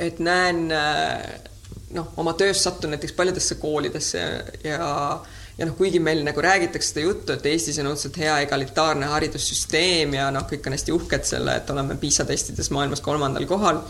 et 0.00 0.20
näen 0.24 0.62
noh, 1.96 2.12
oma 2.20 2.32
töös 2.38 2.62
sattun 2.64 2.94
näiteks 2.94 3.12
paljudesse 3.16 3.58
koolidesse 3.60 4.22
ja 4.64 4.88
ja 5.60 5.66
noh, 5.68 5.76
kuigi 5.76 6.00
meil 6.00 6.22
nagu 6.24 6.40
räägitakse 6.40 6.94
seda 6.94 7.02
juttu, 7.04 7.34
et 7.34 7.46
Eestis 7.50 7.78
on 7.82 7.90
õudselt 7.90 8.16
hea 8.20 8.38
egalitaarne 8.46 9.10
haridussüsteem 9.10 10.14
ja 10.16 10.30
noh, 10.32 10.46
kõik 10.48 10.66
on 10.66 10.76
hästi 10.76 10.94
uhked 10.96 11.26
selle, 11.28 11.58
et 11.60 11.72
oleme 11.74 11.98
PISA 12.00 12.24
testides 12.28 12.70
maailmas 12.72 13.02
kolmandal 13.04 13.44
kohal. 13.50 13.82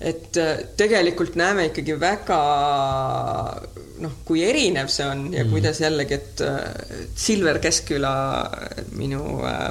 Et 0.00 0.38
tegelikult 0.76 1.38
näeme 1.40 1.70
ikkagi 1.70 1.94
väga 2.00 2.40
noh, 4.02 4.16
kui 4.28 4.42
erinev 4.44 4.90
see 4.92 5.06
on 5.08 5.22
ja 5.32 5.44
mm. 5.44 5.52
kuidas 5.54 5.80
jällegi, 5.80 6.18
et 6.18 6.42
Silver 7.16 7.58
Keskküla, 7.64 8.12
minu 8.98 9.22
äh, 9.48 9.70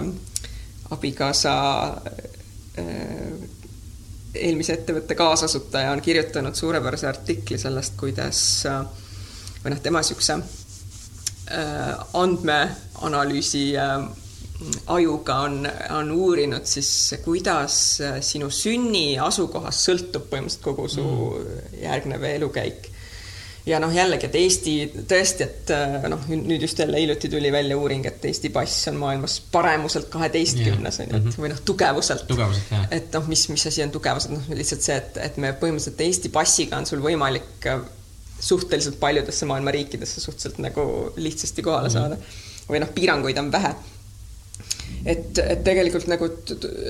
abikaasa 0.95 1.55
äh, 2.81 3.35
eelmise 4.35 4.75
ettevõtte 4.79 5.15
kaasasutaja 5.15 5.93
on 5.93 6.01
kirjutanud 6.01 6.57
suurepärase 6.57 7.07
artikli 7.07 7.57
sellest, 7.61 7.95
kuidas 7.99 8.39
või 9.63 9.73
noh, 9.73 9.81
tema 9.81 10.01
niisuguse 10.03 10.37
äh, 10.37 12.05
andmeanalüüsi 12.13 13.65
äh, 13.81 14.05
ajuga 14.87 15.35
on, 15.45 15.67
on 15.97 16.11
uurinud 16.11 16.65
siis, 16.69 16.89
kuidas 17.23 18.01
äh, 18.01 18.19
sinu 18.23 18.49
sünni 18.53 19.17
asukohast 19.19 19.89
sõltub 19.89 20.29
põhimõtteliselt 20.31 20.63
kogu 20.63 20.87
su 20.91 21.05
mm. 21.05 21.79
järgnev 21.81 22.23
elukäik 22.29 22.91
ja 23.65 23.79
noh, 23.81 23.91
jällegi, 23.93 24.29
et 24.29 24.37
Eesti 24.39 24.75
tõesti, 25.09 25.45
et 25.45 25.73
äh, 25.73 26.05
noh, 26.11 26.23
nüüd 26.29 26.63
just 26.63 26.79
jälle 26.79 27.01
hiljuti 27.01 27.29
tuli 27.33 27.51
välja 27.51 27.77
uuring, 27.77 28.05
et 28.07 28.25
Eesti 28.29 28.51
pass 28.53 28.87
on 28.91 28.99
maailmas 29.01 29.39
paremuselt 29.51 30.07
kaheteistkümnes 30.13 31.01
on 31.01 31.09
ju, 31.09 31.17
et 31.17 31.27
mhm. 31.31 31.41
või 31.41 31.51
noh, 31.51 31.61
tugevuselt. 31.65 32.27
tugevuselt, 32.29 32.93
et 32.95 33.11
noh, 33.17 33.27
mis, 33.31 33.47
mis 33.51 33.67
asi 33.71 33.83
on 33.83 33.91
tugevuselt, 33.93 34.37
noh 34.37 34.55
lihtsalt 34.55 34.85
see, 34.85 34.99
et, 35.01 35.19
et 35.29 35.41
me 35.41 35.51
põhimõtteliselt 35.57 36.05
Eesti 36.07 36.31
passiga 36.33 36.79
on 36.79 36.87
sul 36.89 37.03
võimalik 37.03 37.67
äh, 37.71 37.83
suhteliselt 38.39 38.99
paljudesse 39.01 39.47
maailma 39.49 39.73
riikidesse 39.73 40.21
suhteliselt 40.21 40.61
nagu 40.63 40.87
lihtsasti 41.17 41.63
kohale 41.65 41.89
mm 41.89 41.95
saada. 41.95 42.17
või 42.69 42.79
noh, 42.81 42.89
piiranguid 42.93 43.37
on 43.37 43.51
vähe 43.53 43.75
et, 45.05 45.37
et 45.37 45.61
tegelikult 45.65 46.07
nagu, 46.09 46.29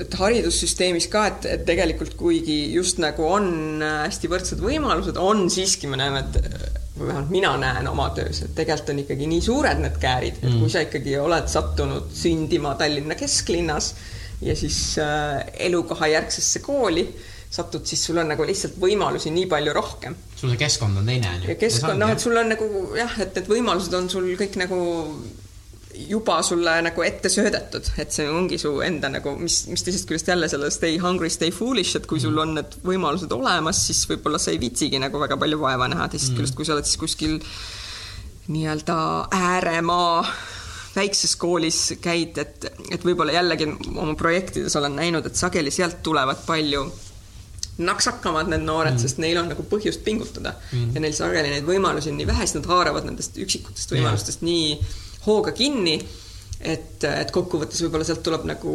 et 0.02 0.16
haridussüsteemis 0.20 1.10
ka, 1.12 1.26
et, 1.32 1.48
et 1.56 1.66
tegelikult 1.68 2.16
kuigi 2.18 2.58
just 2.74 3.00
nagu 3.02 3.26
on 3.28 3.84
hästi 3.84 4.32
võrdsed 4.32 4.64
võimalused, 4.64 5.20
on 5.20 5.46
siiski, 5.52 5.90
me 5.90 6.00
näeme, 6.00 6.24
et 6.24 6.84
või 6.96 7.10
vähemalt 7.10 7.30
mina 7.32 7.52
näen 7.60 7.88
oma 7.90 8.08
töös, 8.16 8.40
et 8.46 8.54
tegelikult 8.56 8.94
on 8.94 9.00
ikkagi 9.04 9.28
nii 9.28 9.44
suured 9.44 9.80
need 9.82 9.96
käärid, 10.00 10.38
et 10.40 10.48
kui 10.48 10.64
mm. 10.64 10.72
sa 10.72 10.84
ikkagi 10.86 11.16
oled 11.20 11.48
sattunud 11.52 12.12
sündima 12.16 12.74
Tallinna 12.80 13.18
kesklinnas 13.18 13.92
ja 14.44 14.56
siis 14.56 14.78
äh, 15.02 15.42
elukoha 15.68 16.08
järgsesse 16.14 16.64
kooli 16.64 17.06
satud, 17.56 17.84
siis 17.88 18.02
sul 18.04 18.18
on 18.20 18.28
nagu 18.32 18.44
lihtsalt 18.44 18.76
võimalusi 18.80 19.30
nii 19.32 19.46
palju 19.48 19.72
rohkem. 19.76 20.16
sul 20.36 20.50
see 20.52 20.60
keskkond 20.60 20.98
on 21.00 21.08
teine, 21.08 21.30
on 21.30 21.44
ju? 21.44 21.52
ja 21.52 21.58
keskkond, 21.60 22.00
noh, 22.00 22.12
et 22.12 22.22
sul 22.22 22.36
on 22.36 22.48
nagu 22.52 22.70
jah, 22.96 23.18
et 23.22 23.36
need 23.38 23.50
võimalused 23.52 23.96
on 23.96 24.08
sul 24.12 24.32
kõik 24.40 24.56
nagu 24.60 24.80
juba 26.08 26.40
sulle 26.42 26.74
nagu 26.84 27.04
ette 27.06 27.30
söödetud, 27.32 27.88
et 28.00 28.12
see 28.14 28.26
ongi 28.30 28.58
su 28.60 28.72
enda 28.84 29.10
nagu, 29.12 29.32
mis, 29.40 29.62
mis 29.70 29.84
teisest 29.86 30.08
küljest 30.08 30.28
jälle 30.30 30.48
selle 30.52 30.70
stay 30.74 30.98
hungry, 31.02 31.30
stay 31.32 31.54
foolish, 31.54 31.96
et 31.98 32.06
kui 32.10 32.20
sul 32.22 32.36
on 32.42 32.56
need 32.58 32.76
võimalused 32.86 33.32
olemas, 33.36 33.80
siis 33.88 34.04
võib-olla 34.10 34.40
sa 34.42 34.52
ei 34.52 34.60
viitsigi 34.62 35.00
nagu 35.02 35.20
väga 35.22 35.38
palju 35.40 35.60
vaeva 35.62 35.88
näha, 35.92 36.10
teisest 36.12 36.34
mm. 36.34 36.40
küljest, 36.40 36.58
kui 36.58 36.68
sa 36.68 36.76
oled 36.76 36.88
siis 36.88 37.00
kuskil 37.00 37.40
nii-öelda 38.52 38.98
ääremaa 39.34 40.20
väikses 40.96 41.34
koolis 41.36 41.80
käid, 42.00 42.38
et, 42.40 42.68
et 42.92 43.02
võib-olla 43.04 43.34
jällegi 43.36 43.68
oma 43.96 44.14
projektides 44.16 44.76
olen 44.80 44.96
näinud, 44.96 45.26
et 45.28 45.36
sageli 45.36 45.72
sealt 45.74 46.00
tulevad 46.06 46.44
palju 46.46 46.86
naksakamad 47.76 48.48
need 48.48 48.64
noored 48.64 48.94
mm., 48.94 49.02
sest 49.02 49.18
neil 49.20 49.36
on 49.36 49.50
nagu 49.52 49.64
põhjust 49.68 50.00
pingutada 50.04 50.54
mm. 50.70 50.94
ja 50.96 51.02
neil 51.04 51.16
sageli 51.16 51.50
neid 51.52 51.66
võimalusi 51.68 52.08
on 52.12 52.16
nii 52.20 52.28
vähe, 52.30 52.46
siis 52.46 52.56
nad 52.56 52.70
haaravad 52.70 53.04
nendest 53.04 53.36
üksikutest 53.42 53.92
võimalustest 53.92 54.40
yeah. 54.40 54.48
nii 54.48 54.94
hooga 55.26 55.52
kinni 55.56 55.98
et, 56.60 57.04
et 57.04 57.30
kokkuvõttes 57.34 57.82
võib-olla 57.84 58.06
sealt 58.08 58.22
tuleb 58.24 58.46
nagu 58.48 58.72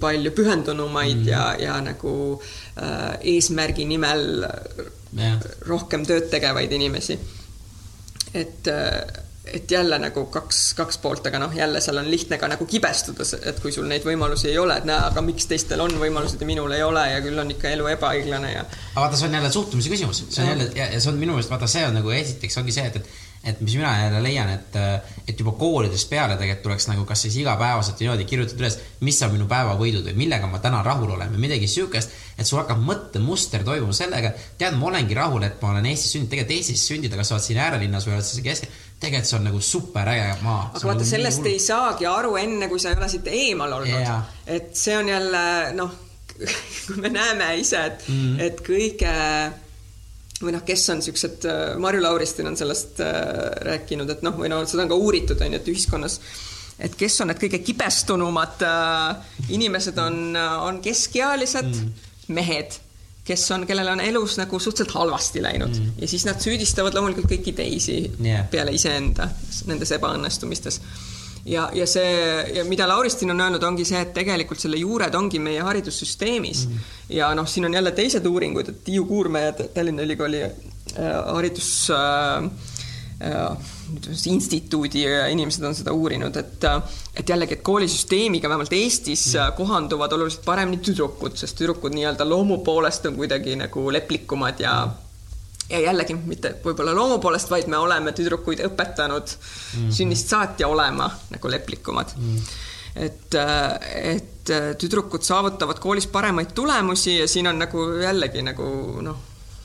palju 0.00 0.32
pühendunumaid 0.36 1.22
mm. 1.22 1.28
ja, 1.28 1.44
ja 1.60 1.78
nagu 1.84 2.12
äh, 2.80 3.18
eesmärgi 3.36 3.86
nimel 3.88 4.44
yeah. 4.44 5.38
rohkem 5.68 6.06
tööd 6.08 6.30
tegevaid 6.32 6.72
inimesi. 6.72 7.18
et 8.34 8.70
äh, 8.72 9.24
et 9.48 9.70
jälle 9.70 9.96
nagu 9.96 10.26
kaks, 10.28 10.74
kaks 10.76 10.98
poolt, 11.00 11.26
aga 11.26 11.38
noh, 11.40 11.54
jälle 11.56 11.80
seal 11.80 11.96
on 11.96 12.10
lihtne 12.10 12.36
ka 12.36 12.50
nagu 12.52 12.66
kibestuda, 12.68 13.24
et 13.48 13.60
kui 13.62 13.72
sul 13.72 13.86
neid 13.88 14.04
võimalusi 14.04 14.50
ei 14.50 14.58
ole, 14.60 14.76
et 14.76 14.84
näe, 14.88 14.98
aga 15.08 15.22
miks 15.24 15.48
teistel 15.48 15.80
on 15.80 15.94
võimalused 16.00 16.42
ja 16.42 16.48
minul 16.48 16.74
ei 16.76 16.82
ole 16.84 17.06
ja 17.08 17.22
küll 17.24 17.40
on 17.40 17.54
ikka 17.54 17.72
elu 17.72 17.86
ebaõiglane 17.94 18.50
ja. 18.52 18.66
aga 18.66 19.06
vaata, 19.06 19.16
see 19.16 19.30
on 19.30 19.38
jälle 19.38 19.52
suhtumise 19.54 19.94
küsimus, 19.94 20.20
see 20.28 20.44
on 20.44 20.50
jälle 20.52 20.68
ja, 20.76 20.90
ja 20.92 21.00
see 21.00 21.12
on 21.14 21.22
minu 21.22 21.32
meelest, 21.36 21.52
vaata, 21.54 21.70
see 21.70 21.86
on 21.88 21.96
nagu 21.96 22.12
esiteks 22.12 22.60
ongi 22.60 22.76
see, 22.76 22.84
et, 22.92 23.00
et 23.00 23.27
et 23.44 23.60
mis 23.60 23.74
mina 23.78 23.90
jälle 24.02 24.22
leian, 24.22 24.48
et, 24.50 24.76
et 25.28 25.40
juba 25.40 25.52
koolidest 25.58 26.10
peale 26.10 26.36
tegelikult 26.36 26.64
tuleks 26.66 26.88
nagu 26.90 27.04
kas 27.08 27.22
siis 27.22 27.36
igapäevaselt 27.38 28.00
niimoodi 28.02 28.26
kirjutada 28.28 28.64
üles, 28.64 28.78
mis 29.06 29.20
on 29.22 29.32
minu 29.34 29.46
päevavõidud 29.50 30.08
või 30.10 30.16
millega 30.24 30.50
ma 30.50 30.58
täna 30.62 30.82
rahul 30.86 31.14
olen 31.14 31.30
või 31.34 31.44
midagi 31.46 31.68
siukest, 31.70 32.14
et 32.38 32.46
sul 32.46 32.60
hakkab 32.60 32.82
mõttemuster 32.82 33.64
toimuma 33.66 33.94
sellega, 33.96 34.32
tead, 34.58 34.76
ma 34.78 34.90
olengi 34.90 35.16
rahul, 35.16 35.46
et 35.46 35.62
ma 35.62 35.72
olen 35.72 35.86
Eestis 35.92 36.16
sündinud, 36.16 36.32
tegelikult 36.34 36.56
Eestis 36.56 36.86
sündida, 36.90 37.20
kas 37.20 37.30
sa 37.30 37.38
oled 37.38 37.46
siin 37.46 37.62
äärelinnas 37.62 38.08
või 38.08 38.16
oled 38.16 38.26
sa 38.26 38.44
keskel, 38.48 38.74
tegelikult 38.98 39.30
see 39.30 39.38
on 39.38 39.48
nagu 39.48 39.62
super 39.62 40.10
äge 40.10 40.34
maa. 40.42 40.64
aga 40.72 40.82
vaata 40.82 40.98
nagu, 40.98 41.08
sellest 41.12 41.46
ei 41.46 41.62
saagi 41.62 42.10
aru 42.10 42.34
enne, 42.42 42.68
kui 42.70 42.82
sa 42.82 42.92
ei 42.92 42.98
ole 42.98 43.08
siit 43.12 43.30
eemal 43.30 43.78
olnud 43.78 43.94
yeah.. 43.94 44.26
et 44.46 44.74
see 44.78 44.98
on 44.98 45.08
jälle 45.08 45.44
noh, 45.78 45.94
kui 46.88 47.00
me 47.02 47.14
näeme 47.14 47.54
ise, 47.62 47.86
et 47.86 48.04
mm, 48.08 48.20
-hmm. 48.20 48.42
et 48.42 48.62
kõige 48.66 49.14
või 50.42 50.54
noh, 50.54 50.62
kes 50.66 50.84
on 50.92 51.00
niisugused, 51.00 51.46
äh, 51.50 51.74
Marju 51.82 52.02
Lauristin 52.02 52.50
on 52.50 52.56
sellest 52.58 53.00
äh, 53.02 53.22
rääkinud, 53.66 54.10
et 54.14 54.22
noh, 54.26 54.36
või 54.38 54.50
no 54.52 54.60
seda 54.68 54.84
on 54.84 54.92
ka 54.92 54.98
uuritud, 54.98 55.40
on 55.42 55.56
ju, 55.56 55.60
et 55.60 55.70
ühiskonnas, 55.72 56.18
et 56.78 56.94
kes 56.98 57.20
on 57.22 57.32
need 57.32 57.40
kõige 57.42 57.62
kibestunumad 57.66 58.62
äh, 58.66 59.32
inimesed, 59.54 59.98
on, 59.98 60.20
äh, 60.38 60.58
on 60.68 60.78
keskealised 60.84 61.72
mm. 61.72 62.06
mehed, 62.36 62.78
kes 63.28 63.44
on, 63.52 63.66
kellel 63.68 63.90
on 63.92 64.00
elus 64.00 64.38
nagu 64.40 64.60
suhteliselt 64.62 64.94
halvasti 64.96 65.42
läinud 65.44 65.74
mm. 65.74 65.98
ja 66.00 66.08
siis 66.08 66.24
nad 66.24 66.40
süüdistavad 66.40 66.94
loomulikult 66.96 67.28
kõiki 67.28 67.52
teisi 67.58 67.98
yeah. 68.24 68.46
peale 68.48 68.72
iseenda 68.72 69.28
nendes 69.68 69.92
ebaõnnestumistes 69.98 70.80
ja, 71.44 71.68
ja 71.74 71.86
see 71.86 72.54
ja 72.54 72.64
mida 72.68 72.88
Lauristin 72.88 73.30
on 73.30 73.40
öelnud, 73.40 73.62
ongi 73.62 73.86
see, 73.88 74.00
et 74.02 74.12
tegelikult 74.16 74.60
selle 74.62 74.80
juured 74.80 75.14
ongi 75.14 75.40
meie 75.42 75.62
haridussüsteemis 75.64 76.66
mm. 76.66 76.90
ja 77.18 77.32
noh, 77.36 77.48
siin 77.48 77.68
on 77.68 77.74
jälle 77.78 77.92
teised 77.96 78.26
uuringud, 78.26 78.68
et 78.68 78.84
Tiiu 78.84 79.06
Kuurme 79.08 79.48
Tallinna 79.74 80.04
Ülikooli 80.06 80.42
äh, 80.44 80.52
haridus 81.32 81.90
äh, 81.94 82.44
äh, 83.22 83.74
instituudi 84.26 85.04
inimesed 85.32 85.64
on 85.64 85.74
seda 85.74 85.92
uurinud, 85.96 86.36
et 86.36 86.68
et 87.18 87.28
jällegi, 87.28 87.56
et 87.56 87.66
koolisüsteemiga 87.66 88.48
vähemalt 88.48 88.72
Eestis 88.76 89.32
mm. 89.34 89.58
kohanduvad 89.58 90.12
oluliselt 90.18 90.44
paremini 90.46 90.82
tüdrukud, 90.84 91.36
sest 91.40 91.58
tüdrukud 91.58 91.96
nii-öelda 91.96 92.28
loomu 92.28 92.62
poolest 92.64 93.06
on 93.10 93.18
kuidagi 93.18 93.56
nagu 93.58 93.90
leplikumad 93.92 94.60
ja 94.62 94.80
mm 94.86 95.07
ja 95.68 95.80
jällegi 95.80 96.16
mitte 96.16 96.54
võib-olla 96.64 96.94
loomu 96.96 97.18
poolest, 97.22 97.50
vaid 97.52 97.68
me 97.68 97.78
oleme 97.80 98.14
tüdrukuid 98.16 98.62
õpetanud 98.68 99.34
mm 99.34 99.78
-hmm. 99.78 99.94
sünnist 99.94 100.32
saati 100.32 100.64
olema 100.64 101.10
nagu 101.30 101.50
leplikumad 101.50 102.14
mm. 102.16 102.36
-hmm. 102.36 103.04
et, 103.06 103.34
et 104.14 104.54
tüdrukud 104.78 105.22
saavutavad 105.22 105.78
koolis 105.78 106.06
paremaid 106.06 106.54
tulemusi 106.54 107.18
ja 107.18 107.28
siin 107.28 107.46
on 107.46 107.58
nagu 107.58 107.92
jällegi 108.02 108.42
nagu 108.42 108.64
noh, 109.02 109.18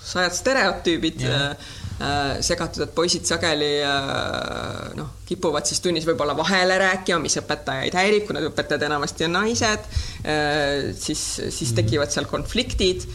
sajad 0.03 0.35
stereotüübid 0.35 1.21
yeah. 1.21 1.55
äh, 2.01 2.41
segatud, 2.41 2.83
et 2.83 2.95
poisid 2.95 3.25
sageli 3.25 3.79
äh, 3.81 4.95
noh, 4.95 5.09
kipuvad 5.25 5.65
siis 5.65 5.79
tunnis 5.79 6.05
võib-olla 6.05 6.35
vahele 6.37 6.77
rääkima, 6.77 7.19
mis 7.19 7.37
õpetajaid 7.39 7.95
häirib, 7.95 8.27
kuna 8.27 8.43
õpetajad 8.49 8.83
enamasti 8.89 9.29
on 9.29 9.31
naised 9.39 9.79
äh,, 10.25 10.91
siis, 10.99 11.23
siis 11.49 11.69
mhm. 11.71 11.75
tekivad 11.75 12.11
seal 12.11 12.25
konfliktid 12.25 13.07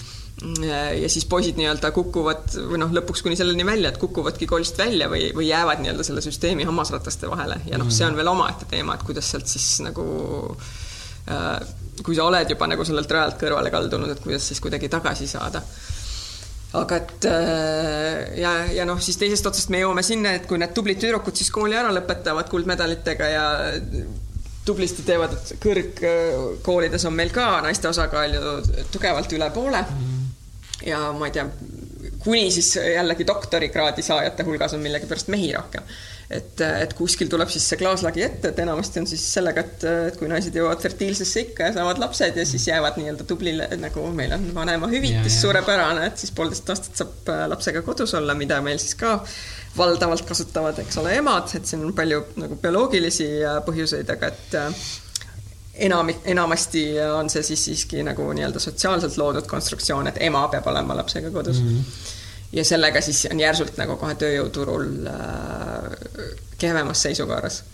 ja 1.01 1.09
siis 1.11 1.27
poisid 1.27 1.59
nii-öelda 1.59 1.91
kukuvad 1.95 2.53
või 2.71 2.79
noh, 2.79 2.93
lõpuks 2.95 3.25
kuni 3.27 3.37
selleni 3.39 3.67
välja, 3.67 3.91
et 3.91 3.99
kukuvadki 3.99 4.47
koolist 4.47 4.79
välja 4.79 5.09
või, 5.11 5.29
või 5.35 5.49
jäävad 5.49 5.83
nii-öelda 5.83 6.07
selle 6.07 6.23
süsteemi 6.23 6.67
hammasrataste 6.69 7.31
vahele 7.31 7.59
ja 7.67 7.81
noh, 7.81 7.91
see 7.91 8.07
on 8.07 8.17
veel 8.19 8.31
omaette 8.31 8.69
teema, 8.71 8.95
et 8.95 9.07
kuidas 9.07 9.31
sealt 9.33 9.51
siis 9.51 9.81
nagu 9.83 10.07
äh, 11.27 11.59
kui 12.05 12.15
sa 12.15 12.29
oled 12.29 12.55
juba 12.55 12.69
nagu 12.71 12.87
sellelt 12.87 13.11
rajalt 13.11 13.39
kõrvale 13.41 13.73
kaldunud, 13.75 14.13
et 14.15 14.23
kuidas 14.23 14.47
siis 14.47 14.63
kuidagi 14.63 14.91
tagasi 14.93 15.27
saada. 15.31 15.63
aga 16.79 16.97
et 17.01 17.27
äh, 17.27 18.39
ja, 18.39 18.53
ja 18.77 18.87
noh, 18.87 19.01
siis 19.03 19.19
teisest 19.19 19.47
otsast 19.51 19.75
me 19.75 19.83
jõuame 19.83 20.05
sinna, 20.07 20.37
et 20.39 20.47
kui 20.47 20.61
need 20.61 20.75
tublid 20.77 21.01
tüdrukud 21.03 21.35
siis 21.35 21.51
kooli 21.51 21.75
ära 21.75 21.91
lõpetavad 21.97 22.51
kuldmedalitega 22.53 23.33
ja 23.33 23.49
tublisti 24.69 25.03
teevad, 25.03 25.33
et 25.33 25.57
kõrgkoolides 25.65 27.09
on 27.09 27.17
meil 27.17 27.35
ka 27.35 27.57
naiste 27.65 27.89
osakaal 27.89 28.37
ju 28.37 28.55
tugevalt 28.93 29.33
üle 29.33 29.51
poole 29.51 29.83
mm. 29.83 29.99
-hmm 29.99 30.18
ja 30.89 31.01
ma 31.17 31.29
ei 31.29 31.35
tea, 31.35 31.47
kuni 32.19 32.51
siis 32.51 32.77
jällegi 32.77 33.27
doktorikraadi 33.27 34.03
saajate 34.03 34.47
hulgas 34.47 34.75
on 34.75 34.81
millegipärast 34.85 35.29
mehi 35.33 35.53
rohkem. 35.53 35.83
et, 36.31 36.61
et 36.61 36.93
kuskil 36.93 37.29
tuleb 37.33 37.49
siis 37.49 37.65
see 37.71 37.79
klaaslagi 37.81 38.23
ette, 38.27 38.51
et 38.51 38.59
enamasti 38.61 39.01
on 39.01 39.07
siis 39.09 39.23
sellega, 39.33 39.63
et, 39.65 39.85
et 40.11 40.19
kui 40.21 40.29
naised 40.29 40.57
jõuavad 40.59 40.83
fertiilsesse 40.85 41.47
ikka 41.47 41.71
ja 41.71 41.77
saavad 41.79 42.03
lapsed 42.03 42.37
ja 42.37 42.45
siis 42.47 42.67
jäävad 42.69 42.99
nii-öelda 43.01 43.25
tublile, 43.29 43.69
nagu 43.81 44.05
meil 44.13 44.35
on 44.37 44.45
vanemahüvitis 44.55 45.41
suurepärane, 45.41 46.05
et 46.11 46.21
siis 46.21 46.35
poolteist 46.37 46.69
aastat 46.75 47.01
saab 47.01 47.33
äh, 47.33 47.47
lapsega 47.55 47.83
kodus 47.87 48.13
olla, 48.19 48.37
mida 48.37 48.61
meil 48.65 48.81
siis 48.83 48.99
ka 49.01 49.17
valdavalt 49.79 50.29
kasutavad, 50.29 50.85
eks 50.85 51.01
ole, 51.01 51.17
emad, 51.17 51.49
et 51.57 51.69
siin 51.69 51.87
on 51.87 51.97
palju 51.97 52.25
nagu 52.45 52.61
bioloogilisi 52.61 53.31
äh, 53.41 53.61
põhjuseid, 53.65 54.17
aga 54.19 54.35
et 54.35 54.59
äh, 55.79 55.85
enam, 55.87 56.11
enamasti 56.25 57.01
on 57.01 57.31
see 57.31 57.43
siis 57.43 57.65
siiski 57.65 58.03
nagu 58.03 58.27
nii-öelda 58.33 58.61
sotsiaalselt 58.63 59.17
loodud 59.17 59.47
konstruktsioon, 59.47 60.11
et 60.11 60.21
ema 60.21 60.47
peab 60.49 60.67
olema 60.67 60.97
lapsega 60.97 61.31
kodus 61.31 61.63
mm. 61.63 61.69
-hmm. 61.69 62.05
ja 62.53 62.65
sellega 62.65 63.01
siis 63.01 63.27
on 63.31 63.41
järsult 63.41 63.77
nagu 63.77 63.97
kohe 63.97 64.15
tööjõuturul 64.15 64.87
äh, 65.07 66.31
kehvemas 66.59 67.03
seisukorras. 67.03 67.65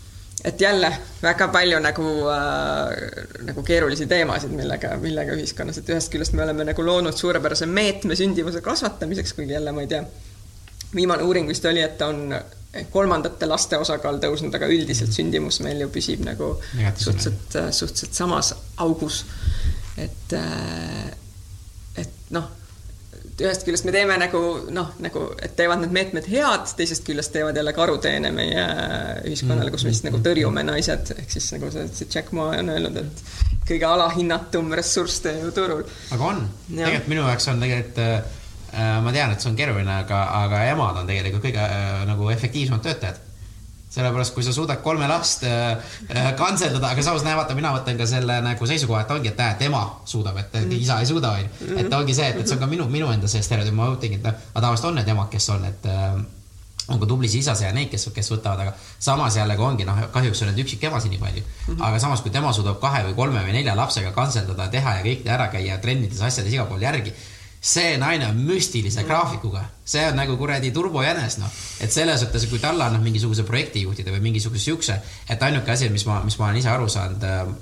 et 0.44 0.60
jälle 0.60 0.92
väga 1.22 1.48
palju 1.48 1.78
nagu 1.80 2.02
äh,, 2.28 3.46
nagu 3.46 3.62
keerulisi 3.62 4.06
teemasid, 4.06 4.50
millega, 4.50 4.96
millega 4.96 5.32
ühiskonnas, 5.32 5.78
et 5.78 5.88
ühest 5.88 6.12
küljest 6.12 6.32
me 6.32 6.42
oleme 6.42 6.64
nagu 6.64 6.86
loonud 6.86 7.16
suurepärase 7.16 7.66
meetme 7.66 8.16
sündimuse 8.16 8.60
kasvatamiseks, 8.60 9.32
kuigi 9.32 9.52
jälle 9.52 9.72
ma 9.72 9.80
ei 9.80 9.86
tea, 9.86 10.04
viimane 10.94 11.22
uuring 11.22 11.48
vist 11.48 11.64
oli, 11.64 11.80
et 11.80 12.02
on 12.02 12.34
kolmandate 12.94 13.46
laste 13.46 13.78
osakaal 13.78 14.18
tõusnud, 14.22 14.54
aga 14.56 14.68
üldiselt 14.72 15.14
sündimus 15.14 15.60
meil 15.64 15.84
ju 15.84 15.92
püsib 15.94 16.24
nagu 16.26 16.54
suhteliselt, 16.96 17.56
suhteliselt 17.70 18.18
samas 18.18 18.54
augus. 18.82 19.24
et, 19.96 20.36
et 22.02 22.30
noh 22.34 22.50
ühest 23.42 23.64
küljest 23.66 23.86
me 23.86 23.92
teeme 23.94 24.16
nagu 24.20 24.40
noh, 24.74 24.92
nagu, 25.02 25.24
et 25.42 25.56
teevad 25.58 25.82
need 25.82 25.94
meetmed 25.94 26.28
head, 26.30 26.68
teisest 26.78 27.04
küljest 27.06 27.32
teevad 27.34 27.56
jälle 27.58 27.72
karuteene 27.74 28.30
meie 28.34 28.64
ühiskonnale, 29.26 29.72
kus 29.74 29.86
me 29.86 29.94
siis 29.94 30.04
nagu 30.06 30.20
tõrjume 30.22 30.62
naised, 30.66 31.14
ehk 31.18 31.34
siis 31.34 31.48
nagu 31.56 31.70
see, 31.74 31.88
see 31.98 32.10
Jack 32.14 32.30
Ma 32.36 32.52
on 32.60 32.70
öelnud, 32.74 33.00
et 33.02 33.24
kõige 33.66 33.88
alahinnatum 33.88 34.70
ressurss 34.78 35.24
tööjõuturul. 35.24 35.82
aga 36.14 36.30
on, 36.30 36.44
tegelikult 36.70 37.10
minu 37.10 37.26
jaoks 37.26 37.50
on 37.50 37.64
tegelikult 37.64 38.02
äh, 38.04 38.40
ma 38.74 39.12
tean, 39.12 39.32
et 39.32 39.40
see 39.40 39.50
on 39.50 39.56
keeruline, 39.58 40.00
aga, 40.04 40.24
aga 40.44 40.64
emad 40.72 40.98
on 41.02 41.06
tegelikult 41.06 41.46
kõige 41.46 41.62
äh, 41.62 42.02
nagu 42.08 42.30
efektiivsemad 42.34 42.82
töötajad 42.84 43.22
sellepärast, 43.94 44.34
kui 44.34 44.42
sa 44.42 44.52
suudad 44.52 44.82
kolme 44.82 45.08
last 45.08 45.44
äh, 45.46 45.78
äh, 46.10 46.30
kantseldada, 46.38 46.90
aga 46.90 47.02
samas 47.06 47.24
näe, 47.26 47.36
vaata, 47.38 47.54
mina 47.54 47.70
võtan 47.76 47.98
ka 47.98 48.06
selle 48.10 48.40
nagu 48.44 48.66
seisukoha, 48.66 49.04
et 49.04 49.12
ongi, 49.14 49.30
et 49.30 49.40
näe, 49.40 49.54
et 49.54 49.66
ema 49.68 49.82
suudab, 50.08 50.38
et 50.42 50.56
mm. 50.58 50.78
isa 50.80 50.98
ei 51.02 51.10
suuda, 51.10 51.34
onju. 51.38 51.74
et 51.84 51.98
ongi 52.00 52.16
see, 52.16 52.30
et, 52.32 52.40
et 52.42 52.48
see 52.50 52.56
on 52.58 52.64
ka 52.64 52.70
minu, 52.70 52.88
minu 52.90 53.10
enda 53.14 53.30
see 53.30 53.44
stereotüüp, 53.44 53.76
ma 53.76 53.92
mõtlengi, 53.92 54.18
et 54.18 54.26
noh, 54.26 54.48
tavaliselt 54.56 54.90
on 54.90 54.98
need 54.98 55.12
emad, 55.14 55.30
kes 55.30 55.46
on, 55.54 55.68
et 55.68 55.86
äh, 55.90 56.16
on 56.90 57.00
ka 57.00 57.08
tublisid 57.08 57.40
isasid 57.44 57.68
ja 57.68 57.76
neid, 57.76 57.88
kes, 57.92 58.08
kes 58.16 58.32
võtavad, 58.34 58.64
aga 58.64 58.74
samas 59.06 59.38
jällegi 59.38 59.64
ongi 59.64 59.86
noh, 59.88 60.02
kahjuks 60.12 60.42
on 60.42 60.50
neid 60.50 60.64
üksikemasid 60.64 61.14
nii 61.14 61.22
palju 61.22 61.44
mm. 61.44 61.68
-hmm. 61.68 61.86
aga 61.86 62.02
samas, 62.02 62.24
kui 62.24 62.34
tema 62.34 62.52
suudab 62.52 62.80
kahe 62.82 63.04
või 63.06 63.14
kolme 63.20 63.46
või 63.46 63.54
nelja 63.60 63.76
lapsega 63.78 64.10
kantseldada, 64.16 64.68
teha 64.74 64.98
ja 64.98 65.06
kõik 65.06 65.30
ära 65.38 65.48
käia 65.54 65.78
trennides, 65.78 66.20
asjades 66.20 66.52
igal 66.52 66.66
pool 66.66 66.82
järgi 66.82 67.14
see 67.64 67.96
naine 67.96 68.26
on 68.28 68.40
müstilise 68.44 69.00
mm. 69.00 69.08
graafikuga, 69.08 69.62
see 69.88 70.02
on 70.08 70.18
nagu 70.20 70.36
kuradi 70.36 70.68
turbojänes, 70.74 71.38
noh. 71.40 71.52
et 71.80 71.92
selles 71.92 72.20
suhtes, 72.20 72.44
kui 72.50 72.60
talle 72.60 72.84
annab 72.84 73.04
mingisuguse 73.04 73.46
projekti 73.48 73.86
juhtida 73.86 74.12
või 74.12 74.20
mingisuguse 74.26 74.66
siukse, 74.66 74.98
et 75.32 75.42
ainuke 75.42 75.72
asi, 75.72 75.88
mis 75.92 76.04
ma, 76.08 76.18
mis 76.26 76.36
ma 76.38 76.50
olen 76.50 76.60
ise 76.60 76.68
aru 76.72 76.90
saanud, 76.92 77.24
ähm, 77.24 77.54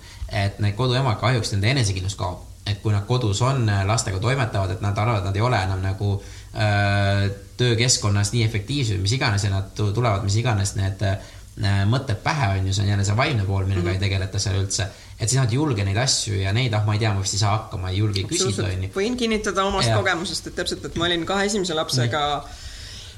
et 0.42 0.58
need 0.64 0.74
koduemad 0.78 1.20
kahjuks 1.22 1.54
nende 1.54 1.70
enesekindlus 1.76 2.18
kaob. 2.18 2.48
et 2.62 2.78
kui 2.78 2.92
nad 2.94 3.02
kodus 3.06 3.40
on, 3.42 3.64
äh, 3.68 3.80
lastega 3.82 4.20
toimetavad, 4.22 4.70
et 4.70 4.82
nad 4.84 4.98
arvavad, 4.98 5.24
et 5.24 5.26
nad 5.26 5.36
ei 5.36 5.42
ole 5.42 5.58
enam 5.58 5.80
nagu 5.82 6.10
äh, 6.54 7.24
töökeskkonnas 7.58 8.30
nii 8.32 8.44
efektiivsed, 8.46 9.00
mis 9.02 9.16
iganes 9.16 9.44
ja 9.44 9.50
nad 9.50 9.72
tulevad, 9.74 10.22
mis 10.22 10.36
iganes 10.38 10.76
need 10.78 11.02
äh, 11.02 11.16
mõtted 11.60 12.22
pähe 12.24 12.46
on 12.56 12.66
ju, 12.66 12.72
see 12.72 12.84
on 12.84 12.88
jälle 12.94 13.04
see 13.04 13.16
vaimne 13.16 13.44
pool, 13.44 13.66
millega 13.66 13.82
mm 13.82 13.88
-hmm. 13.88 14.00
ei 14.00 14.08
tegeleta 14.08 14.38
seal 14.40 14.60
üldse 14.62 14.86
et 15.22 15.30
siis 15.30 15.38
nad 15.38 15.52
ei 15.52 15.58
julge 15.60 15.84
neid 15.86 15.98
asju 16.02 16.40
ja 16.40 16.52
neid, 16.56 16.74
ah, 16.74 16.86
ma 16.86 16.96
ei 16.96 17.02
tea, 17.02 17.12
ma 17.14 17.22
vist 17.22 17.36
ei 17.36 17.42
saa 17.42 17.56
hakkama, 17.56 17.92
ei 17.92 18.00
julge 18.00 18.24
küsida, 18.26 18.66
onju. 18.66 18.92
võin 18.96 19.18
kinnitada 19.18 19.66
omast 19.68 19.92
ja. 19.92 19.98
kogemusest, 20.00 20.48
et 20.50 20.56
täpselt, 20.58 20.86
et 20.88 20.96
ma 20.98 21.06
olin 21.06 21.26
kahe 21.28 21.46
esimese 21.46 21.76
lapsega, 21.78 22.22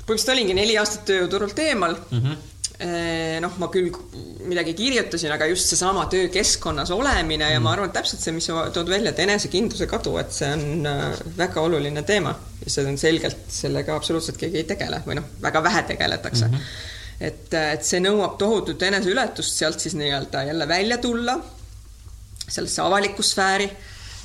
põhimõtteliselt 0.05 0.35
olingi 0.35 0.59
neli 0.59 0.77
aastat 0.81 1.07
tööjõuturult 1.11 1.63
eemal 1.69 1.97
mm. 2.11 2.19
-hmm 2.19 2.51
noh, 3.41 3.53
ma 3.63 3.69
küll 3.71 3.93
midagi 4.51 4.73
kirjutasin, 4.75 5.31
aga 5.31 5.47
just 5.47 5.71
seesama 5.71 6.09
töökeskkonnas 6.11 6.91
olemine 6.91 7.47
ja 7.53 7.61
mm. 7.61 7.65
ma 7.65 7.71
arvan, 7.73 7.87
et 7.89 7.95
täpselt 7.95 8.21
see, 8.21 8.35
mis 8.35 8.49
sa 8.51 8.65
tood 8.75 8.91
välja, 8.91 9.13
et 9.13 9.21
enesekindluse 9.23 9.87
kadu, 9.87 10.17
et 10.19 10.35
see 10.35 10.49
on 10.57 10.89
äh, 10.91 11.05
väga 11.39 11.63
oluline 11.63 12.03
teema 12.03 12.35
ja 12.65 12.73
see 12.75 12.85
on 12.91 12.99
selgelt, 12.99 13.47
sellega 13.49 13.95
absoluutselt 13.95 14.41
keegi 14.43 14.59
ei 14.65 14.67
tegele 14.67 14.99
või 15.07 15.21
noh, 15.21 15.31
väga 15.41 15.63
vähe 15.63 15.85
tegeletakse 15.95 16.49
mm. 16.49 16.59
-hmm. 16.59 16.91
Et, 17.21 17.55
et 17.55 17.85
see 17.85 18.01
nõuab 18.03 18.39
tohutut 18.39 18.83
eneseületust 18.83 19.61
sealt 19.61 19.81
siis 19.81 19.95
nii-öelda 19.99 20.43
jälle 20.51 20.69
välja 20.69 20.99
tulla 20.99 21.39
sellesse 22.49 22.83
avalikku 22.83 23.23
sfääri, 23.23 23.71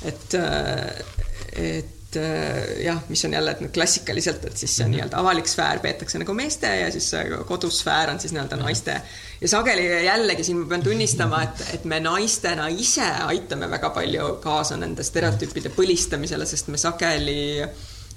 et, 0.04 0.34
et 1.56 2.18
jah, 2.84 2.98
mis 3.08 3.24
on 3.24 3.32
jälle, 3.32 3.50
et 3.50 3.72
klassikaliselt, 3.72 4.44
et 4.44 4.56
siis 4.56 4.76
see 4.76 4.84
-hmm. 4.84 4.90
nii-öelda 4.90 5.16
avalik 5.16 5.48
sfäär 5.48 5.78
peetakse 5.78 6.18
nagu 6.18 6.34
meeste 6.34 6.66
ja 6.66 6.90
siis 6.92 7.10
kodusfäär 7.46 8.10
on 8.10 8.20
siis 8.20 8.32
nii-öelda 8.32 8.56
-hmm. 8.56 8.62
naiste. 8.62 9.02
ja 9.40 9.48
sageli 9.48 10.04
jällegi 10.04 10.44
siin 10.44 10.56
ma 10.56 10.66
pean 10.66 10.82
tunnistama, 10.82 11.42
et, 11.42 11.64
et 11.74 11.84
me 11.84 12.00
naistena 12.00 12.68
ise 12.68 13.02
aitame 13.04 13.70
väga 13.70 13.90
palju 13.90 14.36
kaasa 14.42 14.76
nende 14.76 15.02
stereotüüpide 15.02 15.68
põlistamisele, 15.68 16.46
sest 16.46 16.68
me 16.68 16.76
sageli 16.76 17.64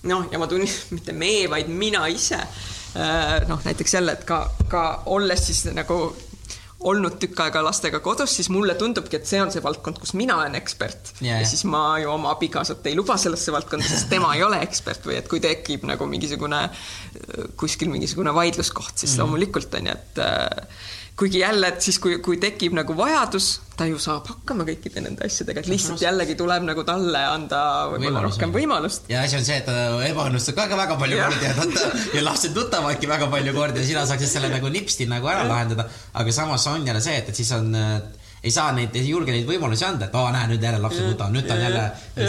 noh, 0.03 0.28
ja 0.32 0.39
ma 0.39 0.47
tunnistan, 0.47 0.88
mitte 0.89 1.11
me, 1.11 1.49
vaid 1.49 1.67
mina 1.67 2.07
ise 2.07 2.39
noh, 3.49 3.63
näiteks 3.65 3.97
jälle, 3.97 4.17
et 4.19 4.27
ka, 4.27 4.43
ka 4.69 4.83
olles 5.13 5.47
siis 5.47 5.65
nagu 5.73 5.97
olnud 6.83 7.15
tükk 7.21 7.39
aega 7.45 7.61
lastega 7.63 7.99
kodus, 8.03 8.33
siis 8.37 8.49
mulle 8.51 8.75
tundubki, 8.79 9.17
et 9.19 9.27
see 9.27 9.39
on 9.41 9.51
see 9.53 9.63
valdkond, 9.63 9.99
kus 10.03 10.13
mina 10.19 10.35
olen 10.41 10.57
ekspert 10.59 11.13
yeah,. 11.21 11.39
ja 11.41 11.47
siis 11.47 11.63
ma 11.69 11.83
ju 12.03 12.11
oma 12.11 12.33
abikaasat 12.35 12.85
ei 12.91 12.97
luba 12.97 13.15
sellesse 13.21 13.53
valdkonda, 13.55 13.87
sest 13.87 14.09
tema 14.11 14.33
ei 14.35 14.43
ole 14.43 14.59
ekspert 14.65 15.07
või 15.07 15.17
et 15.21 15.29
kui 15.31 15.39
tekib 15.43 15.87
nagu 15.87 16.07
mingisugune 16.09 16.65
kuskil 17.59 17.91
mingisugune 17.93 18.35
vaidluskoht, 18.35 18.97
siis 18.97 19.15
mm 19.15 19.23
loomulikult 19.23 19.75
on 19.77 19.87
ju, 19.87 19.93
et 19.93 20.19
äh, 20.19 20.83
kuigi 21.20 21.43
jälle, 21.43 21.68
et 21.68 21.82
siis, 21.86 21.99
kui, 22.01 22.18
kui 22.26 22.39
tekib 22.41 22.74
nagu 22.74 22.95
vajadus, 22.97 23.49
ta 23.78 23.86
ju 23.89 23.99
saab 24.01 24.26
hakkama 24.30 24.66
kõikide 24.66 25.03
nende 25.05 25.26
asjadega, 25.28 25.61
et 25.61 25.70
lihtsalt 25.70 26.01
jällegi 26.01 26.36
tuleb 26.39 26.66
nagu 26.66 26.86
talle 26.88 27.22
anda 27.30 27.59
võib-olla 27.91 28.24
rohkem 28.26 28.53
võimalust. 28.53 29.05
ja 29.14 29.22
asi 29.26 29.38
on 29.38 29.45
see, 29.45 29.59
et 29.61 29.70
ta 29.70 30.01
ebaõnnestub 30.07 30.57
ka 30.57 30.68
väga 30.74 30.97
palju 31.01 31.22
kordi 31.22 31.45
ja, 31.49 31.93
ja 32.18 32.26
lapsed 32.26 32.57
nutavadki 32.57 33.09
väga 33.09 33.30
palju 33.34 33.53
kordi 33.57 33.84
ja 33.84 33.91
sina 33.91 34.07
saaksid 34.09 34.34
selle 34.34 34.49
nagu 34.53 34.74
nipsti 34.74 35.09
nagu 35.09 35.30
ära 35.30 35.45
lahendada. 35.49 35.88
aga 36.14 36.36
samas 36.36 36.66
on 36.72 36.88
jälle 36.88 37.01
see, 37.01 37.18
et, 37.22 37.30
et 37.30 37.41
siis 37.43 37.53
on 37.57 37.70
ei 38.43 38.51
saa 38.51 38.73
neid, 38.75 38.95
ei 38.99 39.07
julge 39.07 39.31
neid 39.31 39.47
võimalusi 39.47 39.85
anda, 39.87 40.09
et 40.09 40.15
aa, 40.19 40.31
näe 40.35 40.49
nüüd 40.51 40.63
jälle 40.65 40.81
lapsed 40.83 41.05
nutavad, 41.07 41.31
nüüd 41.31 41.45
ta 41.47 41.55
on 41.55 41.61
jälle 41.63 41.83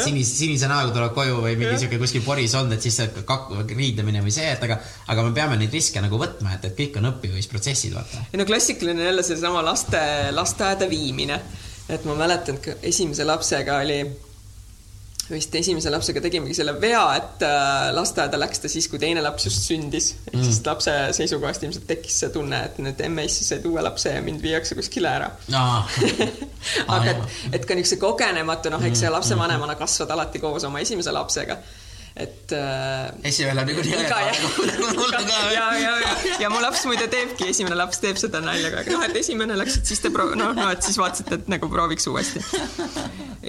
sinise, 0.05 0.37
sinise 0.39 0.69
näoga 0.71 0.93
tuleb 0.95 1.15
koju 1.17 1.41
või 1.43 1.57
mingi 1.59 1.79
sihuke 1.81 1.99
kuskil 2.03 2.23
poris 2.27 2.55
olnud, 2.55 2.77
et 2.77 2.87
siis 2.87 3.01
see 3.01 3.25
kak-, 3.27 3.51
riidlemine 3.73 4.23
või 4.23 4.35
see, 4.35 4.47
et 4.53 4.63
aga, 4.63 4.79
aga 5.11 5.25
me 5.27 5.35
peame 5.35 5.59
neid 5.59 5.75
riske 5.75 6.03
nagu 6.05 6.21
võtma, 6.21 6.55
et, 6.55 6.69
et 6.71 6.77
kõik 6.79 7.01
on 7.01 7.11
õppimisprotsessid, 7.11 7.97
vaata. 7.99 8.29
ei 8.31 8.39
no 8.39 8.47
klassikaline 8.47 9.09
jälle 9.11 9.27
seesama 9.27 9.65
laste, 9.67 10.05
lasteaeda 10.37 10.89
viimine. 10.91 11.41
et 11.89 12.07
ma 12.09 12.15
mäletan, 12.17 12.63
esimese 12.83 13.27
lapsega 13.27 13.83
oli 13.83 13.99
vist 15.31 15.55
esimese 15.57 15.91
lapsega 15.93 16.21
tegimegi 16.25 16.57
selle 16.57 16.75
vea, 16.81 17.03
et 17.17 17.45
äh, 17.47 17.91
lasteaeda 17.97 18.39
läks 18.41 18.61
ta 18.63 18.71
siis, 18.73 18.89
kui 18.93 19.01
teine 19.03 19.23
laps 19.25 19.47
just 19.49 19.65
sündis. 19.69 20.11
ehk 20.27 20.37
mm. 20.37 20.45
siis 20.45 20.61
lapse 20.67 20.97
seisukohast 21.17 21.65
ilmselt 21.65 21.87
tekkis 21.89 22.19
see 22.25 22.33
tunne, 22.35 22.61
et 22.69 22.81
nüüd 22.85 23.01
emme-issi 23.07 23.47
said 23.47 23.65
uue 23.69 23.85
lapse 23.85 24.13
ja 24.13 24.23
mind 24.25 24.43
viiakse 24.45 24.77
kuskile 24.79 25.13
ära 25.13 25.31
aga 26.97 27.15
et, 27.15 27.25
et 27.53 27.65
ka 27.65 27.79
niisuguse 27.79 28.01
kogenematu, 28.03 28.73
noh, 28.75 28.85
eks 28.85 29.05
mm. 29.05 29.17
lapsevanemana 29.17 29.79
kasvad 29.81 30.13
alati 30.17 30.43
koos 30.43 30.69
oma 30.69 30.85
esimese 30.85 31.15
lapsega 31.15 31.59
et 32.15 32.53
äh,. 32.53 33.11
esimene 33.27 33.57
läheb 33.59 33.73
niikuinii 33.73 33.95
iga 34.05 34.19
ja, 34.23 35.65
ja, 35.81 35.95
ja, 35.99 36.13
ja, 36.45 36.51
mu 36.53 36.61
laps 36.63 36.85
muide 36.87 37.09
teebki, 37.11 37.49
esimene 37.51 37.75
laps 37.75 37.99
teeb 38.05 38.21
seda 38.21 38.39
nalja 38.45 38.71
kogu 38.71 38.85
aeg, 38.85 38.91
noh, 38.95 39.03
et 39.09 39.17
esimene 39.19 39.57
läks, 39.59 39.81
et 39.81 39.91
siis 39.91 40.03
te 40.05 40.13
proo-, 40.15 40.37
noh, 40.39 40.53
noh, 40.55 40.71
et 40.71 40.87
siis 40.87 40.99
vaatasite, 41.01 41.41
et 41.41 41.51
nagu 41.51 41.67
prooviks 41.73 42.07
uuesti. 42.13 42.43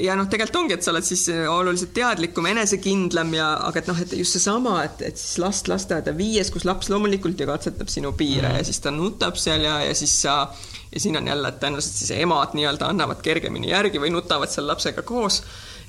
ja 0.08 0.16
noh, 0.18 0.26
tegelikult 0.32 0.64
ongi, 0.64 0.80
et 0.80 0.88
sa 0.88 0.96
oled 0.96 1.06
siis 1.06 1.28
oluliselt 1.30 1.94
teadlikum, 1.94 2.50
enesekindlam 2.56 3.36
ja, 3.38 3.52
aga 3.68 3.84
et 3.84 3.92
noh, 3.92 4.02
et 4.02 4.18
just 4.18 4.40
seesama, 4.40 4.80
et, 4.88 5.06
et 5.12 5.22
siis 5.22 5.38
last 5.46 5.70
lasteaeda 5.70 6.16
viies, 6.18 6.50
kus 6.50 6.66
laps 6.66 6.90
loomulikult 6.90 7.38
ju 7.38 7.50
katsetab 7.52 7.94
sinu 7.94 8.16
piire 8.18 8.50
mm. 8.50 8.64
ja 8.64 8.66
siis 8.66 8.82
ta 8.82 8.96
nutab 8.96 9.38
seal 9.38 9.62
ja, 9.68 9.78
ja 9.86 9.94
siis 9.94 10.18
sa 10.26 10.40
ja 10.90 11.06
siin 11.06 11.22
on 11.22 11.28
jälle, 11.28 11.54
et 11.54 11.62
tõenäoliselt 11.62 12.02
siis 12.02 12.18
emad 12.18 12.58
nii-öelda 12.58 12.90
annavad 12.90 13.22
kergemini 13.22 13.70
järgi 13.76 14.02
või 14.02 14.10
nutavad 14.16 14.50
seal 14.50 14.66
lapsega 14.74 15.06
koos 15.06 15.44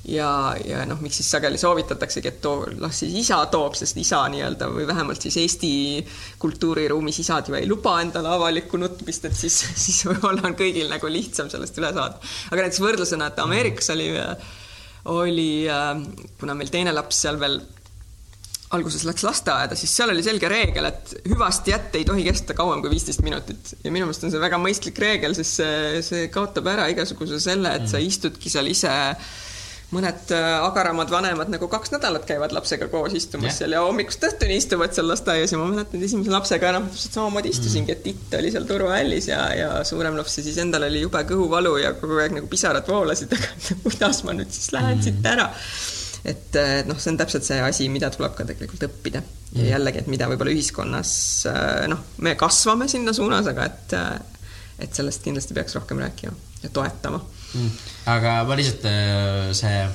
ja, 0.05 0.29
ja 0.65 0.83
noh, 0.87 0.99
miks 1.03 1.19
siis 1.21 1.29
sageli 1.31 1.59
soovitataksegi, 1.61 2.31
et 2.31 2.41
too, 2.43 2.65
las 2.81 3.01
siis 3.03 3.15
isa 3.23 3.39
toob, 3.51 3.77
sest 3.79 3.97
isa 4.01 4.23
nii-öelda 4.31 4.69
või 4.73 4.87
vähemalt 4.89 5.23
siis 5.23 5.39
Eesti 5.41 5.71
kultuuriruumis 6.41 7.21
isad 7.23 7.49
ju 7.49 7.57
ei 7.57 7.67
luba 7.69 7.97
endale 8.03 8.31
avalikku 8.35 8.79
nutmist, 8.81 9.25
et 9.29 9.37
siis, 9.37 9.57
siis 9.85 10.03
võib-olla 10.07 10.47
on 10.49 10.57
kõigil 10.59 10.91
nagu 10.91 11.11
lihtsam 11.11 11.51
sellest 11.53 11.79
üle 11.81 11.93
saada. 11.95 12.21
aga 12.51 12.61
näiteks 12.67 12.83
võrdlusena, 12.83 13.31
et 13.31 13.41
Ameerikas 13.43 13.91
oli, 13.95 14.11
oli, 15.17 15.49
kuna 16.39 16.55
meil 16.57 16.71
teine 16.73 16.95
laps 16.95 17.25
seal 17.25 17.41
veel 17.41 17.59
alguses 18.75 19.05
läks 19.07 19.23
lasteaeda, 19.23 19.77
siis 19.79 19.93
seal 19.95 20.11
oli 20.11 20.23
selge 20.25 20.49
reegel, 20.51 20.89
et 20.89 21.13
hüvasti 21.31 21.71
jätt 21.71 21.93
ei 21.95 22.03
tohi 22.07 22.25
kesta 22.27 22.55
kauem 22.57 22.81
kui 22.83 22.91
viisteist 22.91 23.23
minutit 23.23 23.71
ja 23.79 23.91
minu 23.95 24.09
meelest 24.09 24.25
on 24.27 24.33
see 24.33 24.41
väga 24.43 24.59
mõistlik 24.59 24.99
reegel, 24.99 25.35
sest 25.37 25.61
see, 25.61 26.01
see 26.03 26.25
kaotab 26.33 26.67
ära 26.73 26.89
igasuguse 26.91 27.39
selle, 27.43 27.71
et 27.79 27.87
sa 27.87 28.01
istudki 28.03 28.51
seal 28.51 28.67
ise 28.67 28.91
mõned 29.95 30.31
äh, 30.35 30.45
agaramad 30.65 31.11
vanemad 31.11 31.51
nagu 31.51 31.69
kaks 31.71 31.93
nädalat 31.93 32.25
käivad 32.27 32.51
lapsega 32.55 32.89
koos 32.91 33.13
istumas 33.15 33.53
yeah. 33.53 33.57
seal 33.61 33.75
ja 33.77 33.83
hommikust 33.85 34.25
õhtuni 34.27 34.57
istuvad 34.59 34.95
seal 34.95 35.07
lasteaias 35.07 35.53
ja 35.53 35.59
ma 35.61 35.69
mäletan, 35.69 36.01
et 36.01 36.09
esimese 36.09 36.33
lapsega 36.33 36.73
enam 36.73 36.89
täpselt 36.91 37.15
samamoodi 37.15 37.53
istusingi, 37.55 37.95
et 37.95 38.03
titt 38.03 38.35
oli 38.35 38.51
seal 38.51 38.67
turvahällis 38.67 39.29
ja, 39.31 39.41
ja 39.55 39.69
suurem 39.87 40.19
laps 40.19 40.39
ja 40.39 40.43
siis 40.43 40.59
endal 40.63 40.89
oli 40.89 41.05
jube 41.05 41.23
kõhuvalu 41.29 41.77
ja 41.79 41.93
kogu 42.01 42.19
aeg 42.19 42.35
nagu 42.35 42.51
pisarad 42.51 42.87
voolasid, 42.91 43.31
aga 43.37 43.79
kuidas 43.85 44.21
ma 44.27 44.35
nüüd 44.35 44.51
siis 44.51 44.73
lähen 44.75 44.99
mm. 44.99 45.07
siit 45.07 45.31
ära. 45.31 45.47
et 46.27 46.59
noh, 46.89 46.99
see 46.99 47.13
on 47.13 47.21
täpselt 47.23 47.47
see 47.47 47.61
asi, 47.63 47.87
mida 47.93 48.11
tuleb 48.11 48.35
ka 48.35 48.43
tegelikult 48.49 48.89
õppida 48.89 49.23
ja 49.53 49.61
mm. 49.61 49.69
jällegi, 49.71 50.03
et 50.03 50.11
mida 50.11 50.27
võib-olla 50.27 50.51
ühiskonnas 50.51 51.11
äh, 51.47 51.85
noh, 51.91 52.03
me 52.23 52.35
kasvame 52.39 52.89
sinna 52.91 53.15
suunas, 53.15 53.47
aga 53.47 53.71
et, 53.71 53.95
äh, 53.95 54.51
et 54.83 54.99
sellest 54.99 55.23
kindlasti 55.23 55.55
peaks 55.55 55.79
rohkem 55.79 56.03
rääkima 56.03 56.35
ja 56.65 56.73
toetama 56.73 57.23
mm.. 57.57 57.93
aga 58.15 58.39
ma 58.47 58.57
lihtsalt 58.59 58.87
äh, 58.89 59.51
see, 59.57 59.85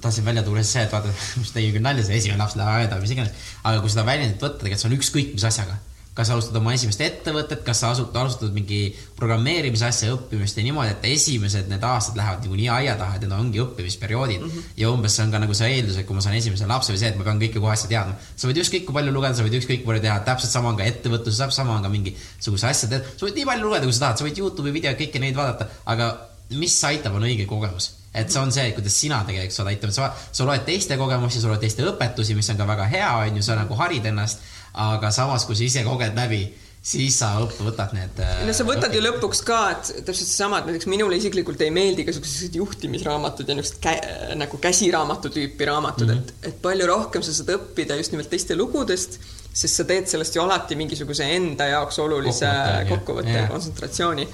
tahtsin 0.00 0.26
välja 0.26 0.46
tuua 0.46 0.64
see, 0.64 0.86
et 0.86 0.94
vaata, 0.94 1.12
mis 1.42 1.54
tegi 1.56 1.74
küll 1.74 1.86
nalja, 1.86 2.06
see 2.06 2.20
esimene 2.22 2.42
laps 2.42 2.58
läheb 2.60 2.84
aeda, 2.84 3.02
mis 3.02 3.14
iganes, 3.16 3.52
aga 3.62 3.84
kui 3.84 3.92
seda 3.92 4.06
väljendit 4.08 4.42
võtta, 4.42 4.62
tegelikult 4.62 4.84
see 4.84 4.92
on 4.92 4.98
ükskõik 5.00 5.38
mis 5.38 5.48
asjaga 5.50 5.80
kas 6.20 6.30
alustad 6.34 6.56
oma 6.58 6.72
esimest 6.74 7.00
ettevõtet, 7.04 7.62
kas 7.64 7.80
sa 7.80 7.92
asud, 7.94 8.10
alustad 8.18 8.50
mingi 8.54 8.80
programmeerimise 9.18 9.86
asja 9.86 10.10
õppimist 10.16 10.58
ja 10.58 10.64
niimoodi, 10.66 10.90
et 10.96 11.04
esimesed 11.12 11.68
need 11.70 11.84
aastad 11.86 12.18
lähevad 12.18 12.42
niikuinii 12.44 12.66
aia 12.74 12.96
taha, 12.98 13.16
et 13.16 13.24
need 13.24 13.34
ongi 13.36 13.62
õppimisperioodid 13.62 14.40
mm. 14.42 14.50
-hmm. 14.50 14.72
ja 14.82 14.90
umbes 14.90 15.14
see 15.16 15.24
on 15.24 15.34
ka 15.34 15.40
nagu 15.44 15.54
see 15.56 15.70
eeldus, 15.76 16.00
et 16.00 16.08
kui 16.08 16.18
ma 16.18 16.24
saan 16.24 16.34
esimese 16.36 16.66
lapse 16.66 16.92
või 16.92 17.00
see, 17.02 17.12
et 17.14 17.20
ma 17.20 17.26
pean 17.28 17.42
kõike 17.42 17.62
kohe 17.62 17.72
asja 17.72 17.88
teadma. 17.92 18.16
sa 18.36 18.50
võid 18.50 18.62
ükskõik 18.64 18.84
kui 18.88 18.96
palju 18.98 19.14
lugeda, 19.14 19.34
sa 19.38 19.46
võid 19.46 19.58
ükskõik 19.60 19.84
kui 19.84 19.92
palju 19.92 20.02
teha, 20.06 20.18
täpselt 20.26 20.52
sama 20.52 20.74
on 20.74 20.80
ka 20.80 20.88
ettevõtluses, 20.90 21.38
täpselt 21.44 21.62
sama 21.62 21.76
on 21.76 21.86
ka 21.86 21.92
mingisuguse 21.94 22.66
asja 22.66 22.90
teha. 22.90 23.14
sa 23.16 23.26
võid 23.26 23.38
nii 23.38 23.46
palju 23.52 23.68
lugeda, 23.68 23.86
kui 23.86 23.94
sa 23.94 24.06
tahad, 24.06 24.18
sa 24.18 24.26
võid 24.26 24.42
Youtube'i 24.42 24.74
videoid, 24.74 24.98
kõiki 24.98 25.22
neid 25.22 25.38
vaadata, 25.38 25.70
aga 25.86 26.10
mis 26.58 26.76
aitab, 26.84 27.16
on 27.18 27.26
õige 27.28 27.46
kogemus 27.50 27.96
et 28.10 28.26
see 28.26 28.40
on 28.42 28.50
see, 28.50 28.72
kuidas 28.74 28.94
sina 28.98 29.20
tegelikult 29.22 29.54
saad 29.54 29.68
aitama, 29.70 29.92
sa, 29.94 30.08
sa 30.34 30.46
loed 30.48 30.64
teiste 30.66 30.96
kogemusi, 30.98 31.38
sa 31.38 31.46
loed 31.46 31.60
teiste 31.62 31.84
õpetusi, 31.86 32.34
mis 32.34 32.48
on 32.50 32.58
ka 32.58 32.66
väga 32.66 32.88
hea, 32.90 33.10
on 33.22 33.38
ju, 33.38 33.44
sa 33.46 33.54
nagu 33.54 33.76
harid 33.78 34.08
ennast 34.10 34.42
aga 34.72 35.10
samas, 35.14 35.46
kui 35.46 35.58
sa 35.58 35.64
ise 35.66 35.82
koged 35.86 36.14
läbi, 36.18 36.44
siis 36.80 37.18
sa 37.20 37.34
õppu 37.42 37.66
võtad 37.66 37.92
need. 37.92 38.20
no 38.46 38.52
sa 38.56 38.64
võtad 38.64 38.88
õpid. 38.88 38.96
ju 38.96 39.02
lõpuks 39.04 39.42
ka, 39.44 39.58
et 39.74 39.90
täpselt 40.06 40.28
seesama, 40.30 40.60
et 40.60 40.70
näiteks 40.70 40.88
minule 40.88 41.18
isiklikult 41.18 41.60
ei 41.60 41.72
meeldi 41.74 42.06
ka 42.06 42.14
siuksed 42.16 42.56
juhtimisraamatud 42.56 43.50
ja 43.50 43.56
niisugused 43.58 43.82
kä, 43.84 43.94
nagu 44.40 44.60
käsiraamatu 44.62 45.32
tüüpi 45.34 45.68
raamatud 45.68 46.08
mm, 46.08 46.22
-hmm. 46.22 46.38
et, 46.40 46.48
et 46.52 46.62
palju 46.62 46.86
rohkem 46.88 47.26
sa 47.26 47.34
saad 47.36 47.52
õppida 47.58 47.98
just 48.00 48.14
nimelt 48.14 48.30
teiste 48.32 48.56
lugudest, 48.56 49.18
sest 49.52 49.82
sa 49.82 49.84
teed 49.84 50.08
sellest 50.08 50.38
ju 50.38 50.42
alati 50.46 50.78
mingisuguse 50.78 51.26
enda 51.36 51.68
jaoks 51.74 51.98
olulise 51.98 52.48
kokkuvõtte 52.88 53.36
ja 53.42 53.48
kontsentratsiooni 53.50 54.28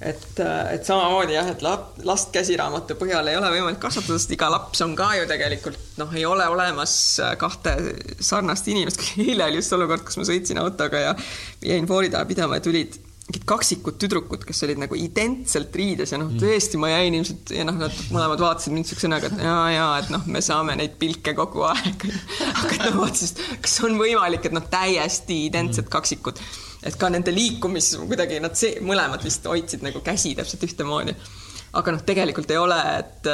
et, 0.00 0.40
äh, 0.40 0.74
et 0.74 0.84
samamoodi 0.84 1.36
jah, 1.36 1.48
et 1.52 1.62
last 2.04 2.32
käsiraamatu 2.34 2.98
põhjal 3.00 3.30
ei 3.30 3.38
ole 3.38 3.50
võimalik 3.54 3.80
kasvatada, 3.82 4.18
sest 4.20 4.34
iga 4.36 4.50
laps 4.52 4.84
on 4.84 4.96
ka 4.98 5.12
ju 5.16 5.24
tegelikult 5.30 5.98
noh, 6.00 6.12
ei 6.16 6.26
ole 6.28 6.46
olemas 6.52 6.94
äh, 7.24 7.34
kahte 7.40 7.76
sarnast 8.20 8.68
inimest. 8.72 9.02
eile 9.24 9.48
oli 9.48 9.62
just 9.62 9.76
olukord, 9.76 10.04
kus 10.06 10.20
ma 10.20 10.28
sõitsin 10.28 10.60
autoga 10.62 11.02
ja 11.08 11.16
jäin 11.64 11.88
foori 11.88 12.12
taha 12.12 12.28
pidama 12.28 12.60
ja 12.60 12.66
tulid 12.68 13.00
mingid 13.26 13.42
kaksikud 13.48 13.96
tüdrukud, 13.98 14.44
kes 14.46 14.62
olid 14.62 14.78
nagu 14.78 14.94
identselt 14.94 15.74
riides 15.74 16.12
ja 16.12 16.18
noh, 16.20 16.28
mm. 16.30 16.38
tõesti, 16.38 16.78
ma 16.78 16.92
jäin 16.92 17.16
ilmselt 17.18 17.50
ja 17.56 17.64
noh, 17.66 17.74
nad 17.80 17.96
mõlemad 18.14 18.44
vaatasid 18.44 18.76
mind 18.76 18.86
siukse 18.86 19.10
näoga, 19.10 19.32
et 19.32 19.42
ja, 19.42 19.56
ja 19.74 19.88
et 19.98 20.12
noh, 20.14 20.22
me 20.30 20.42
saame 20.44 20.76
neid 20.78 20.94
pilke 21.00 21.34
kogu 21.34 21.64
aeg. 21.66 22.06
aga 22.62 22.78
noh, 22.84 23.00
vaatasid, 23.00 23.42
kas 23.64 23.74
on 23.88 23.98
võimalik, 23.98 24.46
et 24.46 24.54
noh, 24.54 24.62
täiesti 24.70 25.40
identsed 25.48 25.90
kaksikud 25.90 26.38
et 26.82 26.96
ka 27.00 27.10
nende 27.12 27.34
liikumis 27.34 27.94
kuidagi 28.04 28.40
nad 28.42 28.56
see, 28.58 28.80
mõlemad 28.84 29.24
vist 29.24 29.46
hoidsid 29.48 29.84
nagu 29.86 30.02
käsi 30.04 30.34
täpselt 30.38 30.64
ühtemoodi. 30.68 31.16
aga 31.76 31.92
noh, 31.92 32.02
tegelikult 32.08 32.50
ei 32.50 32.56
ole, 32.56 32.76
et 32.98 33.26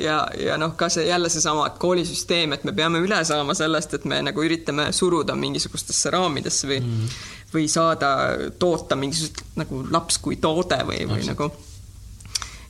ja, 0.00 0.20
ja 0.40 0.56
noh, 0.60 0.72
ka 0.78 0.88
see 0.88 1.04
jälle 1.08 1.28
seesama 1.28 1.66
koolisüsteem, 1.80 2.54
et 2.56 2.64
me 2.64 2.72
peame 2.72 3.02
üle 3.04 3.18
saama 3.28 3.54
sellest, 3.54 3.98
et 3.98 4.06
me 4.08 4.22
nagu 4.24 4.44
üritame 4.44 4.88
suruda 4.96 5.36
mingisugustesse 5.36 6.12
raamidesse 6.14 6.70
või 6.70 6.80
mm. 6.80 7.18
või 7.54 7.66
saada 7.68 8.12
toota 8.58 8.96
mingisugust 8.96 9.42
nagu 9.60 9.82
laps 9.90 10.18
kui 10.22 10.40
toode 10.40 10.80
või, 10.86 11.04
või 11.10 11.26
no, 11.26 11.34
nagu 11.34 11.50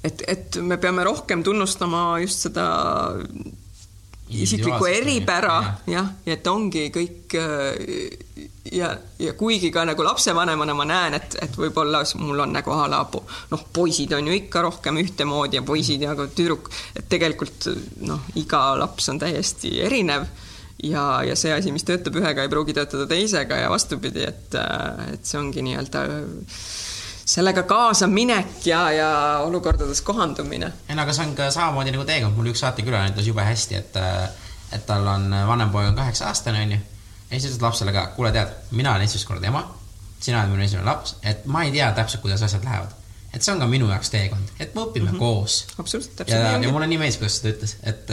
et, 0.04 0.22
et 0.26 0.60
me 0.64 0.78
peame 0.80 1.04
rohkem 1.04 1.44
tunnustama 1.44 2.04
just 2.24 2.46
seda 2.48 2.66
isiklikku 4.30 4.86
eripära 4.86 5.56
jah, 5.90 6.10
ja 6.26 6.36
et 6.36 6.46
ongi 6.46 6.88
kõik 6.94 7.36
ja, 8.72 8.90
ja 9.18 9.32
kuigi 9.38 9.70
ka 9.74 9.84
nagu 9.88 10.04
lapsevanemana 10.04 10.74
ma 10.76 10.86
näen, 10.88 11.16
et, 11.18 11.36
et 11.42 11.56
võib-olla 11.58 12.02
mul 12.20 12.44
on 12.44 12.54
nagu 12.54 12.74
a 12.74 12.86
la 12.90 13.02
noh, 13.50 13.64
poisid 13.72 14.12
on 14.16 14.30
ju 14.30 14.36
ikka 14.36 14.62
rohkem 14.66 15.00
ühtemoodi 15.02 15.60
ja 15.60 15.64
poisid 15.66 16.04
ja 16.04 16.14
ka 16.18 16.28
tüdruk, 16.34 16.70
et 16.96 17.08
tegelikult 17.10 17.70
noh, 18.06 18.28
iga 18.40 18.70
laps 18.80 19.10
on 19.12 19.20
täiesti 19.22 19.78
erinev 19.84 20.28
ja, 20.82 21.22
ja 21.26 21.36
see 21.36 21.52
asi, 21.54 21.72
mis 21.74 21.84
töötab 21.88 22.16
ühega, 22.20 22.44
ei 22.44 22.52
pruugi 22.52 22.76
töötada 22.76 23.08
teisega 23.10 23.64
ja 23.64 23.72
vastupidi, 23.72 24.24
et, 24.28 24.56
et 25.14 25.26
see 25.26 25.40
ongi 25.40 25.64
nii-öelda 25.66 26.06
sellega 27.30 27.62
kaasaminek 27.62 28.66
ja, 28.66 28.84
ja 28.92 29.10
olukordades 29.46 30.00
kohandumine. 30.06 30.72
ei 30.88 30.96
no 30.98 31.02
aga 31.02 31.14
see 31.14 31.26
on 31.28 31.34
ka 31.38 31.50
samamoodi 31.54 31.94
nagu 31.94 32.06
teekond, 32.08 32.36
mul 32.36 32.50
üks 32.50 32.62
saatekülaline 32.64 33.14
ütles 33.14 33.28
jube 33.30 33.44
hästi, 33.46 33.82
et 33.82 34.00
et 34.70 34.86
tal 34.86 35.06
on 35.10 35.28
vanem 35.46 35.70
poeg 35.70 35.90
on 35.90 35.98
kaheksa 35.98 36.30
aastane, 36.30 36.62
onju 36.66 36.78
ja 37.30 37.38
siis 37.38 37.52
ütled 37.52 37.66
lapsele 37.68 37.92
ka, 37.94 38.06
kuule, 38.16 38.32
tead, 38.34 38.54
mina 38.74 38.94
olen 38.94 39.06
esimest 39.06 39.28
korda 39.28 39.50
ema, 39.50 39.62
sina 40.20 40.42
oled 40.42 40.54
minu 40.54 40.66
esimene 40.66 40.88
laps, 40.88 41.16
et 41.22 41.46
ma 41.46 41.62
ei 41.66 41.74
tea 41.74 41.90
täpselt, 41.96 42.22
kuidas 42.24 42.42
asjad 42.46 42.66
lähevad. 42.66 42.96
et 43.30 43.44
see 43.46 43.52
on 43.54 43.60
ka 43.62 43.66
minu 43.70 43.86
jaoks 43.86 44.10
teekond, 44.10 44.48
et 44.58 44.72
me 44.74 44.82
õpime 44.82 45.04
mm 45.04 45.14
-hmm. 45.14 45.18
koos. 45.18 45.66
absoluutselt, 45.78 46.16
täpselt 46.16 46.40
ja, 46.40 46.46
nii 46.46 46.56
ongi. 46.56 46.66
ja 46.66 46.72
mulle 46.72 46.86
nii 46.86 46.98
meeldis, 46.98 47.18
kuidas 47.18 47.40
ta 47.40 47.48
ütles, 47.48 47.76
et, 47.82 48.10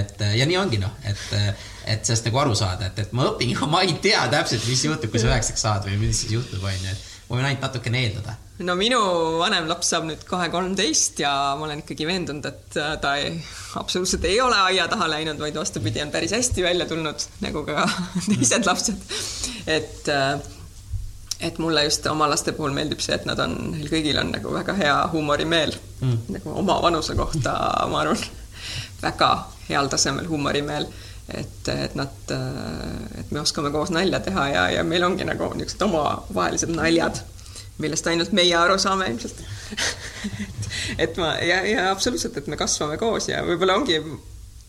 et 0.00 0.24
ja 0.38 0.46
nii 0.46 0.56
ongi 0.58 0.78
noh, 0.82 0.90
et, 1.04 1.54
et 1.84 2.04
sellest 2.04 2.26
nagu 2.26 2.38
aru 2.38 2.54
saada, 2.54 2.86
et, 2.86 2.98
et 2.98 3.12
ma 3.12 3.28
õpin, 3.30 3.54
ma 3.74 3.82
ei 3.86 3.94
tea 4.02 4.26
täpselt, 4.28 4.66
mis 4.66 4.84
juhtub, 4.84 5.10
kui 5.10 5.22
sa 5.22 5.30
üheksaks 5.30 5.62
saad 5.62 5.86
või 5.86 6.00
mis 6.02 6.20
siis 6.20 6.32
juhtub, 6.32 6.64
onju, 6.64 6.90
et 6.90 7.06
ma 7.28 7.36
võin 7.36 7.44
ainult 7.44 7.62
natukene 7.68 8.02
eeldada 8.02 8.36
no 8.64 8.74
minu 8.78 8.98
vanem 9.40 9.68
laps 9.68 9.90
saab 9.92 10.06
nüüd 10.08 10.22
kohe 10.28 10.48
kolmteist 10.52 11.20
ja 11.20 11.30
ma 11.58 11.66
olen 11.66 11.82
ikkagi 11.82 12.06
veendunud, 12.08 12.46
et 12.48 12.78
äh, 12.80 12.94
ta 13.02 13.14
ei, 13.20 13.34
absoluutselt 13.80 14.24
ei 14.28 14.40
ole 14.40 14.56
aia 14.70 14.86
taha 14.88 15.08
läinud, 15.12 15.40
vaid 15.42 15.58
vastupidi, 15.60 16.00
on 16.04 16.12
päris 16.14 16.32
hästi 16.36 16.64
välja 16.64 16.86
tulnud, 16.88 17.26
nagu 17.44 17.64
ka 17.68 17.84
teised 18.30 18.68
lapsed. 18.68 19.18
et, 19.66 20.08
äh, 20.08 20.38
et 21.40 21.58
mulle 21.60 21.84
just 21.84 22.06
oma 22.08 22.30
laste 22.32 22.56
puhul 22.56 22.72
meeldib 22.76 23.04
see, 23.04 23.18
et 23.18 23.28
nad 23.28 23.40
on, 23.44 23.58
neil 23.74 23.92
kõigil 23.92 24.20
on 24.22 24.32
nagu 24.38 24.54
väga 24.54 24.78
hea 24.80 24.96
huumorimeel 25.12 25.76
mm. 26.00 26.16
nagu 26.38 26.56
oma 26.64 26.80
vanuse 26.86 27.18
kohta, 27.18 27.58
ma 27.92 28.06
arvan, 28.06 28.24
väga 29.02 29.30
heal 29.68 29.92
tasemel 29.92 30.30
huumorimeel 30.30 30.88
et, 31.28 31.68
et 31.68 31.94
nad, 31.98 32.18
äh, 32.32 33.20
et 33.20 33.30
me 33.34 33.44
oskame 33.44 33.68
koos 33.74 33.92
nalja 33.92 34.22
teha 34.24 34.48
ja, 34.48 34.68
ja 34.78 34.84
meil 34.86 35.04
ongi 35.04 35.26
nagu 35.28 35.52
niisugused 35.52 35.88
omavahelised 35.90 36.72
naljad 36.72 37.20
millest 37.82 38.06
ainult 38.10 38.32
meie 38.36 38.54
aru 38.56 38.78
saame 38.80 39.10
ilmselt. 39.12 39.42
Et, 39.76 40.68
et 41.06 41.20
ma 41.20 41.34
ja, 41.44 41.60
ja 41.68 41.90
absoluutselt, 41.90 42.38
et 42.40 42.48
me 42.50 42.58
kasvame 42.60 42.98
koos 43.00 43.28
ja 43.30 43.42
võib-olla 43.46 43.76
ongi, 43.80 44.00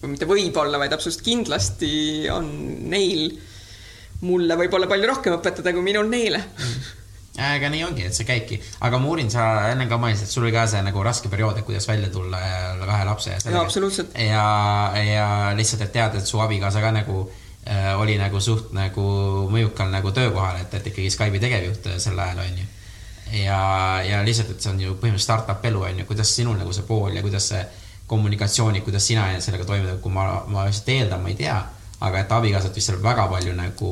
või 0.01 0.13
mitte 0.13 0.29
võib-olla, 0.29 0.79
vaid 0.81 0.93
absoluutselt 0.93 1.25
kindlasti 1.25 1.91
on 2.33 2.51
neil 2.91 3.31
mulle 4.27 4.57
võib-olla 4.57 4.89
palju 4.89 5.09
rohkem 5.11 5.37
õpetada 5.37 5.73
kui 5.73 5.85
minul 5.85 6.09
neile. 6.09 6.41
Mm. 6.57 6.93
Aga 7.47 7.69
nii 7.69 7.83
ongi, 7.85 8.01
et 8.07 8.17
see 8.17 8.25
käibki, 8.25 8.55
aga 8.87 8.97
ma 8.97 9.11
uurin, 9.11 9.27
sa 9.29 9.43
enne 9.69 9.85
ka 9.85 9.99
mainisid, 10.01 10.25
et 10.25 10.33
sul 10.33 10.47
oli 10.47 10.53
ka 10.55 10.63
see 10.69 10.79
nagu 10.81 11.03
raske 11.05 11.29
periood, 11.29 11.59
et 11.59 11.67
kuidas 11.67 11.85
välja 11.85 12.09
tulla 12.09 12.39
kahe 12.81 13.03
lapse 13.05 13.29
ja 13.29 13.41
sellega. 13.43 13.61
absoluutselt. 13.61 14.15
ja, 14.17 14.45
ja 14.97 15.27
lihtsalt, 15.57 15.83
et 15.85 15.93
teada, 15.93 16.17
et 16.17 16.25
su 16.25 16.41
abikaasa 16.41 16.81
ka 16.81 16.89
nagu 16.95 17.19
äh, 17.69 17.91
oli 18.01 18.17
nagu 18.17 18.41
suht 18.41 18.73
nagu 18.73 19.05
mõjukal 19.53 19.93
nagu 19.93 20.15
töökohal, 20.17 20.63
et, 20.63 20.73
et 20.79 20.89
ikkagi 20.89 21.13
Skype'i 21.13 21.43
tegevjuht 21.45 21.91
sel 22.01 22.17
ajal 22.25 22.41
on 22.41 22.57
ju 22.63 22.65
ja, 23.31 23.59
ja 24.05 24.21
lihtsalt, 24.25 24.51
et 24.53 24.63
see 24.63 24.71
on 24.71 24.79
ju 24.81 24.95
põhimõtteliselt 24.95 25.25
startup 25.27 25.65
elu 25.65 25.83
on 25.89 26.01
ju, 26.01 26.07
kuidas 26.09 26.33
sinul 26.35 26.57
nagu 26.59 26.73
see 26.75 26.85
pool 26.87 27.15
ja 27.15 27.23
kuidas 27.25 27.49
see 27.51 27.63
kommunikatsiooni, 28.07 28.81
kuidas 28.81 29.07
sina 29.07 29.27
sellega 29.43 29.65
toime 29.67 29.83
tuled, 29.83 30.01
kui 30.03 30.13
ma, 30.15 30.27
ma 30.47 30.67
lihtsalt 30.67 30.93
eeldan, 30.93 31.23
ma 31.23 31.33
ei 31.33 31.39
tea, 31.39 31.57
aga 32.07 32.21
et 32.23 32.31
abikaasat 32.31 32.77
vist 32.77 32.91
seal 32.91 33.01
väga 33.03 33.27
palju 33.31 33.55
nagu 33.57 33.91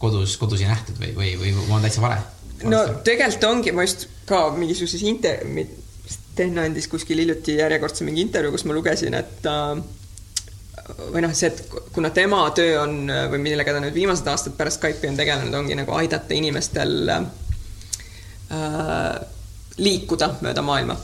kodus, 0.00 0.36
kodus 0.40 0.64
ei 0.64 0.70
nähtud 0.70 0.98
või, 0.98 1.12
või, 1.16 1.34
või 1.38 1.54
ma 1.60 1.76
olen 1.76 1.86
täitsa 1.86 2.02
vale? 2.04 2.18
no 2.64 2.80
tegelikult 3.06 3.46
ongi, 3.50 3.72
ma 3.76 3.86
just 3.86 4.08
ka 4.28 4.48
mingisuguses 4.56 5.06
inter-, 5.06 5.46
Tehno 6.34 6.62
andis 6.62 6.86
kuskil 6.88 7.18
hiljuti 7.20 7.56
järjekordse 7.58 8.04
mingi 8.06 8.22
intervjuu, 8.22 8.54
kus 8.54 8.62
ma 8.64 8.74
lugesin, 8.74 9.14
et 9.18 9.46
äh, 9.50 9.80
või 11.12 11.22
noh, 11.24 11.34
see, 11.36 11.50
et 11.50 11.74
kuna 11.92 12.10
tema 12.14 12.38
töö 12.56 12.78
on 12.80 13.10
või 13.32 13.42
millega 13.42 13.74
ta 13.74 13.82
nüüd 13.82 13.94
viimased 13.94 14.26
aastad 14.30 14.54
pärast 14.56 14.80
Skype'i 14.80 15.10
on 15.10 15.18
tegelenud, 15.18 15.54
ongi 15.58 15.76
nagu 15.78 15.94
aidata 15.98 16.34
inimestel 16.34 17.12
äh, 17.12 17.26
liikuda 19.78 20.34
mööda 20.42 20.62
maailma 20.66 20.96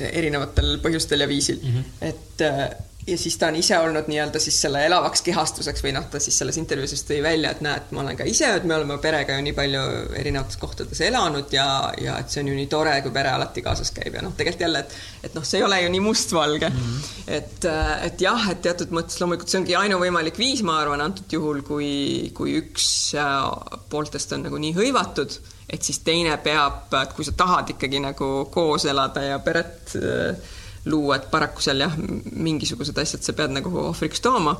erinevatel 0.00 0.78
põhjustel 0.82 1.20
ja 1.20 1.28
viisil 1.28 1.60
mm. 1.62 1.74
-hmm. 1.74 2.08
et 2.08 2.40
äh, 2.42 2.68
ja 3.06 3.18
siis 3.18 3.36
ta 3.38 3.50
on 3.50 3.56
ise 3.56 3.78
olnud 3.78 4.08
nii-öelda 4.08 4.40
siis 4.40 4.56
selle 4.64 4.80
elavaks 4.86 5.22
kehastuseks 5.22 5.82
või 5.84 5.92
noh, 5.96 6.06
ta 6.10 6.20
siis 6.22 6.38
selles 6.40 6.56
intervjuus 6.60 6.94
just 6.96 7.08
tõi 7.10 7.20
välja, 7.22 7.50
et 7.52 7.60
näed, 7.64 7.90
ma 7.92 8.00
olen 8.00 8.16
ka 8.16 8.24
ise, 8.28 8.48
et 8.56 8.64
me 8.64 8.74
oleme 8.78 8.96
perega 9.02 9.36
ju 9.36 9.44
nii 9.44 9.54
palju 9.56 9.82
erinevates 10.20 10.56
kohtades 10.60 11.00
elanud 11.04 11.52
ja, 11.52 11.66
ja 12.00 12.16
et 12.20 12.32
see 12.32 12.42
on 12.42 12.50
ju 12.52 12.56
nii 12.56 12.70
tore, 12.72 12.94
kui 13.04 13.12
pere 13.14 13.34
alati 13.34 13.62
kaasas 13.62 13.92
käib 13.94 14.16
ja 14.16 14.24
noh, 14.24 14.32
tegelikult 14.36 14.66
jälle, 14.66 14.84
et 14.86 15.28
et 15.28 15.36
noh, 15.36 15.44
see 15.44 15.60
ei 15.60 15.66
ole 15.68 15.80
ju 15.82 15.90
nii 15.92 16.04
mustvalge 16.04 16.70
mm. 16.70 16.78
-hmm. 16.80 17.34
et, 17.38 17.64
äh, 17.70 18.06
et 18.08 18.20
jah, 18.20 18.50
et 18.50 18.62
teatud 18.62 18.94
mõttes 18.96 19.20
loomulikult 19.20 19.52
see 19.52 19.60
ongi 19.60 19.76
ainuvõimalik 19.76 20.38
viis, 20.40 20.62
ma 20.62 20.80
arvan, 20.80 21.04
antud 21.04 21.38
juhul, 21.38 21.60
kui, 21.62 22.30
kui 22.34 22.56
üks 22.62 22.86
äh, 23.20 23.76
pooltest 23.90 24.32
on 24.32 24.48
nagu 24.48 24.58
nii 24.58 24.72
hõivatud 24.80 25.40
et 25.70 25.82
siis 25.82 25.98
teine 26.04 26.36
peab, 26.44 26.92
et 27.00 27.12
kui 27.16 27.24
sa 27.24 27.32
tahad 27.36 27.70
ikkagi 27.74 28.00
nagu 28.04 28.30
koos 28.52 28.84
elada 28.90 29.22
ja 29.24 29.38
peret 29.44 29.96
äh, 29.96 30.36
luua, 30.84 31.16
et 31.16 31.30
paraku 31.30 31.64
seal 31.64 31.80
jah, 31.80 31.94
mingisugused 31.96 32.98
asjad 33.00 33.24
sa 33.24 33.32
pead 33.36 33.54
nagu 33.56 33.72
ohvriks 33.88 34.20
tooma, 34.24 34.56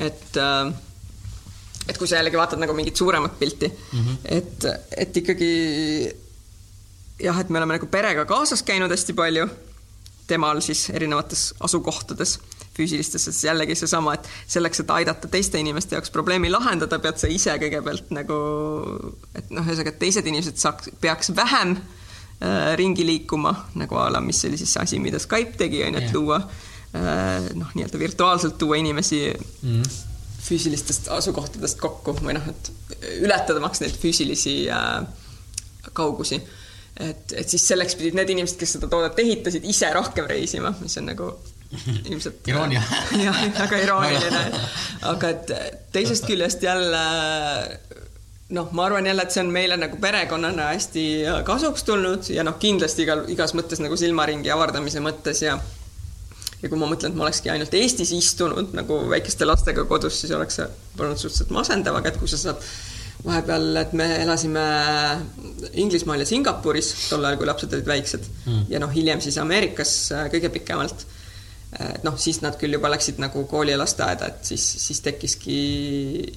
et 0.00 0.38
äh, 0.40 0.72
et 1.88 1.96
kui 1.96 2.08
sa 2.08 2.18
jällegi 2.18 2.36
vaatad 2.36 2.60
nagu 2.60 2.74
mingit 2.76 2.96
suuremat 2.96 3.38
pilti 3.38 3.68
mm, 3.68 4.00
-hmm. 4.04 4.16
et, 4.24 4.64
et 4.96 5.16
ikkagi 5.16 5.52
jah, 7.20 7.40
et 7.40 7.48
me 7.48 7.58
oleme 7.58 7.78
nagu 7.78 7.86
perega 7.86 8.24
kaasas 8.24 8.62
käinud 8.62 8.90
hästi 8.92 9.12
palju, 9.12 9.48
temal 10.26 10.60
siis 10.60 10.90
erinevates 10.90 11.54
asukohtades 11.60 12.38
füüsilistesse, 12.78 13.32
siis 13.34 13.48
jällegi 13.48 13.76
seesama, 13.78 14.14
et 14.18 14.28
selleks, 14.50 14.82
et 14.84 14.94
aidata 14.94 15.30
teiste 15.30 15.60
inimeste 15.60 15.96
jaoks 15.98 16.12
probleemi 16.14 16.50
lahendada, 16.52 17.00
pead 17.02 17.20
sa 17.20 17.30
ise 17.32 17.54
kõigepealt 17.60 18.12
nagu, 18.14 18.40
et 19.34 19.52
noh, 19.54 19.66
ühesõnaga, 19.66 19.94
et 19.94 20.02
teised 20.02 20.28
inimesed 20.30 20.60
saaks, 20.60 20.92
peaks 21.02 21.32
vähem 21.36 21.76
äh, 21.78 22.74
ringi 22.80 23.06
liikuma, 23.06 23.54
nagu 23.80 24.00
a 24.00 24.08
la, 24.14 24.22
mis 24.24 24.42
oli 24.48 24.60
siis 24.60 24.74
see 24.76 24.84
asi, 24.86 25.02
mida 25.02 25.20
Skype 25.22 25.58
tegi, 25.60 25.82
on 25.86 25.98
ju, 25.98 26.04
et 26.04 26.14
luua 26.16 26.42
äh, 26.42 27.50
noh, 27.58 27.74
nii-öelda 27.74 28.00
virtuaalselt 28.00 28.58
tuua 28.60 28.78
inimesi 28.80 29.24
mm. 29.32 29.82
füüsilistest 30.48 31.10
asukohtadest 31.18 31.80
kokku 31.82 32.16
või 32.22 32.38
noh, 32.38 32.46
et 32.52 32.72
ületamaks 33.20 33.84
neid 33.84 33.98
füüsilisi 33.98 34.60
äh, 34.72 35.02
kaugusi 35.92 36.40
et, 36.98 37.32
et 37.36 37.48
siis 37.48 37.62
selleks 37.70 37.96
pidid 37.98 38.16
need 38.18 38.32
inimesed, 38.34 38.58
kes 38.60 38.76
seda 38.76 38.90
toodet 38.90 39.18
ehitasid, 39.22 39.66
ise 39.70 39.90
rohkem 39.94 40.26
reisima, 40.30 40.72
mis 40.82 40.96
on 41.00 41.08
nagu 41.12 41.30
ilmselt. 42.10 42.48
iroonia. 42.48 42.82
jah, 43.24 43.40
väga 43.58 43.80
irooniline. 43.84 44.44
aga 45.12 45.32
et 45.34 45.54
teisest 45.92 46.28
küljest 46.28 46.62
jälle 46.64 47.02
noh, 48.56 48.70
ma 48.72 48.86
arvan 48.88 49.06
jälle, 49.06 49.24
et 49.24 49.34
see 49.34 49.44
on 49.44 49.50
meile 49.52 49.76
nagu 49.80 49.98
perekonnana 50.00 50.70
hästi 50.72 51.04
kasuks 51.48 51.84
tulnud 51.88 52.30
ja 52.32 52.44
noh, 52.46 52.56
kindlasti 52.60 53.04
igal, 53.04 53.26
igas 53.32 53.54
mõttes 53.58 53.82
nagu 53.84 53.96
silmaringi 54.00 54.52
avardamise 54.54 55.02
mõttes 55.04 55.44
ja 55.44 55.58
ja 56.58 56.68
kui 56.68 56.78
ma 56.78 56.88
mõtlen, 56.90 57.12
et 57.12 57.18
ma 57.18 57.26
olekski 57.26 57.52
ainult 57.52 57.74
Eestis 57.78 58.10
istunud 58.16 58.72
nagu 58.74 59.02
väikeste 59.10 59.46
lastega 59.46 59.84
kodus, 59.90 60.16
siis 60.22 60.32
oleks 60.34 60.58
see 60.58 60.66
olnud 60.98 61.20
suhteliselt 61.20 61.52
masendav, 61.54 61.98
aga 62.00 62.10
et 62.10 62.18
kui 62.18 62.30
sa 62.30 62.40
saad 62.40 62.64
vahepeal, 63.24 63.68
et 63.80 63.94
me 63.98 64.06
elasime 64.22 64.64
Inglismaal 65.82 66.22
ja 66.22 66.26
Singapuris 66.28 66.90
tol 67.10 67.24
ajal, 67.24 67.38
kui 67.38 67.48
lapsed 67.48 67.72
olid 67.74 67.88
väiksed 67.88 68.26
mm. 68.46 68.66
ja 68.72 68.82
noh, 68.82 68.90
hiljem 68.94 69.22
siis 69.22 69.38
Ameerikas 69.42 69.94
äh, 70.14 70.26
kõige 70.32 70.50
pikemalt. 70.54 71.06
Et 71.72 72.04
noh, 72.06 72.16
siis 72.16 72.40
nad 72.40 72.56
küll 72.60 72.72
juba 72.78 72.90
läksid 72.92 73.20
nagu 73.20 73.44
kooli 73.50 73.74
ja 73.74 73.80
lasteaeda, 73.80 74.30
et 74.32 74.48
siis, 74.52 74.64
siis 74.86 75.02
tekkiski 75.04 75.58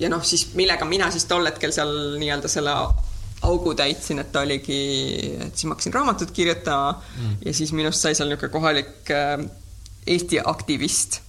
ja 0.01 0.11
noh, 0.11 0.23
siis 0.27 0.49
millega 0.59 0.85
mina 0.85 1.07
siis 1.13 1.25
tol 1.29 1.47
hetkel 1.47 1.71
seal 1.75 1.93
nii-öelda 2.19 2.51
selle 2.51 2.75
augu 3.47 3.73
täitsin, 3.73 4.19
et 4.21 4.29
ta 4.33 4.43
oligi, 4.45 4.81
et 5.47 5.55
siis 5.55 5.65
ma 5.69 5.77
hakkasin 5.77 5.95
raamatut 5.95 6.35
kirjutama 6.35 6.93
mm. 6.93 7.41
ja 7.47 7.55
siis 7.57 7.71
minust 7.73 8.03
sai 8.03 8.17
seal 8.17 8.29
niisugune 8.29 8.53
kohalik 8.53 9.11
äh, 9.15 9.37
Eesti 10.11 10.39
aktivist 10.43 11.21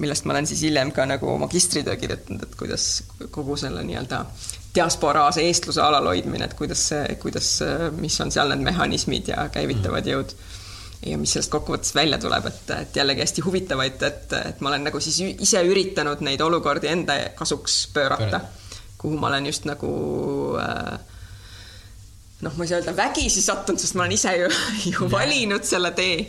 millest 0.00 0.26
ma 0.26 0.34
olen 0.34 0.46
siis 0.48 0.60
hiljem 0.66 0.90
ka 0.92 1.06
nagu 1.08 1.38
magistritöö 1.40 1.96
kirjutanud, 1.96 2.42
et 2.42 2.54
kuidas 2.58 3.04
kogu 3.32 3.56
selle 3.56 3.84
nii-öelda 3.86 4.24
diasporaase 4.76 5.44
eestluse 5.48 5.80
alalhoidmine, 5.80 6.44
et 6.44 6.54
kuidas 6.58 6.82
see, 6.90 7.16
kuidas, 7.22 7.48
mis 7.96 8.20
on 8.20 8.32
seal 8.32 8.52
need 8.52 8.64
mehhanismid 8.66 9.32
ja 9.32 9.48
käivitavad 9.52 10.04
mm. 10.04 10.12
jõud 10.12 10.34
ja 11.06 11.18
mis 11.18 11.32
sellest 11.36 11.52
kokkuvõttes 11.52 11.94
välja 11.94 12.18
tuleb, 12.22 12.46
et, 12.50 12.70
et 12.76 12.96
jällegi 13.00 13.24
hästi 13.24 13.44
huvitavaid, 13.46 14.06
et, 14.08 14.32
et 14.52 14.62
ma 14.64 14.72
olen 14.72 14.88
nagu 14.88 15.00
siis 15.02 15.20
ise 15.46 15.62
üritanud 15.66 16.22
neid 16.26 16.42
olukordi 16.44 16.90
enda 16.92 17.18
kasuks 17.38 17.84
pöörata, 17.94 18.40
kuhu 18.98 19.18
ma 19.20 19.30
olen 19.30 19.46
just 19.50 19.68
nagu 19.68 19.92
äh, 20.60 20.98
noh, 22.42 22.52
ma 22.56 22.64
ei 22.64 22.68
saa 22.72 22.82
öelda 22.82 22.96
vägisi 22.96 23.44
sattunud, 23.44 23.80
sest 23.80 23.96
ma 23.96 24.04
olen 24.04 24.16
ise 24.18 24.36
ju, 24.40 24.52
ju 24.92 25.10
valinud 25.12 25.64
selle 25.66 25.94
tee 25.96 26.20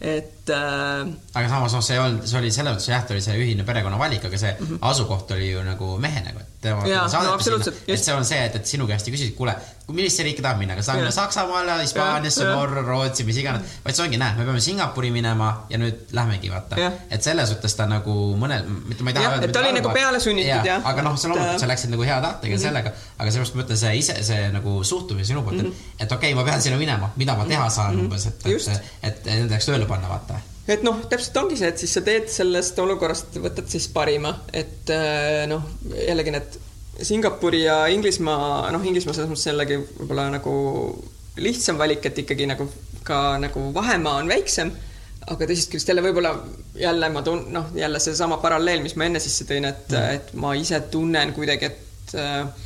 et 0.00 0.50
äh.... 0.52 1.08
aga 1.32 1.48
samas 1.48 1.74
noh, 1.76 1.84
see 1.84 1.96
olnud, 2.00 2.26
see 2.28 2.38
oli 2.40 2.50
selles 2.52 2.76
mõttes 2.76 2.88
jah, 2.90 3.04
ta 3.06 3.14
oli 3.14 3.24
see 3.24 3.36
ühine 3.40 3.64
perekonna 3.66 3.98
valik, 4.00 4.26
aga 4.28 4.38
see 4.40 4.52
mm 4.52 4.66
-hmm. 4.66 4.78
asukoht 4.90 5.30
oli 5.36 5.50
ju 5.50 5.62
nagu 5.64 5.96
mehe 6.02 6.20
nagu, 6.26 6.40
et 6.40 6.55
tema 6.66 6.82
no, 6.82 7.06
sinna, 7.40 7.72
et 7.86 8.02
see 8.02 8.14
on 8.14 8.26
see, 8.26 8.38
et, 8.48 8.58
et 8.58 8.70
sinu 8.74 8.86
käest 8.88 9.08
ju 9.08 9.14
küsisid, 9.14 9.34
kuule, 9.38 9.54
millisse 9.94 10.24
riiki 10.26 10.42
tahad 10.44 10.58
minna, 10.60 10.74
kas 10.78 10.88
tahad 10.90 11.00
minna 11.00 11.12
Saksamaale, 11.14 11.76
Hispaaniasse, 11.82 12.46
Norra, 12.48 12.82
Rootsi, 12.86 13.26
mis 13.28 13.38
iganes, 13.42 13.76
vaid 13.84 13.98
see 13.98 14.04
ongi, 14.06 14.18
näe, 14.20 14.34
me 14.38 14.46
peame 14.48 14.62
Singapuri 14.64 15.12
minema 15.14 15.50
ja 15.70 15.78
nüüd 15.80 16.10
lähmegi, 16.16 16.50
vaata. 16.52 16.90
et 17.10 17.26
selles 17.26 17.52
suhtes 17.52 17.78
ta 17.78 17.86
nagu 17.90 18.16
mõnel, 18.40 18.66
mitte 18.88 19.06
ma 19.06 19.14
ei 19.14 19.18
taha 19.20 19.36
öelda. 19.36 19.50
et 19.50 19.54
ta 19.56 19.62
oli 19.62 19.76
nagu 19.78 19.94
peale 19.94 20.22
sunnitud, 20.22 20.66
jah. 20.70 20.90
aga 20.92 21.06
noh, 21.06 21.20
see 21.20 21.30
loomulikult, 21.32 21.62
sa 21.62 21.70
läksid 21.70 21.94
nagu 21.94 22.08
hea 22.08 22.18
tahtega 22.24 22.56
-hmm. 22.56 22.66
sellega, 22.66 22.94
aga 23.18 23.30
sellepärast 23.30 23.60
ma 23.60 23.66
ütlen, 23.66 23.82
see 23.84 23.94
ise, 24.02 24.18
see 24.32 24.50
nagu 24.56 24.76
suhtumine 24.84 25.28
sinu 25.28 25.46
poolt 25.46 25.62
-hmm. 25.62 25.86
et, 26.00 26.12
okei 26.18 26.34
ma 26.34 26.44
pean 26.44 26.62
sinna 26.62 26.82
minema, 26.82 27.12
mida 27.16 27.38
ma 27.38 27.46
teha 27.46 27.70
saan 27.70 27.94
-hmm. 27.94 28.04
umbes, 28.04 28.26
et, 28.26 28.46
et, 28.46 28.68
et, 29.02 29.26
et 29.26 29.32
nendeks 29.46 29.70
tööle 29.70 29.86
panna, 29.86 30.08
vaata 30.08 30.42
et 30.68 30.82
noh, 30.86 31.02
täpselt 31.10 31.36
ongi 31.42 31.58
see, 31.58 31.70
et 31.72 31.82
siis 31.82 31.92
sa 31.96 32.02
teed 32.06 32.30
sellest 32.32 32.78
olukorrast, 32.82 33.38
võtad 33.42 33.68
siis 33.70 33.88
parima, 33.92 34.32
et 34.52 34.90
äh, 34.94 35.44
noh, 35.50 35.66
jällegi 35.94 36.34
need 36.34 36.58
Singapuri 37.06 37.62
ja 37.66 37.84
Inglismaa, 37.92 38.70
noh, 38.72 38.84
Inglismaa 38.88 39.14
selles 39.16 39.30
mõttes 39.30 39.50
jällegi 39.50 39.78
võib-olla 39.82 40.30
nagu 40.32 40.56
lihtsam 41.42 41.78
valik, 41.78 42.06
et 42.08 42.22
ikkagi 42.24 42.48
nagu 42.48 42.68
ka 43.06 43.36
nagu 43.38 43.68
vahemaa 43.74 44.22
on 44.22 44.30
väiksem, 44.30 44.72
aga 45.26 45.48
teisest 45.48 45.72
küljest 45.72 45.90
jälle 45.90 46.04
võib-olla 46.06 46.32
jälle 46.78 47.10
ma 47.12 47.22
tun-, 47.26 47.44
noh, 47.52 47.68
jälle 47.76 48.00
seesama 48.02 48.40
paralleel, 48.42 48.82
mis 48.82 48.96
ma 48.96 49.08
enne 49.10 49.20
sisse 49.22 49.46
tõin, 49.48 49.68
et 49.68 49.92
mm., 49.92 50.16
et 50.18 50.32
ma 50.40 50.54
ise 50.58 50.80
tunnen 50.90 51.34
kuidagi, 51.36 51.70
et 51.70 52.16
äh, 52.18 52.65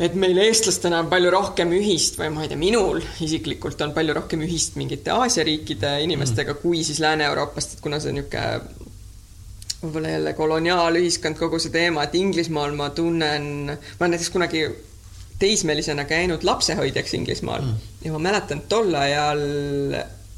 et 0.00 0.14
meil 0.16 0.38
eestlastena 0.40 1.02
on 1.02 1.08
palju 1.12 1.30
rohkem 1.34 1.72
ühist 1.76 2.16
või 2.20 2.30
ma 2.32 2.44
ei 2.44 2.50
tea, 2.50 2.58
minul 2.60 3.02
isiklikult 3.24 3.80
on 3.84 3.92
palju 3.96 4.16
rohkem 4.16 4.44
ühist 4.46 4.78
mingite 4.80 5.12
Aasia 5.12 5.44
riikide 5.44 5.98
inimestega 6.06 6.54
mm. 6.54 6.62
kui 6.62 6.84
siis 6.86 7.02
Lääne-Euroopast, 7.04 7.76
et 7.76 7.82
kuna 7.84 8.00
see 8.00 8.14
niisugune 8.16 8.78
võib-olla 9.80 10.12
jälle 10.12 10.32
koloniaalühiskond, 10.36 11.38
kogu 11.40 11.60
see 11.60 11.72
teema, 11.72 12.04
et 12.04 12.16
Inglismaal 12.18 12.74
ma 12.76 12.90
tunnen, 12.96 13.44
ma 13.72 14.04
olen 14.04 14.16
näiteks 14.16 14.32
kunagi 14.32 14.64
teismelisena 15.40 16.04
käinud 16.08 16.44
lapsehoidjaks 16.44 17.14
Inglismaal 17.16 17.64
mm. 17.64 17.92
ja 18.04 18.16
ma 18.16 18.24
mäletan 18.30 18.64
tol 18.68 18.92
ajal 18.96 19.44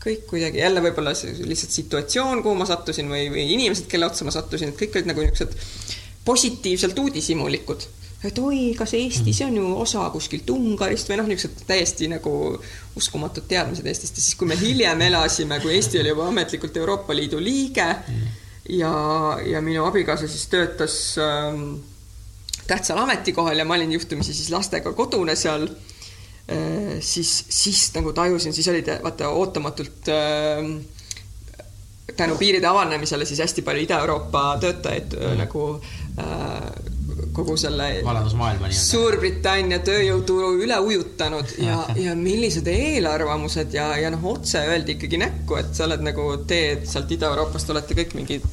kõik 0.03 0.27
kuidagi 0.31 0.59
jälle 0.59 0.83
võib-olla 0.83 1.15
lihtsalt 1.15 1.75
situatsioon, 1.79 2.43
kuhu 2.43 2.59
ma 2.59 2.67
sattusin 2.67 3.11
või, 3.11 3.29
või 3.31 3.47
inimesed, 3.55 3.87
kelle 3.91 4.11
otsa 4.11 4.27
ma 4.27 4.35
sattusin, 4.35 4.73
et 4.73 4.79
kõik 4.79 4.99
olid 4.99 5.11
nagu 5.11 5.23
niisugused 5.23 5.59
positiivselt 6.27 6.99
uudishimulikud 6.99 7.87
et 8.25 8.39
oi, 8.39 8.61
kas 8.79 8.95
Eesti, 8.95 9.33
see 9.35 9.47
on 9.49 9.57
ju 9.59 9.69
osa 9.83 10.05
kuskilt 10.15 10.51
Ungarist 10.55 11.11
või 11.11 11.19
noh, 11.19 11.31
niisugused 11.31 11.65
täiesti 11.67 12.09
nagu 12.11 12.33
uskumatud 12.99 13.49
teadmised 13.51 13.87
Eestist 13.87 14.19
ja 14.19 14.23
siis, 14.25 14.37
kui 14.39 14.51
me 14.51 14.59
hiljem 14.59 15.03
elasime, 15.09 15.59
kui 15.63 15.75
Eesti 15.75 16.01
oli 16.03 16.13
juba 16.13 16.29
ametlikult 16.31 16.77
Euroopa 16.79 17.17
Liidu 17.17 17.41
liige 17.43 17.89
ja, 18.69 18.93
ja 19.47 19.63
minu 19.65 19.87
abikaasa 19.89 20.31
siis 20.31 20.47
töötas 20.53 20.99
ähm, 21.19 21.81
tähtsal 22.67 23.03
ametikohal 23.03 23.59
ja 23.59 23.67
ma 23.67 23.75
olin 23.75 23.93
juhtumisi 23.99 24.35
siis 24.35 24.53
lastega 24.55 24.95
kodune 24.95 25.37
seal 25.37 25.67
äh,, 25.67 26.99
siis, 27.01 27.35
siis 27.49 27.89
nagu 27.97 28.15
tajusin, 28.15 28.55
siis 28.55 28.71
olid 28.71 28.95
vaata 29.03 29.35
ootamatult 29.35 30.15
äh, 30.15 30.67
tänu 32.17 32.37
piiride 32.37 32.67
avanemisele 32.67 33.25
siis 33.25 33.41
hästi 33.41 33.63
palju 33.67 33.83
Ida-Euroopa 33.83 34.59
töötajaid 34.61 35.15
mm. 35.19 35.39
nagu 35.43 35.69
äh, 36.19 36.92
kogu 37.33 37.57
selle 37.61 37.87
Suurbritannia 38.77 39.81
tööjõuturu 39.85 40.53
üle 40.63 40.79
ujutanud 40.85 41.55
ja, 41.63 41.79
ja 41.97 42.17
millised 42.19 42.69
eelarvamused 42.69 43.73
ja, 43.77 43.89
ja 44.01 44.11
noh, 44.13 44.27
otse 44.35 44.63
öeldi 44.69 44.97
ikkagi 44.97 45.21
näkku, 45.23 45.57
et 45.61 45.73
sa 45.77 45.87
oled 45.89 46.05
nagu, 46.05 46.29
teed 46.49 46.85
sealt 46.91 47.13
Ida-Euroopast 47.17 47.73
olete 47.73 47.97
kõik 47.99 48.17
mingid 48.19 48.45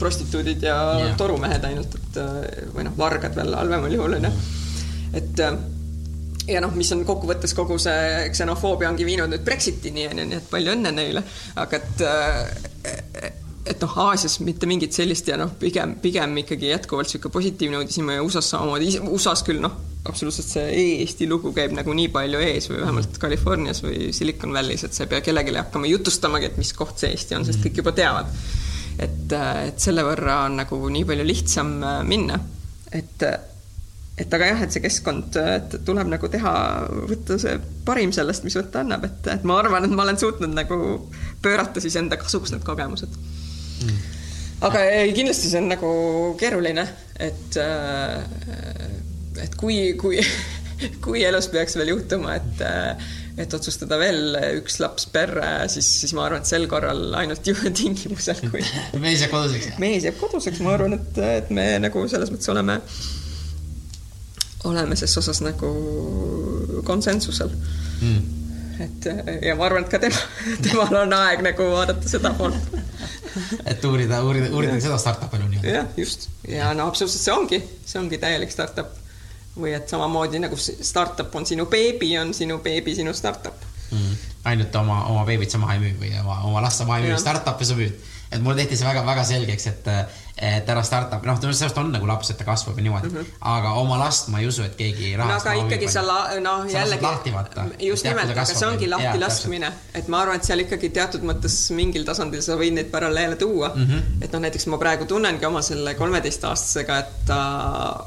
prostituudid 0.00 0.66
ja 0.66 0.76
yeah. 0.98 1.14
torumehed 1.18 1.64
ainult, 1.68 1.94
et 2.00 2.18
või 2.74 2.88
noh, 2.88 2.98
vargad 2.98 3.36
veel 3.38 3.54
halvemal 3.54 3.94
juhul 3.94 4.18
onju, 4.18 4.32
et 5.20 5.44
ja 6.50 6.60
noh, 6.60 6.74
mis 6.76 6.90
on 6.92 7.06
kokkuvõttes 7.06 7.54
kogu 7.56 7.78
see 7.80 8.26
ksenofoobia 8.34 8.90
ongi 8.90 9.06
viinud 9.06 9.30
nüüd 9.30 9.46
Brexitini 9.46 10.08
onju, 10.10 10.28
nii 10.32 10.42
et 10.42 10.50
palju 10.50 10.74
õnne 10.74 10.92
neile, 10.98 11.24
aga 11.62 11.80
et 11.80 13.42
et 13.64 13.80
noh, 13.80 13.94
Aasias 14.06 14.36
mitte 14.44 14.68
mingit 14.68 14.92
sellist 14.96 15.28
ja 15.30 15.38
noh, 15.40 15.54
pigem, 15.60 15.96
pigem 16.02 16.36
ikkagi 16.42 16.68
jätkuvalt 16.68 17.08
niisugune 17.08 17.32
positiivne 17.32 17.80
uudis 17.80 17.96
ja 17.98 18.20
USA-s 18.22 18.52
samamoodi, 18.52 18.90
USA-s 19.08 19.44
küll 19.46 19.62
noh, 19.64 19.78
absoluutselt 20.04 20.50
see 20.50 20.66
Eesti 20.82 21.28
lugu 21.30 21.52
käib 21.56 21.72
nagu 21.76 21.94
nii 21.96 22.10
palju 22.12 22.42
ees 22.44 22.68
või 22.68 22.82
vähemalt 22.82 23.16
Californias 23.20 23.80
või 23.84 24.10
Silicon 24.16 24.52
Valley's, 24.52 24.84
et 24.84 24.96
sa 24.96 25.06
ei 25.06 25.12
pea 25.14 25.24
kellelegi 25.24 25.56
hakkama 25.56 25.88
jutustamagi, 25.88 26.50
et 26.50 26.60
mis 26.60 26.74
koht 26.76 27.00
see 27.00 27.14
Eesti 27.14 27.38
on, 27.38 27.46
sest 27.48 27.64
kõik 27.64 27.80
juba 27.80 27.94
teavad. 27.96 28.28
et, 28.98 29.32
et 29.32 29.80
selle 29.80 30.04
võrra 30.06 30.44
on 30.50 30.60
nagu 30.60 30.78
nii 30.92 31.08
palju 31.08 31.26
lihtsam 31.26 31.74
äh, 31.80 31.98
minna, 32.06 32.38
et 32.92 33.28
et 34.14 34.34
aga 34.36 34.46
jah, 34.46 34.60
et 34.62 34.70
see 34.70 34.82
keskkond, 34.84 35.34
et 35.40 35.72
tuleb 35.88 36.06
nagu 36.06 36.28
teha, 36.30 36.52
võtta 37.08 37.34
see 37.40 37.56
parim 37.88 38.12
sellest, 38.14 38.44
mis 38.46 38.54
võtta 38.54 38.84
annab, 38.84 39.08
et, 39.08 39.32
et 39.32 39.48
ma 39.48 39.56
arvan, 39.58 39.88
et 39.88 39.96
ma 39.96 40.04
olen 40.04 40.20
suutnud 40.20 40.52
nagu 40.54 40.76
pöörata 41.42 41.82
siis 41.82 41.96
enda 41.98 42.20
kasuks 42.20 42.54
need 42.54 42.62
kogemused 42.62 43.16
mm.. 43.84 44.04
aga 44.68 44.84
ei, 45.00 45.14
kindlasti 45.16 45.50
see 45.52 45.62
on 45.62 45.70
nagu 45.72 45.90
keeruline, 46.40 46.86
et, 47.20 47.58
äh, 47.60 49.44
et 49.44 49.58
kui, 49.60 49.94
kui, 50.00 50.22
kui 51.04 51.24
elus 51.26 51.50
peaks 51.52 51.78
veel 51.80 51.94
juhtuma, 51.94 52.38
et 52.40 52.64
et 53.34 53.54
otsustada 53.56 53.96
veel 53.98 54.36
üks 54.60 54.78
laps 54.82 55.08
perre, 55.10 55.48
siis, 55.72 55.88
siis 56.02 56.14
ma 56.14 56.28
arvan, 56.28 56.44
et 56.44 56.50
sel 56.50 56.68
korral 56.70 57.02
ainult 57.18 57.46
ju 57.46 57.54
tingimusel, 57.80 58.44
kui 58.52 58.62
mees 59.04 59.24
jääb 59.24 59.34
koduseks? 59.34 59.74
mees 59.82 60.06
jääb 60.06 60.20
koduseks, 60.20 60.62
ma 60.64 60.76
arvan, 60.76 60.96
et, 60.98 61.20
et 61.40 61.50
me 61.54 61.66
nagu 61.82 62.06
selles 62.10 62.30
mõttes 62.34 62.52
oleme, 62.54 62.78
oleme 64.70 64.98
ses 64.98 65.18
osas 65.20 65.42
nagu 65.44 65.72
konsensusel 66.86 67.50
mm. 67.50 68.22
et 68.86 69.10
ja 69.50 69.58
ma 69.58 69.66
arvan, 69.66 69.86
et 69.86 69.92
ka 69.92 70.02
tema, 70.06 70.24
temal 70.62 71.02
on 71.02 71.18
aeg 71.18 71.42
nagu 71.50 71.70
vaadata 71.74 72.14
seda 72.14 72.34
poolt 72.38 72.78
et 73.70 73.84
uurida, 73.84 74.20
uurida, 74.24 74.50
uurida 74.54 74.78
seda 74.82 74.98
startup'i 75.00 75.38
elu 75.40 75.48
nii-öelda. 75.52 75.74
jah, 75.76 75.88
just. 75.96 76.28
Ja 76.48 76.72
no 76.76 76.88
absoluutselt 76.90 77.24
see 77.24 77.34
ongi, 77.34 77.60
see 77.84 78.00
ongi 78.00 78.20
täielik 78.22 78.52
startup. 78.54 79.00
Või 79.54 79.70
et 79.76 79.90
samamoodi 79.90 80.40
nagu 80.42 80.56
startup 80.58 81.34
on 81.38 81.46
sinu 81.46 81.68
beebi, 81.70 82.10
on 82.18 82.32
sinu 82.34 82.58
beebi 82.62 82.96
sinu 82.96 83.14
startup. 83.14 83.70
Mm.. 83.94 84.16
ainult 84.50 84.74
oma, 84.80 85.04
oma 85.12 85.22
beebit 85.28 85.52
sa 85.52 85.60
maha 85.62 85.76
ei 85.76 85.82
müü 85.84 85.92
või 86.00 86.10
oma, 86.18 86.40
oma 86.48 86.62
last 86.64 86.80
sa 86.80 86.86
maha 86.88 87.02
ei 87.02 87.12
müü, 87.12 87.18
startup'i 87.20 87.68
sa 87.68 87.76
müüd. 87.78 88.10
Et 88.34 88.42
mulle 88.42 88.62
tehti 88.62 88.76
see 88.78 88.88
väga-väga 88.88 89.24
selgeks, 89.30 89.66
et 89.72 89.90
et 90.34 90.66
ära 90.68 90.82
startup, 90.82 91.22
noh, 91.22 91.36
sellest 91.38 91.76
on 91.78 91.92
nagu 91.94 92.08
laps, 92.10 92.32
et 92.32 92.38
ta 92.40 92.44
kasvab 92.46 92.78
ja 92.80 92.82
niimoodi 92.82 93.06
mm, 93.06 93.16
-hmm. 93.20 93.36
aga 93.54 93.74
oma 93.78 93.98
last 94.00 94.28
ma 94.32 94.40
ei 94.40 94.48
usu, 94.50 94.64
et 94.66 94.74
keegi 94.74 95.12
no 95.16 95.28
aga 95.30 95.52
ikkagi 95.60 95.88
sa 95.88 96.02
noh, 96.02 96.66
jällegi. 96.66 97.06
just 97.86 98.04
nimelt, 98.04 98.30
aga 98.30 98.44
see 98.44 98.66
ongi 98.66 98.90
lahti 98.90 99.20
laskmine, 99.22 99.72
et 99.94 100.08
ma 100.08 100.24
arvan, 100.24 100.42
et 100.42 100.44
seal 100.44 100.64
ikkagi 100.66 100.90
teatud 100.90 101.22
mõttes 101.22 101.58
mingil 101.70 102.04
tasandil 102.04 102.42
sa 102.42 102.58
võid 102.58 102.74
neid 102.74 102.90
paralleele 102.90 103.36
tuua 103.36 103.70
mm. 103.74 103.86
-hmm. 103.86 104.22
et 104.26 104.32
noh, 104.32 104.42
näiteks 104.42 104.66
ma 104.66 104.78
praegu 104.78 105.06
tunnengi 105.06 105.46
oma 105.46 105.62
selle 105.62 105.94
kolmeteistaastasega, 105.94 106.98
et 106.98 107.26
ta 107.26 107.40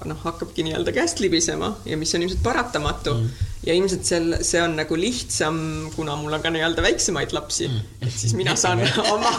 noh, 0.06 0.20
hakkabki 0.24 0.68
nii-öelda 0.68 0.92
käest 0.92 1.24
libisema 1.24 1.78
ja 1.86 1.98
mis 1.98 2.16
on 2.16 2.28
ilmselt 2.28 2.44
paratamatu 2.44 3.14
mm. 3.14 3.24
-hmm 3.24 3.56
ja 3.68 3.76
ilmselt 3.76 4.08
seal, 4.08 4.38
see 4.48 4.62
on 4.64 4.78
nagu 4.80 4.98
lihtsam, 5.00 5.60
kuna 5.96 6.16
mul 6.20 6.38
on 6.38 6.44
ka 6.44 6.52
nii-öelda 6.54 6.84
väiksemaid 6.86 7.36
lapsi 7.36 7.68
mm., 7.68 8.08
et 8.08 8.16
siis 8.16 8.34
mina 8.38 8.56
saan 8.60 8.82
oma 9.14 9.34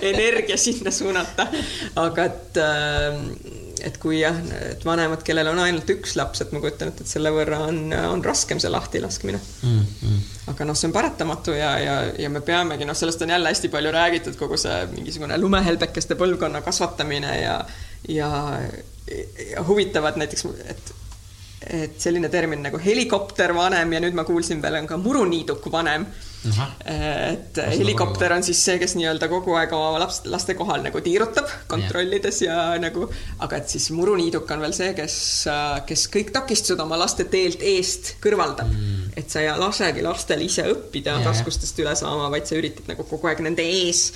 energia 0.00 0.58
sinna 0.60 0.92
suunata. 0.94 1.48
aga 2.00 2.26
et, 2.30 2.60
ähm, 2.62 3.26
et 3.84 3.98
kui 4.00 4.20
jah, 4.20 4.38
et 4.70 4.86
vanemad, 4.86 5.24
kellel 5.26 5.50
on 5.50 5.60
ainult 5.64 5.90
üks 5.96 6.14
laps, 6.20 6.44
et 6.44 6.54
ma 6.54 6.62
kujutan 6.62 6.92
ette, 6.92 7.04
et 7.04 7.10
selle 7.10 7.32
võrra 7.34 7.64
on, 7.66 7.80
on 8.14 8.24
raskem 8.24 8.62
see 8.62 8.70
lahtilaskmine 8.72 9.40
mm. 9.40 9.80
-hmm. 9.82 10.24
aga 10.54 10.70
noh, 10.70 10.78
see 10.78 10.88
on 10.90 10.96
paratamatu 10.96 11.56
ja, 11.58 11.74
ja, 11.82 12.00
ja 12.18 12.30
me 12.30 12.44
peamegi, 12.46 12.86
noh, 12.86 12.96
sellest 12.96 13.26
on 13.26 13.34
jälle 13.34 13.50
hästi 13.50 13.72
palju 13.74 13.92
räägitud, 13.92 14.38
kogu 14.38 14.60
see 14.60 14.84
mingisugune 14.94 15.38
lumehelbekeste 15.38 16.14
põlvkonna 16.20 16.62
kasvatamine 16.62 17.40
ja, 17.42 17.58
ja, 18.08 18.30
ja 19.50 19.66
huvitavad 19.66 20.20
näiteks, 20.20 20.46
et 20.70 20.94
et 21.70 21.96
selline 22.00 22.28
termin 22.32 22.62
nagu 22.66 22.78
helikoptervanem 22.80 23.96
ja 23.96 24.00
nüüd 24.04 24.16
ma 24.16 24.24
kuulsin 24.28 24.62
veel 24.62 24.82
on 24.82 24.88
ka 24.88 24.98
muruniiduk 25.00 25.66
vanem. 25.72 26.06
et 26.44 27.56
Kas 27.56 27.78
helikopter 27.78 28.34
on 28.36 28.42
siis 28.44 28.58
see, 28.66 28.76
kes 28.78 28.96
nii-öelda 28.98 29.30
kogu 29.32 29.54
aeg 29.56 29.72
oma 29.72 30.02
laps, 30.02 30.20
laste 30.28 30.52
kohal 30.58 30.84
nagu 30.84 31.00
tiirutab, 31.00 31.48
kontrollides 31.70 32.42
ja, 32.44 32.58
ja 32.74 32.82
nagu, 32.82 33.08
aga 33.46 33.62
et 33.62 33.72
siis 33.72 33.88
muruniiduk 33.96 34.50
on 34.52 34.60
veel 34.66 34.76
see, 34.76 34.92
kes, 34.98 35.16
kes 35.88 36.06
kõik 36.12 36.34
takistused 36.36 36.84
oma 36.84 37.00
laste 37.00 37.24
teelt 37.32 37.64
eest 37.64 38.16
kõrvaldab. 38.24 38.68
Mm.. 38.68 39.10
et 39.16 39.32
sa 39.32 39.40
ei 39.40 39.52
lasegi 39.56 40.04
lastel 40.04 40.44
ise 40.44 40.68
õppida 40.68 41.16
ja, 41.16 41.24
raskustest 41.24 41.80
üle 41.80 41.96
saama, 41.96 42.28
vaid 42.34 42.50
sa 42.50 42.60
üritad 42.60 42.92
nagu 42.92 43.08
kogu 43.08 43.32
aeg 43.32 43.40
nende 43.46 43.64
ees 43.64 44.10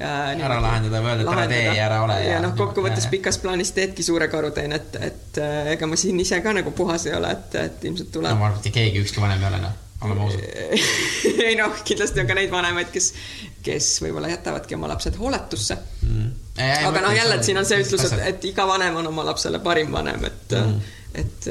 ära 0.00 0.58
lahendada 0.62 1.00
või 1.02 1.12
öelda, 1.12 1.24
et 1.24 1.32
ära 1.36 1.46
tee 1.50 1.62
ja 1.76 1.86
ära 1.86 2.00
ole. 2.02 2.18
ja, 2.24 2.32
ja 2.34 2.42
noh, 2.42 2.54
kokkuvõttes 2.58 3.06
pikas 3.12 3.38
plaanis 3.42 3.70
teedki 3.76 4.06
suure 4.06 4.28
karuteene, 4.32 4.80
et, 4.80 4.98
et 5.10 5.40
äh, 5.42 5.72
ega 5.76 5.88
ma 5.90 5.98
siin 6.00 6.18
ise 6.20 6.40
ka 6.42 6.54
nagu 6.56 6.74
puhas 6.74 7.06
ei 7.06 7.14
ole, 7.14 7.30
et, 7.30 7.54
et 7.60 7.86
ilmselt 7.90 8.10
tuleb. 8.14 8.34
no 8.34 8.40
ma 8.42 8.50
arvan, 8.50 8.62
et 8.64 8.74
keegi, 8.74 9.04
ükski 9.04 9.22
vanem 9.22 9.44
ei 9.44 9.50
ole 9.52 9.60
noh, 9.62 9.76
oleme 10.08 10.26
ausad. 10.26 10.42
Ei 11.44 11.54
noh, 11.58 11.78
kindlasti 11.86 12.20
on 12.20 12.26
ka 12.28 12.34
neid 12.36 12.50
vanemaid, 12.52 12.90
kes, 12.92 13.12
kes 13.64 13.86
võib-olla 14.04 14.28
jätavadki 14.32 14.76
oma 14.76 14.90
lapsed 14.90 15.16
hooletusse. 15.20 15.76
Mm.. 16.04 16.34
aga 16.58 17.00
noh, 17.06 17.14
jälle, 17.14 17.38
et 17.38 17.46
siin 17.46 17.58
on 17.60 17.66
see 17.68 17.80
ütlus, 17.84 18.04
et, 18.10 18.26
et 18.32 18.50
iga 18.50 18.66
vanem 18.68 19.00
on 19.00 19.08
oma 19.12 19.24
lapsele 19.30 19.62
parim 19.64 19.94
vanem, 19.94 20.26
et 20.28 20.58
mm 20.58 21.00
et, 21.14 21.46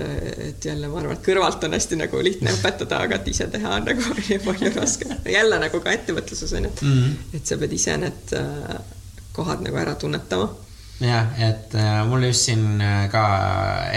et 0.48 0.66
jälle 0.66 0.90
ma 0.92 1.00
arvan, 1.00 1.18
et 1.18 1.26
kõrvalt 1.26 1.64
on 1.68 1.76
hästi 1.78 2.00
nagu 2.00 2.20
lihtne 2.26 2.52
õpetada, 2.58 3.04
aga 3.06 3.20
et 3.20 3.30
ise 3.32 3.48
teha 3.54 3.78
on 3.78 3.88
nagu 3.88 4.18
palju 4.48 4.74
raskem. 4.76 5.14
jälle 5.30 5.60
nagu 5.62 5.82
ka 5.84 5.94
ettevõtluses 5.96 6.54
on 6.58 6.68
ju, 6.68 6.74
et 6.74 6.82
mm, 6.82 7.00
-hmm. 7.00 7.38
et 7.40 7.48
sa 7.52 7.58
pead 7.62 7.78
ise 7.80 7.98
need 7.98 8.36
äh, 8.40 8.76
kohad 9.32 9.64
nagu 9.66 9.80
ära 9.80 9.96
tunnetama. 9.96 10.50
jah, 11.00 11.32
et 11.50 11.76
äh, 11.76 12.04
mul 12.08 12.28
just 12.30 12.50
siin 12.50 12.82
äh, 12.82 13.10
ka 13.12 13.24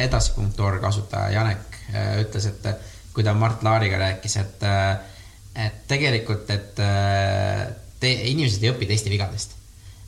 edasi.org 0.05 0.85
asutaja 0.85 1.31
Janek 1.41 1.83
ütles, 2.21 2.47
et 2.47 2.67
kui 3.15 3.25
ta 3.25 3.35
Mart 3.35 3.63
Laariga 3.63 3.99
rääkis, 3.99 4.37
et, 4.37 4.65
et 5.55 5.77
tegelikult, 5.89 6.51
et 6.51 6.75
te, 6.75 8.11
inimesed 8.11 8.65
ei 8.65 8.73
õpi 8.73 8.89
teiste 8.91 9.11
vigadest 9.11 9.55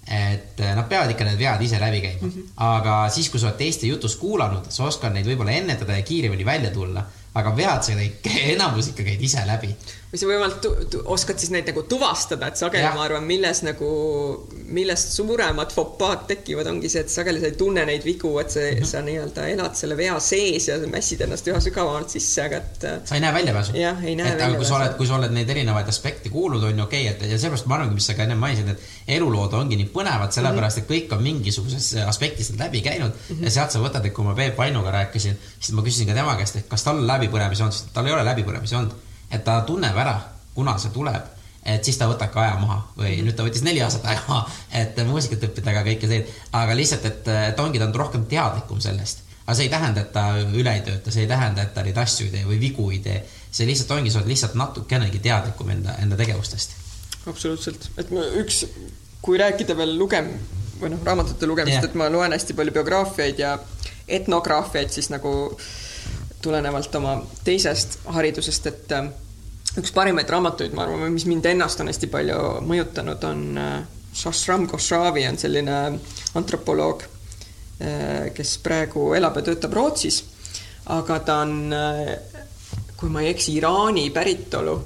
et 0.08 0.60
eh, 0.60 0.74
nad 0.74 0.88
peavad 0.88 1.10
ikka 1.12 1.26
need 1.26 1.38
vead 1.40 1.62
ise 1.62 1.80
läbi 1.80 2.00
käima 2.00 2.22
mm, 2.22 2.32
-hmm. 2.32 2.50
aga 2.64 2.96
siis, 3.12 3.28
kui 3.28 3.40
sa 3.40 3.50
oled 3.50 3.58
teiste 3.58 3.86
jutust 3.86 4.18
kuulanud, 4.20 4.70
sa 4.72 4.84
oskad 4.84 5.12
neid 5.12 5.26
võib-olla 5.26 5.52
ennetada 5.52 5.96
ja 5.96 6.02
kiiremini 6.02 6.44
välja 6.44 6.70
tulla, 6.70 7.04
aga 7.34 7.56
vead 7.56 7.82
sa 7.82 8.00
ikka, 8.00 8.30
enamus 8.54 8.88
ikka 8.92 9.02
käid 9.02 9.22
ise 9.22 9.44
läbi 9.46 9.74
või 10.08 10.20
sa 10.20 10.28
võimalik 10.28 10.94
oskad 11.12 11.40
siis 11.40 11.50
neid 11.52 11.66
nagu 11.68 11.82
tuvastada, 11.88 12.48
et 12.48 12.56
sageli 12.56 12.80
ja. 12.80 12.94
ma 12.96 13.02
arvan, 13.04 13.26
milles 13.28 13.60
nagu, 13.66 13.88
millest 14.72 15.12
suuremad 15.12 15.72
fopaad 15.74 16.24
tekivad, 16.30 16.70
ongi 16.70 16.88
see, 16.88 17.02
et 17.04 17.12
sageli 17.12 17.42
sa 17.42 17.50
ei 17.50 17.56
tunne 17.60 17.84
neid 17.88 18.06
vigu, 18.06 18.30
et 18.40 18.48
sa 18.52 18.62
mm, 18.62 18.78
-hmm. 18.78 18.88
sa 18.88 19.02
nii-öelda 19.04 19.48
elad 19.52 19.76
selle 19.76 19.96
vea 19.96 20.14
sees 20.24 20.68
ja 20.70 20.78
mässid 20.80 21.24
ennast 21.26 21.48
üha 21.52 21.60
sügavamalt 21.60 22.14
sisse, 22.14 22.46
aga 22.46 22.56
et. 22.62 22.86
sa 23.04 23.14
ei 23.18 23.20
näe 23.20 23.34
väljapääsu. 23.34 23.76
jah, 23.76 24.04
ei 24.04 24.16
näe 24.16 24.30
väljapääsu. 24.30 24.56
kui 24.56 24.66
sa 24.66 24.76
oled, 24.76 24.94
kui 24.96 25.06
sa 25.06 25.18
oled 25.18 25.34
neid 25.36 25.50
erinevaid 25.56 25.88
aspekte 25.88 26.32
kuulnud, 26.32 26.64
on 26.64 26.78
ju 26.78 26.84
okei 26.84 27.02
okay,, 27.08 27.14
et 27.14 27.32
ja 27.32 27.38
sellepärast 27.38 27.66
ma 27.66 27.76
arvangi, 27.76 27.98
mis 28.00 28.06
sa 28.06 28.16
ka 28.16 28.24
enne 28.24 28.34
mainisid, 28.34 28.68
et 28.68 29.18
elulood 29.18 29.58
ongi 29.60 29.76
nii 29.76 29.90
põnevad, 29.92 30.32
sellepärast 30.32 30.84
et 30.84 30.88
kõik 30.88 31.12
on 31.16 31.22
mingisuguses 31.22 31.90
aspektis 32.06 32.54
läbi 32.56 32.80
käinud 32.80 33.12
mm 33.12 33.36
-hmm. 33.36 33.44
ja 33.44 33.50
sealt 33.50 33.76
sa 33.76 33.84
võtad, 33.84 34.06
et 34.06 34.14
kui 34.16 34.24
ma 34.24 34.34
Peep 34.34 34.56
Vainuga 34.56 34.90
rääkisin, 34.90 35.36
siis 35.60 35.76
ma 35.76 35.82
küsisin 35.82 36.08
ka 36.08 36.14
tema 36.14 36.36
käest, 36.40 36.56
et 36.56 36.68
kas 36.68 36.82
tal 36.82 36.96
on 36.96 37.06
läbipõlemisi 37.06 37.70
siis 37.70 37.92
tal 37.92 38.06
ei 38.06 38.12
ole 38.12 38.24
läbipõlemisi 38.24 38.76
olnud 38.76 39.07
et 39.30 39.44
ta 39.44 39.60
tunneb 39.66 39.96
ära, 39.96 40.16
kuna 40.54 40.76
see 40.80 40.92
tuleb, 40.94 41.38
et 41.68 41.84
siis 41.84 41.98
ta 42.00 42.08
võtab 42.10 42.32
ka 42.32 42.42
aja 42.44 42.58
maha 42.60 42.78
või 42.96 43.08
mm 43.08 43.14
-hmm. 43.14 43.28
nüüd 43.28 43.36
ta 43.36 43.46
võttis 43.46 43.64
neli 43.66 43.82
aastat 43.84 44.04
aja 44.08 44.20
maha, 44.28 44.50
et 44.82 45.00
muusikat 45.06 45.48
õppida, 45.48 45.70
aga 45.70 45.84
kõike 45.86 46.10
seda, 46.10 46.36
aga 46.60 46.76
lihtsalt, 46.76 47.04
et, 47.04 47.28
et 47.28 47.60
ongi, 47.60 47.78
ta 47.78 47.88
on 47.88 47.94
rohkem 47.94 48.26
teadlikum 48.26 48.80
sellest. 48.80 49.24
aga 49.46 49.56
see 49.56 49.64
ei 49.64 49.72
tähenda, 49.72 50.00
et 50.00 50.12
ta 50.12 50.24
üle 50.38 50.74
ei 50.74 50.84
tööta, 50.84 51.10
see 51.10 51.22
ei 51.24 51.28
tähenda, 51.28 51.62
et 51.62 51.74
ta 51.74 51.82
neid 51.82 51.98
asju 51.98 52.26
ei 52.26 52.30
tee 52.32 52.44
või 52.44 52.60
vigu 52.60 52.90
ei 52.90 52.98
tee. 52.98 53.24
see 53.50 53.66
lihtsalt 53.66 53.90
ongi, 53.90 54.10
sa 54.10 54.18
oled 54.18 54.28
lihtsalt 54.28 54.54
natukenegi 54.54 55.18
teadlikum 55.18 55.70
enda, 55.70 55.96
enda 56.02 56.16
tegevustest. 56.16 56.76
absoluutselt, 57.26 57.90
et 57.96 58.10
ma 58.10 58.24
üks, 58.42 58.64
kui 59.22 59.38
rääkida 59.38 59.76
veel 59.76 59.98
lugem- 59.98 60.38
või 60.80 60.90
noh, 60.94 61.04
raamatute 61.04 61.46
lugemisest 61.46 61.82
yeah., 61.82 61.90
et 61.90 61.94
ma 61.94 62.08
loen 62.08 62.32
hästi 62.32 62.54
palju 62.54 62.72
biograafiaid 62.72 63.38
ja 63.38 63.58
etnograafiaid, 64.08 64.90
siis 64.90 65.10
nagu 65.10 65.32
äh, 65.50 65.87
tulenevalt 66.42 66.94
oma 66.94 67.16
teisest 67.44 67.98
haridusest, 68.14 68.66
et 68.70 68.94
äh, 68.96 69.08
üks 69.78 69.92
parimaid 69.94 70.30
raamatuid, 70.30 70.74
ma 70.76 70.86
arvan, 70.86 71.12
mis 71.14 71.26
mind 71.28 71.46
ennast 71.50 71.80
on 71.82 71.90
hästi 71.90 72.10
palju 72.12 72.40
mõjutanud, 72.66 73.24
on 73.28 73.62
äh, 73.62 73.78
Shashram 74.18 74.66
Khosravi 74.70 75.26
on 75.28 75.38
selline 75.38 75.78
antropoloog, 76.38 77.04
äh, 77.82 78.28
kes 78.34 78.58
praegu 78.64 79.12
elab 79.18 79.40
ja 79.40 79.46
töötab 79.50 79.76
Rootsis, 79.78 80.22
aga 80.94 81.18
ta 81.20 81.42
on, 81.44 81.74
kui 82.96 83.10
ma 83.12 83.20
ei 83.20 83.34
eksi, 83.34 83.58
Iraani 83.58 84.08
päritolu 84.14 84.78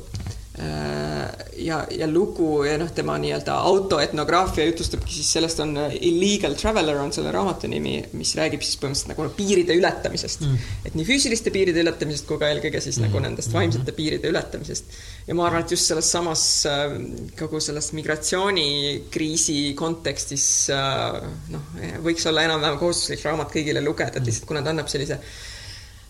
ja, 1.56 1.86
ja 1.90 2.06
lugu 2.10 2.64
ja 2.66 2.74
noh, 2.76 2.90
tema 2.92 3.14
nii-öelda 3.20 3.54
autoetnograafia 3.70 4.66
jutustabki 4.66 5.14
siis 5.14 5.30
sellest 5.32 5.60
on 5.64 5.70
äh, 5.80 5.94
Illegal 6.04 6.54
Traveler 6.60 6.98
on 7.00 7.12
selle 7.14 7.32
raamatu 7.32 7.70
nimi, 7.72 7.94
mis 8.18 8.34
räägib 8.36 8.60
siis 8.60 8.76
põhimõtteliselt 8.82 9.14
nagu 9.14 9.28
piiride 9.36 9.76
ületamisest 9.80 10.44
mm.. 10.44 10.66
et 10.88 10.98
nii 10.98 11.06
füüsiliste 11.08 11.52
piiride 11.54 11.80
ületamisest 11.80 12.28
kui 12.28 12.40
ka 12.40 12.50
eelkõige 12.52 12.82
siis 12.84 12.98
mm. 12.98 13.06
nagu 13.08 13.22
nendest 13.24 13.48
mm. 13.48 13.58
vaimsete 13.60 13.94
piiride 13.96 14.28
ületamisest. 14.28 14.98
ja 15.28 15.36
ma 15.38 15.46
arvan, 15.48 15.64
et 15.64 15.72
just 15.72 15.88
selles 15.88 16.10
samas 16.12 16.44
äh, 16.68 16.98
kogu 17.38 17.62
selles 17.64 17.88
migratsioonikriisi 17.96 19.56
kontekstis 19.78 20.46
noh, 20.68 21.72
võiks 22.04 22.28
olla 22.28 22.44
enam-vähem 22.44 22.76
kohustuslik 22.82 23.24
raamat 23.24 23.56
kõigile 23.56 23.80
lugeda, 23.84 24.18
et 24.18 24.20
mm. 24.20 24.28
lihtsalt 24.28 24.52
kuna 24.52 24.60
ta 24.60 24.76
annab 24.76 24.92
sellise 24.92 25.16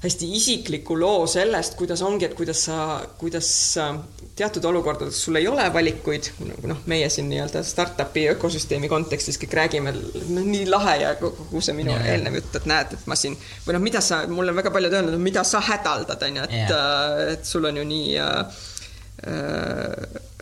hästi 0.03 0.29
isikliku 0.37 0.97
loo 0.99 1.27
sellest, 1.31 1.77
kuidas 1.79 2.03
ongi, 2.03 2.27
et 2.27 2.35
kuidas 2.35 2.65
sa, 2.67 2.77
kuidas 3.21 3.49
teatud 4.37 4.65
olukordades 4.67 5.21
sul 5.25 5.39
ei 5.39 5.47
ole 5.49 5.69
valikuid, 5.75 6.31
noh, 6.67 6.81
meie 6.91 7.09
siin 7.13 7.29
nii-öelda 7.31 7.63
startup'i 7.67 8.25
ökosüsteemi 8.33 8.91
kontekstis 8.91 9.39
kõik 9.43 9.55
räägime, 9.61 9.95
noh, 9.95 10.43
nii 10.43 10.67
lahe 10.71 10.97
ja 11.05 11.15
kogu 11.21 11.63
see 11.63 11.77
minu 11.79 11.95
ja, 11.95 12.03
eelnev 12.15 12.41
jutt, 12.41 12.59
et 12.59 12.67
näed, 12.73 12.97
et 12.99 13.07
ma 13.11 13.19
siin 13.19 13.39
või 13.67 13.79
noh, 13.79 13.85
mida 13.85 14.03
sa, 14.03 14.25
mulle 14.31 14.57
väga 14.57 14.75
paljud 14.75 14.99
öelnud, 14.99 15.19
mida 15.23 15.47
sa 15.47 15.63
hädaldad, 15.69 16.27
on 16.29 16.43
ju, 16.43 16.51
et, 16.51 16.77
et 17.37 17.47
sul 17.47 17.71
on 17.71 17.83
ju 17.83 17.89
nii 17.95 18.07
äh, 18.19 18.69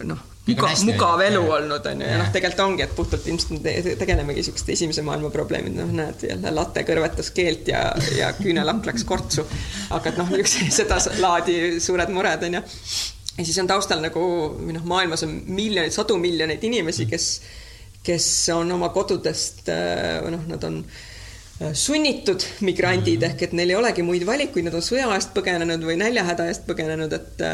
noh 0.09 0.30
mugav, 0.47 0.83
mugav 0.89 1.23
elu 1.25 1.43
olnud, 1.43 1.87
on 1.91 2.03
ju, 2.03 2.09
ja 2.09 2.19
noh, 2.21 2.31
tegelikult 2.33 2.65
ongi, 2.65 2.85
et 2.87 2.95
puhtalt 2.97 3.29
ilmselt 3.31 3.53
me 3.57 3.75
tegelemegi 4.01 4.43
niisuguste 4.43 4.75
esimese 4.75 5.05
maailma 5.07 5.31
probleemid, 5.35 5.77
noh, 5.77 5.93
näed, 6.01 6.25
jälle 6.31 6.55
latte 6.57 6.85
kõrvetas 6.89 7.31
keelt 7.37 7.69
ja, 7.71 7.85
ja 8.17 8.33
küünelapp 8.39 8.89
läks 8.89 9.05
kortsu. 9.09 9.45
aga 9.97 10.13
et 10.13 10.21
noh, 10.21 10.33
niisugused 10.33 10.75
seda 10.81 11.01
laadi 11.21 11.57
suured 11.83 12.13
mured, 12.15 12.49
on 12.49 12.61
ju. 12.61 12.65
ja 13.37 13.45
siis 13.45 13.61
on 13.63 13.71
taustal 13.71 14.03
nagu, 14.05 14.25
või 14.57 14.77
noh, 14.79 14.87
maailmas 14.89 15.27
on 15.29 15.37
miljoneid, 15.47 15.95
sadu 15.95 16.19
miljoneid 16.21 16.65
inimesi, 16.71 17.07
kes, 17.11 17.31
kes 18.07 18.27
on 18.57 18.73
oma 18.79 18.91
kodudest, 18.95 19.69
või 19.69 20.37
noh, 20.37 20.45
nad 20.51 20.69
on 20.69 20.83
sunnitud 21.77 22.41
migrandid. 22.65 23.21
Ehk 23.27 23.43
et 23.45 23.53
neil 23.53 23.75
ei 23.75 23.77
olegi 23.77 24.01
muid 24.01 24.25
valikuid, 24.25 24.65
nad 24.65 24.79
on 24.79 24.85
sõja 24.85 25.11
eest 25.13 25.35
põgenenud 25.37 25.85
või 25.85 25.99
näljahäda 26.01 26.47
eest 26.49 26.65
põgenenud, 26.65 27.13
et 27.13 27.45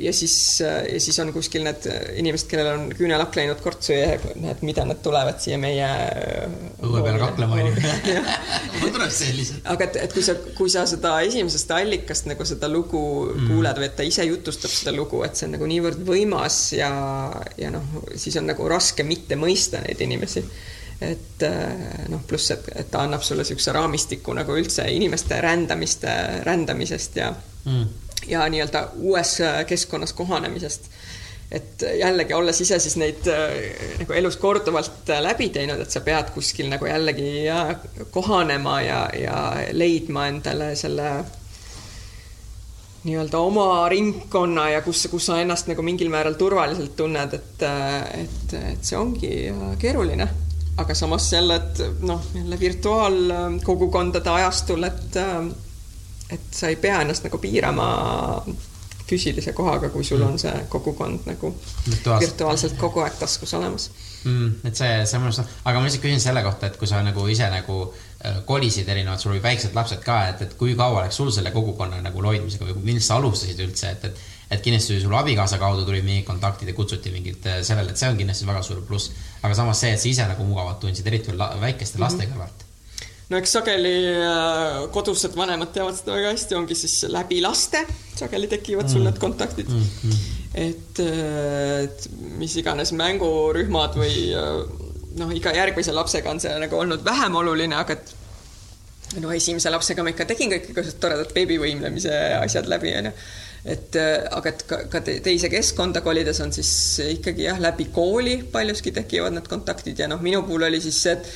ja 0.00 0.12
siis, 0.12 0.60
ja 0.92 1.00
siis 1.00 1.18
on 1.22 1.30
kuskil 1.34 1.62
need 1.66 1.86
inimesed, 2.18 2.48
kellel 2.50 2.68
on 2.72 2.84
küünelakk 2.98 3.36
läinud 3.38 3.60
kortsu 3.62 3.94
ja 3.94 4.16
näed, 4.42 4.62
mida 4.66 4.84
nad 4.86 4.98
tulevad 5.02 5.38
siia 5.42 5.58
meie 5.60 5.86
õue 6.82 7.02
peale 7.04 7.20
kaklema, 7.20 7.58
onju. 7.62 7.74
mul 8.80 8.94
tuleb 8.96 9.12
sellised. 9.14 9.60
aga 9.70 9.86
et, 9.88 9.98
et 10.02 10.16
kui 10.16 10.24
sa, 10.26 10.36
kui 10.58 10.72
sa 10.72 10.82
seda 10.90 11.16
esimesest 11.26 11.74
allikast 11.76 12.30
nagu 12.30 12.46
seda 12.48 12.70
lugu 12.72 13.02
mm. 13.32 13.50
kuuled 13.50 13.82
või 13.82 13.90
et 13.90 13.98
ta 13.98 14.06
ise 14.06 14.26
jutustab 14.26 14.72
seda 14.74 14.94
lugu, 14.96 15.22
et 15.26 15.38
see 15.38 15.48
on 15.48 15.54
nagu 15.56 15.68
niivõrd 15.70 16.02
võimas 16.06 16.60
ja, 16.76 16.90
ja 17.58 17.70
noh, 17.74 18.00
siis 18.14 18.38
on 18.40 18.50
nagu 18.50 18.66
raske 18.70 19.06
mitte 19.06 19.38
mõista 19.38 19.82
neid 19.84 20.02
inimesi 20.02 20.42
et 21.06 21.42
noh, 22.08 22.22
pluss, 22.26 22.50
et, 22.54 22.66
et 22.80 22.88
ta 22.90 23.02
annab 23.04 23.22
sulle 23.22 23.44
niisuguse 23.44 23.74
raamistiku 23.76 24.32
nagu 24.34 24.54
üldse 24.56 24.88
inimeste 24.90 25.38
rändamiste, 25.44 26.16
rändamisest 26.46 27.20
ja 27.20 27.30
mm 27.66 28.05
ja 28.26 28.48
nii-öelda 28.48 28.88
uues 28.96 29.40
äh, 29.40 29.66
keskkonnas 29.66 30.12
kohanemisest. 30.12 30.90
et 31.50 31.82
jällegi, 31.98 32.34
olles 32.34 32.60
ise 32.60 32.78
siis 32.82 32.96
neid 32.98 33.26
äh, 33.30 33.52
nagu 34.00 34.12
elus 34.12 34.36
korduvalt 34.36 35.10
äh, 35.10 35.22
läbi 35.22 35.48
teinud, 35.54 35.80
et 35.80 35.90
sa 35.90 36.00
pead 36.00 36.32
kuskil 36.34 36.70
nagu 36.72 36.86
jällegi 36.86 37.46
kohanema 38.10 38.80
ja, 38.82 39.00
ja 39.14 39.42
leidma 39.72 40.26
endale 40.26 40.74
selle 40.76 41.10
nii-öelda 43.06 43.38
oma 43.38 43.88
ringkonna 43.88 44.70
ja 44.72 44.80
kus, 44.82 45.04
kus 45.10 45.28
sa 45.28 45.38
ennast 45.38 45.70
nagu 45.70 45.82
mingil 45.86 46.10
määral 46.10 46.34
turvaliselt 46.34 46.96
tunned, 46.98 47.36
et, 47.38 47.62
et, 48.24 48.56
et 48.72 48.82
see 48.82 48.98
ongi 48.98 49.30
keeruline. 49.78 50.26
aga 50.76 50.94
samas 50.94 51.30
jälle, 51.32 51.54
et 51.54 52.02
noh, 52.02 52.26
jälle 52.34 52.58
virtuaalkogukondade 52.60 54.30
ajastul, 54.30 54.82
et 54.82 55.14
et 56.30 56.48
sa 56.50 56.70
ei 56.72 56.76
pea 56.80 57.00
ennast 57.04 57.26
nagu 57.26 57.38
piirama 57.38 57.90
füüsilise 59.06 59.52
kohaga, 59.54 59.88
kui 59.94 60.04
sul 60.04 60.18
mm. 60.18 60.32
on 60.32 60.38
see 60.42 60.64
kogukond 60.68 61.28
nagu 61.30 61.52
virtuaalselt, 61.86 62.20
virtuaalselt 62.24 62.76
kogu 62.80 63.04
aeg 63.04 63.18
taskus 63.20 63.54
olemas 63.54 63.90
mm,. 64.24 64.48
et 64.66 64.78
see, 64.78 64.92
see 65.06 65.20
minu 65.22 65.30
arust, 65.30 65.54
aga 65.62 65.78
ma 65.78 65.86
lihtsalt 65.86 66.02
küsin 66.02 66.22
selle 66.22 66.42
kohta, 66.46 66.70
et 66.70 66.78
kui 66.80 66.90
sa 66.90 67.02
nagu 67.06 67.26
ise 67.30 67.46
nagu 67.52 67.78
äh, 67.86 68.40
kolisid 68.48 68.88
erinevad, 68.90 69.22
sul 69.22 69.36
olid 69.36 69.44
väiksed 69.46 69.78
lapsed 69.78 70.02
ka, 70.06 70.18
et, 70.32 70.42
et 70.48 70.56
kui 70.58 70.74
kaua 70.78 71.06
läks 71.06 71.20
sul 71.22 71.30
selle 71.34 71.54
kogukonna 71.54 72.02
nagu 72.02 72.26
hoidmisega 72.26 72.72
või 72.72 72.90
millest 72.90 73.12
sa 73.12 73.20
alustasid 73.20 73.62
üldse, 73.68 73.94
et, 73.94 74.10
et 74.10 74.24
et 74.46 74.60
kindlasti 74.62 75.00
sul 75.02 75.14
abikaasa 75.18 75.58
kaudu 75.58 75.82
tulid 75.82 76.04
mingid 76.06 76.22
kontaktid 76.26 76.68
ja 76.70 76.74
kutsuti 76.74 77.10
mingid 77.14 77.46
äh, 77.50 77.62
sellele, 77.66 77.90
et 77.90 78.02
see 78.02 78.10
on 78.10 78.18
kindlasti 78.18 78.46
väga 78.46 78.62
suur 78.62 78.82
pluss. 78.86 79.10
aga 79.42 79.54
samas 79.58 79.82
see, 79.82 79.94
et 79.94 80.02
sa 80.02 80.08
ise 80.10 80.28
nagu 80.30 80.46
mugavalt 80.46 80.82
tundsid, 80.82 81.06
eriti 81.06 81.32
veel 81.32 81.42
väikeste 81.62 82.02
laste 82.02 82.22
mm 82.22 82.30
-hmm. 82.30 82.34
kõrvalt 82.34 82.65
no 83.30 83.38
eks 83.40 83.56
sageli 83.58 83.94
äh, 84.14 84.84
kodused 84.94 85.34
vanemad 85.38 85.72
teavad 85.74 85.96
seda 85.98 86.14
väga 86.14 86.32
hästi, 86.34 86.58
ongi 86.58 86.76
siis 86.78 87.06
läbi 87.10 87.40
laste 87.42 87.82
sageli 88.16 88.50
tekivad 88.50 88.90
sul 88.90 89.06
need 89.06 89.18
kontaktid 89.22 89.70
mm. 89.72 89.86
-hmm. 90.02 90.20
et, 90.66 91.00
äh, 91.02 91.80
et 91.86 92.06
mis 92.38 92.54
iganes 92.62 92.92
mängurühmad 92.94 93.98
või 93.98 94.28
äh, 94.30 94.60
noh, 95.18 95.32
iga 95.34 95.54
järgmise 95.56 95.94
lapsega 95.96 96.30
on 96.30 96.40
see 96.40 96.54
nagu 96.62 96.78
olnud 96.78 97.02
vähem 97.04 97.34
oluline, 97.42 97.74
aga 97.76 97.98
et 97.98 98.14
no 99.22 99.32
esimese 99.32 99.70
lapsega 99.70 100.02
ma 100.02 100.14
ikka 100.14 100.28
tegin 100.30 100.52
kõik 100.52 100.70
igasugused 100.70 101.02
toredad 101.02 101.34
beebivõimlemise 101.34 102.14
asjad 102.38 102.70
läbi, 102.70 102.94
onju. 103.00 103.12
et 103.74 103.98
aga 104.38 104.50
et 104.50 104.64
ka, 104.70 104.80
ka 104.90 105.00
teise 105.02 105.50
keskkonda 105.50 106.02
kolides 106.02 106.40
on 106.42 106.52
siis 106.54 106.70
ikkagi 107.10 107.46
jah, 107.46 107.58
läbi 107.62 107.88
kooli 107.94 108.38
paljuski 108.52 108.92
tekivad 108.94 109.34
need 109.34 109.50
kontaktid 109.50 109.98
ja 109.98 110.10
noh, 110.10 110.22
minu 110.22 110.42
puhul 110.46 110.66
oli 110.68 110.80
siis 110.82 111.02
see, 111.02 111.14
et 111.18 111.30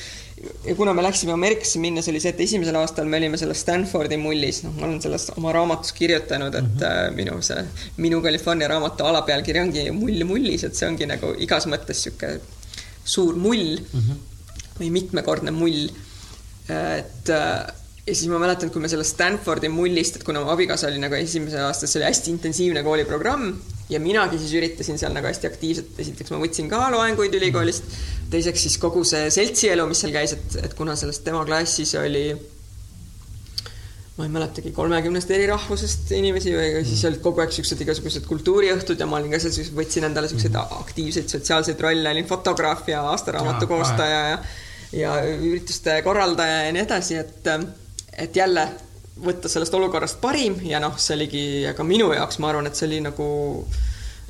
ja 0.65 0.75
kuna 0.75 0.93
me 0.93 1.03
läksime 1.03 1.33
Ameerikasse 1.35 1.79
minnes, 1.79 2.07
oli 2.09 2.21
see, 2.23 2.33
et 2.33 2.39
esimesel 2.45 2.77
aastal 2.79 3.09
me 3.09 3.19
olime 3.21 3.39
selles 3.39 3.61
Stanfordi 3.65 4.17
mullis, 4.21 4.61
noh, 4.65 4.73
ma 4.77 4.87
olen 4.87 5.01
sellest 5.03 5.33
oma 5.37 5.53
raamatus 5.55 5.93
kirjutanud, 5.97 6.55
et 6.55 6.69
mm 6.69 6.79
-hmm. 6.79 7.15
minu 7.17 7.41
see, 7.45 7.65
minu 7.97 8.21
California 8.21 8.67
raamatu 8.71 9.05
alapealkiri 9.09 9.59
ongi 9.59 9.91
Mull 9.91 10.23
mullis, 10.23 10.63
et 10.63 10.75
see 10.75 10.87
ongi 10.87 11.05
nagu 11.05 11.33
igas 11.37 11.67
mõttes 11.67 12.05
niisugune 12.05 12.39
suur 13.03 13.35
mull 13.35 13.77
mm 13.81 13.99
-hmm. 13.99 14.17
või 14.79 14.89
mitmekordne 14.91 15.51
mull. 15.51 15.89
et 16.69 17.29
äh, 17.29 17.80
ja 18.07 18.15
siis 18.15 18.29
ma 18.31 18.39
mäletan, 18.41 18.71
kui 18.73 18.81
me 18.81 18.89
sellest 18.89 19.13
Stanfordi 19.15 19.69
mullist, 19.69 20.17
et 20.17 20.23
kuna 20.25 20.41
mu 20.41 20.49
abikaasa 20.53 20.89
oli 20.89 21.01
nagu 21.01 21.17
esimesel 21.17 21.67
aastal, 21.67 21.89
see 21.89 21.99
oli 21.99 22.07
hästi 22.07 22.31
intensiivne 22.33 22.81
kooliprogramm 22.85 23.51
ja 23.91 23.99
minagi 24.01 24.39
siis 24.41 24.55
üritasin 24.57 24.97
seal 25.01 25.13
nagu 25.13 25.29
hästi 25.29 25.49
aktiivselt, 25.51 25.91
esiteks 26.01 26.33
ma 26.33 26.39
võtsin 26.41 26.71
ka 26.71 26.87
loenguid 26.93 27.35
ülikoolist, 27.37 27.91
teiseks 28.33 28.65
siis 28.65 28.79
kogu 28.81 29.03
see 29.07 29.29
seltsielu, 29.33 29.85
mis 29.89 30.01
seal 30.01 30.15
käis, 30.15 30.33
et, 30.37 30.57
et 30.65 30.73
kuna 30.77 30.95
sellest 30.97 31.23
tema 31.27 31.43
klassis 31.45 31.93
oli 31.99 32.25
ma 34.17 34.25
ei 34.25 34.33
mäletagi, 34.33 34.73
kolmekümnest 34.75 35.29
eri 35.33 35.45
rahvusest 35.49 36.09
inimesi 36.17 36.55
või 36.55 36.81
siis 36.87 37.05
olid 37.07 37.21
kogu 37.23 37.43
aeg 37.43 37.53
siuksed 37.53 37.85
igasugused 37.85 38.25
kultuuriõhtud 38.27 38.99
ja 38.99 39.07
ma 39.09 39.21
olin 39.21 39.35
ka 39.35 39.39
seal, 39.45 39.69
võtsin 39.77 40.09
endale 40.09 40.29
siukseid 40.31 40.57
aktiivseid 40.57 41.29
sotsiaalseid 41.31 41.85
rolle, 41.85 42.11
olin 42.11 42.27
fotograaf 42.27 42.89
ja 42.89 43.05
aastaraamatu 43.13 43.69
koostaja 43.69 44.25
ja 44.33 44.43
ja 44.91 45.13
ürituste 45.23 46.01
korraldaja 46.03 46.65
ja 46.65 46.71
nii 46.75 46.81
edasi, 46.83 47.15
et 47.21 47.47
et 48.17 48.35
jälle 48.35 48.67
võtta 49.21 49.49
sellest 49.51 49.73
olukorrast 49.77 50.21
parim 50.21 50.57
ja 50.65 50.79
noh, 50.81 50.97
see 50.97 51.15
oligi 51.17 51.43
ka 51.77 51.85
minu 51.85 52.11
jaoks, 52.15 52.39
ma 52.41 52.51
arvan, 52.51 52.67
et 52.67 52.77
see 52.79 52.87
oli 52.89 53.01
nagu 53.03 53.27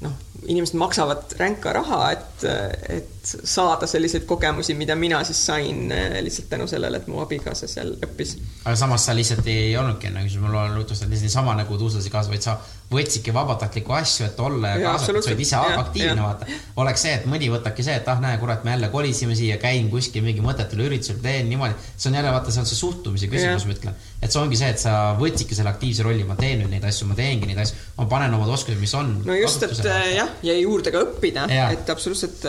noh, 0.02 0.16
inimesed 0.48 0.78
maksavad 0.80 1.36
ränka 1.38 1.74
raha, 1.74 2.12
et, 2.12 2.46
et 2.90 3.12
saada 3.24 3.88
selliseid 3.88 4.26
kogemusi, 4.26 4.74
mida 4.74 4.96
mina 4.98 5.22
siis 5.28 5.46
sain 5.46 5.92
eh, 5.94 6.18
lihtsalt 6.26 6.50
tänu 6.50 6.68
sellele, 6.68 6.98
et 6.98 7.10
mu 7.12 7.22
abikaasa 7.22 7.70
seal 7.70 7.94
õppis. 8.02 8.38
aga 8.66 8.76
samas 8.80 9.06
sa 9.06 9.16
lihtsalt 9.16 9.48
ei 9.52 9.76
olnudki 9.78 10.10
enne, 10.10 10.26
kui 10.26 10.42
mulle 10.42 10.66
jutustasid, 10.80 11.12
lihtsalt 11.12 11.30
niisama 11.30 11.56
nagu 11.60 11.78
tuuslasid 11.78 12.14
kaasa, 12.14 12.34
vaid 12.34 12.48
sa 12.48 12.58
võtsidki 12.92 13.32
vabatahtlikku 13.34 13.94
asju, 13.96 14.26
et 14.28 14.40
olla 14.44 14.74
ja 14.74 14.80
kaasatud, 14.84 15.22
sa 15.24 15.32
olid 15.32 15.44
ise 15.46 15.56
ja, 15.56 15.76
aktiivne, 15.80 16.24
vaata. 16.26 16.48
oleks 16.82 17.06
see, 17.06 17.14
et 17.20 17.28
mõni 17.30 17.48
võtabki 17.54 17.86
see, 17.86 17.96
et 18.02 18.10
ah, 18.12 18.20
näe, 18.24 18.40
kurat, 18.42 18.66
me 18.68 18.74
jälle 18.74 18.90
kolisime 18.92 19.38
siia, 19.38 19.56
käin 19.62 19.88
kuskil 19.94 20.26
mingi 20.26 20.44
mõttetul 20.44 20.84
üritusel, 20.88 21.22
teen 21.24 21.48
niimoodi. 21.52 21.78
see 21.96 22.10
on 22.10 22.18
jälle, 22.20 22.34
vaata, 22.36 22.52
see 22.52 22.64
on 22.64 22.68
see 22.68 22.80
suhtumise 22.82 23.30
küsimus, 23.32 23.68
ma 23.70 23.78
ütlen. 23.78 24.02
et 24.20 24.34
see 24.34 24.42
ongi 24.42 24.60
see, 24.60 24.74
et 24.76 24.82
sa 24.82 24.98
võtsidki 25.20 25.56
selle 25.56 25.72
aktiivse 25.72 26.04
rolli, 26.04 26.26
ma 26.28 26.36
teen 26.40 26.60
nüüd 26.64 26.74
neid 26.74 26.90
asju, 26.90 27.08
ma 27.08 27.16
teengi 27.16 27.48
neid 27.48 27.64
asju, 27.64 27.80
ma 28.02 28.10
panen 28.12 28.36
omad 28.36 28.52
oskused, 28.58 28.82
mis 28.82 28.96
on. 29.00 29.14
no 29.30 29.40
just, 29.40 29.64
et 29.70 29.86
jah, 30.18 30.21
ja 30.46 30.56
juurde 30.58 30.94
ka 30.94 31.04
õppida, 31.06 31.48
et 31.72 31.90
absoluutselt, 31.94 32.46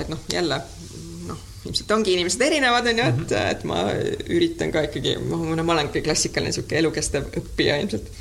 et 0.00 0.10
noh, 0.12 0.24
jälle 0.32 0.60
noh, 1.28 1.44
ilmselt 1.66 1.94
ongi 1.96 2.16
inimesed 2.16 2.42
erinevad, 2.46 2.90
onju, 2.92 3.06
et, 3.12 3.22
mhm. 3.26 3.52
et 3.54 3.68
ma 3.68 3.84
üritan 4.30 4.74
ka 4.74 4.86
ikkagi, 4.88 5.16
ma, 5.26 5.62
ma 5.62 5.76
olen 5.76 5.92
klassikaline 5.98 6.54
sihuke 6.56 6.80
elukestev 6.82 7.30
õppija 7.42 7.78
ilmselt 7.84 8.12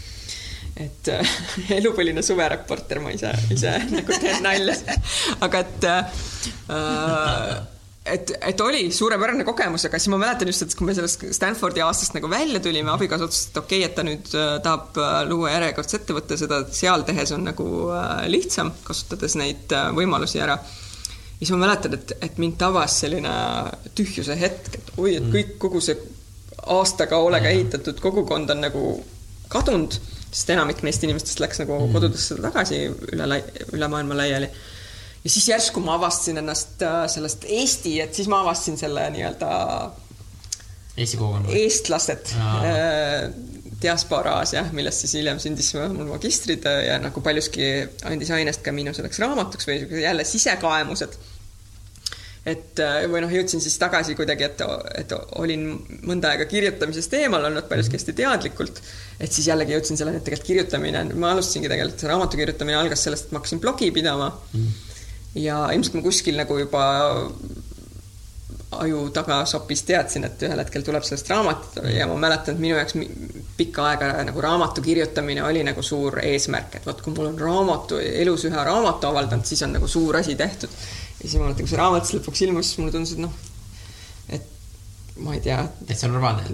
et 0.79 1.11
äh, 1.11 1.33
elupõline 1.79 2.23
suvereporter, 2.25 3.01
ma 3.03 3.11
ise, 3.15 3.33
ise 3.53 3.75
nagu 3.95 4.21
teen 4.21 4.43
nalja. 4.45 4.77
aga 5.45 5.65
et 5.65 5.89
äh, 5.89 6.23
et, 8.13 8.33
et 8.51 8.61
oli 8.61 8.89
suurepärane 8.95 9.45
kogemus, 9.47 9.85
aga 9.87 9.99
siis 9.99 10.11
ma 10.13 10.19
mäletan 10.21 10.49
just, 10.51 10.65
et 10.65 10.75
kui 10.77 10.87
me 10.87 10.95
sellest 10.97 11.25
Stanfordi 11.35 11.83
aastast 11.85 12.15
nagu 12.17 12.29
välja 12.31 12.61
tulime, 12.63 12.91
abikaasa 12.93 13.27
otsustas, 13.27 13.51
et 13.51 13.61
okei 13.61 13.79
okay,, 13.79 13.89
et 13.89 13.95
ta 13.97 14.05
nüüd 14.07 14.33
äh, 14.35 14.51
tahab 14.65 14.99
äh, 14.99 15.15
luua 15.29 15.53
järjekordse 15.55 15.99
ettevõtte, 16.01 16.37
seda 16.41 16.61
seal 16.75 17.05
tehes 17.07 17.33
on 17.35 17.47
nagu 17.47 17.67
äh, 17.95 18.27
lihtsam, 18.31 18.73
kasutades 18.85 19.37
neid 19.39 19.75
võimalusi 19.97 20.41
ära. 20.43 20.59
ja 20.59 21.41
siis 21.41 21.53
ma 21.55 21.63
mäletan, 21.65 21.97
et, 21.99 22.15
et 22.29 22.39
mind 22.41 22.59
tabas 22.61 22.99
selline 23.03 23.33
tühjuse 23.97 24.37
hetk, 24.39 24.79
et 24.81 24.93
oi, 24.97 25.15
et 25.15 25.25
mm. 25.25 25.33
kõik, 25.35 25.57
kogu 25.65 25.83
see 25.83 25.97
aastaga 26.69 27.17
hoolega 27.21 27.49
ehitatud 27.49 28.01
kogukond 28.03 28.51
on 28.51 28.65
nagu 28.67 28.85
kadunud 29.49 29.95
sest 30.29 30.51
enamik 30.53 30.83
neist 30.85 31.03
inimestest 31.05 31.41
läks 31.41 31.63
nagu 31.63 31.77
mm. 31.79 31.93
kodudesse 31.95 32.37
tagasi 32.43 32.83
üle, 33.13 33.39
üle 33.73 33.89
maailma 33.89 34.17
laiali. 34.19 34.49
Ja 35.23 35.29
siis 35.29 35.47
järsku 35.49 35.83
ma 35.83 35.97
avastasin 35.99 36.41
ennast 36.41 36.83
äh, 36.85 37.03
sellest 37.11 37.45
Eesti, 37.47 37.99
et 38.01 38.15
siis 38.15 38.29
ma 38.31 38.41
avastasin 38.45 38.77
selle 38.79 39.09
nii-öelda 39.15 39.49
Eesti 40.97 41.17
kogukonna. 41.17 41.55
eestlased 41.55 42.33
äh, 42.35 43.29
diasporaas 43.81 44.53
jah, 44.53 44.71
millest 44.75 45.05
siis 45.05 45.17
hiljem 45.19 45.39
sündis 45.39 45.73
mul 45.75 46.07
magistritöö 46.11 46.83
ja 46.83 46.99
nagu 46.99 47.21
paljuski 47.23 47.69
andis 48.07 48.31
ainest 48.35 48.63
ka 48.65 48.75
minu 48.75 48.93
selleks 48.95 49.21
raamatuks 49.23 49.69
või 49.69 50.03
jälle 50.03 50.27
sisekaemused 50.27 51.19
et 52.47 52.79
äh, 52.83 53.03
või 53.11 53.21
noh, 53.23 53.31
jõudsin 53.33 53.61
siis 53.63 53.75
tagasi 53.81 54.15
kuidagi, 54.17 54.47
et, 54.47 54.61
et 54.97 55.13
olin 55.41 55.65
mõnda 56.07 56.33
aega 56.33 56.47
kirjutamisest 56.49 57.15
eemal 57.19 57.45
olnud 57.49 57.67
paljuski 57.69 57.99
hästi 57.99 58.15
teadlikult. 58.15 58.81
et 59.19 59.31
siis 59.31 59.49
jällegi 59.51 59.75
jõudsin 59.75 59.99
selleni, 59.99 60.21
et 60.21 60.27
tegelikult 60.27 60.47
kirjutamine, 60.47 61.03
ma 61.19 61.33
alustasingi 61.35 61.71
tegelikult, 61.71 61.99
see 61.99 62.11
raamatu 62.11 62.39
kirjutamine 62.39 62.79
algas 62.79 63.03
sellest, 63.03 63.27
et 63.27 63.35
ma 63.35 63.41
hakkasin 63.41 63.63
blogi 63.63 63.91
pidama 63.95 64.31
mm.. 64.53 64.88
Ja 65.35 65.65
ilmselt 65.73 65.99
ma 65.99 66.05
kuskil 66.05 66.39
nagu 66.39 66.57
juba 66.59 66.85
aju 68.71 69.09
tagasopis 69.13 69.81
teadsin, 69.87 70.25
et 70.27 70.43
ühel 70.45 70.61
hetkel 70.61 70.83
tuleb 70.85 71.05
sellest 71.05 71.29
raamatut 71.31 71.79
ja 71.89 72.05
ma 72.09 72.17
mäletan, 72.21 72.55
et 72.55 72.61
minu 72.61 72.77
jaoks 72.77 72.95
pikka 73.57 73.87
aega 73.89 74.11
nagu 74.27 74.41
raamatu 74.45 74.83
kirjutamine 74.85 75.43
oli 75.43 75.63
nagu 75.65 75.81
suur 75.85 76.19
eesmärk, 76.21 76.77
et 76.77 76.85
vot 76.85 77.01
kui 77.01 77.13
mul 77.15 77.31
on 77.31 77.39
raamatu, 77.41 77.97
elus 77.99 78.45
ühe 78.49 78.65
raamatu 78.69 79.09
avaldanud, 79.09 79.47
siis 79.49 79.65
on 79.65 79.73
nagu 79.77 79.89
suur 79.89 80.19
asi 80.21 80.37
tehtud 80.37 80.69
ja 80.69 81.23
siis 81.23 81.39
ma 81.39 81.47
mäletan, 81.47 81.65
kui 81.65 81.73
see 81.73 81.81
raamat 81.81 82.05
siis 82.05 82.19
lõpuks 82.19 82.43
ilmus, 82.45 82.69
siis 82.69 82.81
mulle 82.81 82.93
tundus, 82.93 83.15
et 83.15 83.23
noh, 83.25 83.33
et 84.37 84.45
ma 85.25 85.33
ei 85.35 85.41
tea. 85.43 85.63
täitsa 85.89 86.11
normaalne. 86.11 86.45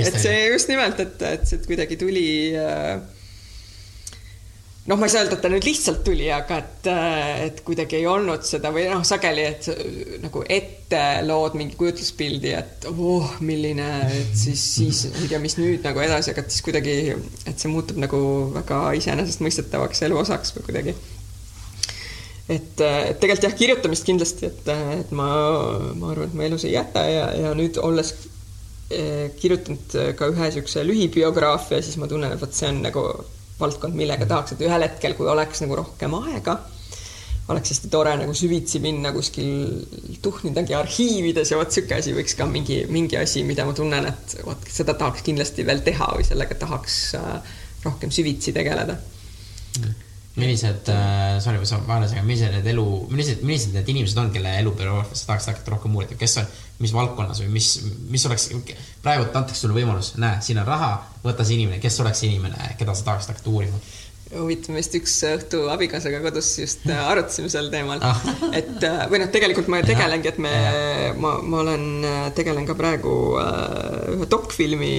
et 0.00 0.18
see 0.22 0.40
just 0.54 0.72
nimelt, 0.72 1.04
et, 1.04 1.28
et 1.36 1.46
see 1.48 1.60
kuidagi 1.68 2.00
tuli 2.00 2.26
äh, 2.56 2.96
noh, 4.86 4.98
ma 4.98 5.06
ei 5.06 5.10
saa 5.10 5.24
öelda, 5.24 5.36
et 5.36 5.42
ta 5.42 5.50
nüüd 5.50 5.66
lihtsalt 5.66 6.02
tuli, 6.06 6.28
aga 6.32 6.60
et, 6.62 6.88
et 7.46 7.62
kuidagi 7.66 7.98
ei 7.98 8.06
olnud 8.10 8.44
seda 8.46 8.70
või 8.74 8.86
noh, 8.90 9.02
sageli, 9.06 9.42
et 9.48 9.66
nagu 10.22 10.42
ette 10.46 11.02
lood 11.26 11.56
mingi 11.58 11.78
kujutluspildi, 11.78 12.52
et 12.54 12.86
oh, 12.92 13.32
milline, 13.46 13.88
et 14.20 14.38
siis, 14.38 14.62
siis 14.76 15.02
ei 15.10 15.26
tea, 15.30 15.42
mis 15.42 15.58
nüüd 15.58 15.86
nagu 15.86 16.02
edasi, 16.04 16.32
aga 16.32 16.44
et 16.44 16.54
siis 16.54 16.64
kuidagi, 16.66 16.96
et 17.46 17.58
see 17.58 17.72
muutub 17.72 17.98
nagu 18.02 18.20
väga 18.54 18.80
iseenesestmõistetavaks 19.00 20.06
elu 20.06 20.22
osaks 20.22 20.54
või 20.56 20.68
kuidagi. 20.70 20.96
et, 22.46 22.78
et 22.78 23.18
tegelikult 23.18 23.48
jah, 23.48 23.58
kirjutamist 23.58 24.06
kindlasti, 24.06 24.52
et, 24.52 24.72
et 25.00 25.14
ma, 25.18 25.28
ma 25.98 26.14
arvan, 26.14 26.30
et 26.30 26.38
ma 26.38 26.46
elus 26.46 26.68
ei 26.68 26.76
jäta 26.76 27.02
ja, 27.10 27.28
ja 27.34 27.54
nüüd 27.58 27.82
olles 27.82 28.14
kirjutanud 28.86 29.96
ka 30.14 30.28
ühe 30.30 30.44
niisuguse 30.46 30.84
lühibiograafia, 30.86 31.80
siis 31.82 31.96
ma 31.98 32.06
tunnen, 32.06 32.30
et 32.30 32.38
vot 32.38 32.54
see 32.54 32.68
on 32.70 32.84
nagu 32.84 33.02
valdkond, 33.60 33.96
millega 33.96 34.28
tahaks, 34.28 34.54
et 34.54 34.64
ühel 34.66 34.84
hetkel, 34.86 35.14
kui 35.18 35.28
oleks 35.32 35.62
nagu 35.64 35.78
rohkem 35.80 36.14
aega, 36.18 36.58
oleks 37.52 37.72
hästi 37.72 37.90
tore 37.90 38.14
nagu 38.18 38.34
süvitsi 38.36 38.80
minna 38.82 39.12
kuskil 39.14 40.18
tuhnidagi 40.22 40.74
arhiivides 40.74 41.52
ja 41.52 41.60
vot 41.60 41.70
niisugune 41.70 42.00
asi 42.00 42.16
võiks 42.16 42.34
ka 42.38 42.48
mingi, 42.50 42.80
mingi 42.90 43.20
asi, 43.20 43.44
mida 43.46 43.66
ma 43.68 43.76
tunnen, 43.76 44.08
et 44.10 44.40
vot 44.46 44.66
seda 44.70 44.96
tahaks 44.98 45.22
kindlasti 45.26 45.66
veel 45.66 45.84
teha 45.86 46.10
või 46.16 46.26
sellega 46.26 46.58
tahaks 46.64 46.98
äh, 47.20 47.54
rohkem 47.86 48.14
süvitsi 48.14 48.56
tegeleda. 48.56 48.98
Mm 49.78 50.05
millised 50.36 50.88
äh,, 50.92 51.38
sorry, 51.40 51.60
ma 51.60 51.80
vahele 51.88 52.08
segada, 52.10 52.26
millised 52.28 52.52
need 52.52 52.70
elu, 52.74 52.86
millised, 53.10 53.44
millised 53.46 53.76
need 53.76 53.88
inimesed 53.92 54.20
on, 54.20 54.30
kelle 54.34 54.52
elubüroografias 54.60 55.22
sa 55.22 55.32
tahaks 55.32 55.50
hakata 55.52 55.72
rohkem 55.74 55.96
uurida, 55.96 56.18
kes 56.20 56.36
on, 56.42 56.50
mis 56.84 56.92
valdkonnas 56.92 57.40
või 57.44 57.54
mis, 57.54 57.70
mis 58.12 58.26
oleks, 58.28 58.50
praegu 59.04 59.30
antakse 59.30 59.64
sulle 59.64 59.78
võimalus, 59.78 60.12
näe, 60.20 60.42
siin 60.44 60.60
on 60.60 60.68
raha, 60.68 60.90
võta 61.24 61.46
see 61.46 61.56
inimene, 61.56 61.80
kes 61.80 62.00
oleks 62.04 62.20
see 62.20 62.30
inimene, 62.32 62.74
keda 62.76 62.94
sa 62.94 63.08
tahaksid 63.10 63.32
hakata 63.32 63.54
uurima 63.54 63.80
huvitav, 64.34 64.74
me 64.74 64.80
just 64.80 64.94
üks 64.98 65.12
õhtu 65.28 65.60
abikaasaga 65.70 66.18
kodus 66.24 66.48
just 66.58 66.86
äh, 66.90 66.98
arutasime 67.12 67.50
sel 67.52 67.68
teemal 67.70 68.02
ah. 68.02 68.22
et 68.58 68.82
äh, 68.82 69.04
või 69.10 69.20
noh, 69.22 69.30
tegelikult 69.30 69.68
ma 69.70 69.78
tegelengi, 69.86 70.32
et 70.32 70.40
me, 70.42 70.52
ma, 71.22 71.36
ma 71.46 71.60
olen, 71.62 71.84
äh, 72.02 72.24
tegelen 72.34 72.66
ka 72.66 72.74
praegu 72.78 73.12
ühe 73.36 74.26
dokfilmi 74.30 74.90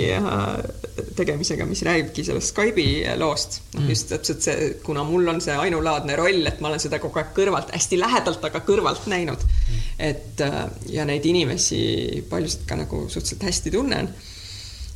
tegemisega, 1.18 1.68
mis 1.68 1.84
räägibki 1.84 2.24
sellest 2.24 2.54
Skype'i 2.54 3.18
loost. 3.20 3.60
noh 3.76 3.84
mm., 3.84 3.92
just 3.92 4.14
täpselt 4.14 4.48
see, 4.48 4.72
kuna 4.86 5.04
mul 5.08 5.28
on 5.34 5.44
see 5.44 5.58
ainulaadne 5.60 6.16
roll, 6.20 6.48
et 6.48 6.64
ma 6.64 6.72
olen 6.72 6.82
seda 6.84 7.02
kogu 7.04 7.20
aeg 7.20 7.36
kõrvalt, 7.36 7.76
hästi 7.76 8.00
lähedalt, 8.00 8.48
aga 8.48 8.64
kõrvalt 8.64 9.12
näinud 9.12 9.44
mm.. 9.44 9.84
et 10.08 10.46
ja 10.94 11.04
neid 11.10 11.28
inimesi 11.28 12.24
paljusid 12.32 12.64
ka 12.70 12.80
nagu 12.80 13.06
suhteliselt 13.12 13.48
hästi 13.50 13.76
tunnen 13.76 14.12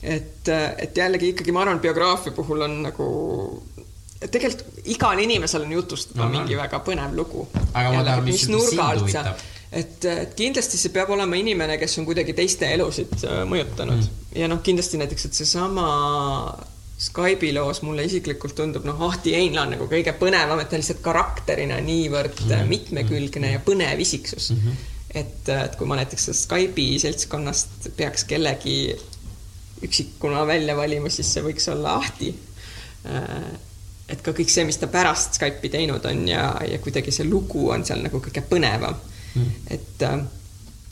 et, 0.01 0.47
et 0.49 0.97
jällegi 0.97 1.35
ikkagi 1.35 1.53
ma 1.53 1.65
arvan, 1.65 1.83
biograafia 1.83 2.33
puhul 2.33 2.63
on 2.65 2.79
nagu 2.87 3.09
tegelikult 4.29 4.89
igal 4.93 5.21
inimesel 5.23 5.65
on 5.65 5.71
jutustada 5.77 6.25
no, 6.25 6.29
mingi 6.33 6.57
väga 6.57 6.81
põnev 6.85 7.15
lugu. 7.17 7.47
aga 7.73 7.93
ma 7.95 8.03
tahan, 8.05 8.27
mis, 8.27 8.45
nurga 8.51 8.89
alt 8.93 9.09
sa, 9.09 9.23
et, 9.71 10.05
et 10.05 10.35
kindlasti 10.37 10.77
see 10.77 10.93
peab 10.93 11.13
olema 11.15 11.39
inimene, 11.39 11.79
kes 11.81 11.97
on 12.01 12.07
kuidagi 12.09 12.35
teiste 12.37 12.69
elusid 12.75 13.15
äh, 13.25 13.41
mõjutanud 13.49 14.03
mm. 14.03 14.35
ja 14.41 14.51
noh, 14.51 14.61
kindlasti 14.65 15.01
näiteks, 15.01 15.29
et 15.29 15.41
seesama 15.41 15.87
Skype'i 17.01 17.49
loos 17.55 17.79
mulle 17.81 18.03
isiklikult 18.05 18.53
tundub, 18.59 18.85
noh, 18.85 18.99
Ahti 19.07 19.33
Einla 19.33 19.63
on 19.65 19.71
nagu 19.73 19.87
kõige 19.89 20.13
põnevam, 20.19 20.59
et 20.61 20.69
ta 20.69 20.77
lihtsalt 20.77 21.01
karakterina 21.01 21.79
niivõrd 21.81 22.43
mm. 22.45 22.69
mitmekülgne 22.69 23.55
ja 23.55 23.63
põnev 23.65 24.03
isiksus 24.05 24.51
mm. 24.53 24.61
-hmm. 24.61 24.85
et, 25.23 25.49
et 25.55 25.79
kui 25.79 25.89
ma 25.89 25.97
näiteks 25.97 26.29
Skype'i 26.43 27.01
seltskonnast 27.01 27.89
peaks 27.97 28.27
kellegi 28.29 28.77
üksikuna 29.81 30.45
välja 30.45 30.77
valima, 30.77 31.09
siis 31.09 31.33
see 31.33 31.41
võiks 31.41 31.65
olla 31.73 31.97
Ahti 31.97 32.29
äh, 33.09 33.51
et 34.11 34.21
ka 34.23 34.33
kõik 34.35 34.51
see, 34.51 34.65
mis 34.67 34.79
ta 34.81 34.89
pärast 34.91 35.39
Skype'i 35.39 35.71
teinud 35.71 36.05
on 36.09 36.27
ja, 36.29 36.51
ja 36.67 36.79
kuidagi 36.83 37.13
see 37.15 37.27
lugu 37.29 37.69
on 37.73 37.85
seal 37.87 38.03
nagu 38.03 38.21
kõige 38.23 38.43
põnevam 38.47 38.95
mm.. 38.97 39.51
et 39.75 40.05
äh, 40.07 40.19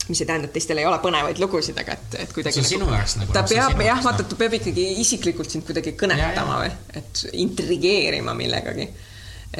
mis 0.09 0.21
ei 0.23 0.29
tähenda, 0.29 0.49
et 0.49 0.55
teistel 0.55 0.79
ei 0.81 0.87
ole 0.89 0.97
põnevaid 1.03 1.41
lugusid, 1.41 1.77
aga 1.81 1.97
et, 1.97 2.15
et 2.23 2.33
kuidagi. 2.33 2.57
see 2.57 2.65
on 2.65 2.69
sinu 2.71 2.89
jaoks 2.89 3.17
nagu. 3.19 3.35
ta 3.35 3.43
peab 3.49 3.83
jah, 3.85 4.01
vaata, 4.05 4.25
ta 4.25 4.39
peab 4.39 4.57
ikkagi 4.57 4.87
isiklikult 5.03 5.51
sind 5.51 5.67
kuidagi 5.67 5.93
kõnetama 5.99 6.63
või, 6.63 6.71
et 7.01 7.25
intrigeerima 7.43 8.35
millegagi. 8.37 8.89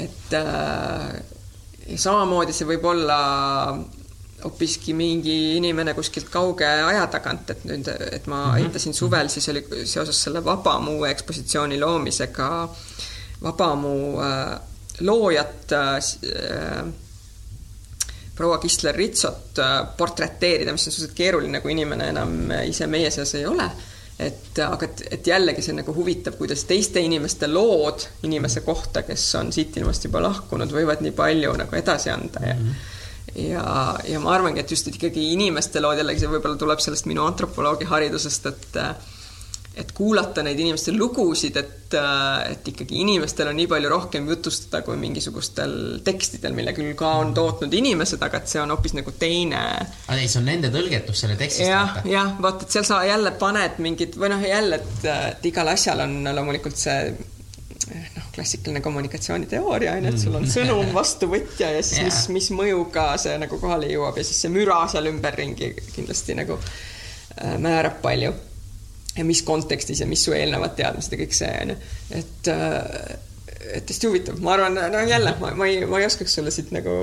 et 0.06 0.36
äh, 0.40 1.20
samamoodi 1.96 2.56
see 2.56 2.70
võib 2.70 2.88
olla 2.94 3.20
hoopiski 4.40 4.94
mingi 4.96 5.36
inimene 5.58 5.92
kuskilt 5.98 6.30
kauge 6.32 6.64
aja 6.66 7.04
tagant, 7.12 7.50
et 7.52 7.66
nüüd, 7.68 7.90
et 7.92 8.28
ma 8.32 8.46
mhm. 8.54 8.70
aitasin 8.70 8.96
suvel, 8.96 9.28
siis 9.30 9.52
oli 9.52 9.66
seoses 9.84 10.24
selle 10.24 10.42
Vabamu 10.46 11.02
ekspositsiooni 11.10 11.80
loomisega 11.82 12.50
äh, 12.64 12.86
Vabamu 13.42 14.22
äh, 14.22 14.60
loojat 15.00 15.72
äh, 15.72 16.84
proua 18.36 18.58
Kisler 18.58 18.96
Ritsot 18.96 19.60
äh, 19.60 19.88
portreteerida, 19.98 20.72
mis 20.72 20.88
on 20.88 20.92
suhteliselt 20.92 21.16
keeruline, 21.16 21.62
kui 21.64 21.72
inimene 21.72 22.10
enam 22.12 22.36
ise 22.68 22.88
meie 22.88 23.12
seas 23.12 23.34
ei 23.40 23.46
ole. 23.48 23.70
et 24.20 24.60
aga, 24.60 24.84
et, 24.84 25.02
et 25.16 25.28
jällegi 25.28 25.62
see 25.64 25.74
nagu 25.78 25.94
huvitav, 25.96 26.36
kuidas 26.36 26.66
teiste 26.68 27.00
inimeste 27.00 27.48
lood 27.48 28.04
inimese 28.28 28.60
kohta, 28.66 29.06
kes 29.08 29.24
on 29.40 29.54
siit 29.56 29.78
ilmast 29.80 30.10
juba 30.10 30.20
lahkunud, 30.26 30.74
võivad 30.76 31.00
nii 31.06 31.14
palju 31.16 31.54
nagu 31.62 31.78
edasi 31.80 32.12
anda 32.12 32.42
ja 32.44 32.56
mm 32.58 32.66
-hmm. 32.66 33.46
ja, 33.46 33.64
ja 34.04 34.20
ma 34.20 34.34
arvangi, 34.36 34.60
et 34.60 34.72
just 34.72 34.88
et 34.88 35.00
ikkagi 35.00 35.32
inimeste 35.38 35.80
lood 35.80 36.04
jällegi 36.04 36.20
see 36.20 36.34
võib-olla 36.34 36.60
tuleb 36.60 36.84
sellest 36.84 37.08
minu 37.08 37.24
antropoloogi 37.24 37.88
haridusest, 37.88 38.46
et 38.46 38.78
et 39.78 39.92
kuulata 39.96 40.44
neid 40.44 40.60
inimeste 40.60 40.92
lugusid, 40.96 41.56
et, 41.60 41.94
äh, 41.96 42.52
et 42.52 42.68
ikkagi 42.72 43.00
inimestel 43.04 43.52
on 43.52 43.58
nii 43.60 43.68
palju 43.70 43.92
rohkem 43.92 44.28
jutustada 44.28 44.82
kui 44.86 44.98
mingisugustel 45.00 45.74
tekstidel, 46.06 46.56
mille 46.58 46.74
küll 46.76 46.96
ka 47.00 47.14
on 47.22 47.34
tootnud 47.38 47.74
inimesed, 47.74 48.22
aga 48.26 48.42
et 48.42 48.52
see 48.52 48.62
on 48.62 48.74
hoopis 48.74 48.96
nagu 48.98 49.14
teine. 49.20 49.64
ei, 50.12 50.28
see 50.28 50.42
on 50.42 50.50
nende 50.50 50.74
tõlgetus 50.74 51.24
selle 51.24 51.38
tekstist. 51.40 51.70
jah, 51.70 52.02
jah, 52.10 52.34
vot, 52.42 52.66
et 52.66 52.78
seal 52.78 52.88
sa 52.88 53.02
jälle 53.08 53.34
paned 53.40 53.80
mingid 53.84 54.18
või 54.20 54.34
noh, 54.34 54.44
jälle, 54.44 54.82
et, 54.82 55.06
et 55.14 55.52
igal 55.52 55.72
asjal 55.76 56.04
on 56.08 56.18
loomulikult 56.36 56.80
see 56.80 57.14
noh, 58.18 58.28
klassikaline 58.36 58.82
kommunikatsiooniteooria 58.84 59.96
on 59.96 60.10
ju, 60.10 60.14
et 60.14 60.22
sul 60.26 60.36
on 60.42 60.50
sõnum, 60.50 60.92
vastuvõtja 61.00 61.72
ja 61.78 61.86
siis 61.86 62.02
yeah. 62.02 62.10
mis, 62.10 62.22
mis 62.36 62.52
mõjuga 62.58 63.14
see 63.22 63.38
nagu 63.42 63.62
kohale 63.62 63.90
jõuab 63.94 64.20
ja 64.20 64.28
siis 64.28 64.44
see 64.44 64.54
müra 64.54 64.82
seal 64.92 65.08
ümberringi 65.14 65.72
kindlasti 65.94 66.36
nagu 66.42 66.60
äh, 66.60 67.56
määrab 67.62 68.02
palju 68.04 68.36
ja 69.20 69.26
mis 69.28 69.44
kontekstis 69.46 70.00
ja 70.04 70.08
mis 70.08 70.24
su 70.26 70.36
eelnevad 70.36 70.78
teadmised 70.80 71.16
ja 71.16 71.20
kõik 71.20 71.36
see 71.36 71.56
on 71.64 71.74
ju, 71.74 71.80
et 72.20 72.52
äh, 72.54 73.18
et 73.76 73.92
hästi 73.92 74.08
huvitav, 74.08 74.38
ma 74.44 74.56
arvan, 74.56 74.78
no 74.92 75.02
jälle 75.08 75.34
ma, 75.42 75.52
ma 75.58 75.68
ei, 75.68 75.84
ma 75.86 76.00
ei 76.00 76.08
oskaks 76.08 76.38
sulle 76.40 76.52
siit 76.54 76.72
nagu, 76.74 76.94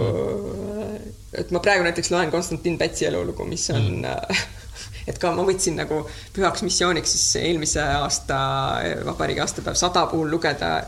et 1.36 1.50
ma 1.54 1.60
praegu 1.62 1.84
näiteks 1.86 2.10
loen 2.14 2.32
Konstantin 2.32 2.78
Pätsi 2.80 3.06
elulugu, 3.10 3.44
mis 3.48 3.68
on 3.74 3.90
mm. 4.00 4.44
et 5.10 5.18
ka 5.22 5.30
ma 5.36 5.44
võtsin 5.46 5.76
nagu 5.78 6.02
pühaks 6.34 6.64
missiooniks 6.66 7.12
siis 7.14 7.42
eelmise 7.44 7.82
aasta 8.00 8.38
vabariigi 9.06 9.44
aastapäev 9.44 9.78
sada 9.78 10.06
puhul 10.10 10.32
lugeda 10.32 10.78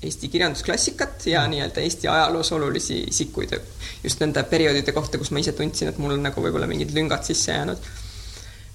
Eesti 0.00 0.30
kirjandusklassikat 0.32 1.26
ja 1.28 1.42
mm. 1.42 1.50
nii-öelda 1.54 1.82
Eesti 1.84 2.08
ajaloos 2.08 2.52
olulisi 2.56 3.02
isikuid 3.10 3.58
just 4.04 4.22
nende 4.22 4.46
perioodide 4.48 4.94
kohta, 4.96 5.18
kus 5.20 5.34
ma 5.34 5.42
ise 5.42 5.52
tundsin, 5.52 5.90
et 5.90 5.98
mul 6.00 6.16
on 6.16 6.24
nagu 6.24 6.40
võib-olla 6.40 6.70
mingid 6.70 6.94
lüngad 6.96 7.26
sisse 7.26 7.52
jäänud 7.52 7.90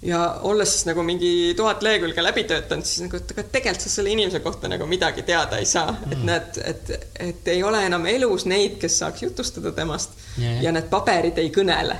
ja 0.05 0.39
olles 0.41 0.73
siis 0.73 0.85
nagu 0.85 1.03
mingi 1.03 1.53
tuhat 1.57 1.83
lehekülge 1.83 2.23
läbi 2.23 2.43
töötanud, 2.43 2.85
siis 2.85 3.05
nagu, 3.05 3.17
et 3.17 3.31
aga 3.33 3.45
tegelikult 3.51 3.85
sa 3.85 3.91
selle 3.91 4.11
inimese 4.13 4.41
kohta 4.43 4.69
nagu 4.71 4.87
midagi 4.89 5.25
teada 5.25 5.59
ei 5.61 5.69
saa 5.69 5.91
mm., 5.91 6.11
et 6.11 6.25
näed, 6.29 6.59
et, 6.71 6.91
et 7.27 7.47
ei 7.55 7.63
ole 7.63 7.81
enam 7.87 8.05
elus 8.09 8.45
neid, 8.49 8.77
kes 8.81 8.99
saaks 9.01 9.25
jutustada 9.25 9.73
temast 9.75 10.13
yeah. 10.39 10.61
ja 10.67 10.73
need 10.75 10.89
paberid 10.91 11.39
ei 11.41 11.49
kõnele. 11.53 11.97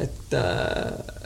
et, 0.00 0.36
äh, 0.38 1.20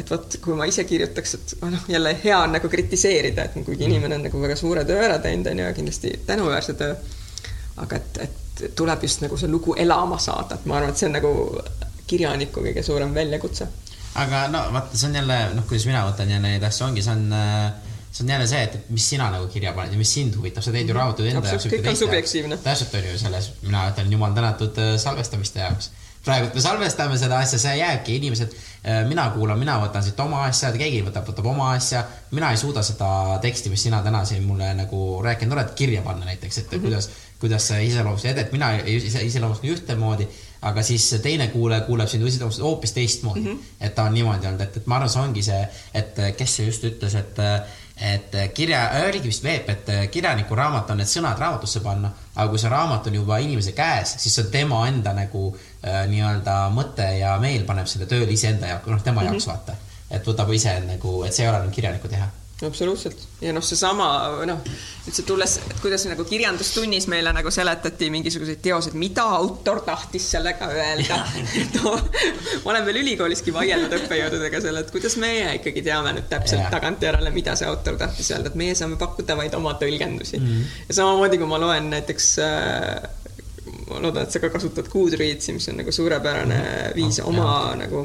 et 0.00 0.10
vot, 0.10 0.38
kui 0.42 0.56
ma 0.58 0.66
ise 0.70 0.84
kirjutaks, 0.88 1.34
et 1.34 1.54
noh, 1.62 1.84
jälle 1.88 2.14
hea 2.24 2.38
on 2.42 2.56
nagu 2.56 2.68
kritiseerida, 2.68 3.44
et 3.44 3.58
kuigi 3.60 3.84
mm. 3.84 3.90
inimene 3.90 4.18
on 4.18 4.28
nagu 4.28 4.42
väga 4.42 4.56
suure 4.56 4.84
töö 4.88 5.00
ära 5.04 5.18
teinud, 5.22 5.50
on 5.52 5.62
ju, 5.62 5.66
ja 5.68 5.74
kindlasti 5.76 6.14
tänuväärse 6.26 6.74
töö, 6.80 6.96
aga 7.84 8.00
et, 8.00 8.22
et 8.24 8.64
tuleb 8.76 9.04
just 9.06 9.20
nagu 9.22 9.36
see 9.38 9.50
lugu 9.50 9.76
elama 9.78 10.18
saada, 10.22 10.56
et 10.56 10.66
ma 10.66 10.80
arvan, 10.80 10.94
et 10.94 11.00
see 11.00 11.10
on 11.10 11.14
nagu 11.18 11.34
kirjaniku 12.08 12.64
kõige 12.64 12.82
suurem 12.82 13.12
väljakutse 13.14 13.68
aga 14.22 14.46
no 14.52 14.64
vaata, 14.74 14.96
see 14.96 15.10
on 15.10 15.20
jälle 15.20 15.38
noh, 15.54 15.66
kuidas 15.68 15.86
mina 15.88 16.02
võtan 16.08 16.30
jälle 16.34 16.54
neid 16.54 16.66
asju, 16.68 16.86
ongi, 16.88 17.04
see 17.04 17.14
on 17.14 17.36
äh, 17.36 17.88
see 18.12 18.24
on 18.24 18.30
jälle 18.30 18.46
see, 18.46 18.62
et, 18.62 18.90
mis 18.90 19.08
sina 19.10 19.30
nagu 19.30 19.46
kirja 19.52 19.72
paned 19.76 19.92
ja 19.92 20.00
mis 20.00 20.12
sind 20.14 20.36
huvitab, 20.36 20.64
sa 20.64 20.74
teed 20.74 20.88
ju 20.88 20.96
raamatuid 20.96 21.30
enda 21.30 21.52
jaoks. 21.52 21.68
kõik 21.70 21.88
on 21.92 22.02
subjektiivne. 22.02 22.58
täpselt 22.64 22.94
on 22.98 23.08
ju 23.10 23.18
selles, 23.20 23.50
mina 23.62 23.88
ütlen 23.92 24.12
jumal 24.12 24.34
tänatud 24.36 24.80
äh, 24.82 24.94
salvestamiste 25.00 25.60
jaoks. 25.60 25.90
praegu 26.24 26.50
me 26.54 26.64
salvestame 26.64 27.18
seda 27.20 27.38
asja, 27.44 27.60
see 27.62 27.76
jääbki, 27.78 28.16
inimesed, 28.18 28.56
äh, 28.82 29.04
mina 29.08 29.28
kuulan, 29.36 29.60
mina 29.60 29.78
võtan 29.84 30.04
siit 30.04 30.20
oma 30.24 30.42
asja, 30.48 30.72
keegi 30.74 31.04
võtab, 31.06 31.28
võtab 31.30 31.52
oma 31.52 31.70
asja. 31.76 32.04
mina 32.32 32.50
ei 32.50 32.60
suuda 32.60 32.82
seda 32.82 33.38
teksti, 33.44 33.70
mis 33.74 33.86
sina 33.86 34.02
täna 34.02 34.24
siin 34.28 34.44
mulle 34.48 34.72
nagu 34.80 35.22
rääkinud 35.24 35.56
oled, 35.58 35.72
kirja 35.78 36.02
panna 36.02 36.26
näiteks, 36.26 36.58
et 36.58 36.70
mm 36.70 36.78
-hmm. 36.78 36.82
kuidas, 36.88 37.10
kuidas 37.38 37.68
sa 37.68 37.78
iseloomustad, 37.78 38.38
et 38.38 38.52
mina 38.52 38.74
iseloomustan 39.22 39.70
ühtemoodi 39.70 40.28
aga 40.62 40.82
siis 40.82 41.10
teine 41.22 41.48
kuulaja 41.48 41.80
kuuleb 41.86 42.08
sind 42.08 42.42
hoopis 42.62 42.92
teistmoodi 42.92 43.40
mm. 43.40 43.46
-hmm. 43.46 43.76
et 43.80 43.94
ta 43.94 44.02
on 44.02 44.14
niimoodi 44.14 44.46
olnud, 44.46 44.60
et, 44.60 44.76
et 44.76 44.86
ma 44.86 44.96
arvan, 44.96 45.10
see 45.10 45.22
ongi 45.22 45.42
see, 45.42 45.68
et 45.94 46.16
kes 46.36 46.56
see 46.56 46.66
just 46.66 46.84
ütles, 46.84 47.14
et, 47.14 47.38
et 48.12 48.36
kirja, 48.54 48.90
oligi 49.08 49.28
vist 49.28 49.44
Veep, 49.44 49.68
et 49.70 50.10
kirjaniku 50.10 50.54
raamat 50.54 50.90
on 50.90 50.96
need 51.02 51.10
sõnad 51.10 51.38
raamatusse 51.38 51.80
panna, 51.80 52.10
aga 52.34 52.48
kui 52.48 52.58
see 52.58 52.70
raamat 52.70 53.06
on 53.06 53.14
juba 53.20 53.38
inimese 53.38 53.72
käes, 53.72 54.16
siis 54.18 54.34
see 54.34 54.44
on 54.44 54.50
tema 54.50 54.82
enda 54.88 55.12
nagu 55.12 55.44
äh, 55.54 56.06
nii-öelda 56.10 56.58
mõte 56.74 57.06
ja 57.18 57.38
meel 57.38 57.64
paneb 57.64 57.86
selle 57.86 58.06
tööle 58.06 58.32
iseenda 58.32 58.74
jaoks, 58.74 58.90
noh, 58.90 59.02
tema 59.02 59.20
mm 59.20 59.26
-hmm. 59.26 59.32
jaoks 59.32 59.46
vaata. 59.46 59.76
et 60.10 60.26
võtab 60.26 60.52
ise 60.54 60.80
nagu, 60.80 61.22
et 61.24 61.34
see 61.34 61.44
ei 61.44 61.50
ole 61.50 61.58
nagu 61.58 61.70
kirjaniku 61.70 62.08
teha 62.08 62.28
absoluutselt 62.66 63.20
ja 63.40 63.52
noh, 63.54 63.62
seesama 63.62 64.06
noh, 64.48 64.62
üldse 65.06 65.22
tulles, 65.26 65.54
et 65.70 65.78
kuidas 65.82 66.02
nagu 66.10 66.24
kirjandustunnis 66.26 67.06
meile 67.10 67.30
nagu 67.34 67.52
seletati 67.54 68.08
mingisuguseid 68.10 68.58
teoseid, 68.64 68.96
mida 68.98 69.26
autor 69.36 69.84
tahtis 69.86 70.26
sellega 70.34 70.70
öelda. 70.74 71.20
No, 71.78 71.92
ma 72.64 72.72
olen 72.72 72.86
veel 72.88 73.00
ülikooliski 73.02 73.52
vaielnud 73.54 73.92
õppejõududega 73.94 74.60
selle, 74.62 74.82
et 74.82 74.90
kuidas 74.90 75.14
meie 75.20 75.52
ikkagi 75.60 75.84
teame 75.86 76.14
nüüd 76.16 76.26
täpselt 76.30 76.62
yeah. 76.64 76.72
tagantjärele, 76.72 77.30
mida 77.34 77.54
see 77.58 77.68
autor 77.68 77.98
tahtis 78.00 78.32
öelda, 78.34 78.50
et 78.50 78.58
meie 78.58 78.74
saame 78.78 78.98
pakkuda 78.98 79.36
vaid 79.38 79.54
oma 79.58 79.76
tõlgendusi 79.78 80.40
mm. 80.40 80.48
-hmm. 80.48 80.82
ja 80.88 80.98
samamoodi, 80.98 81.38
kui 81.38 81.50
ma 81.50 81.60
loen 81.62 81.90
näiteks 81.92 82.28
äh, 82.42 83.08
ma 83.88 84.02
loodan, 84.02 84.26
et 84.26 84.34
sa 84.34 84.42
ka 84.42 84.50
kasutad 84.52 84.90
Goodreadsi, 84.90 85.54
mis 85.56 85.68
on 85.70 85.80
nagu 85.82 85.92
suurepärane 85.94 86.60
viis 86.96 87.20
oma 87.24 87.46
jah. 87.46 87.78
nagu 87.84 88.04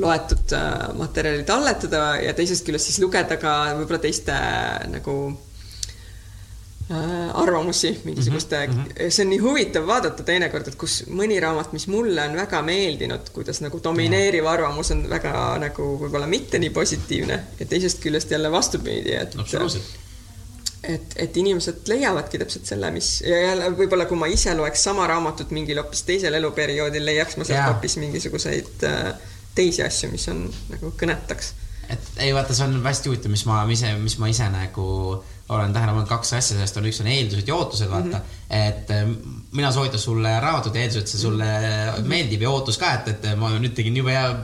loetud 0.00 0.54
äh, 0.56 0.88
materjali 0.98 1.44
talletada 1.48 2.16
ja 2.22 2.34
teisest 2.36 2.66
küljest 2.66 2.90
siis 2.90 3.02
lugeda 3.02 3.38
ka 3.40 3.54
võib-olla 3.78 4.00
teiste 4.02 4.34
nagu 4.92 5.14
äh, 6.90 7.28
arvamusi 7.42 7.92
mingisuguste 8.04 8.66
mm, 8.66 8.74
-hmm. 8.74 9.10
see 9.10 9.26
on 9.26 9.30
nii 9.34 9.38
huvitav 9.44 9.86
vaadata 9.86 10.26
teinekord, 10.26 10.68
et 10.68 10.80
kus 10.80 11.02
mõni 11.10 11.40
raamat, 11.42 11.72
mis 11.76 11.88
mulle 11.92 12.24
on 12.30 12.36
väga 12.38 12.62
meeldinud, 12.62 13.30
kuidas 13.34 13.62
nagu 13.64 13.80
domineeriv 13.84 14.46
arvamus 14.46 14.92
on 14.96 15.06
väga 15.10 15.32
nagu 15.68 15.94
võib-olla 16.02 16.26
mitte 16.26 16.58
nii 16.58 16.70
positiivne 16.70 17.40
ja 17.60 17.66
teisest 17.66 18.02
küljest 18.04 18.30
jälle 18.30 18.52
vastupidi, 18.52 19.14
et 19.14 19.34
et, 20.82 21.14
et 21.16 21.36
inimesed 21.36 21.88
leiavadki 21.90 22.38
täpselt 22.38 22.68
selle, 22.70 22.90
mis 22.94 23.08
ja 23.26 23.40
jälle 23.42 23.70
võib-olla, 23.76 24.06
kui 24.08 24.18
ma 24.18 24.28
ise 24.30 24.54
loeks 24.54 24.84
sama 24.88 25.06
raamatut 25.10 25.50
mingil 25.54 25.80
hoopis 25.82 26.04
teisel 26.06 26.38
eluperioodil, 26.38 27.04
leiaks 27.04 27.36
ma 27.36 27.46
sealt 27.48 27.72
hoopis 27.72 27.98
mingisuguseid 28.02 28.86
äh, 28.86 29.10
teisi 29.58 29.82
asju, 29.84 30.12
mis 30.14 30.28
on 30.32 30.44
nagu 30.72 30.92
kõnetaks. 31.00 31.52
et 31.88 32.22
ei 32.24 32.34
vaata, 32.36 32.54
see 32.54 32.66
on 32.68 32.78
hästi 32.84 33.10
huvitav, 33.10 33.32
mis 33.32 33.44
ma 33.48 33.62
ise, 33.72 33.94
mis 34.02 34.18
ma 34.22 34.30
ise 34.30 34.48
nagu 34.52 34.88
olen 35.48 35.72
tähele 35.72 35.92
pannud 35.92 36.08
kaks 36.08 36.32
asja, 36.36 36.56
sellest 36.56 36.76
on 36.76 36.88
üks 36.90 37.00
on 37.02 37.10
eeldused 37.12 37.48
ja 37.48 37.54
ootused, 37.56 37.88
vaata 37.90 38.18
mm. 38.18 38.24
-hmm. 38.24 38.56
et 38.68 38.90
eh, 38.90 39.06
mina 39.52 39.72
soovitan 39.72 40.00
sulle 40.00 40.40
raamatut 40.40 40.74
ja 40.74 40.82
eeldused, 40.82 41.06
see 41.06 41.20
sulle 41.20 41.44
mm 41.44 41.94
-hmm. 41.94 42.08
meeldib 42.08 42.42
ja 42.42 42.50
ootus 42.50 42.78
ka, 42.78 42.92
et, 42.94 43.08
et 43.08 43.38
ma 43.38 43.50
nüüd 43.58 43.74
tegin 43.74 43.96
jube 43.96 44.12
hea 44.12 44.34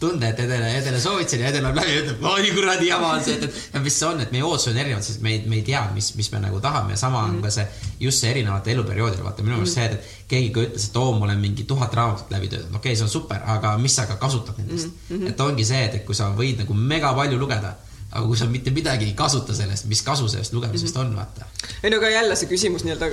tunde, 0.00 0.28
et 0.28 0.40
Edele, 0.40 0.78
Edele 0.78 1.00
soovitasin 1.00 1.40
ja 1.40 1.48
Edel 1.48 1.62
läheb 1.62 1.76
läbi 1.76 1.94
ja 1.94 2.02
ütleb, 2.02 2.26
oi 2.30 2.50
kuradi 2.54 2.88
jama 2.88 3.12
on 3.16 3.24
see, 3.24 3.34
et, 3.34 3.56
et 3.74 3.82
mis 3.82 3.98
see 4.00 4.06
on, 4.08 4.20
et 4.20 4.34
meie 4.34 4.44
ootused 4.46 4.72
on 4.72 4.78
erinevad, 4.82 5.06
sest 5.06 5.22
me 5.22 5.32
ei, 5.32 5.40
me 5.46 5.58
ei 5.58 5.64
tea, 5.66 5.80
mis, 5.94 6.12
mis 6.18 6.30
me 6.32 6.42
nagu 6.42 6.60
tahame 6.60 6.94
ja 6.94 6.96
sama 6.96 7.22
mm 7.22 7.24
-hmm. 7.24 7.30
on 7.30 7.34
mhm. 7.34 7.42
ka 7.42 7.50
see, 7.50 7.66
just 8.00 8.18
see 8.18 8.30
erinevate 8.30 8.72
eluperioodil, 8.72 9.24
vaata 9.24 9.42
minu 9.42 9.56
meelest 9.56 9.76
mm 9.76 9.82
-hmm. 9.82 9.88
see, 9.88 9.94
et 9.94 10.28
keegi 10.28 10.50
ka 10.50 10.60
ütles, 10.60 10.88
et 10.88 10.96
oo, 10.96 11.18
ma 11.18 11.24
olen 11.24 11.38
mingi 11.38 11.64
tuhat 11.64 11.94
raamatut 11.94 12.30
läbi 12.30 12.48
töötanud, 12.48 12.76
okei 12.76 12.92
okay,, 12.92 12.96
see 12.96 13.04
on 13.04 13.10
super, 13.10 13.42
aga 13.46 13.78
mis 13.78 13.96
sa 13.96 14.06
ka 14.06 14.16
kasutad 14.16 14.54
nendest 14.58 14.86
mm. 14.86 15.18
-hmm. 15.18 15.28
et 15.28 15.40
ongi 15.40 15.64
see, 15.64 15.84
et, 15.84 15.94
et 15.94 16.04
kui 16.04 16.14
sa 16.14 16.30
võid 16.30 16.58
nagu 16.58 16.74
mega 16.74 17.14
palju 17.14 17.38
lugeda 17.38 17.74
aga 18.08 18.24
kui 18.24 18.38
sa 18.40 18.46
mitte 18.48 18.72
midagi 18.72 19.04
ei 19.04 19.14
kasuta 19.16 19.54
sellest, 19.56 19.84
mis 19.90 20.00
kasu 20.02 20.28
sellest 20.32 20.54
lugemisest 20.56 20.94
mm 20.94 21.02
-hmm. 21.02 21.06
on, 21.06 21.16
vaata. 21.16 21.44
ei 21.82 21.90
no 21.90 21.96
aga 21.96 22.08
jälle 22.08 22.36
see 22.36 22.48
küsimus 22.48 22.84
nii-öelda 22.84 23.10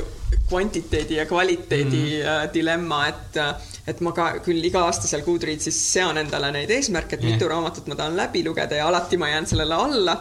kvantiteedi 0.48 1.16
ja 1.16 1.26
kvaliteedi 1.26 2.04
mm 2.06 2.24
-hmm. 2.24 2.54
dilemma, 2.54 3.08
et 3.08 3.38
et 3.88 4.02
ma 4.02 4.12
ka 4.12 4.30
küll 4.46 4.64
iga 4.66 4.86
aasta 4.86 5.08
seal 5.08 5.22
Goodreadsis 5.22 5.94
sean 5.94 6.18
endale 6.18 6.52
neid 6.52 6.70
eesmärke, 6.70 7.16
et 7.16 7.24
yeah. 7.24 7.34
mitu 7.34 7.48
raamatut 7.48 7.88
ma 7.88 7.96
tahan 7.96 8.18
läbi 8.18 8.44
lugeda 8.48 8.76
ja 8.76 8.88
alati 8.88 9.18
ma 9.18 9.30
jään 9.30 9.48
sellele 9.48 9.76
alla. 9.76 10.18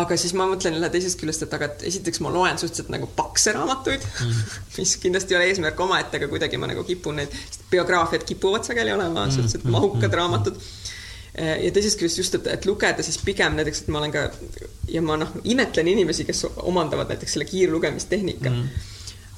aga 0.00 0.16
siis 0.16 0.32
ma 0.32 0.46
mõtlen 0.48 0.72
jälle 0.72 0.88
teisest 0.90 1.20
küljest, 1.20 1.42
et 1.42 1.54
aga 1.54 1.64
et 1.64 1.82
esiteks 1.88 2.20
ma 2.24 2.30
loen 2.32 2.58
suhteliselt 2.58 2.88
nagu 2.88 3.06
pakse 3.16 3.52
raamatuid 3.52 4.00
mm., 4.20 4.38
mis 4.78 4.96
kindlasti 4.96 5.34
ei 5.34 5.36
ole 5.36 5.48
eesmärk 5.50 5.80
omaette, 5.80 6.16
aga 6.16 6.28
kuidagi 6.28 6.56
ma 6.56 6.66
nagu 6.66 6.84
kipun 6.84 7.16
neid, 7.20 7.34
biograafiad 7.70 8.24
kipuvad 8.24 8.64
sageli 8.64 8.92
olema 8.92 9.26
mm. 9.26 9.30
suhteliselt 9.30 9.64
mahukad 9.64 10.14
raamatud 10.14 10.56
ja 11.38 11.70
teisest 11.72 11.96
küljest 11.96 12.18
just, 12.20 12.34
et, 12.36 12.48
et 12.52 12.66
lugeda 12.68 13.04
siis 13.04 13.16
pigem 13.24 13.54
näiteks, 13.56 13.84
et 13.84 13.92
ma 13.92 14.02
olen 14.02 14.12
ka 14.12 14.26
ja 14.92 15.00
ma 15.04 15.16
noh, 15.16 15.30
imetlen 15.48 15.88
inimesi, 15.88 16.26
kes 16.28 16.44
omandavad 16.60 17.08
näiteks 17.12 17.38
selle 17.38 17.48
kiirlugemistehnika 17.48 18.50
mm. 18.50 18.90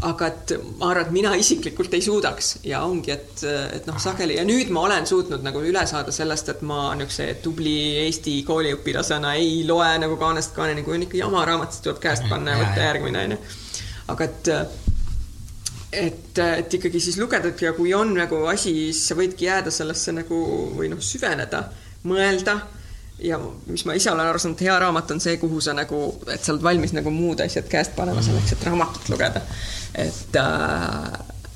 Aga 0.02 0.26
et 0.26 0.52
ma 0.80 0.88
arvan, 0.90 1.06
et 1.06 1.12
mina 1.14 1.30
isiklikult 1.38 1.92
ei 1.94 2.02
suudaks 2.02 2.48
ja 2.66 2.80
ongi, 2.84 3.12
et, 3.14 3.44
et 3.76 3.86
noh, 3.86 3.96
sageli 4.02 4.34
ja 4.36 4.42
nüüd 4.44 4.72
ma 4.74 4.82
olen 4.88 5.06
suutnud 5.06 5.44
nagu 5.46 5.62
üle 5.64 5.84
saada 5.86 6.12
sellest, 6.12 6.50
et 6.50 6.64
ma 6.66 6.88
niisuguse 6.98 7.28
tubli 7.44 7.76
Eesti 8.02 8.34
kooliõpilasena 8.48 9.36
ei 9.38 9.62
loe 9.68 9.92
nagu 10.02 10.18
kaanest 10.20 10.52
kaaneni, 10.56 10.82
kui 10.84 10.96
on 10.98 11.06
ikka 11.06 11.20
jama 11.22 11.44
raamat, 11.46 11.72
siis 11.72 11.86
tuleb 11.86 12.02
käest 12.02 12.26
panna 12.28 12.56
ja 12.56 12.64
võtta 12.64 12.88
järgmine 12.88 13.22
onju. 13.22 13.38
aga 14.16 14.28
et, 14.28 14.52
et, 16.02 16.42
et 16.42 16.76
ikkagi 16.80 17.00
siis 17.06 17.16
lugeda 17.22 17.54
ja 17.62 17.72
kui 17.78 17.94
on 17.94 18.12
nagu 18.18 18.42
asi, 18.50 18.74
siis 18.90 19.06
sa 19.08 19.16
võidki 19.16 19.46
jääda 19.46 19.72
sellesse 19.72 20.18
nagu 20.18 20.42
või 20.74 20.90
noh, 20.92 21.00
süveneda, 21.00 21.62
mõelda 22.08 22.58
ja 23.22 23.38
mis 23.66 23.84
ma 23.86 23.94
ise 23.98 24.10
olen 24.12 24.26
aru 24.26 24.40
saanud, 24.42 24.60
hea 24.66 24.78
raamat 24.82 25.14
on 25.14 25.22
see, 25.22 25.36
kuhu 25.40 25.60
sa 25.64 25.74
nagu, 25.76 26.00
et 26.32 26.42
sa 26.42 26.52
oled 26.54 26.64
valmis 26.66 26.94
nagu 26.96 27.12
muud 27.14 27.40
asjad 27.44 27.68
käest 27.70 27.94
panema 27.96 28.22
selleks, 28.24 28.56
et 28.56 28.66
raamatut 28.66 29.08
lugeda. 29.12 29.44
et 29.94 30.36
äh, 30.40 31.12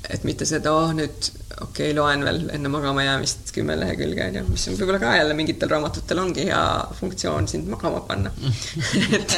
et 0.09 0.23
mitte 0.23 0.45
seda, 0.49 0.73
oh 0.73 0.93
nüüd 0.95 1.31
okei 1.63 1.89
okay,, 1.89 1.95
loen 1.97 2.23
veel 2.25 2.41
enne 2.55 2.71
magama 2.71 3.03
jäämist 3.03 3.51
kümme 3.55 3.75
lehekülge 3.79 4.25
onju, 4.29 4.43
mis 4.49 4.67
on 4.69 4.77
võib-olla 4.79 5.01
ka 5.01 5.15
jälle 5.17 5.35
mingitel 5.37 5.71
raamatutel 5.73 6.21
ongi 6.21 6.45
hea 6.47 6.61
funktsioon 6.99 7.49
sind 7.51 7.69
magama 7.71 8.01
panna 8.07 8.31
et 9.17 9.35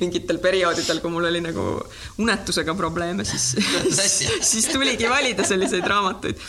mingitel 0.00 0.40
perioodidel, 0.42 1.02
kui 1.02 1.12
mul 1.12 1.28
oli 1.30 1.42
nagu 1.44 1.66
unetusega 2.22 2.74
probleeme, 2.78 3.26
siis 3.28 3.52
siis 4.52 4.70
tuligi 4.72 5.10
valida 5.10 5.46
selliseid 5.46 5.86
raamatuid. 5.90 6.40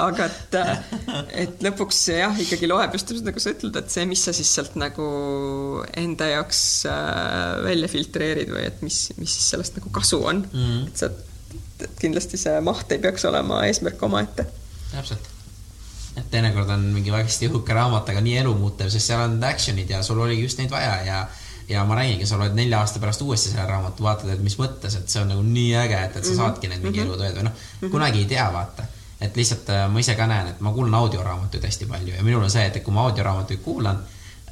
aga 0.00 0.26
et, 0.30 0.56
et 1.44 1.64
lõpuks 1.66 2.00
jah, 2.14 2.40
ikkagi 2.40 2.70
loeb 2.70 2.96
just 2.96 3.10
täpselt 3.10 3.28
nagu 3.28 3.42
sa 3.42 3.52
ütled, 3.54 3.76
et 3.78 3.92
see, 3.92 4.06
mis 4.08 4.24
sa 4.26 4.34
siis 4.36 4.50
sealt 4.56 4.74
nagu 4.80 5.06
enda 6.00 6.30
jaoks 6.32 6.64
äh, 6.90 7.60
välja 7.66 7.90
filtreerid 7.92 8.50
või 8.54 8.66
et 8.70 8.82
mis, 8.86 9.06
mis 9.20 9.38
siis 9.38 9.52
sellest 9.54 9.78
nagu 9.78 9.92
kasu 9.94 10.22
on 10.24 10.42
mm, 10.48 10.64
-hmm. 10.64 10.90
et 10.90 11.04
sa 11.04 11.12
et 11.80 12.00
kindlasti 12.00 12.38
see 12.40 12.60
maht 12.60 12.92
ei 12.92 12.98
peaks 12.98 13.24
olema 13.24 13.64
eesmärk 13.66 14.02
omaette. 14.02 14.46
täpselt. 14.90 15.30
et 16.16 16.30
teinekord 16.30 16.68
on 16.70 16.84
mingi 16.94 17.10
hästi 17.10 17.48
õhuke 17.50 17.74
raamat, 17.74 18.08
aga 18.08 18.20
nii 18.20 18.36
elumuutev, 18.44 18.90
sest 18.92 19.10
seal 19.10 19.24
on 19.26 19.40
action'id 19.44 19.90
ja 19.90 20.02
sul 20.02 20.20
oligi 20.20 20.42
just 20.46 20.58
neid 20.58 20.70
vaja 20.70 21.00
ja 21.04 21.24
ja 21.68 21.84
ma 21.84 21.94
räägingi, 21.96 22.26
sa 22.26 22.38
loed 22.38 22.52
nelja 22.54 22.78
aasta 22.80 23.00
pärast 23.00 23.22
uuesti 23.24 23.48
selle 23.48 23.64
raamatu, 23.66 24.04
vaatad, 24.04 24.28
et 24.34 24.42
mis 24.44 24.56
mõttes, 24.60 24.98
et 24.98 25.08
see 25.08 25.22
on 25.22 25.30
nagu 25.32 25.42
nii 25.46 25.70
äge, 25.80 26.00
et, 26.08 26.18
et 26.18 26.26
sa 26.26 26.30
mhm. 26.34 26.40
saadki 26.40 26.68
neid 26.68 26.82
mingi 26.84 27.00
-hmm. 27.00 27.08
elutööd 27.08 27.38
või 27.38 27.46
noh 27.46 27.52
mm 27.52 27.80
-hmm., 27.80 27.90
kunagi 27.90 28.18
ei 28.18 28.26
tea, 28.34 28.52
vaata. 28.52 28.84
et 29.20 29.36
lihtsalt 29.36 29.70
äh, 29.70 29.88
ma 29.90 29.98
ise 29.98 30.14
ka 30.14 30.26
näen, 30.26 30.48
et 30.48 30.60
ma 30.60 30.72
kuulan 30.72 30.94
audioraamatuid 30.94 31.64
hästi 31.64 31.86
palju 31.86 32.14
ja 32.14 32.22
minul 32.22 32.42
on 32.42 32.50
see, 32.50 32.66
et 32.66 32.82
kui 32.84 32.94
ma 32.94 33.06
audioraamatuid 33.08 33.60
kuulan 33.60 34.02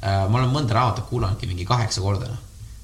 äh,, 0.03 0.29
ma 0.29 0.37
olen 0.39 0.49
mõnda 0.49 0.73
raamatut 0.73 1.05
kuulanudki 1.05 1.47
mingi 1.47 1.65
kaheksa 1.65 2.01
korda, 2.01 2.27
noh. 2.27 2.37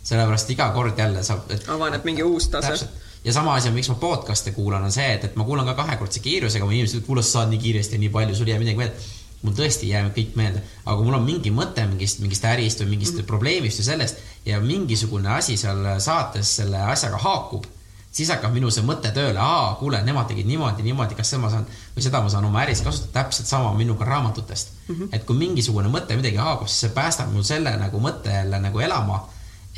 sellepärast 0.04 0.50
iga 0.50 0.70
kord 0.70 0.98
jälle 0.98 1.24
saab 1.24 1.52
et.... 1.52 1.66
avaneb 1.68 2.06
mingi 2.06 2.24
uus 2.24 2.48
tase 2.48 2.88
ja 3.24 3.34
sama 3.34 3.56
asi 3.56 3.68
on, 3.68 3.74
miks 3.74 3.90
ma 3.90 3.96
podcast'e 4.00 4.52
kuulan, 4.56 4.84
on 4.84 4.92
see, 4.92 5.08
et, 5.14 5.24
et 5.24 5.40
ma 5.40 5.46
kuulan 5.48 5.68
ka 5.68 5.76
kahekordse 5.80 6.22
kiirusega, 6.24 6.66
mu 6.66 6.76
inimesed 6.76 7.06
kuule, 7.08 7.24
sa 7.24 7.40
saad 7.40 7.54
nii 7.54 7.64
kiiresti 7.64 7.98
ja 7.98 8.04
nii 8.04 8.12
palju, 8.14 8.36
sul 8.36 8.48
ei 8.48 8.56
jää 8.56 8.62
midagi 8.64 8.84
meelde. 8.84 9.10
mul 9.42 9.54
tõesti 9.56 9.88
ei 9.88 9.94
jää 9.94 10.08
kõik 10.16 10.34
meelde, 10.36 10.62
aga 10.84 10.96
kui 10.98 11.06
mul 11.08 11.16
on 11.16 11.24
mingi 11.24 11.52
mõte 11.56 11.86
mingist, 11.88 12.20
mingist 12.20 12.44
ärist 12.44 12.82
või 12.84 12.90
mingist 12.96 13.14
mm 13.14 13.20
-hmm. 13.22 13.28
probleemist 13.28 13.80
või 13.80 13.86
sellest 13.86 14.18
ja 14.46 14.60
mingisugune 14.60 15.30
asi 15.32 15.56
seal 15.58 16.00
saates 16.04 16.56
selle 16.56 16.82
asjaga 16.92 17.18
haakub, 17.24 17.66
siis 18.12 18.30
hakkab 18.30 18.54
minu 18.54 18.72
see 18.72 18.84
mõte 18.84 19.12
tööle, 19.16 19.40
aa, 19.40 19.76
kuule, 19.80 20.02
nemad 20.04 20.28
tegid 20.28 20.48
niimoodi, 20.50 20.84
niimoodi, 20.84 21.16
kas 21.16 21.30
seda 21.30 21.42
ma 21.42 21.50
saan 21.54 21.66
või 21.96 22.04
seda 22.04 22.22
ma 22.22 22.30
saan 22.30 22.46
oma 22.46 22.62
äris 22.66 22.82
kasutada, 22.82 23.14
täpselt 23.14 23.48
sama 23.48 23.74
minuga 23.74 24.06
raamatutest 24.06 24.72
mm. 24.88 24.96
-hmm. 24.96 25.10
et 25.12 25.24
kui 25.24 25.36
mingisugune 25.36 25.88
mõte 25.88 26.16
midagi 26.16 26.36
haakub, 26.36 26.68
siis 26.68 26.80
see 26.80 26.96
päästab 26.96 27.32
mul 27.32 27.44
selle 27.44 27.78
nagu 27.78 28.00
mõtte 28.00 28.34
jälle 28.34 28.60
nagu 28.60 28.80
elama 28.80 29.28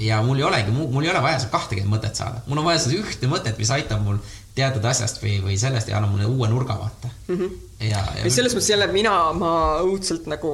ja 0.02 0.22
mul 0.26 0.40
ei 0.40 0.46
olegi, 0.48 0.72
mul 0.74 1.04
ei 1.06 1.12
ole 1.12 1.22
vaja 1.24 1.40
seal 1.42 1.52
kahtekümmet 1.54 1.92
mõtet 1.92 2.18
saada, 2.18 2.42
mul 2.48 2.62
on 2.62 2.68
vaja 2.68 2.82
seda 2.84 2.98
ühte 3.00 3.30
mõtet, 3.30 3.58
mis 3.62 3.72
aitab 3.74 4.02
mul 4.06 4.18
teatud 4.56 4.86
asjast 4.88 5.22
või, 5.24 5.38
või 5.44 5.58
sellest 5.60 5.92
ja 5.92 6.00
annab 6.00 6.16
mulle 6.16 6.30
uue 6.30 6.50
nurga 6.52 6.78
vaata 6.80 7.12
mm. 7.12 7.36
-hmm. 7.36 7.52
ja, 7.88 8.02
ja. 8.18 8.24
ja 8.26 8.32
selles 8.34 8.56
mõttes 8.56 8.72
jälle 8.74 8.88
mina, 8.92 9.16
ma 9.38 9.52
õudselt 9.86 10.28
nagu 10.32 10.54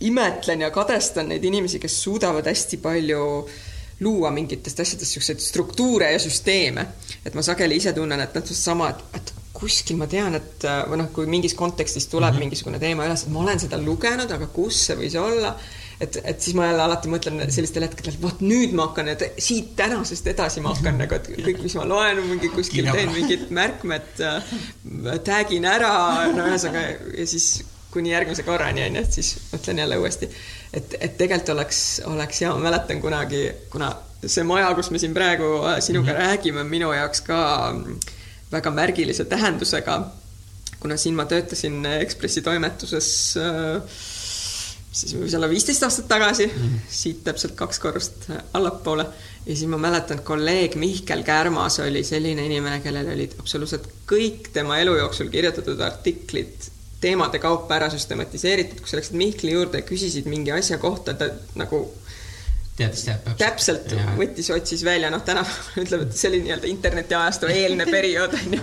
imetlen 0.00 0.64
ja 0.64 0.70
kadestan 0.74 1.28
neid 1.30 1.44
inimesi, 1.44 1.78
kes 1.78 1.98
suudavad 2.02 2.46
hästi 2.48 2.80
palju 2.80 3.24
luua 4.00 4.30
mingitest 4.32 4.80
asjadest 4.80 5.12
siukseid 5.12 5.42
struktuure 5.44 6.12
ja 6.12 6.18
süsteeme. 6.18 6.86
et 7.24 7.34
ma 7.34 7.42
sageli 7.44 7.76
ise 7.76 7.92
tunnen, 7.92 8.20
et 8.20 8.34
noh, 8.34 8.46
sama, 8.56 8.88
et, 8.90 9.04
et 9.20 9.34
kuskil 9.52 9.98
ma 10.00 10.06
tean, 10.08 10.34
et 10.34 10.64
või 10.88 11.02
noh, 11.02 11.10
kui 11.12 11.28
mingis 11.28 11.54
kontekstis 11.54 12.06
tuleb 12.08 12.30
mm 12.30 12.36
-hmm. 12.36 12.46
mingisugune 12.46 12.78
teema 12.78 13.06
üles, 13.06 13.22
et 13.22 13.32
ma 13.32 13.44
olen 13.44 13.60
seda 13.60 13.78
lugenud, 13.78 14.30
aga 14.30 14.46
kus 14.46 14.86
see 14.86 14.96
võis 14.96 15.18
olla 15.20 15.54
et, 16.00 16.16
et 16.24 16.40
siis 16.40 16.56
ma 16.56 16.66
jälle 16.70 16.82
alati 16.82 17.10
mõtlen 17.12 17.42
sellistel 17.52 17.84
hetkedel, 17.84 18.14
et 18.16 18.22
vot 18.22 18.44
nüüd 18.44 18.72
ma 18.76 18.88
hakkan, 18.88 19.10
et 19.12 19.24
siit 19.42 19.74
tänasest 19.78 20.30
edasi 20.32 20.62
ma 20.64 20.72
hakkan 20.74 21.00
nagu, 21.02 21.18
et 21.18 21.28
kõik, 21.34 21.60
mis 21.64 21.76
ma 21.76 21.86
loen, 21.88 22.22
mingi 22.28 22.48
kuskil 22.54 22.88
teen 22.88 23.12
mingid 23.14 23.48
märkmed 23.54 24.22
äh,, 24.24 24.54
tag'in 25.26 25.68
ära, 25.68 25.92
no 26.32 26.46
ühesõnaga 26.48 26.86
ja 27.18 27.26
siis 27.28 27.50
kuni 27.90 28.12
järgmise 28.12 28.46
korrani 28.46 28.84
onju, 28.86 29.02
et 29.02 29.18
siis 29.18 29.32
mõtlen 29.50 29.82
jälle 29.82 29.98
uuesti. 30.00 30.30
et, 30.72 30.94
et 31.00 31.18
tegelikult 31.18 31.56
oleks, 31.56 31.82
oleks 32.06 32.40
hea, 32.44 32.52
ma 32.54 32.70
mäletan 32.70 33.02
kunagi, 33.02 33.42
kuna 33.72 33.90
see 34.24 34.44
maja, 34.46 34.70
kus 34.78 34.90
me 34.94 35.00
siin 35.02 35.16
praegu 35.16 35.50
äh, 35.66 35.80
sinuga 35.84 36.12
mm 36.12 36.16
-hmm. 36.16 36.22
räägime, 36.26 36.60
on 36.60 36.66
minu 36.66 36.92
jaoks 36.92 37.20
ka 37.20 37.74
väga 38.52 38.70
märgilise 38.70 39.24
tähendusega. 39.24 40.00
kuna 40.80 40.96
siin 40.96 41.14
ma 41.14 41.24
töötasin 41.24 41.86
Ekspressi 41.86 42.42
toimetuses 42.42 43.36
äh, 43.36 43.82
siis 44.92 45.14
võis 45.14 45.34
olla 45.38 45.48
viisteist 45.50 45.84
aastat 45.86 46.08
tagasi. 46.10 46.48
Mm, 46.50 46.80
siit 46.90 47.22
täpselt 47.26 47.54
kaks 47.58 47.78
korrust 47.82 48.26
allapoole. 48.56 49.06
Ja 49.46 49.54
siis 49.54 49.68
ma 49.70 49.78
mäletan, 49.80 50.20
et 50.20 50.26
kolleeg 50.26 50.76
Mihkel 50.80 51.22
Kärmas 51.24 51.78
oli 51.84 52.02
selline 52.04 52.44
inimene, 52.46 52.82
kellel 52.84 53.08
olid 53.14 53.38
absoluutselt 53.40 53.88
kõik 54.10 54.50
tema 54.52 54.80
elu 54.82 54.98
jooksul 55.00 55.30
kirjutatud 55.32 55.80
artiklid 55.80 56.68
teemade 57.00 57.38
kaupa 57.40 57.78
ära 57.78 57.88
süstematiseeritud, 57.92 58.82
kui 58.82 58.90
sa 58.90 58.98
läksid 58.98 59.16
Mihkli 59.16 59.54
juurde 59.54 59.80
ja 59.80 59.86
küsisid 59.88 60.28
mingi 60.28 60.52
asja 60.52 60.78
kohta, 60.78 61.14
ta 61.16 61.30
nagu 61.56 61.86
teadis, 62.80 63.02
teab. 63.06 63.28
täpselt, 63.40 63.92
võttis, 64.18 64.48
otsis 64.54 64.84
välja, 64.86 65.10
noh, 65.12 65.22
tänapäeval 65.26 65.82
ütleme, 65.84 66.06
et 66.08 66.16
see 66.18 66.30
oli 66.30 66.40
nii-öelda 66.46 66.70
internetiajastu 66.70 67.50
eelne 67.52 67.86
periood, 67.96 68.36
on 68.38 68.56
ju. 68.56 68.62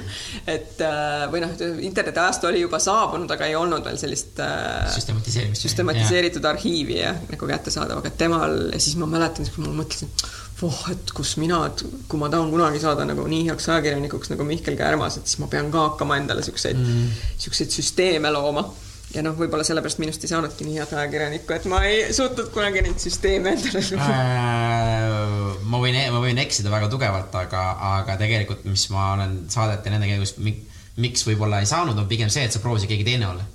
et 0.55 0.81
äh, 0.85 1.27
või 1.33 1.43
noh, 1.43 1.53
internetiajastu 1.89 2.49
oli 2.51 2.63
juba 2.63 2.81
saabunud, 2.83 3.31
aga 3.33 3.49
ei 3.49 3.55
olnud 3.59 3.85
veel 3.87 3.99
sellist 4.01 4.41
äh, 4.43 4.87
süstematiseerimist. 4.95 5.67
süstematiseeritud 5.67 6.43
ja. 6.43 6.55
arhiivi 6.55 6.99
ja 6.99 7.13
nagu 7.29 7.51
kättesaadav, 7.53 8.01
aga 8.03 8.13
temal 8.17 8.59
ja 8.73 8.81
siis 8.81 8.97
ma 8.99 9.09
mäletan, 9.09 9.47
kui 9.53 9.65
ma 9.65 9.75
mõtlesin, 9.81 10.11
voh, 10.61 10.81
et 10.93 11.13
kus 11.15 11.35
mina, 11.41 11.61
et 11.69 11.85
kui 12.09 12.21
ma 12.21 12.31
tahan 12.33 12.51
kunagi 12.53 12.81
saada 12.81 13.05
nagu 13.07 13.27
nii 13.29 13.45
heaks 13.51 13.69
ajakirjanikuks 13.73 14.33
nagu 14.33 14.47
Mihkel 14.47 14.79
Kärmas, 14.79 15.19
et 15.19 15.29
siis 15.29 15.41
ma 15.43 15.49
pean 15.51 15.71
ka 15.73 15.91
hakkama 15.91 16.19
endale 16.21 16.45
siukseid 16.45 16.79
mm., 16.81 17.23
siukseid 17.45 17.73
süsteeme 17.77 18.33
looma 18.33 18.65
ja 19.15 19.23
noh, 19.23 19.35
võib-olla 19.37 19.63
sellepärast 19.67 20.01
minust 20.01 20.23
ei 20.25 20.31
saanudki 20.31 20.67
nii 20.67 20.79
head 20.81 20.93
ajakirjanikku, 20.99 21.55
et 21.55 21.67
ma 21.71 21.81
ei 21.87 22.07
suutnud 22.15 22.49
kunagi 22.53 22.83
neid 22.83 22.99
süsteeme 23.01 23.53
endale 23.55 23.83
luua 23.87 24.07
äh,. 24.07 25.59
ma 25.71 25.81
võin, 25.83 25.99
ma 26.13 26.23
võin 26.23 26.41
eksida 26.43 26.71
väga 26.73 26.89
tugevalt, 26.91 27.35
aga, 27.39 27.67
aga 27.97 28.17
tegelikult, 28.19 28.65
mis 28.67 28.87
ma 28.93 29.13
olen 29.15 29.39
saadete 29.53 29.93
nende 29.93 30.09
käigus, 30.11 30.35
miks 30.97 31.23
võib-olla 31.27 31.61
ei 31.63 31.69
saanud, 31.69 31.97
on 31.97 32.09
pigem 32.09 32.31
see, 32.33 32.43
et 32.47 32.55
sa 32.55 32.63
proovisid 32.63 32.91
keegi 32.91 33.07
teine 33.07 33.29
olla. 33.29 33.47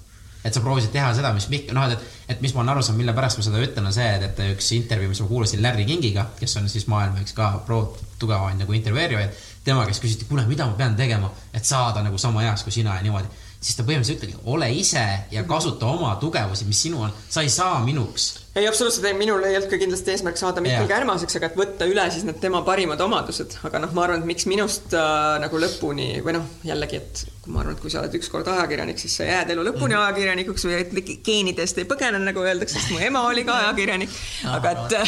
et 0.42 0.56
sa 0.56 0.58
proovisid 0.58 0.90
teha 0.90 1.12
seda, 1.14 1.30
mis 1.36 1.44
Mihk-, 1.52 1.70
noh, 1.76 1.92
et, 1.92 2.00
et 2.32 2.40
mis 2.42 2.50
ma 2.56 2.64
olen 2.64 2.72
aru 2.72 2.82
saanud, 2.82 2.98
mille 2.98 3.12
pärast 3.14 3.38
ma 3.38 3.44
seda 3.46 3.60
ütlen, 3.62 3.86
on 3.86 3.94
see, 3.94 4.08
et, 4.16 4.24
et 4.26 4.56
üks 4.56 4.72
intervjuu, 4.74 5.12
mis 5.12 5.20
ma 5.22 5.28
kuulasin 5.28 5.62
Larry 5.62 5.84
Kingiga, 5.86 6.30
kes 6.40 6.56
on 6.58 6.66
siis 6.72 6.88
maailma 6.90 7.22
üks 7.22 7.36
ka 7.36 7.52
pro 7.66 7.84
tugevaid 8.18 8.58
nagu 8.58 8.74
intervjueerijaid, 8.74 9.38
tema 9.62 9.84
käest 9.86 10.02
küsiti, 10.02 10.26
kuule, 10.26 10.42
mida 10.48 10.66
ma 10.66 10.74
pean 10.80 10.96
tegema, 10.98 11.30
et 11.54 11.68
saada 11.68 12.02
nagu 12.02 12.18
sama 12.18 12.42
heaks 12.42 12.66
kui 12.66 12.74
sina 12.74 12.96
ja 12.96 13.06
niimoodi 13.06 13.30
siis 13.62 13.78
ta 13.78 13.86
põhimõtteliselt 13.86 14.18
ütlebki, 14.18 14.42
ole 14.50 14.68
ise 14.74 15.04
ja 15.30 15.44
kasuta 15.48 15.86
oma 15.86 16.16
tugevusi, 16.20 16.66
mis 16.66 16.82
sinul 16.82 17.06
on, 17.06 17.12
sa 17.30 17.44
ei 17.46 17.50
saa 17.52 17.78
minuks 17.84 18.41
ei, 18.54 18.66
absoluutselt 18.68 19.06
ei, 19.08 19.14
minul 19.16 19.44
ei 19.48 19.56
olnud 19.56 19.70
ka 19.70 19.78
kindlasti 19.80 20.12
eesmärk 20.12 20.36
saada 20.36 20.60
Mihkel 20.60 20.88
Kärmaseks, 20.90 21.38
aga 21.38 21.48
et 21.48 21.54
võtta 21.56 21.86
üle 21.88 22.02
siis 22.12 22.26
need 22.28 22.36
tema 22.42 22.60
parimad 22.66 23.00
omadused, 23.00 23.54
aga 23.64 23.80
noh, 23.80 23.94
ma 23.96 24.02
arvan, 24.04 24.20
et 24.20 24.28
miks 24.28 24.44
minust 24.50 24.92
äh, 24.92 25.38
nagu 25.40 25.60
lõpuni 25.62 26.08
või 26.24 26.34
noh, 26.36 26.50
jällegi, 26.68 27.00
et 27.00 27.22
kui 27.42 27.54
ma 27.54 27.62
arvan, 27.62 27.78
et 27.78 27.80
kui 27.80 27.92
sa 27.92 28.02
oled 28.02 28.18
ükskord 28.18 28.50
ajakirjanik, 28.52 29.00
siis 29.00 29.14
sa 29.16 29.24
jääd 29.24 29.54
elu 29.54 29.64
lõpuni 29.70 29.96
mm. 29.96 30.02
ajakirjanikuks 30.02 30.66
või 30.68 31.06
geenidest 31.24 31.80
ei 31.80 31.88
põgene, 31.88 32.20
nagu 32.26 32.44
öeldakse, 32.44 32.76
sest 32.76 32.92
mu 32.92 33.00
ema 33.06 33.24
oli 33.30 33.46
ka 33.48 33.56
ajakirjanik. 33.62 34.20
aga 34.52 34.74
et, 34.74 34.98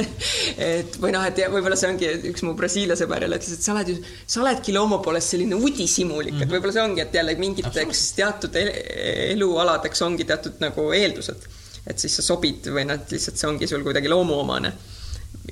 et 0.68 1.00
või 1.02 1.16
noh, 1.16 1.26
et 1.26 1.42
võib-olla 1.56 1.80
see 1.80 1.90
ongi 1.90 2.12
üks 2.30 2.46
mu 2.46 2.54
Brasiilia 2.62 2.94
sõber 3.00 3.26
jälle 3.26 3.42
ütles, 3.42 3.58
et 3.58 3.66
sa 3.66 3.74
oled 3.74 3.90
ju, 3.90 3.98
sa 4.22 4.44
oledki 4.46 4.76
loomu 4.76 5.00
poolest 5.02 5.34
selline 5.34 5.58
udisimulik 5.58 6.30
mm, 6.30 6.38
-hmm. 6.38 6.46
et 6.46 6.46
mhm. 6.46 6.56
võib-olla 6.56 6.78
see 6.78 6.86
ongi, 6.86 7.02
et 7.08 7.20
jälle 7.20 7.36
mingiteks 7.42 8.06
teatud 8.22 8.62
elualadeks 8.62 10.06
ongi 10.06 10.30
teatud 10.30 10.62
nagu 10.62 10.88
eeldused 10.94 11.50
et 11.86 12.00
siis 12.00 12.16
sa 12.18 12.24
sobid 12.24 12.68
või 12.72 12.86
noh, 12.88 12.98
et 12.98 13.14
lihtsalt 13.14 13.40
see 13.40 13.48
ongi 13.50 13.68
sul 13.70 13.84
kuidagi 13.86 14.10
loomuomane. 14.12 14.72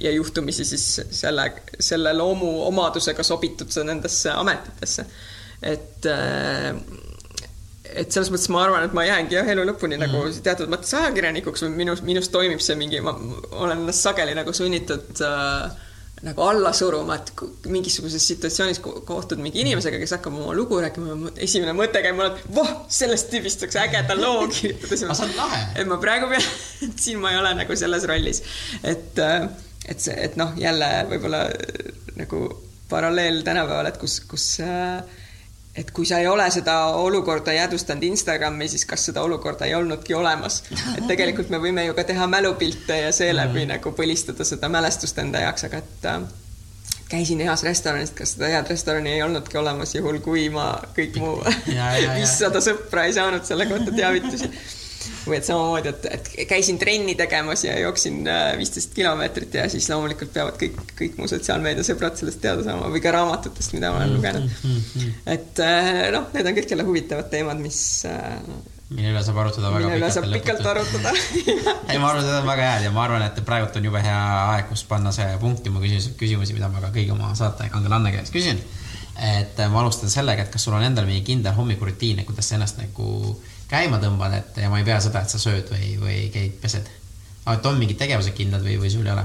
ja 0.00 0.10
juhtumisi 0.10 0.64
siis 0.64 0.84
selle, 1.10 1.44
selle 1.80 2.12
loomuomadusega 2.16 3.22
sobitud 3.22 3.70
sa 3.70 3.84
nendesse 3.84 4.30
ametitesse. 4.30 5.06
et 5.62 6.06
äh, 6.06 6.74
et 7.92 8.12
selles 8.12 8.30
mõttes 8.32 8.48
ma 8.52 8.62
arvan, 8.64 8.86
et 8.86 8.94
ma 8.96 9.04
jäängi 9.04 9.36
jah, 9.36 9.48
elu 9.52 9.64
lõpuni 9.68 9.98
mm. 9.98 10.06
nagu 10.06 10.42
teatud 10.44 10.70
mõttes 10.72 10.94
ajakirjanikuks 10.96 11.66
või 11.66 11.72
minus, 11.82 12.02
minus 12.06 12.30
toimib 12.32 12.62
see 12.64 12.76
mingi, 12.80 13.02
ma 13.04 13.12
olen 13.50 13.82
ennast 13.82 14.06
sageli 14.06 14.36
nagu 14.38 14.54
sunnitud 14.56 15.20
äh, 15.26 15.90
nagu 16.22 16.44
alla 16.46 16.70
suruma, 16.76 17.16
et 17.18 17.32
mingisuguses 17.72 18.22
situatsioonis 18.30 18.78
kohtud 18.82 19.40
mingi 19.42 19.62
inimesega, 19.64 19.98
kes 20.02 20.14
hakkab 20.16 20.36
oma 20.38 20.54
lugu 20.54 20.78
rääkima, 20.82 21.32
esimene 21.42 21.74
mõte 21.76 22.02
käib 22.04 22.18
mul, 22.18 22.30
et 22.30 22.52
voh, 22.54 22.70
sellest 22.92 23.32
tüübist 23.32 23.64
saaks 23.64 23.80
ägeda 23.82 24.16
loo 24.18 24.46
kirjutada. 24.52 24.98
aga 25.06 25.16
see 25.18 25.26
on 25.26 25.34
lahe. 25.38 25.62
et 25.82 25.90
ma 25.90 25.98
praegu 26.02 26.30
pean, 26.30 26.46
et 26.86 27.06
siin 27.06 27.22
ma 27.22 27.34
ei 27.34 27.40
ole 27.40 27.54
nagu 27.58 27.78
selles 27.78 28.06
rollis, 28.10 28.42
et, 28.82 29.18
äh, 29.18 29.48
et 29.88 30.04
see, 30.04 30.14
et 30.28 30.38
noh, 30.38 30.54
jälle 30.60 30.92
võib-olla 31.10 31.42
nagu 32.20 32.44
paralleel 32.92 33.42
tänapäeval, 33.46 33.90
et 33.90 33.98
kus, 33.98 34.20
kus 34.28 34.46
äh, 34.62 35.02
et 35.76 35.90
kui 35.90 36.06
sa 36.06 36.18
ei 36.20 36.26
ole 36.28 36.44
seda 36.52 36.74
olukorda 37.00 37.52
jäädvustanud 37.56 38.02
Instagrami, 38.02 38.68
siis 38.68 38.84
kas 38.86 39.06
seda 39.08 39.22
olukorda 39.22 39.64
ei 39.64 39.74
olnudki 39.74 40.14
olemas. 40.14 40.62
et 40.98 41.06
tegelikult 41.08 41.48
me 41.48 41.60
võime 41.62 41.86
ju 41.86 41.94
ka 41.94 42.04
teha 42.04 42.26
mälupilte 42.26 42.98
ja 43.06 43.12
seeläbi 43.12 43.64
mm. 43.64 43.72
nagu 43.76 43.94
põlistada 43.96 44.44
seda 44.44 44.68
mälestust 44.68 45.18
enda 45.18 45.40
jaoks, 45.46 45.64
aga 45.70 45.80
et 45.80 46.06
äh, 46.10 46.20
käisin 47.08 47.40
heas 47.40 47.64
restoranis, 47.64 48.12
kas 48.16 48.36
seda 48.36 48.52
head 48.52 48.68
restorani 48.68 49.16
ei 49.16 49.22
olnudki 49.22 49.58
olemas, 49.58 49.94
juhul 49.94 50.20
kui 50.24 50.48
ma 50.52 50.74
kõik 50.96 51.18
mu 51.22 51.34
viissada 52.18 52.60
sõpra 52.64 53.08
ei 53.08 53.16
saanud 53.16 53.48
selle 53.48 53.66
kohta 53.70 53.96
teavitusi 53.96 54.52
või 55.26 55.38
et 55.38 55.46
samamoodi, 55.46 55.92
et, 55.92 56.08
et 56.16 56.48
käisin 56.50 56.78
trenni 56.80 57.14
tegemas 57.18 57.64
ja 57.66 57.78
jooksin 57.80 58.20
äh, 58.28 58.52
viisteist 58.58 58.94
kilomeetrit 58.96 59.54
ja 59.60 59.68
siis 59.72 59.88
loomulikult 59.92 60.32
peavad 60.34 60.58
kõik, 60.60 60.78
kõik 60.98 61.16
mu 61.20 61.30
sotsiaalmeedia 61.30 61.86
sõbrad 61.86 62.18
sellest 62.18 62.42
teada 62.42 62.64
saama 62.66 62.90
või 62.92 63.02
ka 63.04 63.14
raamatutest, 63.14 63.76
mida 63.76 63.92
ma 63.92 64.02
olen 64.02 64.16
lugenud. 64.16 64.50
Mm-hmm. 64.50 65.16
et 65.36 65.64
äh, 65.64 66.04
noh, 66.14 66.28
need 66.34 66.50
on 66.50 66.60
kõik 66.60 66.74
jälle 66.74 66.86
huvitavad 66.88 67.30
teemad, 67.32 67.62
mis 67.62 67.80
äh, 68.10 68.38
mille 68.92 69.12
üle 69.12 69.22
saab 69.24 69.40
arutada 69.42 69.70
väga 69.72 69.88
mille 69.88 70.00
üle 70.00 70.10
saab 70.12 70.28
pikalt 70.32 70.66
arutada 70.72 71.12
ei, 71.90 71.98
ma 72.00 72.10
arvan, 72.10 72.22
et 72.22 72.28
need 72.28 72.38
on 72.38 72.48
väga 72.50 72.68
head 72.68 72.86
ja 72.86 72.92
ma 72.94 73.06
arvan, 73.06 73.24
et 73.26 73.40
praegult 73.46 73.78
on 73.78 73.88
jube 73.88 74.02
hea 74.04 74.20
aeg, 74.52 74.68
kus 74.70 74.84
panna 74.88 75.12
see 75.14 75.28
punkti 75.42 75.72
oma 75.72 75.82
küsimus, 75.84 76.12
küsimusi, 76.20 76.56
mida 76.56 76.70
ma 76.72 76.82
ka 76.84 76.92
kõigi 76.94 77.14
oma 77.14 77.32
saatekangelanne 77.38 78.12
käest 78.16 78.34
küsin. 78.34 78.60
et 79.22 79.58
ma 79.72 79.82
alustan 79.82 80.12
sellega, 80.12 80.44
et 80.44 80.52
kas 80.52 80.64
sul 80.66 80.76
on 80.76 80.84
endal 80.84 81.08
mingi 81.08 81.24
kindel 81.26 81.56
hommikurutiin, 81.56 82.24
kuidas 82.28 82.48
sa 82.48 82.58
ennast 82.58 82.80
nagu 82.80 83.08
käima 83.72 84.00
tõmbad, 84.02 84.34
et 84.38 84.64
ja 84.64 84.70
ma 84.72 84.80
ei 84.80 84.86
pea 84.86 84.98
seda, 85.02 85.22
et 85.22 85.32
sa 85.32 85.40
sööd 85.40 85.70
või, 85.72 85.94
või 86.00 86.18
käid, 86.32 86.58
pesed. 86.62 86.90
aga 87.44 87.56
et 87.58 87.70
on 87.70 87.80
mingid 87.80 88.00
tegevused 88.00 88.36
kindlad 88.36 88.64
või, 88.66 88.76
või 88.82 88.92
sul 88.92 89.06
ei 89.06 89.14
ole? 89.14 89.24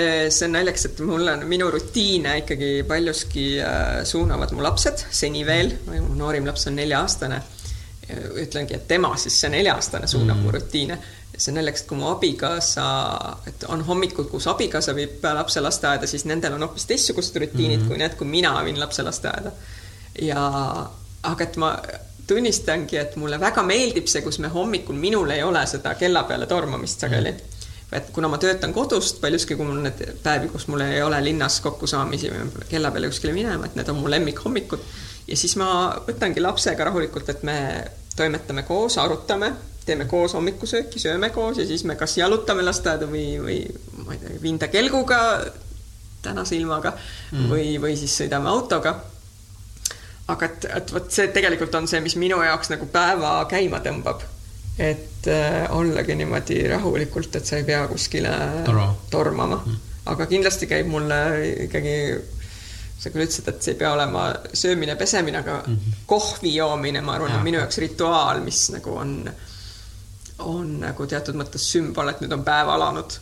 Äh, 0.00 0.26
see 0.32 0.46
on 0.46 0.56
naljakas, 0.56 0.86
et 0.88 1.00
mul 1.04 1.28
on, 1.28 1.46
minu 1.50 1.68
rutiine 1.72 2.38
ikkagi 2.44 2.72
paljuski 2.88 3.46
äh, 3.60 4.02
suunavad 4.08 4.54
mu 4.56 4.64
lapsed, 4.64 5.04
seni 5.10 5.44
veel, 5.46 5.74
mu 5.90 6.14
noorim 6.18 6.46
laps 6.48 6.68
on 6.70 6.78
nelja-aastane. 6.80 7.42
ütlengi, 8.10 8.74
et 8.74 8.88
tema 8.90 9.12
siis, 9.22 9.36
see 9.38 9.48
nelja-aastane 9.52 10.08
suunab 10.10 10.40
mm. 10.40 10.42
mu 10.42 10.50
rutiine. 10.50 10.96
see 11.36 11.52
on 11.52 11.60
naljakas, 11.60 11.84
et 11.84 11.88
kui 11.88 11.98
mu 11.98 12.08
abikaasa, 12.10 12.86
et 13.46 13.64
on 13.70 13.84
hommikud, 13.86 14.26
kus 14.32 14.48
abikaasa 14.50 14.94
viib 14.96 15.22
lapse 15.22 15.60
lasteaeda, 15.60 16.08
siis 16.10 16.24
nendel 16.26 16.56
on 16.56 16.66
hoopis 16.66 16.88
teistsugused 16.90 17.36
rutiinid 17.42 17.84
mm. 17.84 17.88
kui 17.88 18.00
need, 18.00 18.16
kui 18.18 18.26
mina 18.28 18.56
viin 18.64 18.80
lapse 18.80 19.04
lasteaeda. 19.06 19.52
ja, 20.26 20.42
aga 21.22 21.46
et 21.46 21.56
ma 21.60 21.74
tunnistangi, 22.30 22.98
et 23.00 23.16
mulle 23.20 23.40
väga 23.40 23.64
meeldib 23.66 24.08
see, 24.10 24.22
kus 24.24 24.40
me 24.42 24.50
hommikul, 24.52 24.98
minul 24.98 25.30
ei 25.34 25.42
ole 25.46 25.62
seda 25.70 25.94
kella 25.98 26.24
peale 26.28 26.48
tormamist 26.50 27.06
sageli 27.06 27.32
mm. 27.32 27.94
et 27.98 28.10
kuna 28.14 28.30
ma 28.30 28.38
töötan 28.42 28.74
kodust 28.76 29.20
paljuski, 29.22 29.58
kui 29.58 29.68
mul 29.68 29.82
need 29.84 30.02
päevi, 30.24 30.50
kus 30.52 30.68
mul 30.70 30.84
ei 30.86 31.02
ole 31.02 31.18
linnas 31.24 31.60
kokkusaamisi 31.64 32.32
või 32.34 32.68
kella 32.70 32.92
peale 32.94 33.10
kuskile 33.12 33.34
minema, 33.36 33.66
et 33.66 33.78
need 33.78 33.90
on 33.92 33.98
mu 34.02 34.12
lemmikhommikud. 34.12 34.86
ja 35.28 35.36
siis 35.36 35.56
ma 35.60 35.70
võtangi 36.06 36.42
lapsega 36.42 36.90
rahulikult, 36.90 37.34
et 37.34 37.42
me 37.46 37.58
toimetame 38.16 38.62
koos, 38.68 38.98
arutame, 38.98 39.52
teeme 39.86 40.04
koos 40.04 40.34
hommikusööki, 40.36 41.00
sööme 41.02 41.30
koos 41.34 41.58
ja 41.58 41.66
siis 41.66 41.84
me 41.88 41.96
kas 41.96 42.16
jalutame 42.18 42.62
lasteaeda 42.66 43.08
või, 43.10 43.26
või 43.42 43.60
ma 44.04 44.14
ei 44.14 44.22
tea, 44.22 44.42
viin 44.42 44.58
ta 44.60 44.68
kelguga 44.68 45.20
tänase 46.22 46.56
ilmaga 46.56 46.92
mm. 47.32 47.48
või, 47.50 47.78
või 47.80 47.96
siis 47.96 48.14
sõidame 48.22 48.50
autoga 48.52 48.94
aga 50.30 50.48
et, 50.48 50.66
et 50.76 50.92
vot 50.94 51.12
see 51.12 51.30
tegelikult 51.34 51.74
on 51.78 51.88
see, 51.90 52.00
mis 52.04 52.16
minu 52.20 52.40
jaoks 52.44 52.72
nagu 52.72 52.88
päeva 52.92 53.34
käima 53.50 53.82
tõmbab. 53.84 54.26
et 54.80 55.28
äh, 55.28 55.66
ollagi 55.76 56.14
niimoodi 56.16 56.62
rahulikult, 56.70 57.36
et 57.36 57.46
sa 57.46 57.58
ei 57.60 57.64
pea 57.68 57.82
kuskile 57.90 58.32
Torma. 58.64 58.90
tormama 59.10 59.58
mm.. 59.60 59.80
aga 60.12 60.26
kindlasti 60.30 60.68
käib 60.70 60.88
mulle 60.88 61.20
ikkagi, 61.66 61.96
sa 63.00 63.12
küll 63.12 63.26
ütlesid, 63.26 63.50
et 63.50 63.62
see 63.62 63.74
ei 63.74 63.80
pea 63.82 63.92
olema 63.92 64.30
söömine, 64.52 64.96
pesemine, 64.96 65.42
aga 65.44 65.62
mm 65.66 65.76
-hmm. 65.76 66.04
kohvi 66.06 66.54
joomine, 66.54 67.00
ma 67.00 67.18
arvan, 67.18 67.36
on 67.38 67.44
minu 67.44 67.58
jaoks 67.58 67.78
rituaal, 67.78 68.40
mis 68.44 68.68
nagu 68.76 68.96
on, 68.96 69.16
on 70.38 70.78
nagu 70.86 71.06
teatud 71.06 71.36
mõttes 71.36 71.66
sümbol, 71.72 72.08
et 72.08 72.22
nüüd 72.24 72.32
on 72.32 72.44
päev 72.44 72.72
alanud 72.76 73.20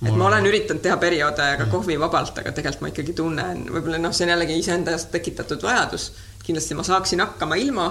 et 0.00 0.16
ma 0.16 0.26
olen 0.30 0.46
üritanud 0.48 0.82
teha 0.82 0.96
perioode 1.00 1.46
ka 1.60 1.66
kohvivabalt, 1.72 2.38
aga 2.40 2.54
tegelikult 2.56 2.84
ma 2.84 2.92
ikkagi 2.92 3.14
tunnen, 3.16 3.66
võib-olla 3.68 4.00
noh, 4.00 4.14
see 4.16 4.24
on 4.26 4.32
jällegi 4.34 4.56
iseenda 4.62 4.96
tekitatud 5.12 5.62
vajadus. 5.62 6.10
kindlasti 6.44 6.74
ma 6.74 6.84
saaksin 6.86 7.20
hakkama 7.20 7.58
ilma, 7.60 7.86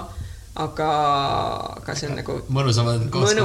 aga, 0.59 0.89
aga 1.77 1.95
see 1.95 2.09
on 2.09 2.17
nagu 2.19 2.37
mõnus 2.49 2.81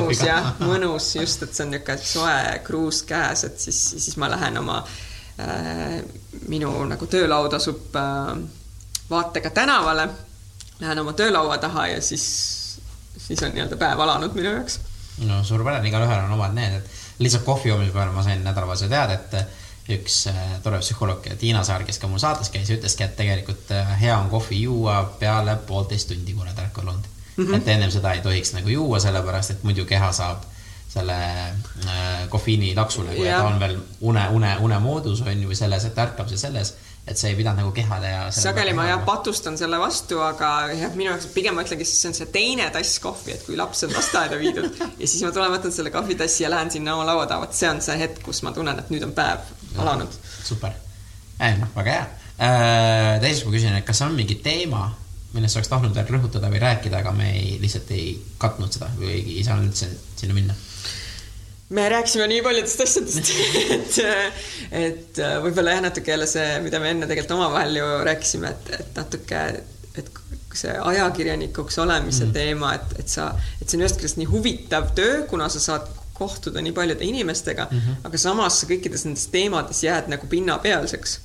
kohviga. 0.01 0.29
jah, 0.31 0.51
mõnus 0.71 1.11
just, 1.19 1.45
et 1.45 1.55
see 1.55 1.67
on 1.67 1.75
niisugune 1.75 2.11
soe 2.15 2.59
kruus 2.65 3.03
käes, 3.09 3.45
et 3.51 3.61
siis, 3.61 3.81
siis 3.99 4.17
ma 4.21 4.31
lähen 4.33 4.59
oma 4.63 4.81
äh,, 5.39 6.01
minu 6.49 6.73
nagu 6.89 7.09
töölaud 7.11 7.53
asub 7.61 8.01
äh, 8.01 8.33
vaatega 9.11 9.53
tänavale, 9.55 10.09
lähen 10.81 11.05
oma 11.05 11.13
töölaua 11.13 11.59
taha 11.59 11.89
ja 11.93 12.03
siis, 12.03 12.27
siis 13.19 13.43
on 13.43 13.53
nii-öelda 13.55 13.77
päev 13.77 14.01
alanud 14.01 14.35
minu 14.35 14.57
jaoks. 14.57 14.81
no 15.29 15.45
suurepärane, 15.45 15.89
igalühel 15.89 16.25
on 16.25 16.39
omad 16.39 16.57
need, 16.57 16.81
et 16.81 17.04
lihtsalt 17.19 17.45
kohvi 17.45 17.69
joomise 17.71 17.93
peale 17.93 18.13
ma 18.13 18.23
sain 18.23 18.45
nädalavahetusel 18.45 18.91
teada, 18.91 19.15
et 19.15 19.95
üks 19.95 20.27
äh, 20.31 20.39
tore 20.63 20.79
psühholoog 20.81 21.27
Tiina 21.39 21.65
Saar, 21.65 21.85
kes 21.85 21.99
ka 22.01 22.09
mul 22.09 22.23
saates 22.23 22.49
käis, 22.51 22.71
ütleski, 22.73 23.05
et 23.05 23.17
tegelikult 23.19 23.71
äh, 23.77 23.93
hea 24.01 24.17
on 24.17 24.31
kohvi 24.33 24.63
juua 24.63 25.03
peale 25.21 25.57
poolteist 25.69 26.09
tundi, 26.09 26.33
kui 26.33 26.47
oled 26.47 26.59
ärkvel 26.59 26.89
olnud 26.89 27.11
mm. 27.37 27.45
-hmm. 27.45 27.57
et 27.57 27.69
ennem 27.69 27.91
seda 27.91 28.13
ei 28.13 28.25
tohiks 28.25 28.55
nagu 28.57 28.69
juua, 28.69 29.01
sellepärast 29.01 29.51
et 29.51 29.63
muidu 29.63 29.85
keha 29.85 30.13
saab 30.13 30.43
selle 30.89 31.19
äh, 31.87 32.29
kofeiini 32.29 32.75
laksu 32.75 33.03
nagu 33.03 33.23
ja 33.25 33.39
ta 33.39 33.47
on 33.47 33.61
veel 33.61 33.79
une, 34.01 34.29
une, 34.31 34.57
unemoodus 34.61 35.21
on 35.21 35.43
ju, 35.43 35.49
või 35.49 35.59
selles, 35.59 35.85
et 35.85 35.99
ärkab 35.99 36.29
see 36.29 36.39
selles, 36.39 36.75
et 37.05 37.21
see 37.21 37.35
ei 37.35 37.37
pidanud 37.37 37.61
nagu 37.61 37.73
kehale 37.77 38.09
ja. 38.09 38.21
sageli 38.33 38.73
ma 38.77 38.87
jah 38.89 39.03
patustan 39.05 39.59
selle 39.61 39.77
vastu, 39.81 40.17
aga 40.25 40.51
jah, 40.73 40.95
minu 40.97 41.11
jaoks 41.11 41.29
pigem 41.35 41.57
ma 41.57 41.65
ütlengi, 41.67 41.85
siis 41.89 42.01
see 42.01 42.11
on 42.11 42.17
see 42.17 42.31
teine 42.33 42.71
tass 42.73 42.97
kohvi, 43.05 43.35
et 43.37 43.45
kui 43.45 43.59
laps 43.61 43.85
on 43.85 43.93
lasteaeda 43.93 44.39
viidud 44.41 44.81
ja 44.81 45.05
siis 45.05 45.21
ma 45.27 45.33
tulen, 45.35 45.53
võtan 45.53 45.75
selle 45.75 45.93
kohvitassi 45.93 46.47
ja 46.47 46.53
lähen 46.55 46.73
sinna 46.73 46.97
oma 46.97 47.05
laua 47.11 47.27
taha, 47.29 47.45
vot 47.45 47.57
see 47.57 47.69
on 47.69 47.83
see 47.85 47.99
hetk, 48.01 48.23
kus 48.25 48.41
ma 48.47 48.55
tunnen, 48.57 48.81
et 48.81 48.93
nüüd 48.95 49.05
on 49.05 49.13
päev 49.17 49.45
alanud. 49.85 50.17
super, 50.47 50.73
noh, 51.61 51.73
väga 51.77 51.99
hea 51.99 52.05
äh,. 52.39 53.21
teiseks 53.21 53.45
ma 53.51 53.57
küsin, 53.59 53.77
et 53.77 53.89
kas 53.89 54.01
on 54.07 54.17
mingi 54.17 54.41
teema, 54.45 54.87
millest 55.37 55.61
oleks 55.61 55.73
tahtnud 55.75 55.97
veel 55.99 56.09
rõhutada 56.17 56.49
või 56.49 56.63
rääkida, 56.63 57.03
aga 57.05 57.13
me 57.13 57.35
ei, 57.37 57.59
lihtsalt 57.61 57.93
ei 57.93 58.15
katnud 58.41 58.73
seda 58.73 58.89
või 58.97 59.19
ei 59.21 59.45
saanud 59.45 59.69
üldse 59.69 59.91
sinna 60.17 60.37
minna. 60.37 60.57
Me 61.75 61.89
rääkisime 61.91 62.27
nii 62.31 62.43
paljudest 62.45 62.85
asjadest, 62.85 63.31
et, 63.77 63.99
et 64.79 65.23
võib-olla 65.45 65.77
jah, 65.77 65.83
natuke 65.89 66.15
jälle 66.15 66.29
see, 66.31 66.59
mida 66.65 66.81
me 66.83 66.93
enne 66.95 67.09
tegelikult 67.11 67.37
omavahel 67.39 67.81
ju 67.81 67.89
rääkisime, 68.07 68.53
et, 68.55 68.71
et 68.79 69.01
natuke, 69.01 69.43
et 69.99 70.13
see 70.55 70.75
ajakirjanikuks 70.93 71.79
olemise 71.83 72.29
mm. 72.29 72.33
teema, 72.37 72.75
et, 72.79 72.97
et 73.03 73.11
sa, 73.11 73.33
et 73.59 73.67
see 73.67 73.79
on 73.79 73.85
ühest 73.85 73.99
küljest 73.99 74.21
nii 74.21 74.31
huvitav 74.31 74.93
töö, 74.99 75.23
kuna 75.31 75.51
sa 75.51 75.63
saad 75.63 75.91
kohtuda 76.15 76.63
nii 76.63 76.73
paljude 76.73 77.05
inimestega 77.05 77.67
mm, 77.71 77.79
-hmm. 77.79 78.03
aga 78.07 78.19
samas 78.23 78.61
sa 78.61 78.69
kõikides 78.71 79.03
nendes 79.05 79.27
teemades 79.33 79.83
jääd 79.83 80.07
nagu 80.13 80.29
pinnapealseks 80.31 81.19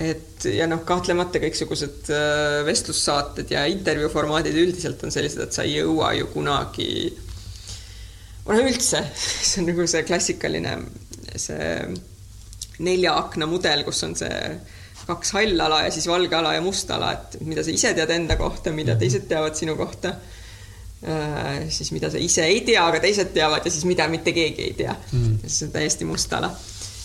et 0.00 0.46
ja 0.48 0.66
noh, 0.68 0.82
kahtlemata 0.88 1.40
kõiksugused 1.42 2.10
äh, 2.12 2.60
vestlussaated 2.66 3.50
ja 3.52 3.64
intervjuuformaadid 3.72 4.56
üldiselt 4.56 5.02
on 5.04 5.12
sellised, 5.14 5.40
et 5.44 5.56
sa 5.56 5.64
ei 5.66 5.78
jõua 5.78 6.12
ju 6.18 6.28
kunagi 6.32 6.88
no 8.48 8.58
üldse, 8.58 9.04
see 9.14 9.62
on 9.62 9.70
nagu 9.70 9.86
see 9.90 10.02
klassikaline 10.06 10.76
see 11.38 11.68
nelja 12.82 13.14
akna 13.20 13.46
mudel, 13.46 13.84
kus 13.86 14.02
on 14.06 14.16
see 14.18 14.38
kaks 15.06 15.32
hallala 15.36 15.82
ja 15.86 15.90
siis 15.94 16.06
valge 16.10 16.36
ala 16.38 16.54
ja 16.56 16.62
must 16.62 16.90
ala, 16.94 17.12
et 17.16 17.40
mida 17.46 17.64
sa 17.64 17.72
ise 17.74 17.92
tead 17.96 18.10
enda 18.14 18.36
kohta, 18.38 18.72
mida 18.74 18.94
teised 18.98 19.26
teavad 19.30 19.58
sinu 19.58 19.76
kohta. 19.78 20.14
siis 21.68 21.90
mida 21.90 22.10
sa 22.10 22.18
ise 22.22 22.44
ei 22.46 22.60
tea, 22.62 22.82
aga 22.86 23.00
teised 23.02 23.32
teavad 23.34 23.64
ja 23.66 23.70
siis 23.74 23.84
mida 23.90 24.06
mitte 24.08 24.30
keegi 24.32 24.62
ei 24.68 24.74
tea 24.78 24.94
mm.. 24.94 25.40
see 25.46 25.66
on 25.66 25.72
täiesti 25.74 26.06
must 26.06 26.32
ala. 26.38 26.52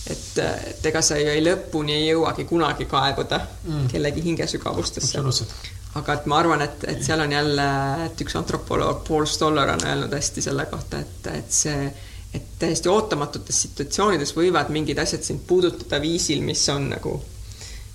et, 0.10 0.38
et 0.70 0.86
ega 0.86 1.02
sa 1.02 1.18
ju 1.18 1.32
ei 1.34 1.42
lõpuni 1.42 1.96
ei 1.96 2.12
jõuagi 2.12 2.46
kunagi 2.46 2.86
kaevuda 2.86 3.40
mm. 3.42 3.88
kellegi 3.94 4.22
hingesügavustesse 4.30 5.18
absoluutselt. 5.18 5.77
Aga 5.96 6.14
et 6.14 6.26
ma 6.30 6.42
arvan, 6.42 6.62
et, 6.62 6.84
et 6.92 7.00
seal 7.04 7.24
on 7.24 7.32
jälle, 7.32 7.70
et 8.06 8.22
üks 8.22 8.36
antropoloog 8.38 9.02
Paul 9.08 9.26
Stoller 9.26 9.72
on 9.74 9.88
öelnud 9.88 10.14
hästi 10.14 10.44
selle 10.46 10.68
kohta, 10.70 11.00
et, 11.00 11.32
et 11.34 11.52
see, 11.54 11.88
et 12.36 12.52
täiesti 12.60 12.92
ootamatutes 12.92 13.62
situatsioonides 13.68 14.36
võivad 14.38 14.70
mingid 14.74 15.00
asjad 15.02 15.24
sind 15.26 15.42
puudutada 15.48 16.02
viisil, 16.04 16.44
mis 16.46 16.68
on 16.70 16.92
nagu 16.92 17.16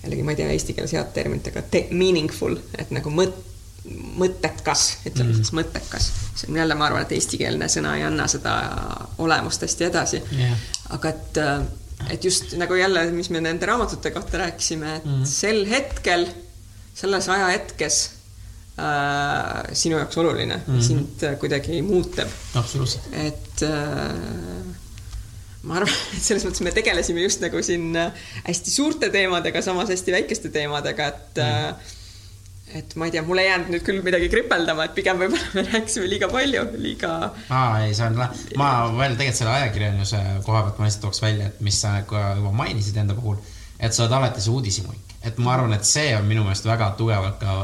jällegi 0.03 0.23
ma 0.23 0.33
ei 0.33 0.39
tea 0.41 0.51
eesti 0.51 0.75
keeles 0.75 0.93
head 0.97 1.11
terminit, 1.15 1.47
aga 1.53 1.63
te- 1.71 1.87
meaningful, 1.91 2.57
et 2.79 2.91
nagu 2.95 3.11
mõt-, 3.13 3.39
mõttekas, 4.19 4.83
ütleme 5.07 5.31
mm. 5.31 5.37
siis 5.39 5.53
mõttekas. 5.55 6.09
see 6.35 6.49
on 6.51 6.59
jälle, 6.59 6.75
ma 6.75 6.89
arvan, 6.89 7.05
et 7.05 7.15
eestikeelne 7.15 7.69
sõna 7.71 7.95
ei 7.99 8.05
anna 8.07 8.27
seda 8.31 8.55
olemust 9.23 9.63
hästi 9.63 9.87
edasi 9.89 10.21
Jah. 10.39 10.67
aga 10.97 11.11
et, 11.11 11.41
et 12.15 12.25
just 12.25 12.55
nagu 12.59 12.75
jälle, 12.79 13.05
mis 13.15 13.29
me 13.33 13.41
nende 13.43 13.67
raamatute 13.69 14.11
kohta 14.15 14.43
rääkisime, 14.43 14.97
et 14.99 15.07
mm. 15.07 15.25
sel 15.29 15.63
hetkel, 15.69 16.27
selles 16.93 17.29
ajahetkes 17.29 17.99
äh, 18.79 19.73
sinu 19.73 19.97
jaoks 19.97 20.17
oluline 20.17 20.57
mm, 20.57 20.77
-hmm. 20.77 20.81
sind 20.81 21.23
äh, 21.23 21.39
kuidagi 21.39 21.81
muutab, 21.81 22.29
absoluutselt. 22.55 23.09
et 23.13 23.61
äh, 23.61 24.73
ma 25.63 25.79
arvan, 25.79 25.97
et 26.17 26.23
selles 26.23 26.45
mõttes 26.47 26.63
me 26.65 26.75
tegelesime 26.75 27.25
just 27.25 27.43
nagu 27.43 27.63
siin 27.65 27.91
äh, 27.95 28.29
hästi 28.47 28.71
suurte 28.71 29.09
teemadega, 29.13 29.61
samas 29.65 29.91
hästi 29.93 30.15
väikeste 30.19 30.53
teemadega, 30.53 31.07
et 31.07 31.43
mm. 31.43 31.99
et 32.79 32.95
ma 32.97 33.05
ei 33.05 33.13
tea, 33.13 33.21
mul 33.25 33.41
ei 33.41 33.47
jäänud 33.47 33.73
nüüd 33.73 33.83
küll 33.85 34.03
midagi 34.05 34.29
kripeldama, 34.33 34.87
et 34.87 34.95
pigem 34.97 35.19
võib-olla 35.21 35.49
me 35.53 35.65
rääkisime 35.71 36.07
liiga 36.09 36.29
palju, 36.31 36.63
liiga 36.81 37.11
aa, 37.49 37.83
ei, 37.85 37.93
see 37.93 38.07
on 38.09 38.21
ma 38.59 38.69
veel 38.97 39.17
tegelikult 39.17 39.41
selle 39.41 39.57
ajakirjanduse 39.59 40.21
koha 40.45 40.63
pealt 40.67 40.79
ma 40.81 40.89
lihtsalt 40.89 41.05
tooks 41.07 41.21
välja, 41.25 41.51
et 41.51 41.61
mis 41.65 41.81
sa 41.85 41.99
ka 42.09 42.31
juba 42.39 42.55
mainisid 42.63 42.97
enda 43.03 43.17
puhul, 43.17 43.37
et 43.79 43.93
sa 43.93 44.05
oled 44.05 44.17
alati 44.19 44.41
see 44.41 44.51
uudishimulik. 44.53 45.15
et 45.23 45.37
ma 45.37 45.53
arvan, 45.55 45.73
et 45.73 45.87
see 45.87 46.11
on 46.17 46.25
minu 46.27 46.43
meelest 46.43 46.65
väga 46.65 46.93
tugevalt 46.99 47.39
ka 47.39 47.57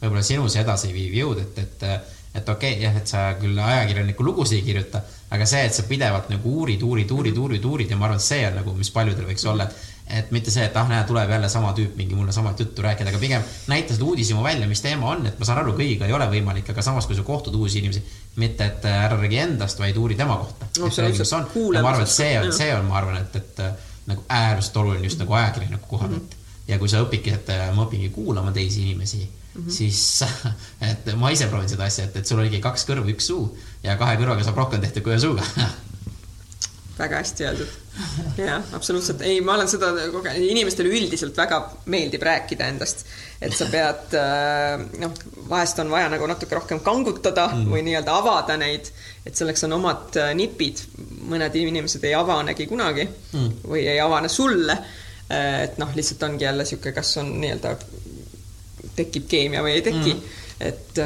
võib-olla 0.00 0.22
sinus 0.26 0.56
edasiviiv 0.56 1.14
jõud, 1.20 1.44
et, 1.44 1.58
et 1.58 1.88
et 2.32 2.48
okei 2.48 2.72
okay,, 2.72 2.82
jah, 2.82 2.94
et 2.96 3.06
sa 3.06 3.22
küll 3.36 3.58
ajakirjaniku 3.60 4.24
lugusid 4.24 4.62
ei 4.62 4.64
kirjuta, 4.64 5.02
aga 5.36 5.46
see, 5.46 5.66
et 5.68 5.74
sa 5.76 5.82
pidevalt 5.84 6.30
nagu 6.32 6.54
uurid, 6.62 6.80
uurid, 6.82 7.10
uurid, 7.12 7.36
uurid, 7.36 7.64
uurid 7.68 7.90
ja 7.92 7.98
ma 8.00 8.08
arvan, 8.08 8.22
et 8.22 8.24
see 8.24 8.46
on 8.48 8.56
nagu, 8.56 8.72
mis 8.78 8.90
paljudel 8.94 9.28
võiks 9.28 9.44
olla, 9.52 9.68
et 9.68 9.90
et 10.12 10.32
mitte 10.34 10.50
see, 10.52 10.64
et 10.66 10.74
ah, 10.76 10.88
näe, 10.90 11.04
tuleb 11.08 11.30
jälle 11.30 11.48
sama 11.48 11.70
tüüp 11.76 11.94
mingi 11.96 12.16
mulle 12.18 12.32
samat 12.34 12.58
juttu 12.60 12.82
rääkida, 12.84 13.08
aga 13.12 13.20
pigem 13.22 13.44
näita 13.70 13.94
seda 13.94 14.04
uudishimu 14.04 14.42
välja, 14.44 14.66
mis 14.68 14.82
teema 14.84 15.12
on, 15.12 15.24
et 15.28 15.38
ma 15.38 15.46
saan 15.48 15.62
aru, 15.62 15.72
kõigiga 15.78 16.08
ei 16.08 16.12
ole 16.16 16.26
võimalik, 16.32 16.68
aga 16.72 16.84
samas, 16.84 17.06
kui 17.08 17.16
sa 17.16 17.24
kohtud 17.24 17.54
uusi 17.56 17.80
inimesi, 17.80 18.02
mitte 18.42 18.66
et 18.66 18.84
ära 18.90 19.16
räägi 19.16 19.40
endast, 19.44 19.80
vaid 19.80 19.96
uuri 19.96 20.18
tema 20.18 20.36
kohta. 20.42 20.68
Ja 21.78 21.86
ma 21.86 21.94
arvan, 21.94 22.04
et 22.04 22.12
see 22.12 22.34
on, 22.40 22.52
see 22.56 22.68
on, 22.74 22.84
ma 22.90 22.98
arvan, 23.00 23.22
et, 23.22 23.40
et 23.40 23.64
nagu 24.06 24.24
äärmiselt 24.28 24.76
oluline 24.76 25.06
just 25.06 25.20
nagu 25.22 25.32
ajakirjaniku 25.38 25.86
koha 25.88 26.08
pealt 26.08 26.22
mm. 26.22 26.28
-hmm. 26.28 26.68
ja 26.68 26.78
kui 26.78 26.88
sa 26.88 27.02
õpidki, 27.04 27.34
et 27.34 27.48
äh, 27.54 27.68
ma 27.74 27.86
õpingi 27.86 28.10
kuulama 28.10 28.52
teisi 28.52 28.82
inimesi 28.82 29.22
mm, 29.22 29.62
-hmm. 29.62 29.70
siis 29.70 30.24
et 30.90 31.14
ma 31.16 31.30
ise 31.30 31.46
proovin 31.46 31.68
seda 31.68 31.84
asja, 31.84 32.04
et, 32.04 32.16
et 32.16 32.26
sul 32.26 32.38
oligi 32.38 32.60
kaks 32.60 32.86
kõrvu, 32.88 33.14
üks 33.14 33.26
suu 33.26 33.46
ja 33.82 33.96
kahe 33.96 34.16
kõrvaga 34.16 34.44
saab 34.44 34.56
rohkem 34.56 34.80
tehtud 34.80 35.02
kui 35.02 35.12
ühe 35.14 35.20
suuga. 35.20 35.46
väga 36.98 37.20
hästi 37.22 37.46
öeldud. 37.48 37.78
jah, 38.40 38.64
absoluutselt, 38.76 39.20
ei, 39.28 39.40
ma 39.44 39.54
olen 39.54 39.68
seda 39.68 39.90
kogenud, 40.12 40.44
inimestele 40.48 40.92
üldiselt 40.92 41.36
väga 41.36 41.58
meeldib 41.92 42.24
rääkida 42.24 42.68
endast, 42.72 43.04
et 43.40 43.52
sa 43.56 43.68
pead 43.72 44.16
noh, 45.02 45.14
vahest 45.50 45.80
on 45.82 45.92
vaja 45.92 46.08
nagu 46.12 46.28
natuke 46.30 46.56
rohkem 46.56 46.80
kangutada 46.84 47.48
mm. 47.52 47.68
või 47.72 47.84
nii-öelda 47.88 48.16
avada 48.16 48.56
neid, 48.60 48.88
et 49.26 49.36
selleks 49.38 49.66
on 49.68 49.76
omad 49.78 50.20
äh, 50.20 50.32
nipid, 50.38 50.80
mõned 51.28 51.56
inimesed 51.60 52.04
ei 52.08 52.16
avanegi 52.16 52.68
kunagi 52.70 53.06
mm. 53.06 53.64
või 53.68 53.84
ei 53.86 54.00
avane 54.00 54.32
sulle. 54.32 54.78
et 55.32 55.78
noh, 55.80 55.92
lihtsalt 55.96 56.22
ongi 56.26 56.44
jälle 56.44 56.64
sihuke, 56.68 56.92
kas 56.92 57.16
on 57.22 57.30
nii-öelda 57.40 57.76
tekib 58.96 59.28
keemia 59.30 59.62
või 59.64 59.76
ei 59.78 59.84
teki 59.86 60.12
mm.. 60.12 60.40
et, 60.68 60.98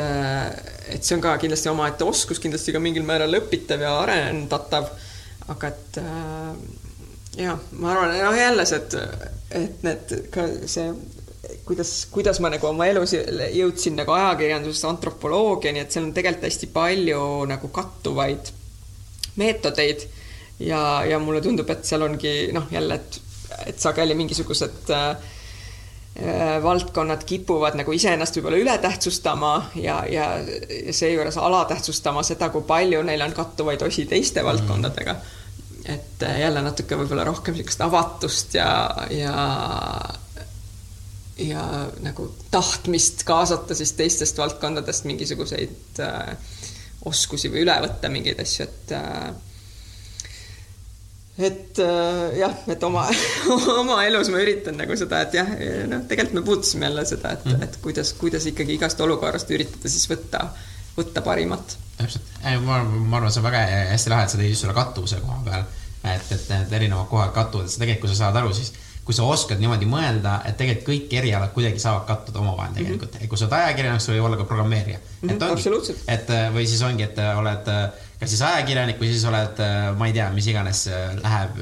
et 0.94 1.04
see 1.04 1.16
on 1.16 1.22
ka 1.22 1.36
kindlasti 1.42 1.70
omaette 1.70 2.06
oskus, 2.06 2.40
kindlasti 2.42 2.74
ka 2.74 2.82
mingil 2.82 3.06
määral 3.06 3.38
õpitav 3.38 3.84
ja 3.84 3.92
arendatav. 4.02 4.90
Aga 5.52 5.70
et 5.72 6.00
äh, 6.02 6.56
jah, 7.36 7.60
ma 7.78 7.92
arvan, 7.92 8.16
noh 8.24 8.38
jälle 8.38 8.66
see, 8.68 8.80
et, 8.80 8.98
et 9.60 9.86
need 9.86 10.16
ka 10.34 10.46
see, 10.68 10.90
kuidas, 11.68 11.92
kuidas 12.10 12.40
ma 12.40 12.50
nagu 12.52 12.68
oma 12.70 12.88
elus 12.90 13.14
jõudsin 13.14 13.96
nagu 13.98 14.14
ajakirjandusest 14.16 14.88
antropoloogiani, 14.90 15.82
et 15.84 15.94
seal 15.94 16.06
on 16.08 16.14
tegelikult 16.16 16.48
hästi 16.48 16.70
palju 16.74 17.22
nagu 17.50 17.70
kattuvaid 17.74 18.52
meetodeid 19.36 20.06
ja, 20.58 21.04
ja 21.04 21.20
mulle 21.20 21.42
tundub, 21.44 21.70
et 21.70 21.84
seal 21.84 22.04
ongi 22.06 22.34
noh, 22.56 22.68
jälle, 22.72 23.00
et, 23.00 23.20
et 23.66 23.80
sageli 23.80 24.16
mingisugused 24.16 24.92
äh, 24.94 25.08
äh, 26.22 26.56
valdkonnad 26.64 27.24
kipuvad 27.28 27.76
nagu 27.78 27.92
iseennast 27.92 28.38
võib-olla 28.38 28.62
ületähtsustama 28.64 29.54
ja, 29.76 30.02
ja, 30.10 30.30
ja 30.40 30.94
seejuures 30.96 31.36
alatähtsustama 31.36 32.24
seda, 32.26 32.48
kui 32.54 32.64
palju 32.66 33.02
neil 33.06 33.26
on 33.26 33.36
kattuvaid 33.36 33.84
osi 33.86 34.06
teiste 34.08 34.44
valdkondadega. 34.44 35.18
Et 35.86 36.22
äh, 36.26 36.40
jälle 36.40 36.62
natuke 36.62 36.98
võib-olla 36.98 37.24
rohkem 37.28 37.54
niisugust 37.54 37.82
avatust 37.86 38.54
ja, 38.58 38.70
ja 39.14 39.34
ja 41.38 41.62
nagu 42.00 42.30
tahtmist 42.50 43.24
kaasata 43.28 43.74
siis 43.76 43.92
teistest 43.92 44.38
valdkondadest 44.38 45.04
mingisuguseid 45.04 46.00
äh, 46.00 46.36
oskusi 47.04 47.50
või 47.52 47.66
üle 47.66 47.76
võtta 47.84 48.08
mingeid 48.10 48.40
asju, 48.40 48.64
et 48.64 48.94
äh, 48.96 49.26
et 51.36 51.80
äh, 51.84 52.38
jah, 52.40 52.56
et 52.72 52.86
oma 52.88 53.04
oma 53.82 54.00
elus 54.08 54.30
ma 54.32 54.40
üritan 54.40 54.80
nagu 54.80 54.96
seda, 54.96 55.20
et 55.26 55.36
jah, 55.36 55.52
noh, 55.90 56.06
tegelikult 56.08 56.40
me 56.40 56.46
puudutasime 56.48 56.88
jälle 56.88 57.04
seda, 57.08 57.34
et 57.36 57.44
mm, 57.44 57.66
et 57.68 57.76
kuidas, 57.84 58.14
kuidas 58.16 58.48
ikkagi 58.48 58.78
igast 58.80 59.04
olukorrast 59.04 59.52
üritada 59.52 59.92
siis 59.92 60.08
võtta 60.10 60.48
võtta 60.96 61.22
parimat. 61.22 61.76
täpselt, 61.96 62.22
ma, 62.64 62.80
arvan, 63.16 63.30
see 63.32 63.40
on 63.40 63.46
väga 63.48 63.62
hästi 63.92 64.10
lahe, 64.12 64.24
et 64.24 64.30
sa 64.30 64.38
tõid 64.40 64.50
just 64.52 64.60
selle 64.66 64.74
kattuvuse 64.76 65.20
koha 65.20 65.38
peal, 65.44 65.64
et, 66.04 66.32
et 66.32 66.50
need 66.52 66.72
erinevad 66.80 67.08
kohad 67.08 67.32
kattuvad, 67.36 67.66
et 67.66 67.72
sa 67.72 67.80
tegelikult, 67.82 68.10
kui 68.10 68.16
sa 68.16 68.24
saad 68.24 68.36
aru, 68.42 68.52
siis 68.56 68.72
kui 69.06 69.14
sa 69.14 69.22
oskad 69.22 69.60
niimoodi 69.62 69.86
mõelda, 69.86 70.40
et 70.48 70.56
tegelikult 70.58 70.88
kõik 70.88 71.12
erialad 71.14 71.52
kuidagi 71.54 71.78
saavad 71.78 72.08
kattuda 72.08 72.40
omavahel 72.42 72.72
Mhm. 72.72 72.78
tegelikult 72.80 73.12
mm, 73.14 73.20
-hmm. 73.20 73.28
kui 73.28 73.38
sa 73.38 73.44
oled 73.46 73.54
ajakirjanik, 73.60 74.00
sa 74.00 74.12
võid 74.12 74.24
olla 74.28 74.36
ka 74.36 74.44
programmeerija 74.44 74.98
mm. 74.98 75.28
-hmm, 75.28 75.32
et 75.32 75.42
ongi, 75.42 75.94
et 76.08 76.28
või 76.56 76.66
siis 76.66 76.82
ongi, 76.82 77.02
et 77.02 77.18
oled 77.18 77.70
kas 78.20 78.30
siis 78.32 78.42
ajakirjanik 78.42 78.98
või 79.00 79.10
siis 79.12 79.24
oled, 79.24 79.58
ma 79.98 80.06
ei 80.06 80.12
tea, 80.12 80.30
mis 80.32 80.46
iganes 80.46 80.88
läheb 81.22 81.58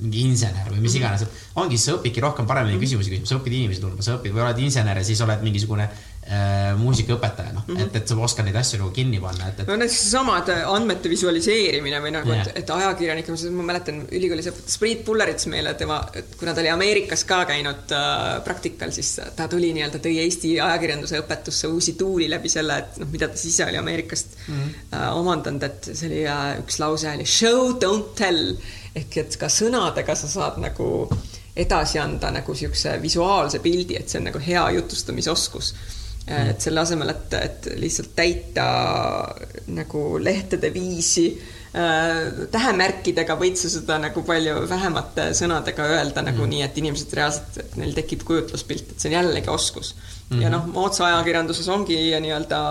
mingi 0.00 0.20
insener 0.20 0.70
või 0.70 0.80
mis 0.80 0.92
Mhm. 0.94 1.02
iganes, 1.02 1.22
et 1.22 1.28
ongi, 1.56 1.78
sa 1.78 1.92
õpidki 1.92 2.20
rohkem 2.24 2.46
paremini 2.46 2.72
mm 2.72 2.78
-hmm. 2.78 2.84
küsimusi 2.86 3.10
küsima, 3.10 3.26
sa 3.26 3.34
õpid 3.34 3.52
inimesi 3.52 3.80
tundma, 3.80 4.02
sa 4.02 4.16
õpid 4.16 4.32
või 4.32 4.46
oled 4.46 4.58
insener 4.58 4.96
ja 4.96 5.04
siis 5.04 5.20
oled 5.20 5.42
mingisugune 5.42 5.82
äh, 5.82 5.90
muusikaõpetaja, 6.76 7.52
noh 7.54 7.62
mm 7.66 7.76
-hmm. 7.76 7.86
et, 7.86 7.96
et 7.96 8.08
sa 8.10 8.16
oskad 8.20 8.44
neid 8.44 8.56
asju 8.60 8.78
nagu 8.82 8.90
kinni 8.92 9.20
panna, 9.20 9.48
et, 9.48 9.60
et. 9.60 9.68
no 9.68 9.76
näiteks 9.80 10.00
seesamad 10.02 10.50
andmete 10.74 11.08
visualiseerimine 11.08 12.00
või 12.04 12.12
nagu 12.12 12.28
yeah., 12.32 12.46
et, 12.46 12.58
et 12.62 12.70
ajakirjanik, 12.74 13.30
ma 13.56 13.68
mäletan 13.70 14.02
ülikoolis 14.12 14.50
õpetas 14.50 14.76
Priit 14.82 15.04
Pullerits 15.06 15.48
meile, 15.48 15.72
tema, 15.80 16.02
kuna 16.38 16.54
ta 16.54 16.60
oli 16.60 16.72
Ameerikas 16.72 17.24
ka 17.28 17.44
käinud 17.48 17.94
äh, 17.96 18.42
praktikal, 18.44 18.92
siis 18.92 19.14
ta 19.36 19.48
tuli 19.48 19.72
nii-öelda, 19.76 20.02
tõi 20.04 20.18
Eesti 20.24 20.52
ajakirjanduse 20.60 21.22
õpetusse 21.22 21.72
uusi 21.72 21.96
tuuli 22.00 22.28
läbi 22.30 22.52
selle, 22.52 22.78
et 22.84 23.00
noh, 23.00 23.08
mida 23.08 23.30
ta 23.32 23.40
siis 23.40 23.54
ise 23.54 23.70
oli 23.70 23.80
Ameerikast 23.80 24.36
mm 24.36 24.54
-hmm. 24.54 24.76
äh, 24.98 25.16
omandanud, 25.16 25.62
et 25.62 25.90
see 25.92 26.10
oli 26.12 26.22
äh, 26.26 26.58
üks 26.60 26.78
lause 26.78 27.08
oli 27.14 27.26
show, 27.26 27.72
don't 27.80 28.12
tell 28.14 28.56
ehk 28.94 29.16
et 29.16 29.36
ka 29.40 29.48
sõnadega 29.52 30.14
sa 30.18 30.28
saad 30.28 30.60
nagu 30.62 31.08
edasi 31.58 31.98
anda 31.98 32.30
nagu 32.30 32.54
niisuguse 32.54 32.98
visuaalse 33.02 33.58
pildi, 33.58 33.96
et 33.98 34.08
see 34.08 34.20
on 34.20 34.28
nagu 34.30 34.42
hea 34.42 34.64
jutustamisoskus. 34.78 35.74
Et 36.28 36.60
selle 36.60 36.82
asemel, 36.82 37.12
et, 37.12 37.36
et 37.38 37.68
lihtsalt 37.80 38.10
täita 38.16 38.66
nagu 39.72 40.02
lehtede 40.20 40.70
viisi 40.74 41.28
äh, 41.32 42.44
tähemärkidega 42.52 43.36
võid 43.40 43.56
sa 43.60 43.70
seda 43.72 43.98
nagu 44.02 44.22
palju 44.26 44.60
vähemate 44.68 45.30
sõnadega 45.38 45.88
öelda 45.94 46.24
nagu 46.26 46.44
mm. 46.44 46.52
nii, 46.52 46.62
et 46.66 46.78
inimesed 46.82 47.16
reaalselt, 47.16 47.58
et 47.62 47.80
neil 47.80 47.96
tekib 47.96 48.26
kujutluspilt, 48.28 48.92
et 48.92 49.00
see 49.00 49.12
on 49.12 49.18
jällegi 49.18 49.52
oskus 49.52 49.94
mm. 49.94 50.04
-hmm. 50.30 50.44
ja 50.44 50.52
noh, 50.52 50.68
moodsa 50.72 51.06
ajakirjanduses 51.08 51.68
ongi 51.72 51.98
nii-öelda 52.20 52.62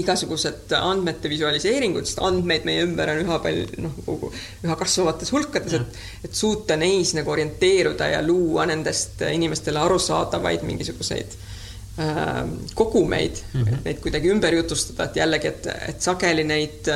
igasugused 0.00 0.72
andmete 0.72 1.28
visualiseeringud, 1.28 2.06
sest 2.08 2.22
andmeid 2.24 2.64
meie 2.64 2.82
ümber 2.86 3.10
on 3.12 3.18
üha 3.26 3.38
palju, 3.44 3.66
noh, 3.84 4.28
üha 4.64 4.76
kasvavates 4.80 5.32
hulkades, 5.34 5.74
et, 5.76 5.98
et 6.24 6.34
suuta 6.34 6.78
neis 6.80 7.12
nagu 7.14 7.30
orienteeruda 7.30 8.08
ja 8.14 8.22
luua 8.24 8.64
nendest 8.66 9.20
inimestele 9.28 9.82
arusaadavaid 9.82 10.64
mingisuguseid 10.64 11.36
äh, 11.36 11.51
kogumeid 12.74 13.36
mm, 13.52 13.62
-hmm. 13.62 13.80
neid 13.84 13.98
kuidagi 14.00 14.30
ümber 14.32 14.54
jutustada, 14.56 15.10
et 15.10 15.16
jällegi, 15.20 15.50
et, 15.50 15.66
et 15.88 16.00
sageli 16.00 16.44
neid, 16.48 16.88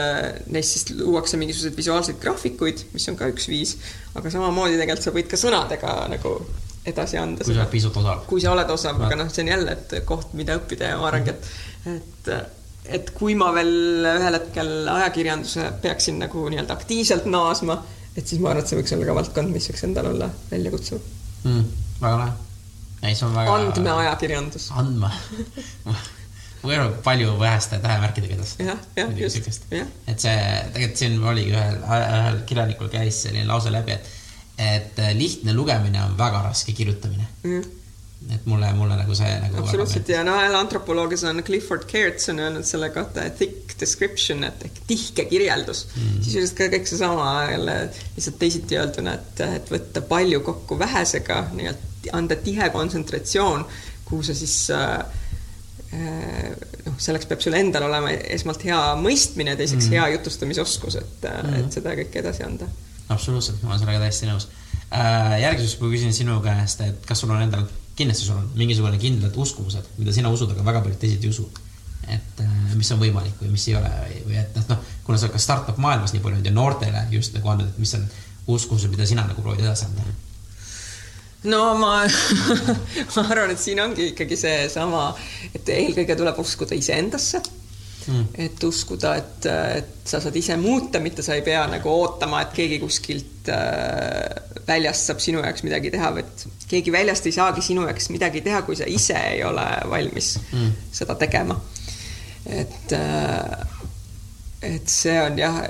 neist 0.54 0.72
siis 0.72 0.94
luuakse 0.96 1.36
mingisuguseid 1.36 1.76
visuaalseid 1.76 2.20
graafikuid, 2.22 2.86
mis 2.94 3.08
on 3.12 3.18
ka 3.18 3.28
üks 3.28 3.48
viis, 3.52 3.76
aga 4.16 4.32
samamoodi 4.32 4.78
tegelikult 4.80 5.04
sa 5.04 5.12
võid 5.18 5.28
ka 5.28 5.40
sõnadega 5.40 5.96
nagu 6.14 6.32
edasi 6.86 7.18
anda. 7.20 7.44
kui 7.44 7.54
sa 7.54 7.60
oled 7.60 7.72
pisut 7.74 7.96
osav. 8.00 8.24
kui 8.30 8.40
sa 8.40 8.52
oled 8.54 8.70
osav, 8.70 9.00
aga 9.02 9.18
noh, 9.20 9.32
see 9.32 9.44
on 9.44 9.52
jälle, 9.52 9.76
et 9.76 9.96
koht, 10.08 10.32
mida 10.38 10.56
õppida 10.56 10.92
ja 10.92 11.00
ma 11.00 11.10
arvangi, 11.10 11.34
et, 11.34 11.50
et 11.96 12.32
et 12.96 13.10
kui 13.16 13.34
ma 13.38 13.50
veel 13.54 14.06
ühel 14.06 14.38
hetkel 14.38 14.88
ajakirjanduse 14.92 15.66
peaksin 15.82 16.20
nagu 16.22 16.46
nii-öelda 16.52 16.76
aktiivselt 16.76 17.26
naasma, 17.30 17.80
et 18.14 18.26
siis 18.26 18.40
ma 18.40 18.52
arvan, 18.52 18.62
et 18.62 18.70
see 18.70 18.78
võiks 18.78 18.94
olla 18.96 19.08
ka 19.08 19.16
valdkond, 19.20 19.54
mis 19.54 19.66
võiks 19.70 19.86
endal 19.88 20.12
olla 20.12 20.30
väljakutsuv 20.50 21.00
mm,. 21.44 21.64
väga 22.00 22.20
lahe. 22.22 22.45
Ei, 23.06 23.16
see 23.18 23.28
on 23.28 23.34
väga. 23.36 23.56
andmeajakirjandus. 23.60 24.68
andme 24.76 25.10
või 26.66 26.78
noh, 26.80 26.92
palju 27.04 27.36
väheste 27.38 27.78
tähemärkidega 27.82 28.38
edasi. 28.38 28.66
jah, 28.66 28.84
jah, 28.98 29.16
just, 29.20 29.66
jah. 29.70 29.88
et 30.10 30.22
see, 30.22 30.36
tegelikult 30.74 31.02
siin 31.02 31.18
oligi 31.22 31.54
ühel, 31.54 31.80
ühel 31.86 32.44
kirjanikul 32.50 32.92
käis 32.92 33.22
selline 33.26 33.46
lause 33.48 33.72
läbi, 33.74 33.94
et, 33.94 34.12
et 34.58 35.02
lihtne 35.18 35.54
lugemine 35.54 36.02
on 36.04 36.18
väga 36.18 36.44
raske 36.48 36.74
kirjutamine 36.76 37.28
mm 37.42 37.75
et 38.32 38.46
mulle, 38.48 38.68
mulle 38.74 38.96
nagu 38.98 39.14
see 39.14 39.32
nagu 39.42 39.60
absoluutselt 39.60 40.08
ja 40.10 40.22
no 40.26 40.34
antropoloogias 40.58 41.22
on 41.28 41.42
Clifford 41.46 41.84
Geertz 41.90 42.30
on 42.32 42.40
öelnud 42.42 42.64
selle 42.66 42.88
kohta 42.94 43.26
thick 43.38 43.76
description, 43.80 44.42
et 44.46 44.64
ehk 44.66 44.80
tihke 44.88 45.26
kirjeldus 45.30 45.84
mm.. 45.92 46.22
sisuliselt 46.24 46.56
ka 46.58 46.70
kõik 46.72 46.88
seesama 46.90 47.28
jälle 47.50 47.76
lihtsalt 48.16 48.40
teisiti 48.40 48.80
öelduna, 48.80 49.18
et, 49.20 49.44
et 49.60 49.70
võtta 49.74 50.02
palju 50.08 50.40
kokku 50.46 50.78
vähesega, 50.80 51.42
nii-öelda 51.58 52.16
anda 52.16 52.38
tihe 52.38 52.70
kontsentratsioon, 52.70 53.64
kuhu 54.06 54.24
sa 54.26 54.34
siis 54.38 54.56
äh, 54.74 54.98
noh, 55.92 56.98
selleks 56.98 57.28
peab 57.30 57.42
sul 57.44 57.56
endal 57.58 57.88
olema 57.88 58.12
esmalt 58.34 58.64
hea 58.66 58.80
mõistmine, 59.00 59.56
teiseks 59.58 59.86
mm. 59.88 59.96
hea 59.96 60.10
jutustamisoskus, 60.16 61.00
et 61.02 61.26
mm., 61.30 61.56
et 61.62 61.80
seda 61.80 61.94
kõike 62.00 62.22
edasi 62.24 62.46
anda. 62.46 62.68
absoluutselt, 63.08 63.62
ma 63.62 63.74
olen 63.74 63.84
sellega 63.84 64.06
täiesti 64.06 64.30
nõus 64.30 64.48
äh,. 64.90 65.40
järgmiseks, 65.44 65.78
kui 65.80 65.92
küsin 65.94 66.16
sinu 66.16 66.40
käest, 66.44 66.82
et 66.86 67.04
kas 67.06 67.22
sul 67.22 67.34
on 67.34 67.44
endal 67.44 67.68
kindlasti 67.96 68.26
sul 68.26 68.36
on 68.36 68.50
mingisugune 68.58 68.98
kindlad 69.00 69.36
uskumused, 69.36 69.88
mida 70.00 70.12
sina 70.12 70.30
usud, 70.32 70.50
aga 70.52 70.64
väga 70.66 70.82
paljud 70.84 71.00
teised 71.00 71.24
ei 71.24 71.32
usu. 71.32 71.48
et 72.06 72.40
mis 72.78 72.90
on 72.94 73.00
võimalik 73.00 73.40
või 73.40 73.48
mis 73.50 73.64
ei 73.66 73.74
ole 73.74 73.88
või 74.28 74.36
et 74.38 74.58
noh, 74.70 74.82
kuna 75.02 75.18
sa 75.18 75.26
ka 75.32 75.40
startup 75.42 75.78
maailmas 75.82 76.12
nii 76.14 76.22
palju 76.22 76.44
ja 76.44 76.52
noortele 76.54 77.00
just 77.10 77.34
nagu 77.34 77.50
andnud, 77.50 77.72
et 77.72 77.78
mis 77.82 77.94
on 77.98 78.04
uskumused, 78.46 78.92
mida 78.92 79.06
sina 79.08 79.24
nagu 79.26 79.42
proovid 79.42 79.64
edasi 79.64 79.88
anda? 79.88 80.04
no 81.50 81.62
ma 81.80 82.04
ma 83.16 83.24
arvan, 83.24 83.50
et 83.50 83.62
siin 83.62 83.82
ongi 83.82 84.12
ikkagi 84.12 84.38
seesama, 84.38 85.08
et 85.54 85.68
eelkõige 85.74 86.18
tuleb 86.20 86.38
uskuda 86.44 86.78
iseendasse 86.78 87.42
mm.. 88.06 88.26
et 88.46 88.64
uskuda, 88.64 89.14
et, 89.20 89.48
et 89.80 90.08
sa 90.08 90.20
saad 90.22 90.36
ise 90.36 90.56
muuta, 90.60 91.00
mitte 91.02 91.24
sa 91.26 91.36
ei 91.36 91.44
pea 91.46 91.64
nagu 91.70 91.92
ootama, 91.92 92.42
et 92.46 92.54
keegi 92.56 92.80
kuskilt 92.82 93.50
äh, 93.52 94.60
väljast 94.66 95.10
saab 95.10 95.22
sinu 95.22 95.42
jaoks 95.44 95.64
midagi 95.66 95.92
teha, 95.94 96.12
vaid 96.16 96.46
keegi 96.70 96.94
väljast 96.94 97.28
ei 97.28 97.36
saagi 97.36 97.64
sinu 97.64 97.86
jaoks 97.86 98.10
midagi 98.14 98.42
teha, 98.46 98.62
kui 98.66 98.78
sa 98.78 98.88
ise 98.90 99.18
ei 99.32 99.42
ole 99.46 99.66
valmis 99.90 100.36
mm. 100.52 100.72
seda 101.00 101.18
tegema. 101.20 101.58
et, 102.46 102.92
et 104.62 104.90
see 104.90 105.16
on 105.18 105.38
jah, 105.38 105.62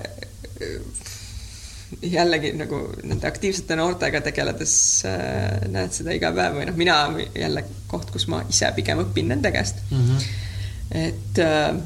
jällegi 2.02 2.52
nagu 2.56 2.80
nende 3.06 3.28
aktiivsete 3.28 3.76
noortega 3.78 4.20
tegeledes 4.24 4.76
äh, 5.08 5.66
näed 5.72 5.94
seda 5.94 6.14
iga 6.16 6.32
päev 6.34 6.58
või 6.58 6.68
noh, 6.68 6.78
mina 6.78 6.96
jälle 7.36 7.64
koht, 7.90 8.10
kus 8.14 8.26
ma 8.32 8.42
ise 8.50 8.70
pigem 8.76 9.04
õpin 9.04 9.30
nende 9.30 9.52
käest 9.54 9.80
mm. 9.90 10.08
-hmm. 10.08 10.24
et 11.06 11.42
äh, 11.44 11.78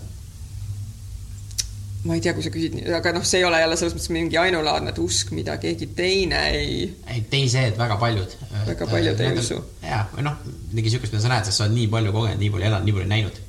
ma 2.04 2.16
ei 2.16 2.22
tea, 2.24 2.32
kui 2.32 2.44
sa 2.44 2.50
küsid, 2.52 2.78
aga 2.96 3.12
noh, 3.12 3.24
see 3.28 3.42
ei 3.42 3.44
ole 3.44 3.58
jälle 3.60 3.76
selles 3.76 3.94
mõttes 3.96 4.12
mingi 4.14 4.38
ainulaadne, 4.40 4.94
usk, 5.04 5.34
mida 5.36 5.58
keegi 5.60 5.90
teine 5.96 6.40
ei. 6.56 6.86
ei, 7.12 7.24
et 7.66 7.78
väga 7.78 7.98
paljud. 8.00 8.36
väga 8.70 8.88
paljud 8.88 9.20
ei 9.20 9.40
usu. 9.42 9.60
ja, 9.84 10.06
või 10.14 10.24
noh, 10.24 10.38
midagi 10.70 10.86
niisugust, 10.88 11.12
mida 11.12 11.24
sa 11.26 11.32
näed, 11.34 11.48
sest 11.48 11.60
sa 11.60 11.66
oled 11.66 11.76
nii 11.76 11.90
palju 11.92 12.14
kogenud, 12.16 12.40
nii 12.40 12.52
palju 12.54 12.68
elanud, 12.70 12.88
nii 12.88 12.96
palju 12.96 13.10
näinud. 13.12 13.40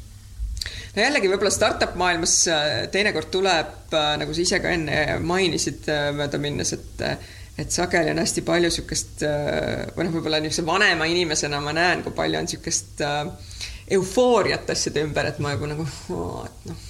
no 0.97 1.05
jällegi 1.05 1.31
võib-olla 1.31 1.53
startup 1.55 1.95
maailmas 2.01 2.35
teinekord 2.91 3.31
tuleb, 3.31 3.95
nagu 4.19 4.35
sa 4.35 4.43
ise 4.43 4.59
ka 4.63 4.75
enne 4.75 4.99
mainisid 5.23 5.87
mööda 6.19 6.41
minnes, 6.41 6.75
et 6.75 7.07
et 7.61 7.71
sageli 7.71 8.11
on 8.11 8.19
hästi 8.19 8.43
palju 8.47 8.67
niisugust 8.67 9.23
või 9.23 10.09
noh, 10.09 10.13
võib-olla 10.17 10.43
niisuguse 10.43 10.67
vanema 10.67 11.07
inimesena 11.07 11.63
ma 11.63 11.71
näen, 11.77 12.03
kui 12.03 12.19
palju 12.19 12.41
on 12.41 12.51
niisugust 12.51 13.03
eufooriat 13.91 14.71
asjade 14.75 15.07
ümber, 15.07 15.31
et 15.31 15.39
ma 15.43 15.55
juba 15.55 15.71
nagu, 15.71 15.87
et 16.47 16.71
noh 16.71 16.87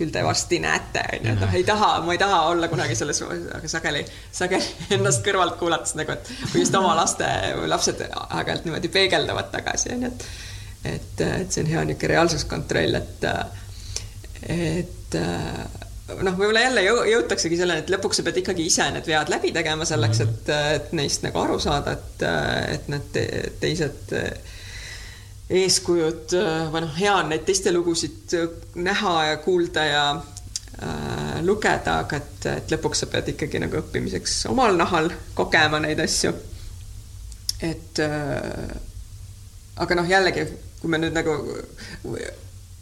küll 0.00 0.12
te 0.14 0.24
varsti 0.24 0.60
näete, 0.64 1.04
onju, 1.18 1.34
et 1.34 1.42
noh, 1.44 1.56
ei 1.60 1.64
taha, 1.68 1.90
ma 2.04 2.16
ei 2.16 2.20
taha 2.20 2.42
olla 2.50 2.68
kunagi 2.72 2.96
selles, 2.98 3.22
aga 3.26 3.70
sageli, 3.70 4.04
sageli 4.32 4.70
ennast 4.96 5.24
kõrvalt 5.26 5.58
kuulates 5.60 5.96
nagu, 6.00 6.16
et 6.16 6.32
või 6.54 6.64
just 6.64 6.76
oma 6.78 6.94
laste 6.98 7.28
lapsed 7.70 8.06
aeg-ajalt 8.08 8.68
niimoodi 8.68 8.92
peegeldavad 8.92 9.52
tagasi, 9.54 9.94
onju, 9.96 10.12
et 10.12 10.30
et, 10.80 11.20
et 11.20 11.52
see 11.52 11.60
on 11.60 11.68
hea 11.68 11.82
niisugune 11.84 12.14
reaalsuskontroll, 12.14 12.96
et 12.96 13.26
et 14.48 15.16
noh, 16.18 16.36
võib-olla 16.36 16.62
jälle 16.64 16.84
jõutaksegi 16.84 17.58
selleni, 17.60 17.84
et 17.84 17.92
lõpuks 17.92 18.20
sa 18.20 18.24
pead 18.26 18.40
ikkagi 18.42 18.66
ise 18.66 18.86
need 18.94 19.08
vead 19.08 19.30
läbi 19.32 19.52
tegema 19.54 19.86
selleks, 19.88 20.22
et, 20.24 20.52
et 20.76 20.94
neist 20.96 21.26
nagu 21.26 21.42
aru 21.42 21.58
saada, 21.62 21.96
et, 21.98 22.24
et 22.76 22.88
need 22.92 23.10
te, 23.14 23.26
teised 23.62 24.16
eeskujud 25.50 26.34
või 26.70 26.84
noh, 26.84 26.92
hea 26.94 27.14
on 27.18 27.32
neid 27.32 27.46
teiste 27.48 27.72
lugusid 27.74 28.34
näha 28.78 29.14
ja 29.30 29.38
kuulda 29.42 29.84
ja 29.86 30.04
äh, 30.14 31.40
lugeda, 31.42 31.98
aga 32.04 32.20
et, 32.20 32.46
et 32.52 32.74
lõpuks 32.74 33.02
sa 33.02 33.10
pead 33.10 33.32
ikkagi 33.34 33.62
nagu 33.62 33.80
õppimiseks 33.80 34.44
omal 34.52 34.78
nahal 34.78 35.10
kogema 35.34 35.82
neid 35.82 36.02
asju. 36.04 36.32
et 37.66 37.98
äh, 38.04 38.76
aga 39.80 39.98
noh, 39.98 40.08
jällegi, 40.08 40.46
kui 40.80 40.92
me 40.92 41.00
nüüd 41.02 41.16
nagu 41.16 41.34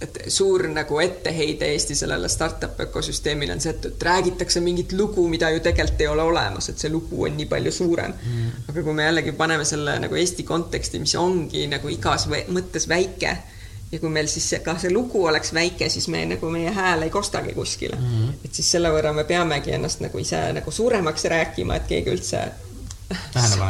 et 0.00 0.18
suur 0.30 0.62
nagu 0.70 1.00
etteheide 1.02 1.72
Eesti 1.74 1.96
sellele 1.98 2.28
startup 2.30 2.80
ökosüsteemile 2.80 3.56
on 3.56 3.60
see, 3.60 3.72
et, 3.74 3.88
et 3.90 4.02
räägitakse 4.08 4.60
mingit 4.62 4.92
lugu, 4.94 5.24
mida 5.28 5.50
ju 5.50 5.60
tegelikult 5.64 6.00
ei 6.04 6.10
ole 6.12 6.22
olemas, 6.22 6.68
et 6.70 6.78
see 6.78 6.90
lugu 6.92 7.24
on 7.26 7.34
nii 7.36 7.48
palju 7.50 7.72
suurem 7.74 8.14
mm.. 8.14 8.50
aga 8.70 8.84
kui 8.86 8.94
me 8.94 9.08
jällegi 9.08 9.34
paneme 9.40 9.66
selle 9.66 9.98
nagu 10.04 10.18
Eesti 10.18 10.46
konteksti, 10.46 11.02
mis 11.02 11.16
ongi 11.18 11.66
nagu 11.72 11.90
igas 11.90 12.28
mõttes 12.30 12.86
väike 12.88 13.36
ja 13.92 13.98
kui 13.98 14.12
meil 14.12 14.28
siis 14.30 14.46
see, 14.52 14.62
ka 14.62 14.76
see 14.78 14.92
lugu 14.92 15.24
oleks 15.26 15.50
väike, 15.56 15.88
siis 15.90 16.06
me 16.12 16.22
nagu 16.28 16.50
meie 16.52 16.70
hääl 16.76 17.02
ei 17.06 17.10
kostagi 17.10 17.56
kuskile 17.56 17.96
mm. 17.96 18.08
-hmm. 18.14 18.38
et 18.44 18.54
siis 18.54 18.70
selle 18.70 18.92
võrra 18.94 19.12
me 19.16 19.24
peamegi 19.24 19.74
ennast 19.74 20.04
nagu 20.04 20.18
ise 20.18 20.40
nagu 20.52 20.70
suuremaks 20.70 21.24
rääkima, 21.24 21.76
et 21.76 21.90
keegi 21.90 22.14
üldse 22.14 22.44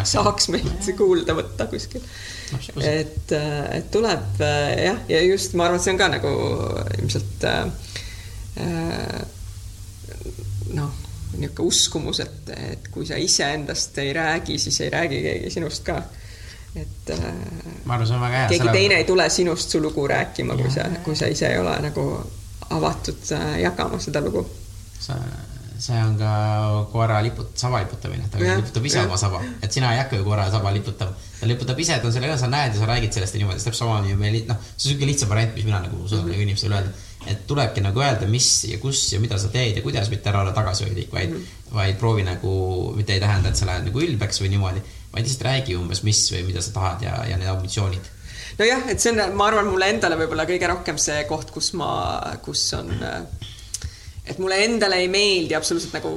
saaks 0.04 0.48
meid 0.52 0.92
kuulda 0.98 1.36
võtta 1.38 1.68
kuskil. 1.70 2.02
Et, 2.82 3.32
et 3.32 3.90
tuleb 3.92 4.40
jah, 4.40 5.02
ja 5.08 5.22
just 5.26 5.56
ma 5.58 5.66
arvan, 5.66 5.80
et 5.80 5.84
see 5.84 5.94
on 5.94 6.00
ka 6.00 6.08
nagu 6.12 6.32
ilmselt 6.98 7.44
äh, 7.48 7.66
noh, 10.74 10.94
niisugune 11.38 11.68
uskumus, 11.68 12.22
et, 12.24 12.54
et 12.72 12.88
kui 12.92 13.06
sa 13.06 13.18
iseendast 13.20 13.98
ei 14.02 14.12
räägi, 14.16 14.58
siis 14.58 14.80
ei 14.80 14.90
räägi 14.94 15.20
keegi 15.26 15.52
sinust 15.58 15.84
ka 15.86 16.00
et 16.76 17.10
äh, 17.10 17.18
ma 17.84 17.94
arvan, 17.94 18.06
see 18.06 18.16
on 18.16 18.22
väga 18.22 18.36
hea. 18.42 18.48
keegi 18.48 18.64
selle... 18.64 18.76
teine 18.76 18.98
ei 19.02 19.06
tule 19.08 19.28
sinust 19.32 19.70
su 19.70 19.80
lugu 19.82 20.06
rääkima, 20.08 20.56
kui 20.56 20.70
sa, 20.70 20.88
kui 21.04 21.16
sa 21.16 21.30
ise 21.32 21.48
ei 21.52 21.58
ole 21.58 21.74
nagu 21.88 22.04
avatud 22.76 23.32
äh, 23.32 23.60
jagama 23.64 24.00
seda 24.02 24.20
lugu. 24.24 24.44
see, 25.00 25.16
see 25.78 25.98
on 26.02 26.16
ka 26.18 26.30
koera 26.92 27.20
liput-, 27.24 27.54
saba 27.58 27.82
liputamine, 27.84 28.28
ta 28.30 28.40
ja, 28.42 28.56
liputab 28.58 28.86
ise 28.90 29.00
ja. 29.00 29.06
oma 29.06 29.18
saba, 29.20 29.42
et 29.62 29.72
sina 29.72 29.92
ei 29.94 30.02
hakka 30.02 30.20
ju 30.20 30.26
koera 30.26 30.48
saba 30.50 30.72
liputama. 30.74 31.26
ta 31.40 31.50
liputab 31.50 31.78
ise, 31.78 31.98
ta 31.98 32.10
on 32.10 32.14
sellega, 32.14 32.38
sa 32.38 32.50
näed 32.50 32.74
ja 32.74 32.80
sa 32.80 32.88
räägid 32.90 33.18
sellest 33.18 33.36
ja 33.36 33.42
niimoodi, 33.42 33.62
täpselt 33.62 33.82
samamoodi 33.82 34.16
meil, 34.18 34.40
noh, 34.48 34.58
see 34.74 34.74
on 34.74 34.96
niisugune 34.96 35.12
lihtsam 35.12 35.32
variant, 35.34 35.54
mis 35.54 35.68
mina 35.68 35.82
nagu 35.84 36.02
suudan 36.06 36.24
mm 36.24 36.32
-hmm. 36.32 36.42
inimestele 36.48 36.74
öelda. 36.74 37.06
et 37.26 37.46
tulebki 37.46 37.80
nagu 37.80 38.00
öelda, 38.00 38.26
mis 38.26 38.64
ja 38.64 38.78
kus 38.78 39.12
ja 39.12 39.20
mida 39.20 39.38
sa 39.38 39.48
teed 39.48 39.76
ja 39.76 39.82
kuidas, 39.82 40.10
mitte 40.10 40.28
ära 40.30 40.40
olla 40.40 40.52
tagasihoidlik, 40.52 41.12
vaid 41.12 41.30
mm, 41.30 41.36
-hmm. 41.36 41.74
vaid 41.74 41.96
proovi 41.96 42.22
nagu, 42.22 42.92
mitte 42.96 43.12
ei 43.12 43.20
tähenda, 43.20 43.48
et 43.48 43.56
sa 43.56 43.66
lähed 43.66 43.84
nagu 43.84 44.00
ülbeks 44.00 44.40
või 44.40 44.48
niimoodi 44.48 44.82
vaid 45.12 45.24
lihtsalt 45.24 45.44
räägi 45.48 45.76
umbes, 45.78 46.02
mis 46.06 46.20
või 46.32 46.44
mida 46.50 46.62
sa 46.62 46.72
tahad 46.74 47.04
ja, 47.04 47.16
ja 47.30 47.36
need 47.40 47.50
ambitsioonid. 47.50 48.10
nojah, 48.58 48.88
et 48.92 49.00
see 49.00 49.12
on, 49.12 49.22
ma 49.38 49.48
arvan, 49.50 49.70
mulle 49.70 49.90
endale 49.94 50.18
võib-olla 50.20 50.46
kõige 50.48 50.68
rohkem 50.70 50.98
see 51.00 51.22
koht, 51.30 51.52
kus 51.54 51.72
ma, 51.78 51.90
kus 52.44 52.64
on, 52.78 52.92
et 54.28 54.38
mulle 54.38 54.58
endale 54.64 55.00
ei 55.02 55.08
meeldi 55.08 55.56
absoluutselt 55.56 55.96
nagu 55.96 56.12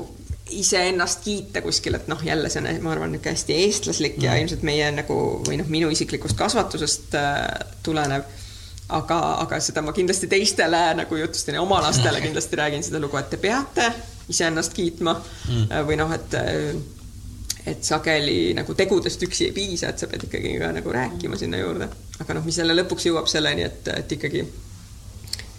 iseennast 0.52 1.24
kiita 1.24 1.62
kuskil, 1.64 1.96
et 1.96 2.08
noh, 2.12 2.20
jälle 2.26 2.50
see 2.52 2.62
on, 2.62 2.70
ma 2.84 2.92
arvan, 2.92 3.12
niisugune 3.14 3.36
hästi 3.38 3.58
eestlaslik 3.64 4.18
mm. 4.18 4.26
ja 4.26 4.36
ilmselt 4.42 4.64
meie 4.68 4.90
nagu 4.94 5.18
või 5.48 5.60
noh, 5.62 5.70
minu 5.72 5.92
isiklikust 5.94 6.38
kasvatusest 6.40 7.16
äh, 7.20 7.44
tulenev. 7.84 8.28
aga, 8.92 9.18
aga 9.46 9.60
seda 9.64 9.82
ma 9.82 9.94
kindlasti 9.96 10.28
teistele 10.28 10.82
nagu 11.00 11.16
jutustan 11.16 11.56
ja 11.56 11.62
oma 11.62 11.80
lastele 11.82 12.22
kindlasti 12.26 12.60
räägin 12.60 12.84
seda 12.84 13.00
lugu, 13.00 13.18
et 13.18 13.30
te 13.32 13.40
peate 13.40 13.92
iseennast 14.30 14.74
kiitma 14.74 15.14
mm. 15.16 15.70
või 15.88 16.00
noh, 16.00 16.12
et 16.16 16.36
et 17.62 17.84
sageli 17.86 18.56
nagu 18.58 18.74
tegudest 18.74 19.22
üksi 19.22 19.48
ei 19.50 19.54
piisa, 19.54 19.92
et 19.92 20.02
sa 20.02 20.08
pead 20.10 20.26
ikkagi 20.26 20.56
ka 20.58 20.72
nagu 20.74 20.94
rääkima 20.94 21.38
sinna 21.38 21.60
juurde. 21.62 21.88
aga 22.20 22.34
noh, 22.34 22.46
mis 22.46 22.58
jälle 22.58 22.76
lõpuks 22.82 23.06
jõuab 23.08 23.30
selleni, 23.30 23.68
et, 23.70 23.88
et 23.94 24.18
ikkagi 24.18 24.44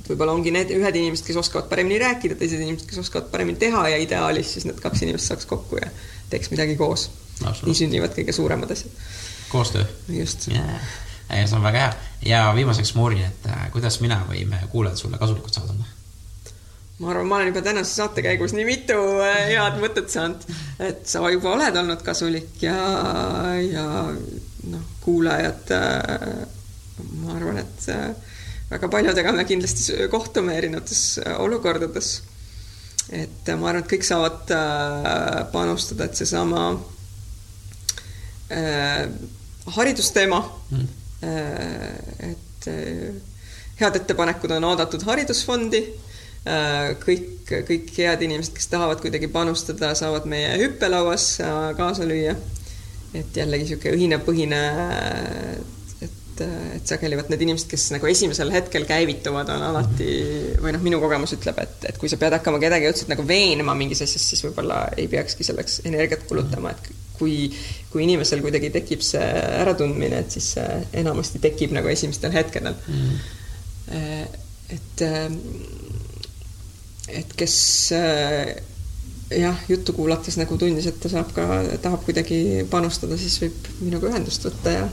võib-olla 0.08 0.34
ongi 0.36 0.52
need 0.54 0.72
ühed 0.74 0.98
inimesed, 0.98 1.26
kes 1.26 1.38
oskavad 1.42 1.68
paremini 1.70 2.00
rääkida, 2.02 2.36
teised 2.38 2.60
inimesed, 2.60 2.88
kes 2.90 3.02
oskavad 3.04 3.30
paremini 3.32 3.60
teha 3.60 3.84
ja 3.92 4.00
ideaalis 4.02 4.56
siis 4.56 4.66
need 4.68 4.80
kaks 4.82 5.04
inimest 5.06 5.30
saaks 5.30 5.48
kokku 5.50 5.78
ja 5.80 5.90
teeks 6.32 6.52
midagi 6.54 6.76
koos. 6.80 7.10
nii 7.42 7.74
sünnivad 7.74 8.14
kõige 8.16 8.34
suuremad 8.34 8.70
asjad. 8.70 8.92
koostöö. 9.48 9.84
just 10.08 10.48
yeah.. 10.48 10.92
see 11.28 11.56
on 11.56 11.62
väga 11.62 11.78
hea 11.78 11.92
ja 12.26 12.44
viimaseks 12.54 12.94
ma 12.94 13.02
uurin, 13.06 13.24
et 13.26 13.50
äh, 13.50 13.66
kuidas 13.72 14.00
mina 14.00 14.22
või 14.28 14.44
meie 14.48 14.68
kuulajad 14.70 15.00
sulle 15.00 15.18
kasulikud 15.18 15.54
saavad 15.54 15.74
olla 15.74 15.90
ma 16.98 17.10
arvan, 17.10 17.26
ma 17.26 17.36
olen 17.36 17.50
juba 17.50 17.62
tänase 17.62 17.94
saate 17.94 18.22
käigus 18.22 18.54
nii 18.56 18.66
mitu 18.68 18.98
äh, 19.22 19.38
head 19.50 19.80
mõtet 19.82 20.10
saanud, 20.12 20.46
et 20.78 21.06
sa 21.08 21.24
juba 21.30 21.56
oled 21.56 21.78
olnud 21.82 22.02
kasulik 22.06 22.62
ja, 22.62 22.78
ja 23.66 23.86
noh, 24.70 24.84
kuulajad, 25.02 25.72
äh, 25.78 26.46
ma 27.22 27.34
arvan, 27.36 27.58
et 27.64 27.90
väga 28.73 28.89
paljudega 28.93 29.35
me 29.36 29.44
kindlasti 29.49 30.09
kohtume 30.12 30.57
erinevates 30.59 31.20
olukordades. 31.39 32.23
et 33.12 33.49
ma 33.59 33.70
arvan, 33.70 33.82
et 33.82 33.90
kõik 33.90 34.07
saavad 34.07 34.53
panustada, 35.53 36.07
et 36.07 36.16
seesama 36.16 36.66
äh, 38.51 39.07
haridusteema 39.77 40.40
mm., 40.70 40.89
et 41.23 42.66
head 43.78 43.97
ettepanekud 43.99 44.51
on 44.57 44.65
oodatud 44.73 45.05
Haridusfondi 45.07 45.82
Äh, 46.43 46.97
kõik, 46.99 47.47
kõik 47.69 47.93
head 47.94 48.23
inimesed, 48.27 48.51
kes 48.57 48.66
tahavad 48.73 48.99
kuidagi 48.99 49.28
panustada, 49.31 49.93
saavad 49.94 50.24
meie 50.27 50.57
hüppelauas 50.59 51.36
äh, 51.39 51.69
kaasa 51.78 52.09
lüüa. 52.09 52.35
et 53.15 53.36
jällegi 53.36 53.66
niisugune 53.66 53.93
õhinapõhine, 53.94 54.59
et, 56.32 56.42
et 56.78 56.88
sageli 56.88 57.18
vot 57.18 57.28
need 57.30 57.44
inimesed, 57.44 57.68
kes 57.70 57.90
nagu 57.94 58.09
esimesel 58.09 58.50
hetkel 58.54 58.86
käivituvad, 58.88 59.50
on 59.52 59.64
alati 59.68 60.09
või 60.62 60.74
noh, 60.74 60.82
minu 60.84 61.00
kogemus 61.02 61.36
ütleb, 61.36 61.60
et, 61.62 61.76
et 61.92 62.00
kui 62.00 62.10
sa 62.10 62.18
pead 62.20 62.36
hakkama 62.38 62.60
kedagi 62.62 62.88
otseselt 62.88 63.12
nagu 63.12 63.26
veenma 63.28 63.76
mingis 63.78 64.02
asjas, 64.06 64.24
siis 64.32 64.44
võib-olla 64.46 64.86
ei 64.96 65.09
peakski 65.12 65.46
selleks 65.46 65.82
energiat 65.88 66.26
kulutama, 66.30 66.72
et 66.74 66.90
kui, 67.18 67.36
kui 67.92 68.06
inimesel 68.06 68.42
kuidagi 68.44 68.72
tekib 68.74 69.04
see 69.06 69.28
äratundmine, 69.62 70.24
et 70.24 70.34
siis 70.34 70.54
see 70.56 70.80
enamasti 71.04 71.42
tekib 71.42 71.76
nagu 71.76 71.92
esimestel 71.92 72.34
hetkedel. 72.34 72.78
Mm.. 72.88 73.16
et 74.72 75.06
et 77.12 77.32
kes 77.36 77.56
jah, 79.36 79.56
juttu 79.68 79.92
kuulates 79.96 80.36
nagu 80.40 80.56
tundis, 80.59 80.86
et 80.88 80.98
ta 81.00 81.10
saab 81.12 81.32
ka, 81.36 81.46
tahab 81.82 82.04
kuidagi 82.06 82.66
panustada, 82.70 83.18
siis 83.20 83.38
võib 83.42 83.72
minuga 83.80 84.10
ühendust 84.12 84.44
võtta 84.46 84.74
ja 84.74 84.84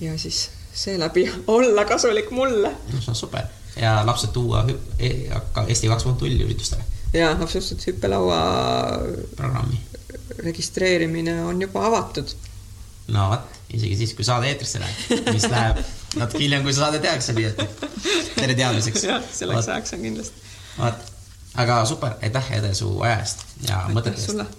ja 0.00 0.18
siis 0.18 0.50
seeläbi 0.74 1.30
olla 1.46 1.84
kasulik 1.84 2.30
mulle. 2.30 2.70
no 2.92 3.00
see 3.00 3.10
on 3.12 3.14
super 3.14 3.42
ja 3.76 4.00
lapsed 4.06 4.32
tuua 4.32 4.64
e-, 4.98 5.30
Eesti 5.66 5.88
kaks 5.88 6.04
punkt 6.04 6.22
null 6.24 6.46
üritustele. 6.46 6.84
ja 7.12 7.30
absoluutselt 7.30 7.86
hüppelaua 7.86 8.40
programmi 9.36 9.80
registreerimine 10.44 11.44
on 11.44 11.62
juba 11.62 11.86
avatud. 11.86 12.34
no 13.08 13.28
vot, 13.30 13.60
isegi 13.72 13.96
siis, 13.96 14.14
kui 14.14 14.24
saade 14.24 14.48
eetrisse 14.48 14.80
läheb, 14.82 15.32
mis 15.34 15.46
läheb 15.50 15.80
natuke 16.16 16.44
hiljem, 16.44 16.66
kui 16.66 16.74
saade 16.74 16.98
tehakse, 17.02 17.34
nii 17.36 17.48
et 17.50 17.64
tere 18.36 18.54
teadmiseks. 18.54 19.04
jah, 19.04 19.24
selleks 19.34 19.68
ajaks 19.68 19.98
on 19.98 20.06
kindlasti. 20.08 20.50
vot 20.78 21.08
aga 21.54 21.84
super, 21.84 22.16
aitäh, 22.22 22.52
Ede, 22.58 22.74
su 22.74 22.92
aja 23.02 23.20
eest 23.20 23.44
ja 23.68 23.84
mõtete 23.90 24.22
eest. 24.22 24.58